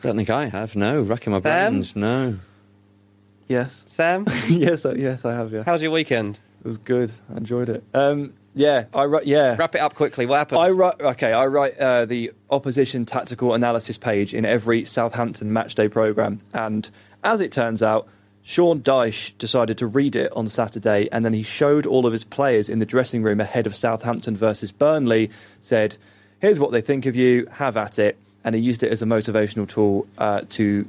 Don't 0.03 0.15
think 0.17 0.29
I 0.29 0.45
have. 0.47 0.75
No, 0.75 1.01
racking 1.01 1.33
my 1.33 1.39
Sam? 1.39 1.71
brains. 1.73 1.95
No. 1.95 2.35
yes, 3.47 3.83
Sam, 3.87 4.25
yes, 4.47 4.85
I- 4.85 4.93
yes, 4.93 5.25
I 5.25 5.33
have. 5.33 5.51
Yeah, 5.51 5.63
how's 5.65 5.81
your 5.81 5.91
weekend? 5.91 6.39
it 6.61 6.67
was 6.67 6.77
good. 6.77 7.11
I 7.33 7.37
enjoyed 7.37 7.69
it. 7.69 7.83
Um, 7.93 8.33
yeah, 8.55 8.85
I 8.93 9.05
write. 9.05 9.25
Yeah, 9.25 9.55
Wrap 9.57 9.75
it 9.75 9.81
up 9.81 9.95
quickly. 9.95 10.25
What 10.25 10.37
happened? 10.37 10.61
I 10.61 10.69
write. 10.69 11.01
Okay, 11.01 11.33
I 11.33 11.45
write 11.47 11.77
uh, 11.77 12.05
the 12.05 12.31
opposition 12.49 13.05
tactical 13.05 13.53
analysis 13.53 13.97
page 13.97 14.33
in 14.33 14.45
every 14.45 14.85
Southampton 14.85 15.49
matchday 15.51 15.91
program, 15.91 16.39
and 16.53 16.89
as 17.23 17.41
it 17.41 17.51
turns 17.51 17.81
out, 17.81 18.07
Sean 18.43 18.81
Dyche 18.81 19.31
decided 19.39 19.77
to 19.79 19.87
read 19.87 20.15
it 20.15 20.31
on 20.33 20.47
Saturday, 20.49 21.09
and 21.11 21.25
then 21.25 21.33
he 21.33 21.41
showed 21.43 21.85
all 21.85 22.05
of 22.05 22.13
his 22.13 22.23
players 22.23 22.69
in 22.69 22.79
the 22.79 22.85
dressing 22.85 23.23
room 23.23 23.39
ahead 23.39 23.65
of 23.65 23.73
Southampton 23.75 24.35
versus 24.37 24.71
Burnley. 24.71 25.31
Said, 25.61 25.97
"Here's 26.39 26.59
what 26.59 26.71
they 26.71 26.81
think 26.81 27.05
of 27.07 27.15
you. 27.15 27.47
Have 27.51 27.75
at 27.75 27.97
it." 27.99 28.17
And 28.43 28.55
he 28.55 28.61
used 28.61 28.83
it 28.83 28.91
as 28.91 29.01
a 29.01 29.05
motivational 29.05 29.67
tool 29.67 30.07
uh, 30.17 30.41
to 30.49 30.87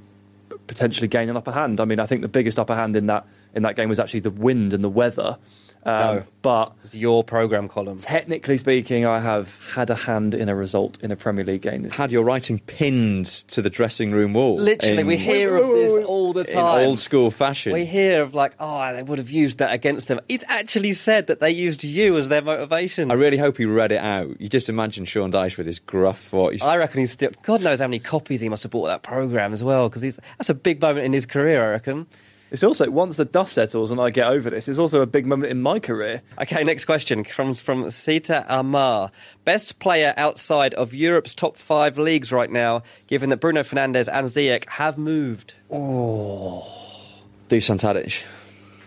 potentially 0.67 1.09
gain 1.09 1.29
an 1.29 1.37
upper 1.37 1.53
hand. 1.53 1.81
I 1.81 1.85
mean, 1.85 2.01
I 2.01 2.07
think 2.07 2.23
the 2.23 2.29
biggest 2.29 2.59
upper 2.59 2.75
hand 2.75 2.97
in 2.97 3.07
that 3.07 3.27
in 3.55 3.63
that 3.63 3.77
game 3.77 3.89
was 3.89 3.99
actually 3.99 4.21
the 4.21 4.31
wind 4.31 4.73
and 4.73 4.83
the 4.83 4.89
weather. 4.89 5.39
Um, 5.87 6.17
No. 6.17 6.23
But 6.43 6.73
It's 6.83 6.95
your 6.95 7.25
program 7.25 7.69
column. 7.69 7.99
technically 8.01 8.59
speaking, 8.59 9.07
I 9.07 9.19
have 9.21 9.59
had 9.75 9.89
a 9.89 9.95
hand 9.95 10.35
in 10.35 10.51
a 10.51 10.55
result 10.55 10.99
in 11.03 11.11
a 11.11 11.17
Premier 11.17 11.43
League 11.43 11.63
game. 11.63 11.83
This 11.83 11.95
Had 11.95 12.13
your 12.13 12.23
writing 12.23 12.59
pinned 12.59 13.27
to 13.49 13.63
the 13.63 13.71
dressing 13.71 14.13
room 14.13 14.35
wall. 14.35 14.57
Literally, 14.57 14.99
in, 14.99 15.07
we 15.07 15.17
hear 15.17 15.57
of 15.57 15.69
this 15.69 16.05
all 16.05 16.35
the 16.35 16.41
in 16.41 16.53
time. 16.53 16.87
old 16.87 16.99
school 16.99 17.31
fashion. 17.31 17.73
We 17.73 17.87
hear 17.87 18.23
of 18.23 18.35
like, 18.35 18.55
oh, 18.61 18.95
they 18.95 19.03
would 19.03 19.19
have 19.19 19.31
used 19.31 19.59
that 19.59 19.73
against 19.73 20.09
them. 20.09 20.21
It's 20.29 20.45
actually 20.49 20.93
said 20.93 21.29
that 21.29 21.41
they 21.41 21.51
used 21.51 21.83
you 21.83 22.19
as 22.19 22.29
their 22.29 22.43
motivation. 22.43 23.11
I 23.11 23.15
really 23.15 23.39
hope 23.39 23.57
he 23.57 23.65
read 23.65 23.93
it 23.93 24.01
out. 24.01 24.39
You 24.41 24.51
just 24.51 24.69
imagine 24.69 25.07
Sean 25.07 25.33
Dyche 25.33 25.57
with 25.57 25.67
his 25.67 25.79
gruff 25.79 26.29
voice. 26.29 26.61
I 26.63 26.77
reckon 26.77 27.01
he's 27.01 27.13
still. 27.13 27.31
God 27.43 27.63
knows 27.63 27.81
how 27.81 27.87
many 27.87 28.01
copies 28.01 28.43
he 28.43 28.51
must 28.51 28.65
have 28.65 28.73
bought 28.73 28.85
of 28.85 28.91
that 28.91 29.03
program 29.03 29.55
as 29.55 29.65
well, 29.65 29.89
because 29.89 30.03
that's 30.39 30.51
a 30.51 30.55
big 30.55 30.83
moment 30.83 31.07
in 31.07 31.13
his 31.15 31.25
career. 31.25 31.65
I 31.65 31.71
reckon. 31.71 32.07
It's 32.55 32.63
also 32.63 32.89
once 32.89 33.17
the 33.17 33.25
dust 33.25 33.53
settles 33.53 33.91
and 33.91 34.01
I 34.01 34.11
get 34.11 34.29
over 34.29 34.49
this, 34.49 34.69
it's 34.69 34.79
also 34.79 35.01
a 35.01 35.07
big 35.07 35.27
moment 35.27 35.51
in 35.51 35.61
my 35.61 35.81
career. 35.81 36.23
Okay, 36.41 36.63
next 36.63 36.85
question 36.85 37.25
comes 37.25 37.61
from 37.61 37.91
Sita 37.91 38.47
Amar. 38.49 39.11
Best 39.45 39.81
player 39.81 40.15
outside 40.17 40.73
of 40.75 40.95
Europe's 40.95 41.35
top 41.35 41.57
five 41.57 41.99
leagues 41.99 42.31
right 42.31 42.49
now, 42.49 42.85
given 43.09 43.31
that 43.31 43.39
Bruno 43.39 43.65
Fernandes 43.65 44.07
and 44.07 44.29
Ziyech 44.29 44.69
have 44.69 44.97
moved. 44.97 45.55
Oh, 45.69 46.65
Dusan 47.49 47.81
Tadic. 47.81 48.23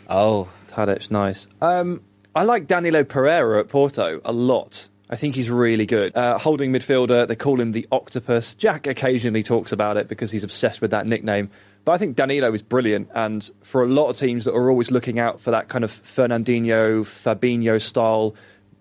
Oh, 0.09 0.47
Tadic, 0.69 1.11
nice. 1.11 1.45
Um, 1.59 2.01
I 2.33 2.43
like 2.43 2.67
Danilo 2.67 3.03
Pereira 3.03 3.59
at 3.59 3.67
Porto 3.67 4.21
a 4.23 4.31
lot. 4.31 4.87
I 5.09 5.17
think 5.17 5.35
he's 5.35 5.49
really 5.49 5.85
good. 5.85 6.15
Uh, 6.15 6.37
holding 6.37 6.71
midfielder, 6.71 7.27
they 7.27 7.35
call 7.35 7.59
him 7.59 7.73
the 7.73 7.85
Octopus. 7.91 8.55
Jack 8.55 8.87
occasionally 8.87 9.43
talks 9.43 9.73
about 9.73 9.97
it 9.97 10.07
because 10.07 10.31
he's 10.31 10.45
obsessed 10.45 10.79
with 10.79 10.91
that 10.91 11.05
nickname. 11.05 11.49
But 11.87 11.93
I 11.93 11.99
think 11.99 12.17
Danilo 12.17 12.51
is 12.51 12.61
brilliant, 12.61 13.07
and 13.15 13.49
for 13.63 13.81
a 13.81 13.87
lot 13.87 14.09
of 14.09 14.17
teams 14.17 14.43
that 14.43 14.53
are 14.53 14.69
always 14.69 14.91
looking 14.91 15.19
out 15.19 15.39
for 15.39 15.51
that 15.51 15.69
kind 15.69 15.85
of 15.85 15.91
Fernandinho, 16.03 17.05
Fabinho 17.05 17.81
style 17.81 18.35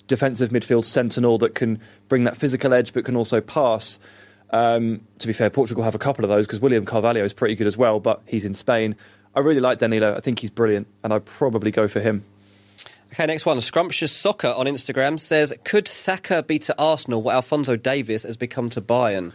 defensive 0.09 0.49
midfield 0.49 0.85
sentinel 0.85 1.39
that 1.39 1.55
can 1.55 1.81
bring 2.09 2.25
that 2.25 2.37
physical 2.37 2.75
edge 2.75 2.93
but 2.93 3.05
can 3.05 3.15
also 3.15 3.41
pass. 3.41 4.01
Um, 4.51 5.03
to 5.21 5.29
be 5.29 5.33
fair, 5.33 5.51
Portugal 5.51 5.85
have 5.85 5.95
a 5.95 6.01
couple 6.01 6.25
of 6.25 6.31
those 6.31 6.49
because 6.49 6.59
William 6.59 6.85
Carvalho 6.85 7.23
is 7.23 7.33
pretty 7.33 7.55
good 7.55 7.69
as 7.69 7.77
well, 7.77 8.01
but 8.01 8.23
he's 8.27 8.45
in 8.45 8.55
Spain. 8.55 8.97
I 9.37 9.39
really 9.39 9.61
like 9.61 9.79
Danilo. 9.79 10.17
I 10.17 10.21
think 10.21 10.41
he's 10.41 10.51
brilliant, 10.51 10.89
and 11.05 11.13
I'd 11.13 11.27
probably 11.27 11.71
go 11.71 11.87
for 11.87 12.01
him. 12.01 12.25
Okay, 13.13 13.27
next 13.27 13.47
one. 13.47 13.61
Scrumptious 13.61 14.11
Soccer 14.11 14.49
on 14.49 14.67
Instagram 14.67 15.21
says, 15.21 15.55
Could 15.63 15.87
Saka 15.87 16.43
be 16.43 16.59
to 16.59 16.75
Arsenal 16.77 17.23
what 17.23 17.37
Alphonso 17.37 17.77
Davies 17.77 18.25
has 18.25 18.37
become 18.37 18.69
to 18.71 18.81
Bayern? 18.81 19.31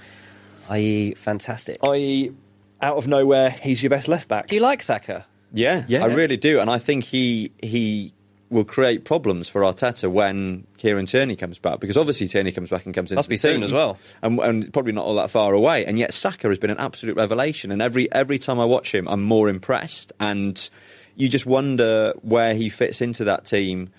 I.e., 0.67 1.13
fantastic. 1.13 1.79
I.e., 1.87 2.33
out 2.81 2.97
of 2.97 3.07
nowhere, 3.07 3.49
he's 3.49 3.81
your 3.83 3.89
best 3.89 4.07
left 4.07 4.27
back. 4.27 4.47
Do 4.47 4.55
you 4.55 4.61
like 4.61 4.83
Saka? 4.83 5.25
Yeah, 5.53 5.83
Yeah. 5.87 6.03
I 6.03 6.07
really 6.07 6.37
do, 6.37 6.59
and 6.59 6.69
I 6.69 6.77
think 6.79 7.03
he 7.03 7.51
he 7.61 8.13
will 8.49 8.65
create 8.65 9.05
problems 9.05 9.47
for 9.47 9.61
Arteta 9.61 10.11
when 10.11 10.65
Kieran 10.77 11.05
Tierney 11.05 11.37
comes 11.37 11.57
back 11.57 11.79
because 11.79 11.95
obviously 11.95 12.27
Tierney 12.27 12.51
comes 12.51 12.69
back 12.69 12.85
and 12.85 12.93
comes 12.93 13.09
in. 13.11 13.15
Must 13.15 13.29
be 13.29 13.37
soon 13.37 13.63
as 13.63 13.71
well. 13.71 13.97
and, 14.21 14.39
and 14.39 14.73
probably 14.73 14.91
not 14.91 15.05
all 15.05 15.15
that 15.15 15.29
far 15.29 15.53
away. 15.53 15.85
And 15.85 15.97
yet 15.97 16.13
Saka 16.13 16.49
has 16.49 16.57
been 16.57 16.69
an 16.69 16.77
absolute 16.77 17.15
revelation, 17.15 17.71
and 17.71 17.81
every 17.81 18.11
every 18.11 18.39
time 18.39 18.59
I 18.59 18.65
watch 18.65 18.93
him, 18.93 19.07
I'm 19.07 19.23
more 19.23 19.47
impressed. 19.49 20.11
And 20.19 20.69
you 21.15 21.29
just 21.29 21.45
wonder 21.45 22.13
where 22.21 22.53
he 22.53 22.69
fits 22.69 23.01
into 23.01 23.23
that 23.25 23.45
team. 23.45 23.89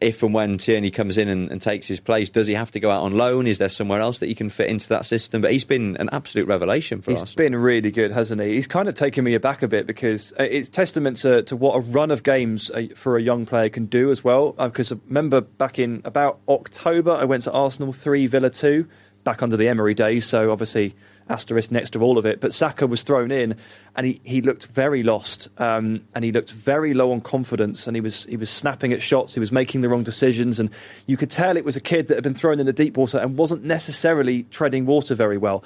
If 0.00 0.22
and 0.22 0.34
when 0.34 0.58
Tierney 0.58 0.90
comes 0.90 1.18
in 1.18 1.28
and, 1.28 1.50
and 1.50 1.60
takes 1.60 1.86
his 1.86 2.00
place, 2.00 2.28
does 2.30 2.46
he 2.46 2.54
have 2.54 2.70
to 2.72 2.80
go 2.80 2.90
out 2.90 3.02
on 3.02 3.12
loan? 3.12 3.46
Is 3.46 3.58
there 3.58 3.68
somewhere 3.68 4.00
else 4.00 4.18
that 4.18 4.26
he 4.26 4.34
can 4.34 4.48
fit 4.48 4.68
into 4.68 4.88
that 4.90 5.06
system? 5.06 5.42
But 5.42 5.52
he's 5.52 5.64
been 5.64 5.96
an 5.98 6.08
absolute 6.12 6.46
revelation 6.46 7.02
for 7.02 7.12
us. 7.12 7.20
He's 7.20 7.22
us. 7.22 7.34
been 7.34 7.56
really 7.56 7.90
good, 7.90 8.10
hasn't 8.10 8.40
he? 8.40 8.54
He's 8.54 8.66
kind 8.66 8.88
of 8.88 8.94
taken 8.94 9.24
me 9.24 9.34
aback 9.34 9.62
a 9.62 9.68
bit 9.68 9.86
because 9.86 10.32
uh, 10.38 10.44
it's 10.44 10.68
testament 10.68 11.18
to, 11.18 11.42
to 11.44 11.56
what 11.56 11.76
a 11.76 11.80
run 11.80 12.10
of 12.10 12.22
games 12.22 12.70
uh, 12.70 12.86
for 12.94 13.16
a 13.16 13.22
young 13.22 13.46
player 13.46 13.68
can 13.68 13.86
do 13.86 14.10
as 14.10 14.22
well. 14.22 14.52
Because 14.52 14.92
I 14.92 14.96
remember 15.06 15.40
back 15.40 15.78
in 15.78 16.02
about 16.04 16.40
October, 16.48 17.12
I 17.12 17.24
went 17.24 17.42
to 17.44 17.52
Arsenal 17.52 17.92
3, 17.92 18.26
Villa 18.26 18.50
2, 18.50 18.86
back 19.24 19.42
under 19.42 19.56
the 19.56 19.68
Emery 19.68 19.94
days, 19.94 20.26
so 20.26 20.52
obviously 20.52 20.94
asterisk 21.28 21.70
next 21.70 21.90
to 21.90 22.02
all 22.02 22.18
of 22.18 22.26
it. 22.26 22.40
But 22.40 22.54
Saka 22.54 22.86
was 22.86 23.02
thrown 23.02 23.30
in 23.30 23.56
and 23.96 24.06
he, 24.06 24.20
he 24.24 24.40
looked 24.40 24.66
very 24.66 25.02
lost 25.02 25.48
um, 25.58 26.02
and 26.14 26.24
he 26.24 26.32
looked 26.32 26.52
very 26.52 26.94
low 26.94 27.12
on 27.12 27.20
confidence 27.20 27.86
and 27.86 27.96
he 27.96 28.00
was, 28.00 28.24
he 28.26 28.36
was 28.36 28.50
snapping 28.50 28.92
at 28.92 29.02
shots, 29.02 29.34
he 29.34 29.40
was 29.40 29.52
making 29.52 29.80
the 29.80 29.88
wrong 29.88 30.02
decisions. 30.02 30.60
And 30.60 30.70
you 31.06 31.16
could 31.16 31.30
tell 31.30 31.56
it 31.56 31.64
was 31.64 31.76
a 31.76 31.80
kid 31.80 32.08
that 32.08 32.14
had 32.14 32.24
been 32.24 32.34
thrown 32.34 32.60
in 32.60 32.66
the 32.66 32.72
deep 32.72 32.96
water 32.96 33.18
and 33.18 33.36
wasn't 33.36 33.64
necessarily 33.64 34.44
treading 34.44 34.86
water 34.86 35.14
very 35.14 35.38
well. 35.38 35.64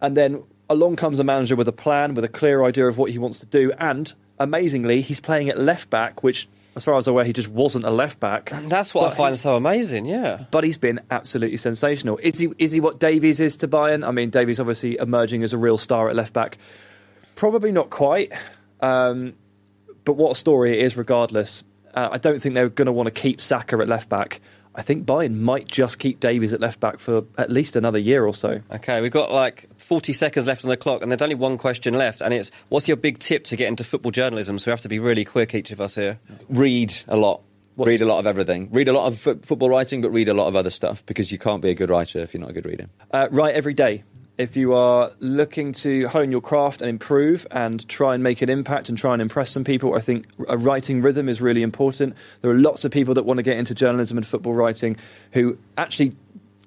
And 0.00 0.16
then 0.16 0.42
along 0.68 0.96
comes 0.96 1.18
a 1.18 1.24
manager 1.24 1.56
with 1.56 1.68
a 1.68 1.72
plan, 1.72 2.14
with 2.14 2.24
a 2.24 2.28
clear 2.28 2.64
idea 2.64 2.86
of 2.86 2.96
what 2.96 3.10
he 3.10 3.18
wants 3.18 3.40
to 3.40 3.46
do. 3.46 3.72
And 3.78 4.12
amazingly, 4.38 5.02
he's 5.02 5.20
playing 5.20 5.48
at 5.50 5.58
left 5.58 5.90
back, 5.90 6.22
which, 6.22 6.48
as 6.80 6.84
far 6.86 6.96
as 6.96 7.06
I'm 7.06 7.12
aware, 7.12 7.26
he 7.26 7.34
just 7.34 7.48
wasn't 7.48 7.84
a 7.84 7.90
left 7.90 8.20
back. 8.20 8.50
And 8.50 8.72
that's 8.72 8.94
what 8.94 9.02
But 9.02 9.12
I 9.12 9.16
find 9.16 9.38
so 9.38 9.54
amazing, 9.54 10.06
yeah. 10.06 10.44
But 10.50 10.64
he's 10.64 10.78
been 10.78 10.98
absolutely 11.10 11.58
sensational. 11.58 12.16
Is 12.22 12.38
he? 12.38 12.48
Is 12.56 12.72
he 12.72 12.80
what 12.80 12.98
Davies 12.98 13.38
is 13.38 13.58
to 13.58 13.68
Bayern? 13.68 14.02
I 14.02 14.12
mean, 14.12 14.30
Davies 14.30 14.58
obviously 14.58 14.96
emerging 14.98 15.42
as 15.42 15.52
a 15.52 15.58
real 15.58 15.76
star 15.76 16.08
at 16.08 16.16
left 16.16 16.32
back. 16.32 16.56
Probably 17.36 17.70
not 17.70 17.90
quite, 17.90 18.32
um, 18.80 19.34
but 20.06 20.14
what 20.14 20.30
a 20.30 20.34
story 20.34 20.78
it 20.78 20.86
is, 20.86 20.96
regardless. 20.96 21.64
Uh, 21.92 22.08
I 22.12 22.16
don't 22.16 22.40
think 22.40 22.54
they're 22.54 22.70
going 22.70 22.86
to 22.86 22.92
want 22.92 23.08
to 23.08 23.10
keep 23.10 23.42
Saka 23.42 23.76
at 23.76 23.86
left 23.86 24.08
back. 24.08 24.40
I 24.74 24.82
think 24.82 25.04
Bayern 25.04 25.38
might 25.40 25.66
just 25.66 25.98
keep 25.98 26.20
Davies 26.20 26.52
at 26.52 26.60
left 26.60 26.78
back 26.80 27.00
for 27.00 27.24
at 27.36 27.50
least 27.50 27.74
another 27.74 27.98
year 27.98 28.24
or 28.24 28.34
so. 28.34 28.60
Okay, 28.70 29.00
we've 29.00 29.10
got 29.10 29.32
like 29.32 29.68
40 29.76 30.12
seconds 30.12 30.46
left 30.46 30.64
on 30.64 30.70
the 30.70 30.76
clock, 30.76 31.02
and 31.02 31.10
there's 31.10 31.22
only 31.22 31.34
one 31.34 31.58
question 31.58 31.94
left, 31.94 32.20
and 32.20 32.32
it's 32.32 32.50
what's 32.68 32.86
your 32.86 32.96
big 32.96 33.18
tip 33.18 33.44
to 33.46 33.56
get 33.56 33.66
into 33.68 33.82
football 33.82 34.12
journalism? 34.12 34.58
So 34.58 34.70
we 34.70 34.72
have 34.72 34.80
to 34.82 34.88
be 34.88 34.98
really 35.00 35.24
quick, 35.24 35.54
each 35.54 35.72
of 35.72 35.80
us 35.80 35.96
here. 35.96 36.18
read 36.48 36.94
a 37.08 37.16
lot. 37.16 37.42
What- 37.74 37.86
read 37.88 38.02
a 38.02 38.04
lot 38.06 38.18
of 38.18 38.26
everything. 38.26 38.68
Read 38.70 38.88
a 38.88 38.92
lot 38.92 39.06
of 39.06 39.26
f- 39.26 39.42
football 39.42 39.70
writing, 39.70 40.02
but 40.02 40.10
read 40.10 40.28
a 40.28 40.34
lot 40.34 40.46
of 40.48 40.54
other 40.56 40.70
stuff 40.70 41.04
because 41.06 41.32
you 41.32 41.38
can't 41.38 41.62
be 41.62 41.70
a 41.70 41.74
good 41.74 41.88
writer 41.90 42.18
if 42.20 42.34
you're 42.34 42.40
not 42.40 42.50
a 42.50 42.52
good 42.52 42.66
reader. 42.66 42.86
Uh, 43.10 43.26
write 43.30 43.54
every 43.54 43.74
day. 43.74 44.04
If 44.40 44.56
you 44.56 44.72
are 44.72 45.12
looking 45.18 45.74
to 45.74 46.08
hone 46.08 46.30
your 46.32 46.40
craft 46.40 46.80
and 46.80 46.88
improve 46.88 47.46
and 47.50 47.86
try 47.90 48.14
and 48.14 48.22
make 48.22 48.40
an 48.40 48.48
impact 48.48 48.88
and 48.88 48.96
try 48.96 49.12
and 49.12 49.20
impress 49.20 49.50
some 49.50 49.64
people, 49.64 49.94
I 49.94 49.98
think 49.98 50.28
a 50.48 50.56
writing 50.56 51.02
rhythm 51.02 51.28
is 51.28 51.42
really 51.42 51.62
important. 51.62 52.14
There 52.40 52.50
are 52.50 52.58
lots 52.58 52.86
of 52.86 52.90
people 52.90 53.12
that 53.12 53.24
want 53.24 53.36
to 53.36 53.42
get 53.42 53.58
into 53.58 53.74
journalism 53.74 54.16
and 54.16 54.26
football 54.26 54.54
writing 54.54 54.96
who 55.32 55.58
actually 55.76 56.16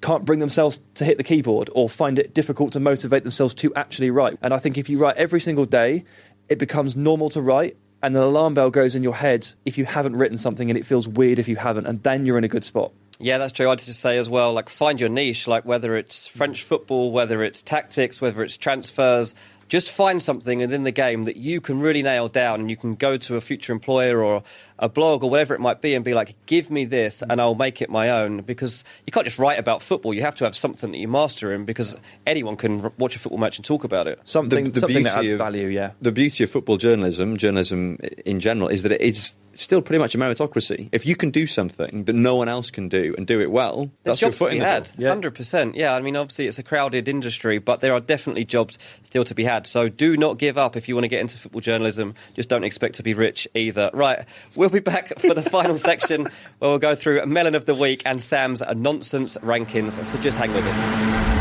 can't 0.01 0.23
bring 0.23 0.37
themselves 0.37 0.81
to 0.93 1.03
hit 1.03 1.17
the 1.17 1.23
keyboard 1.23 1.71
or 1.73 1.89
find 1.89 2.19
it 2.19 2.35
difficult 2.35 2.73
to 2.73 2.79
motivate 2.79 3.23
themselves 3.23 3.55
to 3.55 3.73
actually 3.73 4.11
write. 4.11 4.37
And 4.43 4.53
I 4.53 4.59
think 4.59 4.77
if 4.77 4.87
you 4.87 4.99
write 4.99 5.17
every 5.17 5.41
single 5.41 5.65
day, 5.65 6.05
it 6.49 6.59
becomes 6.59 6.95
normal 6.95 7.31
to 7.31 7.41
write. 7.41 7.75
And 8.03 8.15
an 8.15 8.21
alarm 8.21 8.53
bell 8.53 8.69
goes 8.69 8.93
in 8.93 9.01
your 9.01 9.15
head 9.15 9.47
if 9.65 9.79
you 9.79 9.85
haven't 9.85 10.15
written 10.15 10.37
something, 10.37 10.69
and 10.69 10.77
it 10.77 10.85
feels 10.85 11.07
weird 11.07 11.39
if 11.39 11.47
you 11.47 11.55
haven't, 11.55 11.87
and 11.87 12.03
then 12.03 12.27
you're 12.27 12.37
in 12.37 12.43
a 12.43 12.49
good 12.49 12.65
spot. 12.65 12.91
Yeah, 13.23 13.37
that's 13.37 13.53
true. 13.53 13.69
I'd 13.69 13.79
just 13.79 14.01
say 14.01 14.17
as 14.17 14.29
well, 14.29 14.51
like 14.51 14.67
find 14.67 14.99
your 14.99 15.09
niche, 15.09 15.47
like 15.47 15.63
whether 15.63 15.95
it's 15.95 16.27
French 16.27 16.63
football, 16.63 17.11
whether 17.13 17.41
it's 17.41 17.61
tactics, 17.61 18.19
whether 18.19 18.43
it's 18.43 18.57
transfers. 18.57 19.33
Just 19.69 19.89
find 19.89 20.21
something 20.21 20.59
within 20.59 20.83
the 20.83 20.91
game 20.91 21.23
that 21.23 21.37
you 21.37 21.61
can 21.61 21.79
really 21.79 22.03
nail 22.03 22.27
down, 22.27 22.59
and 22.59 22.69
you 22.69 22.75
can 22.75 22.95
go 22.95 23.15
to 23.17 23.37
a 23.37 23.41
future 23.41 23.71
employer 23.71 24.21
or 24.21 24.43
a 24.77 24.89
blog 24.89 25.23
or 25.23 25.29
whatever 25.29 25.55
it 25.55 25.61
might 25.61 25.81
be, 25.81 25.95
and 25.95 26.03
be 26.03 26.13
like, 26.13 26.35
"Give 26.45 26.69
me 26.69 26.83
this, 26.83 27.23
and 27.27 27.39
I'll 27.39 27.55
make 27.55 27.81
it 27.81 27.89
my 27.89 28.09
own." 28.09 28.41
Because 28.41 28.83
you 29.07 29.11
can't 29.13 29.25
just 29.25 29.39
write 29.39 29.57
about 29.57 29.81
football; 29.81 30.13
you 30.13 30.21
have 30.21 30.35
to 30.35 30.43
have 30.43 30.55
something 30.55 30.91
that 30.91 30.97
you 30.97 31.07
master 31.07 31.53
in. 31.53 31.63
Because 31.63 31.95
anyone 32.27 32.57
can 32.57 32.91
watch 32.97 33.15
a 33.15 33.19
football 33.19 33.39
match 33.39 33.57
and 33.57 33.63
talk 33.65 33.85
about 33.85 34.05
it. 34.05 34.19
Something, 34.25 34.65
The- 34.65 34.71
the 34.71 34.79
something 34.81 35.03
that 35.03 35.17
adds 35.17 35.31
of- 35.31 35.37
value, 35.37 35.67
yeah. 35.67 35.91
The 36.01 36.11
beauty 36.11 36.43
of 36.43 36.51
football 36.51 36.77
journalism, 36.77 37.37
journalism 37.37 37.97
in 38.25 38.41
general, 38.41 38.67
is 38.67 38.83
that 38.83 38.91
it 38.91 39.01
is 39.01 39.33
still 39.55 39.81
pretty 39.81 39.99
much 39.99 40.15
a 40.15 40.17
meritocracy. 40.17 40.89
If 40.91 41.05
you 41.05 41.15
can 41.15 41.31
do 41.31 41.47
something 41.47 42.05
that 42.05 42.13
no 42.13 42.35
one 42.35 42.47
else 42.49 42.71
can 42.71 42.89
do 42.89 43.13
and 43.17 43.27
do 43.27 43.39
it 43.41 43.51
well, 43.51 43.89
There's 44.03 44.19
that's 44.19 44.21
your 44.21 44.29
jobs 44.31 44.37
foot 44.37 44.45
to 44.45 44.51
be 44.51 44.57
in 44.57 44.63
the 44.63 44.69
had. 44.69 44.89
Hundred 45.07 45.35
percent. 45.35 45.75
Yeah, 45.75 45.95
I 45.95 46.01
mean, 46.01 46.15
obviously 46.15 46.47
it's 46.47 46.59
a 46.59 46.63
crowded 46.63 47.07
industry, 47.07 47.57
but 47.59 47.81
there 47.81 47.93
are 47.93 47.99
definitely 47.99 48.45
jobs 48.45 48.79
still 49.03 49.23
to 49.25 49.35
be 49.35 49.43
had. 49.43 49.67
So 49.67 49.89
do 49.89 50.17
not 50.17 50.37
give 50.37 50.57
up 50.57 50.75
if 50.75 50.87
you 50.87 50.95
want 50.95 51.05
to 51.05 51.09
get 51.09 51.21
into 51.21 51.37
football 51.37 51.61
journalism. 51.61 52.15
Just 52.33 52.49
don't 52.49 52.63
expect 52.63 52.95
to 52.95 53.03
be 53.03 53.13
rich 53.13 53.47
either. 53.53 53.89
Right, 53.93 54.25
we'll 54.55 54.69
be 54.69 54.79
back 54.79 55.19
for 55.19 55.33
the 55.33 55.43
final 55.43 55.77
section 55.77 56.23
where 56.59 56.69
we'll 56.71 56.79
go 56.79 56.95
through 56.95 57.25
Melon 57.25 57.55
of 57.55 57.65
the 57.65 57.75
Week 57.75 58.01
and 58.05 58.21
Sam's 58.21 58.61
nonsense 58.75 59.37
rankings. 59.41 60.03
So 60.03 60.17
just 60.19 60.37
hang 60.37 60.53
with 60.53 60.65
us. 60.65 61.33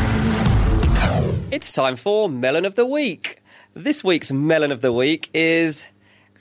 It's 1.51 1.71
time 1.71 1.95
for 1.95 2.27
Melon 2.29 2.65
of 2.65 2.75
the 2.75 2.85
Week. 2.85 3.41
This 3.75 4.03
week's 4.03 4.31
Melon 4.31 4.71
of 4.71 4.81
the 4.81 4.91
Week 4.93 5.29
is 5.33 5.85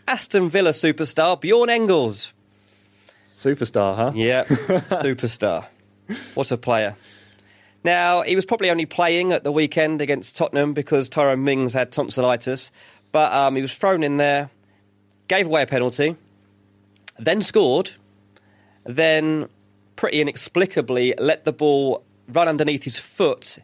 Aston 0.07 0.49
Villa 0.49 0.71
superstar 0.71 1.41
Bjorn 1.41 1.71
Engels. 1.71 2.33
Superstar, 3.27 3.97
huh? 3.97 4.13
Yeah, 4.15 4.45
superstar. 4.45 5.67
What 6.35 6.51
a 6.51 6.57
player. 6.57 6.97
Now, 7.85 8.23
he 8.23 8.37
was 8.37 8.45
probably 8.45 8.71
only 8.71 8.87
playing 8.87 9.33
at 9.33 9.43
the 9.43 9.51
weekend 9.51 10.01
against 10.01 10.37
Tottenham 10.37 10.73
because 10.73 11.09
Tyrone 11.09 11.43
Mings 11.43 11.75
had 11.75 11.91
tonsillitis, 11.91 12.71
but 13.11 13.33
um, 13.33 13.57
he 13.57 13.63
was 13.63 13.75
thrown 13.75 14.05
in 14.05 14.19
there, 14.19 14.51
gave 15.27 15.47
away 15.47 15.63
a 15.63 15.67
penalty, 15.67 16.17
then 17.19 17.43
scored, 17.43 17.91
then 18.85 19.49
pretty 19.97 20.21
inexplicably 20.21 21.15
let 21.19 21.45
the 21.45 21.53
ball 21.53 22.05
run 22.29 22.49
underneath 22.49 22.85
his 22.85 22.99
foot 22.99 23.59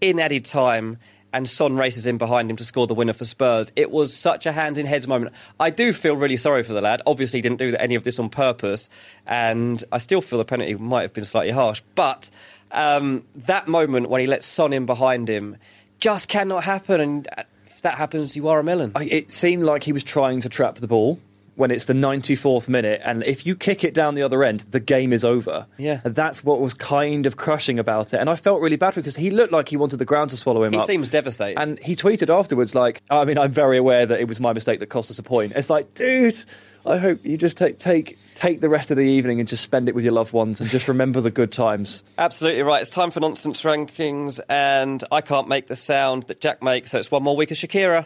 in 0.00 0.20
added 0.20 0.44
time. 0.44 0.98
And 1.36 1.46
Son 1.46 1.76
races 1.76 2.06
in 2.06 2.16
behind 2.16 2.50
him 2.50 2.56
to 2.56 2.64
score 2.64 2.86
the 2.86 2.94
winner 2.94 3.12
for 3.12 3.26
Spurs. 3.26 3.70
It 3.76 3.90
was 3.90 4.16
such 4.16 4.46
a 4.46 4.52
hand 4.52 4.78
in 4.78 4.86
heads 4.86 5.06
moment. 5.06 5.34
I 5.60 5.68
do 5.68 5.92
feel 5.92 6.16
really 6.16 6.38
sorry 6.38 6.62
for 6.62 6.72
the 6.72 6.80
lad. 6.80 7.02
Obviously, 7.04 7.36
he 7.36 7.42
didn't 7.42 7.58
do 7.58 7.76
any 7.76 7.94
of 7.94 8.04
this 8.04 8.18
on 8.18 8.30
purpose, 8.30 8.88
and 9.26 9.84
I 9.92 9.98
still 9.98 10.22
feel 10.22 10.38
the 10.38 10.46
penalty 10.46 10.76
might 10.76 11.02
have 11.02 11.12
been 11.12 11.26
slightly 11.26 11.52
harsh. 11.52 11.82
But 11.94 12.30
um, 12.72 13.22
that 13.34 13.68
moment 13.68 14.08
when 14.08 14.22
he 14.22 14.26
lets 14.26 14.46
Son 14.46 14.72
in 14.72 14.86
behind 14.86 15.28
him 15.28 15.58
just 15.98 16.28
cannot 16.28 16.64
happen. 16.64 17.02
And 17.02 17.28
if 17.66 17.82
that 17.82 17.98
happens, 17.98 18.34
you 18.34 18.48
are 18.48 18.58
a 18.58 18.64
melon. 18.64 18.92
It 18.98 19.30
seemed 19.30 19.64
like 19.64 19.84
he 19.84 19.92
was 19.92 20.04
trying 20.04 20.40
to 20.40 20.48
trap 20.48 20.76
the 20.76 20.88
ball, 20.88 21.20
when 21.56 21.70
it's 21.70 21.86
the 21.86 21.92
94th 21.94 22.68
minute, 22.68 23.00
and 23.04 23.22
if 23.24 23.46
you 23.46 23.56
kick 23.56 23.82
it 23.84 23.94
down 23.94 24.14
the 24.14 24.22
other 24.22 24.44
end, 24.44 24.60
the 24.70 24.80
game 24.80 25.12
is 25.12 25.24
over. 25.24 25.66
Yeah. 25.78 26.00
And 26.04 26.14
that's 26.14 26.44
what 26.44 26.60
was 26.60 26.74
kind 26.74 27.26
of 27.26 27.36
crushing 27.36 27.78
about 27.78 28.12
it. 28.14 28.20
And 28.20 28.28
I 28.30 28.36
felt 28.36 28.60
really 28.60 28.76
bad 28.76 28.94
for 28.94 29.00
because 29.00 29.16
he 29.16 29.30
looked 29.30 29.52
like 29.52 29.68
he 29.68 29.76
wanted 29.76 29.96
the 29.96 30.04
ground 30.04 30.30
to 30.30 30.36
swallow 30.36 30.62
him 30.64 30.72
He 30.72 30.78
up. 30.78 30.86
seems 30.86 31.08
devastated. 31.08 31.58
And 31.60 31.78
he 31.80 31.96
tweeted 31.96 32.28
afterwards, 32.28 32.74
like, 32.74 33.02
I 33.10 33.24
mean, 33.24 33.38
I'm 33.38 33.52
very 33.52 33.78
aware 33.78 34.06
that 34.06 34.20
it 34.20 34.28
was 34.28 34.38
my 34.38 34.52
mistake 34.52 34.80
that 34.80 34.86
cost 34.86 35.10
us 35.10 35.18
a 35.18 35.22
point. 35.22 35.54
It's 35.56 35.70
like, 35.70 35.94
dude, 35.94 36.36
I 36.84 36.98
hope 36.98 37.24
you 37.24 37.36
just 37.36 37.56
take 37.56 37.78
take 37.78 38.18
take 38.36 38.60
the 38.60 38.68
rest 38.68 38.90
of 38.90 38.96
the 38.96 39.02
evening 39.02 39.40
and 39.40 39.48
just 39.48 39.64
spend 39.64 39.88
it 39.88 39.94
with 39.94 40.04
your 40.04 40.12
loved 40.12 40.32
ones 40.32 40.60
and 40.60 40.68
just 40.70 40.86
remember 40.88 41.20
the 41.20 41.30
good 41.30 41.50
times. 41.52 42.04
Absolutely 42.18 42.62
right. 42.62 42.82
It's 42.82 42.90
time 42.90 43.10
for 43.10 43.18
nonsense 43.20 43.62
rankings, 43.62 44.40
and 44.48 45.02
I 45.10 45.20
can't 45.22 45.48
make 45.48 45.66
the 45.68 45.76
sound 45.76 46.24
that 46.24 46.40
Jack 46.40 46.62
makes, 46.62 46.90
so 46.92 46.98
it's 46.98 47.10
one 47.10 47.22
more 47.22 47.34
week 47.34 47.50
of 47.50 47.56
Shakira. 47.56 48.04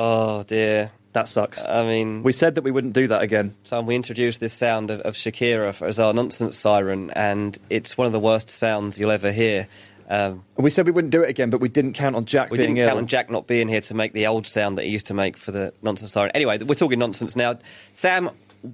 Oh 0.00 0.42
dear. 0.44 0.92
That 1.12 1.28
sucks. 1.28 1.62
I 1.64 1.84
mean, 1.84 2.22
we 2.22 2.32
said 2.32 2.54
that 2.54 2.62
we 2.62 2.70
wouldn't 2.70 2.94
do 2.94 3.08
that 3.08 3.20
again. 3.20 3.54
So 3.64 3.80
we 3.82 3.96
introduced 3.96 4.40
this 4.40 4.52
sound 4.52 4.90
of, 4.90 5.00
of 5.00 5.14
Shakira 5.14 5.82
as 5.86 5.98
our 5.98 6.12
nonsense 6.14 6.56
siren, 6.56 7.10
and 7.10 7.58
it's 7.68 7.98
one 7.98 8.06
of 8.06 8.12
the 8.12 8.20
worst 8.20 8.48
sounds 8.48 8.98
you'll 8.98 9.10
ever 9.10 9.30
hear. 9.32 9.66
Um, 10.08 10.42
We 10.56 10.70
said 10.70 10.86
we 10.86 10.92
wouldn't 10.92 11.10
do 11.10 11.22
it 11.22 11.28
again, 11.28 11.50
but 11.50 11.60
we 11.60 11.68
didn't 11.68 11.94
count 11.94 12.16
on 12.16 12.24
Jack 12.24 12.50
we 12.50 12.58
being 12.58 12.76
here. 12.76 12.76
We 12.76 12.78
didn't 12.78 12.88
count 12.88 12.96
ill. 12.96 13.02
on 13.02 13.06
Jack 13.08 13.30
not 13.30 13.46
being 13.46 13.68
here 13.68 13.80
to 13.82 13.94
make 13.94 14.12
the 14.12 14.26
old 14.28 14.46
sound 14.46 14.78
that 14.78 14.84
he 14.84 14.90
used 14.90 15.08
to 15.08 15.14
make 15.14 15.36
for 15.36 15.50
the 15.52 15.74
nonsense 15.82 16.12
siren. 16.12 16.30
Anyway, 16.32 16.58
we're 16.58 16.74
talking 16.76 16.98
nonsense 16.98 17.36
now. 17.36 17.58
Sam, 17.92 18.30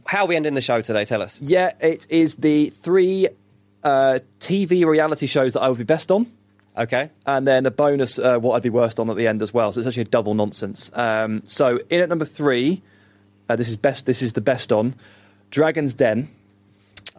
how 0.06 0.24
are 0.24 0.28
we 0.28 0.36
ending 0.36 0.54
the 0.54 0.60
show 0.60 0.80
today? 0.82 1.06
Tell 1.06 1.22
us. 1.22 1.38
Yeah, 1.40 1.72
it 1.80 2.06
is 2.10 2.36
the 2.36 2.68
three 2.70 3.28
uh, 3.82 4.18
TV 4.40 4.84
reality 4.84 5.26
shows 5.26 5.54
that 5.54 5.62
I 5.62 5.68
would 5.68 5.78
be 5.78 5.84
best 5.84 6.10
on. 6.10 6.30
Okay. 6.76 7.10
and 7.24 7.46
then 7.46 7.64
a 7.64 7.70
bonus 7.70 8.18
uh, 8.18 8.38
what 8.38 8.54
I'd 8.54 8.62
be 8.62 8.70
worst 8.70 9.00
on 9.00 9.08
at 9.08 9.16
the 9.16 9.26
end 9.26 9.42
as 9.42 9.54
well. 9.54 9.72
So 9.72 9.80
it's 9.80 9.86
actually 9.86 10.02
a 10.02 10.06
double 10.06 10.34
nonsense. 10.34 10.90
Um, 10.94 11.42
so 11.46 11.80
in 11.88 12.00
at 12.00 12.08
number 12.08 12.26
three, 12.26 12.82
uh, 13.48 13.56
this 13.56 13.68
is 13.68 13.76
best. 13.76 14.06
This 14.06 14.22
is 14.22 14.34
the 14.34 14.40
best 14.40 14.72
on 14.72 14.94
Dragon's 15.50 15.94
Den, 15.94 16.28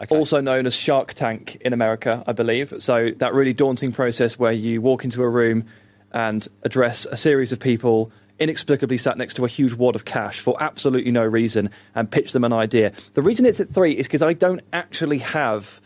okay. 0.02 0.16
also 0.16 0.42
known 0.42 0.66
as 0.66 0.76
Shark 0.76 1.14
Tank 1.14 1.56
in 1.62 1.74
America, 1.74 2.24
I 2.28 2.34
believe. 2.34 2.74
So 2.80 3.12
that 3.18 3.34
really 3.34 3.54
daunting 3.54 3.92
process 3.92 4.38
where 4.38 4.52
you 4.52 4.82
walk 4.82 5.04
into 5.04 5.24
a 5.24 5.30
room 5.30 5.66
and 6.12 6.48
address 6.64 7.06
a 7.06 7.18
series 7.18 7.52
of 7.52 7.60
people 7.60 8.12
inexplicably 8.40 8.98
sat 8.98 9.18
next 9.18 9.34
to 9.36 9.46
a 9.46 9.48
huge 9.48 9.74
wad 9.74 9.96
of 9.96 10.06
cash 10.06 10.40
for 10.40 10.62
absolutely 10.62 11.12
no 11.12 11.24
reason 11.24 11.72
and 11.96 12.10
pitch 12.10 12.34
them 12.34 12.44
an 12.44 12.54
idea. 12.54 12.92
The 13.16 13.22
reason 13.22 13.46
it's 13.46 13.60
at 13.60 13.70
three 13.70 13.94
is 13.94 14.08
because 14.08 14.22
I 14.22 14.34
don't 14.34 14.62
actually 14.72 15.18
have 15.20 15.82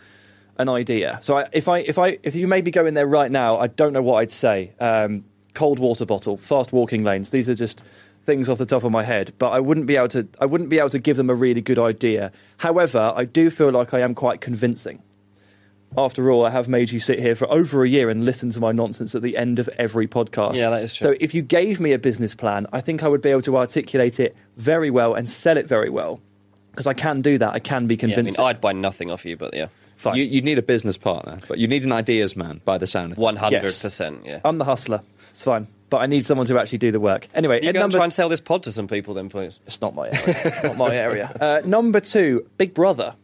an 0.62 0.70
idea. 0.70 1.20
So 1.22 1.38
I, 1.38 1.50
if 1.52 1.68
I 1.68 1.80
if 1.80 1.98
I 1.98 2.18
if 2.24 2.36
you 2.36 2.48
maybe 2.48 2.72
go 2.72 2.86
in 2.86 2.94
there 2.94 3.08
right 3.08 3.32
now, 3.32 3.58
I 3.58 3.68
don't 3.68 3.94
know 3.94 4.02
what 4.02 4.18
I'd 4.20 4.32
say. 4.32 4.72
Um, 4.80 5.26
cold 5.54 5.80
water 5.80 6.06
bottle, 6.06 6.38
fast 6.38 6.72
walking 6.72 7.04
lanes. 7.04 7.32
These 7.32 7.50
are 7.50 7.56
just 7.56 7.84
things 8.26 8.48
off 8.48 8.58
the 8.58 8.66
top 8.66 8.84
of 8.84 8.92
my 8.92 9.04
head, 9.04 9.34
but 9.40 9.50
I 9.50 9.60
wouldn't 9.60 9.88
be 9.88 9.96
able 9.96 10.08
to 10.10 10.28
I 10.40 10.46
wouldn't 10.46 10.70
be 10.70 10.80
able 10.80 10.90
to 10.90 11.00
give 11.00 11.18
them 11.18 11.30
a 11.30 11.36
really 11.36 11.62
good 11.62 11.80
idea. 11.80 12.32
However, 12.58 13.14
I 13.16 13.26
do 13.26 13.50
feel 13.50 13.72
like 13.72 13.94
I 13.94 14.00
am 14.00 14.16
quite 14.16 14.42
convincing. 14.42 15.02
After 15.98 16.32
all, 16.32 16.46
I 16.46 16.52
have 16.52 16.70
made 16.70 16.90
you 16.92 17.02
sit 17.02 17.20
here 17.20 17.36
for 17.36 17.52
over 17.52 17.84
a 17.84 17.90
year 17.90 18.10
and 18.10 18.24
listen 18.24 18.50
to 18.52 18.62
my 18.62 18.72
nonsense 18.72 19.14
at 19.14 19.22
the 19.22 19.36
end 19.36 19.60
of 19.60 19.70
every 19.78 20.08
podcast. 20.08 20.56
Yeah, 20.56 20.70
that 20.70 20.84
is 20.84 20.94
true. 20.94 21.08
So 21.08 21.18
if 21.20 21.34
you 21.34 21.42
gave 21.42 21.82
me 21.82 21.92
a 21.92 22.00
business 22.00 22.34
plan, 22.34 22.66
I 22.72 22.80
think 22.80 23.04
I 23.04 23.10
would 23.10 23.22
be 23.22 23.30
able 23.30 23.42
to 23.42 23.58
articulate 23.58 24.18
it 24.18 24.34
very 24.56 24.90
well 24.90 25.16
and 25.16 25.28
sell 25.28 25.58
it 25.58 25.68
very 25.68 25.90
well. 25.90 26.22
Because 26.72 26.88
I 26.88 26.94
can 26.94 27.22
do 27.22 27.38
that. 27.40 27.52
I 27.52 27.60
can 27.60 27.88
be 27.88 27.98
Yeah, 27.98 28.16
I 28.16 28.22
mean. 28.22 28.36
I'd 28.48 28.62
buy 28.62 28.72
nothing 28.72 29.12
off 29.12 29.26
you, 29.26 29.36
but 29.36 29.54
yeah, 29.54 29.68
Fine. 30.02 30.16
You, 30.18 30.24
you 30.24 30.42
need 30.42 30.58
a 30.58 30.64
business 30.64 30.98
partner, 30.98 31.38
but 31.48 31.60
you 31.60 31.68
need 31.68 31.84
an 31.84 31.92
ideas 31.92 32.36
man 32.36 32.60
by 32.66 32.78
the 32.80 32.88
sound 32.88 33.12
of 33.12 33.18
it. 33.18 33.22
one 33.22 33.36
hundred 33.36 33.62
percent. 33.62 34.26
Yeah. 34.26 34.40
I'm 34.44 34.58
the 34.58 34.66
hustler. 34.66 35.02
It's 35.30 35.44
fine. 35.44 35.68
But 35.92 35.98
I 35.98 36.06
need 36.08 36.26
someone 36.26 36.48
to 36.48 36.58
actually 36.60 36.80
do 36.80 36.92
the 36.92 37.00
work. 37.00 37.28
Anyway, 37.36 37.62
You 37.62 37.70
at 37.70 37.74
go 37.74 37.82
and 37.82 37.84
number 37.84 37.98
try 37.98 38.06
and 38.06 38.14
sell 38.14 38.28
this 38.30 38.40
pod 38.40 38.64
to 38.64 38.72
some 38.72 38.88
people, 38.88 39.14
then, 39.14 39.30
please. 39.30 39.60
it's 39.68 39.80
not 39.82 39.94
my 39.94 40.08
area. 40.08 40.24
It's 40.46 40.64
not 40.64 40.78
my 40.78 40.96
area. 41.08 41.28
Uh, 41.40 41.62
number 41.68 42.00
two, 42.00 42.48
Big 42.58 42.74
Brother. 42.74 43.16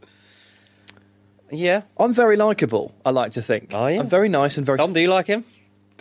Yeah. 1.51 1.83
I'm 1.97 2.13
very 2.13 2.35
likable. 2.35 2.93
I 3.05 3.11
like 3.11 3.31
to 3.33 3.41
think. 3.41 3.73
Are 3.73 3.91
you? 3.91 3.99
I'm 4.01 4.07
very 4.09 4.29
nice 4.29 4.57
and 4.57 4.65
very. 4.65 4.77
Tom, 4.77 4.93
do 4.93 4.99
you 4.99 5.07
like 5.09 5.27
him? 5.27 5.45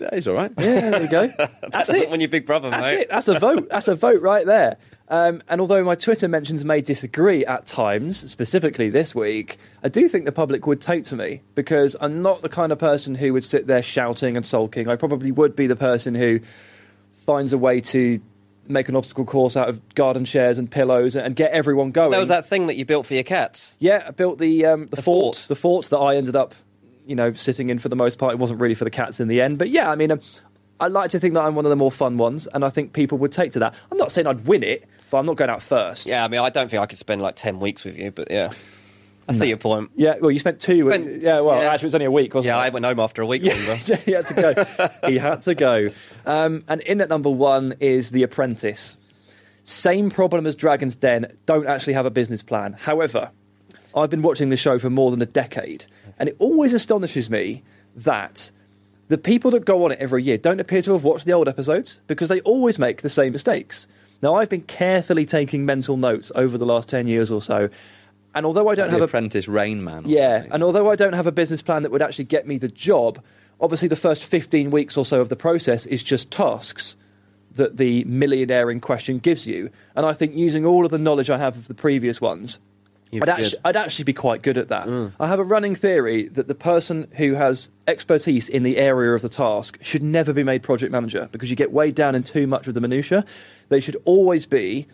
Yeah, 0.00 0.08
he's 0.12 0.28
all 0.28 0.34
right. 0.34 0.52
yeah, 0.58 0.90
there 0.90 1.02
you 1.04 1.08
go. 1.08 1.26
That 1.28 1.52
That's 1.72 1.88
doesn't 1.88 2.02
it. 2.02 2.10
win 2.10 2.20
you 2.20 2.28
big 2.28 2.44
brother, 2.46 2.68
That's 2.68 2.82
mate. 2.82 2.98
it. 3.00 3.08
That's 3.10 3.28
a 3.28 3.38
vote. 3.38 3.68
That's 3.70 3.88
a 3.88 3.94
vote 3.94 4.20
right 4.20 4.44
there. 4.44 4.76
Um, 5.08 5.42
and 5.48 5.60
although 5.60 5.84
my 5.84 5.94
Twitter 5.94 6.26
mentions 6.26 6.64
may 6.64 6.80
disagree 6.80 7.44
at 7.46 7.66
times, 7.66 8.28
specifically 8.30 8.90
this 8.90 9.14
week, 9.14 9.56
I 9.84 9.88
do 9.88 10.08
think 10.08 10.24
the 10.24 10.32
public 10.32 10.66
would 10.66 10.80
take 10.80 11.04
to 11.06 11.16
me 11.16 11.42
because 11.54 11.94
I'm 12.00 12.22
not 12.22 12.42
the 12.42 12.48
kind 12.48 12.72
of 12.72 12.78
person 12.78 13.14
who 13.14 13.32
would 13.32 13.44
sit 13.44 13.68
there 13.68 13.82
shouting 13.82 14.36
and 14.36 14.44
sulking. 14.44 14.88
I 14.88 14.96
probably 14.96 15.30
would 15.30 15.54
be 15.54 15.68
the 15.68 15.76
person 15.76 16.14
who 16.16 16.40
finds 17.24 17.52
a 17.52 17.58
way 17.58 17.80
to 17.82 18.20
make 18.68 18.88
an 18.88 18.96
obstacle 18.96 19.24
course 19.24 19.56
out 19.56 19.68
of 19.68 19.94
garden 19.94 20.24
chairs 20.24 20.58
and 20.58 20.68
pillows 20.68 21.14
and 21.14 21.36
get 21.36 21.52
everyone 21.52 21.92
going. 21.92 22.10
That 22.10 22.18
was 22.18 22.28
that 22.30 22.46
thing 22.46 22.66
that 22.66 22.74
you 22.74 22.84
built 22.84 23.06
for 23.06 23.14
your 23.14 23.22
cats. 23.22 23.76
Yeah, 23.78 24.02
I 24.08 24.10
built 24.10 24.38
the 24.38 24.66
um, 24.66 24.86
the, 24.86 24.96
The 24.96 25.02
fort, 25.02 25.36
fort. 25.36 25.46
the 25.48 25.54
forts 25.54 25.88
that 25.90 25.98
I 25.98 26.16
ended 26.16 26.34
up, 26.34 26.52
you 27.06 27.14
know, 27.14 27.32
sitting 27.32 27.70
in 27.70 27.78
for 27.78 27.88
the 27.88 27.94
most 27.96 28.18
part. 28.18 28.32
It 28.32 28.40
wasn't 28.40 28.60
really 28.60 28.74
for 28.74 28.82
the 28.84 28.90
cats 28.90 29.20
in 29.20 29.28
the 29.28 29.40
end, 29.40 29.58
but 29.58 29.70
yeah, 29.70 29.88
I 29.88 29.94
mean, 29.94 30.10
um, 30.10 30.20
I 30.80 30.88
like 30.88 31.10
to 31.10 31.20
think 31.20 31.34
that 31.34 31.42
I'm 31.42 31.54
one 31.54 31.64
of 31.64 31.70
the 31.70 31.76
more 31.76 31.92
fun 31.92 32.18
ones, 32.18 32.48
and 32.48 32.64
I 32.64 32.70
think 32.70 32.92
people 32.92 33.18
would 33.18 33.30
take 33.32 33.52
to 33.52 33.60
that. 33.60 33.74
I'm 33.92 33.98
not 33.98 34.10
saying 34.10 34.26
I'd 34.26 34.46
win 34.46 34.64
it, 34.64 34.84
but 35.10 35.18
I'm 35.18 35.26
not 35.26 35.36
going 35.36 35.50
out 35.50 35.62
first. 35.62 36.06
Yeah, 36.06 36.24
I 36.24 36.28
mean, 36.28 36.40
I 36.40 36.50
don't 36.50 36.70
think 36.70 36.82
I 36.82 36.86
could 36.86 36.98
spend 36.98 37.22
like 37.22 37.36
ten 37.36 37.60
weeks 37.60 37.84
with 37.84 37.96
you, 37.98 38.10
but 38.10 38.30
yeah, 38.30 38.52
I 39.28 39.32
see 39.32 39.46
your 39.48 39.56
point. 39.56 39.90
Yeah, 39.96 40.14
well, 40.20 40.30
you 40.30 40.38
spent 40.38 40.60
two. 40.60 40.82
Spent- 40.82 41.22
yeah, 41.22 41.40
well, 41.40 41.60
yeah. 41.60 41.70
actually, 41.70 41.86
it 41.86 41.88
was 41.88 41.94
only 41.96 42.04
a 42.06 42.10
week, 42.10 42.34
wasn't 42.34 42.48
Yeah, 42.54 42.58
it? 42.58 42.66
I 42.66 42.68
went 42.68 42.84
home 42.84 43.00
after 43.00 43.22
a 43.22 43.26
week. 43.26 43.42
Yeah, 43.42 43.54
yeah, 43.86 43.96
he 43.96 44.12
had 44.12 44.26
to 44.26 44.34
go. 44.34 44.88
he 45.08 45.18
had 45.18 45.40
to 45.42 45.54
go. 45.54 45.90
Um, 46.24 46.64
and 46.68 46.80
in 46.82 47.00
at 47.00 47.08
number 47.08 47.30
one 47.30 47.74
is 47.80 48.10
The 48.10 48.22
Apprentice. 48.22 48.96
Same 49.64 50.10
problem 50.10 50.46
as 50.46 50.54
Dragon's 50.54 50.94
Den, 50.94 51.36
don't 51.44 51.66
actually 51.66 51.94
have 51.94 52.06
a 52.06 52.10
business 52.10 52.40
plan. 52.42 52.74
However, 52.78 53.30
I've 53.96 54.10
been 54.10 54.22
watching 54.22 54.48
the 54.50 54.56
show 54.56 54.78
for 54.78 54.90
more 54.90 55.10
than 55.10 55.20
a 55.20 55.26
decade, 55.26 55.86
and 56.20 56.28
it 56.28 56.36
always 56.38 56.72
astonishes 56.72 57.28
me 57.28 57.64
that 57.96 58.50
the 59.08 59.18
people 59.18 59.50
that 59.52 59.64
go 59.64 59.84
on 59.84 59.90
it 59.92 59.98
every 59.98 60.22
year 60.22 60.38
don't 60.38 60.60
appear 60.60 60.82
to 60.82 60.92
have 60.92 61.02
watched 61.02 61.24
the 61.24 61.32
old 61.32 61.48
episodes 61.48 62.00
because 62.06 62.28
they 62.28 62.40
always 62.42 62.78
make 62.78 63.02
the 63.02 63.10
same 63.10 63.32
mistakes. 63.32 63.88
Now, 64.22 64.34
I've 64.36 64.48
been 64.48 64.62
carefully 64.62 65.26
taking 65.26 65.66
mental 65.66 65.96
notes 65.96 66.32
over 66.34 66.56
the 66.58 66.66
last 66.66 66.88
10 66.88 67.06
years 67.06 67.30
or 67.30 67.42
so, 67.42 67.68
and 68.34 68.44
although 68.44 68.68
I 68.68 68.74
don't 68.74 68.88
the 68.88 68.92
have 68.92 69.00
a 69.00 69.04
apprentice 69.04 69.48
Rain 69.48 69.82
Man. 69.82 70.04
yeah, 70.06 70.38
something. 70.38 70.52
and 70.52 70.62
although 70.62 70.90
I 70.90 70.96
don't 70.96 71.14
have 71.14 71.26
a 71.26 71.32
business 71.32 71.62
plan 71.62 71.82
that 71.82 71.92
would 71.92 72.02
actually 72.02 72.26
get 72.26 72.46
me 72.46 72.58
the 72.58 72.68
job, 72.68 73.22
obviously 73.60 73.88
the 73.88 73.96
first 73.96 74.24
15 74.24 74.70
weeks 74.70 74.96
or 74.96 75.04
so 75.04 75.20
of 75.20 75.30
the 75.30 75.36
process 75.36 75.86
is 75.86 76.02
just 76.02 76.30
tasks 76.30 76.96
that 77.54 77.78
the 77.78 78.04
millionaire 78.04 78.70
in 78.70 78.80
question 78.80 79.18
gives 79.18 79.46
you. 79.46 79.70
And 79.94 80.04
I 80.04 80.12
think 80.12 80.34
using 80.34 80.66
all 80.66 80.84
of 80.84 80.90
the 80.90 80.98
knowledge 80.98 81.30
I 81.30 81.38
have 81.38 81.56
of 81.56 81.68
the 81.68 81.74
previous 81.74 82.20
ones, 82.20 82.58
You'd 83.10 83.22
I'd 83.22 83.28
actually. 83.28 83.58
I'd 83.64 83.76
actually 83.76 84.04
be 84.04 84.12
quite 84.12 84.42
good 84.42 84.58
at 84.58 84.68
that. 84.68 84.88
Mm. 84.88 85.12
I 85.20 85.28
have 85.28 85.38
a 85.38 85.44
running 85.44 85.74
theory 85.74 86.28
that 86.28 86.48
the 86.48 86.54
person 86.54 87.08
who 87.16 87.34
has 87.34 87.70
expertise 87.86 88.48
in 88.48 88.62
the 88.62 88.78
area 88.78 89.14
of 89.14 89.22
the 89.22 89.28
task 89.28 89.78
should 89.80 90.02
never 90.02 90.32
be 90.32 90.42
made 90.42 90.62
project 90.62 90.90
manager 90.90 91.28
because 91.30 91.48
you 91.48 91.56
get 91.56 91.72
weighed 91.72 91.94
down 91.94 92.14
in 92.14 92.22
too 92.22 92.46
much 92.46 92.66
of 92.66 92.74
the 92.74 92.80
minutiae. 92.80 93.24
They 93.68 93.80
should 93.80 93.96
always 94.04 94.46
be 94.46 94.86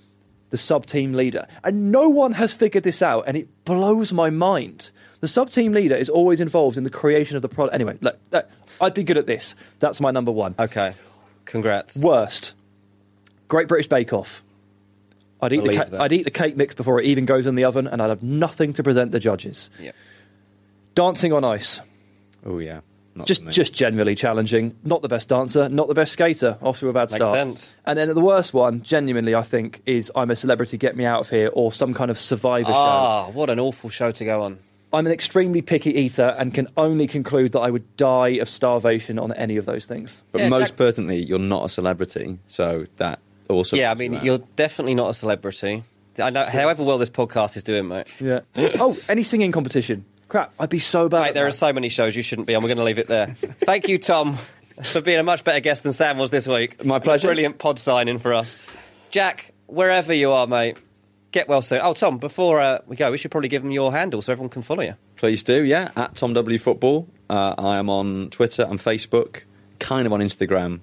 the 0.51 0.59
sub 0.59 0.85
team 0.85 1.15
leader. 1.15 1.47
And 1.65 1.91
no 1.91 2.09
one 2.09 2.33
has 2.33 2.53
figured 2.53 2.85
this 2.85 3.01
out, 3.01 3.25
and 3.27 3.37
it 3.37 3.65
blows 3.65 4.13
my 4.13 4.29
mind. 4.29 4.91
The 5.21 5.29
sub 5.29 5.51
team 5.51 5.73
leader 5.73 5.95
is 5.95 6.09
always 6.09 6.41
involved 6.41 6.77
in 6.77 6.85
the 6.85 6.91
creation 6.91 7.37
of 7.37 7.43
the 7.43 7.49
product. 7.49 7.75
Anyway, 7.75 7.97
look, 8.01 8.19
look, 8.31 8.49
I'd 8.81 8.93
be 8.93 9.05
good 9.05 9.17
at 9.17 9.27
this. 9.27 9.55
That's 9.81 10.01
my 10.01 10.11
number 10.11 10.31
one. 10.31 10.55
Okay, 10.59 10.95
congrats. 11.47 11.97
Worst. 11.97 12.55
Great 13.49 13.69
British 13.69 13.89
Bake 13.89 14.13
Off. 14.13 14.43
I'd 15.43 15.53
eat, 15.53 15.65
the 15.65 15.77
ca- 15.77 16.03
I'd 16.03 16.13
eat 16.13 16.23
the 16.25 16.31
cake 16.31 16.57
mix 16.57 16.75
before 16.75 17.01
it 17.01 17.07
even 17.07 17.27
goes 17.27 17.47
in 17.47 17.55
the 17.57 17.65
oven, 17.65 17.87
and 17.89 18.01
I'd 18.01 18.09
have 18.11 18.23
nothing 18.23 18.73
to 18.75 18.83
present 18.83 19.11
the 19.13 19.21
judges. 19.21 19.69
Yeah. 19.81 19.91
Dancing 20.95 21.33
on 21.33 21.45
ice. 21.45 21.81
Oh 22.45 22.59
yeah. 22.59 22.81
Not 23.15 23.27
Just, 23.27 23.47
just 23.51 23.75
generally 23.75 24.15
challenging. 24.15 24.75
Not 24.85 25.03
the 25.03 25.09
best 25.09 25.29
dancer, 25.29 25.69
not 25.69 25.87
the 25.87 25.93
best 25.95 26.13
skater. 26.13 26.57
Off 26.63 26.81
to 26.81 26.89
a 26.89 26.95
bad 26.95 27.11
Makes 27.11 27.15
start. 27.17 27.35
sense. 27.37 27.77
And 27.85 27.99
then 27.99 28.09
the 28.15 28.21
worst 28.23 28.55
one, 28.55 28.83
genuinely, 28.83 29.35
I 29.35 29.43
think, 29.43 29.83
is 29.85 30.11
I'm 30.17 30.31
a 30.31 30.37
celebrity, 30.37 30.79
get 30.79 30.97
me 30.97 31.05
out 31.05 31.21
of 31.21 31.29
here, 31.29 31.51
or 31.53 31.73
some 31.73 31.93
kind 31.93 32.11
of 32.11 32.19
survivor 32.19 32.71
show. 32.71 32.75
Ah, 32.75 33.29
what 33.31 33.51
an 33.51 33.61
awful 33.61 33.91
show 33.91 34.13
to 34.13 34.25
go 34.25 34.43
on. 34.43 34.59
I'm 34.95 35.07
an 35.07 35.13
extremely 35.13 35.61
picky 35.61 35.91
eater 35.95 36.35
and 36.39 36.55
can 36.55 36.69
only 36.79 37.07
conclude 37.07 37.53
that 37.53 37.61
I 37.61 37.69
would 37.71 37.97
die 37.99 38.29
of 38.41 38.49
starvation 38.49 39.19
on 39.19 39.33
any 39.35 39.59
of 39.59 39.67
those 39.67 39.85
things. 39.85 40.15
But 40.33 40.41
Yeah, 40.43 40.49
most 40.49 40.69
Jack- 40.69 40.77
pertinently, 40.79 41.23
you're 41.23 41.39
not 41.39 41.67
a 41.67 41.69
celebrity, 41.69 42.39
so 42.47 42.87
that 42.97 43.19
also. 43.53 43.77
yeah, 43.77 43.91
I 43.91 43.95
mean, 43.95 44.21
you're 44.23 44.39
definitely 44.57 44.95
not 44.95 45.11
a 45.11 45.15
celebrity. 45.15 45.85
I 46.19 46.31
know, 46.31 46.45
however 46.45 46.83
well 46.83 46.99
this 46.99 47.11
podcast 47.11 47.57
is 47.57 47.63
doing, 47.63 47.89
mate. 47.89 48.07
Yeah. 48.21 48.41
oh, 48.57 48.99
any 49.09 49.23
singing 49.23 49.53
competition? 49.53 50.05
Crap, 50.29 50.53
I'd 50.59 50.71
be 50.71 50.79
so 50.79 51.09
bad. 51.09 51.21
Mate, 51.21 51.29
at 51.29 51.35
there 51.35 51.47
are 51.47 51.51
so 51.51 51.73
many 51.73 51.89
shows 51.89 52.17
you 52.17 52.23
shouldn't 52.23 52.47
be 52.47 52.55
on. 52.55 52.63
We're 52.63 52.69
going 52.69 52.79
to 52.79 52.85
leave 52.85 52.99
it 52.99 53.09
there. 53.09 53.37
Thank 53.61 53.89
you, 53.89 53.99
Tom, 53.99 54.39
for 54.83 55.01
being 55.01 55.19
a 55.19 55.23
much 55.23 55.45
better 55.45 55.61
guest 55.61 55.83
than 55.83 55.93
Sam 55.93 56.19
was 56.19 56.31
this 56.31 56.47
week. 56.47 56.85
My 56.85 56.99
pleasure. 56.99 57.29
Brilliant 57.29 57.59
pod 57.59 57.79
signing 57.79 58.19
for 58.19 58.35
us. 58.35 58.57
Jack, 59.11 59.53
wherever 59.67 60.15
you 60.15 60.33
are, 60.33 60.47
mate, 60.47 60.79
get 61.33 61.49
well 61.49 61.63
soon. 61.63 61.81
Oh, 61.83 61.93
Tom, 61.93 62.19
before 62.19 62.61
uh, 62.61 62.79
we 62.87 62.97
go, 62.97 63.11
we 63.11 63.19
should 63.19 63.31
probably 63.31 63.49
give 63.49 63.63
them 63.63 63.73
your 63.73 63.93
handle 63.93 64.23
so 64.23 64.33
everyone 64.33 64.51
can 64.51 64.63
follow 64.63 64.83
you. 64.83 64.95
Please 65.17 65.43
do, 65.43 65.65
yeah. 65.65 65.91
At 65.97 66.17
Tom 66.17 66.33
W 66.35 66.59
Football. 66.59 67.09
Uh, 67.29 67.55
I 67.59 67.79
am 67.79 67.91
on 67.91 68.31
Twitter 68.31 68.63
and 68.63 68.79
Facebook, 68.79 69.43
kind 69.79 70.07
of 70.07 70.13
on 70.13 70.21
Instagram. 70.21 70.81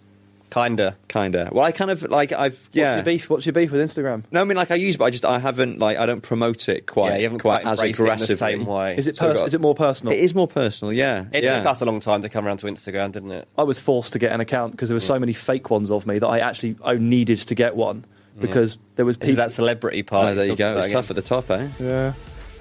Kinda. 0.50 0.98
Kinda. 1.08 1.50
Well, 1.52 1.64
I 1.64 1.72
kind 1.72 1.92
of 1.92 2.02
like 2.04 2.32
I've 2.32 2.54
yeah. 2.54 2.58
What's 2.58 2.76
yeah. 2.76 2.96
your 2.96 3.04
beef? 3.04 3.30
What's 3.30 3.46
your 3.46 3.54
beef 3.54 3.72
with 3.72 3.82
Instagram? 3.82 4.24
No, 4.32 4.42
I 4.42 4.44
mean 4.46 4.58
like 4.58 4.72
I 4.72 4.76
use, 4.76 4.96
it, 4.96 4.98
but 4.98 5.06
I 5.06 5.10
just 5.12 5.26
I 5.26 5.38
haven't 5.40 5.80
like 5.80 5.98
I 5.98 6.06
don't 6.06 6.22
promote 6.22 6.68
it 6.70 6.88
quite. 6.88 7.10
yeah, 7.12 7.18
you 7.18 7.24
haven't 7.24 7.40
quite, 7.40 7.62
quite, 7.62 7.72
as 7.72 7.80
embraced 7.80 8.00
it 8.00 8.02
in 8.02 8.06
aggressively. 8.06 8.34
the 8.36 8.38
same 8.38 8.66
way. 8.66 8.98
Is 8.98 9.08
it 9.08 9.18
So 9.18 9.28
pers- 9.28 9.38
got- 9.38 9.48
is 9.48 9.54
it 9.54 9.62
more 9.62 9.76
personal? 9.76 10.14
It 10.14 10.20
is 10.20 10.34
more 10.34 10.48
personal. 10.48 10.94
Yeah. 10.94 11.26
It 11.32 11.44
yeah. 11.44 11.60
took 11.60 11.68
us 11.68 11.82
a 11.82 11.86
long 11.86 12.00
time 12.00 12.22
to 12.24 12.30
come 12.30 12.48
around 12.48 12.58
to 12.58 12.66
Instagram, 12.68 13.12
didn't 13.12 13.32
it? 13.32 13.48
I 13.58 13.64
was 13.64 13.80
forced 13.80 14.14
to 14.14 14.20
get 14.20 14.32
an 14.32 14.42
account 14.42 14.72
because 14.72 14.90
there 14.90 14.96
were 14.96 15.00
so 15.00 15.20
many 15.20 15.34
fake 15.34 15.70
ones 15.70 15.92
of 15.92 16.08
me 16.08 16.20
that 16.20 16.28
I 16.28 16.40
actually 16.40 16.76
I 16.84 16.96
needed 16.96 17.38
to 17.40 17.56
get 17.56 17.76
one 17.76 18.06
because 18.40 18.78
there 18.96 19.06
was 19.06 19.18
Is 19.18 19.36
that 19.36 19.52
celebrity 19.52 20.02
part? 20.02 20.30
Oh, 20.30 20.36
there 20.36 20.46
you 20.46 20.56
go. 20.56 20.72
about 20.72 20.84
It's 20.86 20.94
tough 20.94 21.10
at 21.10 21.16
the 21.16 21.22
top, 21.22 21.50
eh? 21.52 21.68
yeah. 21.80 22.14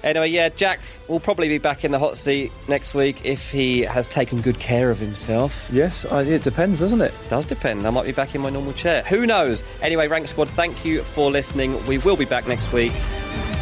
Anyway, 0.03 0.29
yeah, 0.29 0.49
Jack 0.49 0.79
will 1.07 1.19
probably 1.19 1.47
be 1.47 1.57
back 1.57 1.83
in 1.83 1.91
the 1.91 1.99
hot 1.99 2.17
seat 2.17 2.51
next 2.67 2.93
week 2.93 3.25
if 3.25 3.51
he 3.51 3.81
has 3.81 4.07
taken 4.07 4.41
good 4.41 4.59
care 4.59 4.89
of 4.91 4.99
himself. 4.99 5.67
Yes, 5.71 6.05
I, 6.05 6.21
it 6.21 6.43
depends, 6.43 6.79
doesn't 6.79 7.01
it? 7.01 7.13
Does 7.29 7.45
depend. 7.45 7.85
I 7.85 7.89
might 7.89 8.05
be 8.05 8.11
back 8.11 8.35
in 8.35 8.41
my 8.41 8.49
normal 8.49 8.73
chair. 8.73 9.03
Who 9.03 9.25
knows? 9.25 9.63
Anyway, 9.81 10.07
Rank 10.07 10.27
Squad, 10.27 10.49
thank 10.49 10.85
you 10.85 11.01
for 11.01 11.29
listening. 11.29 11.85
We 11.85 11.97
will 11.99 12.17
be 12.17 12.25
back 12.25 12.47
next 12.47 12.71
week. 12.71 12.93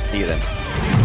See 0.06 0.20
you 0.20 0.26
then. 0.26 0.97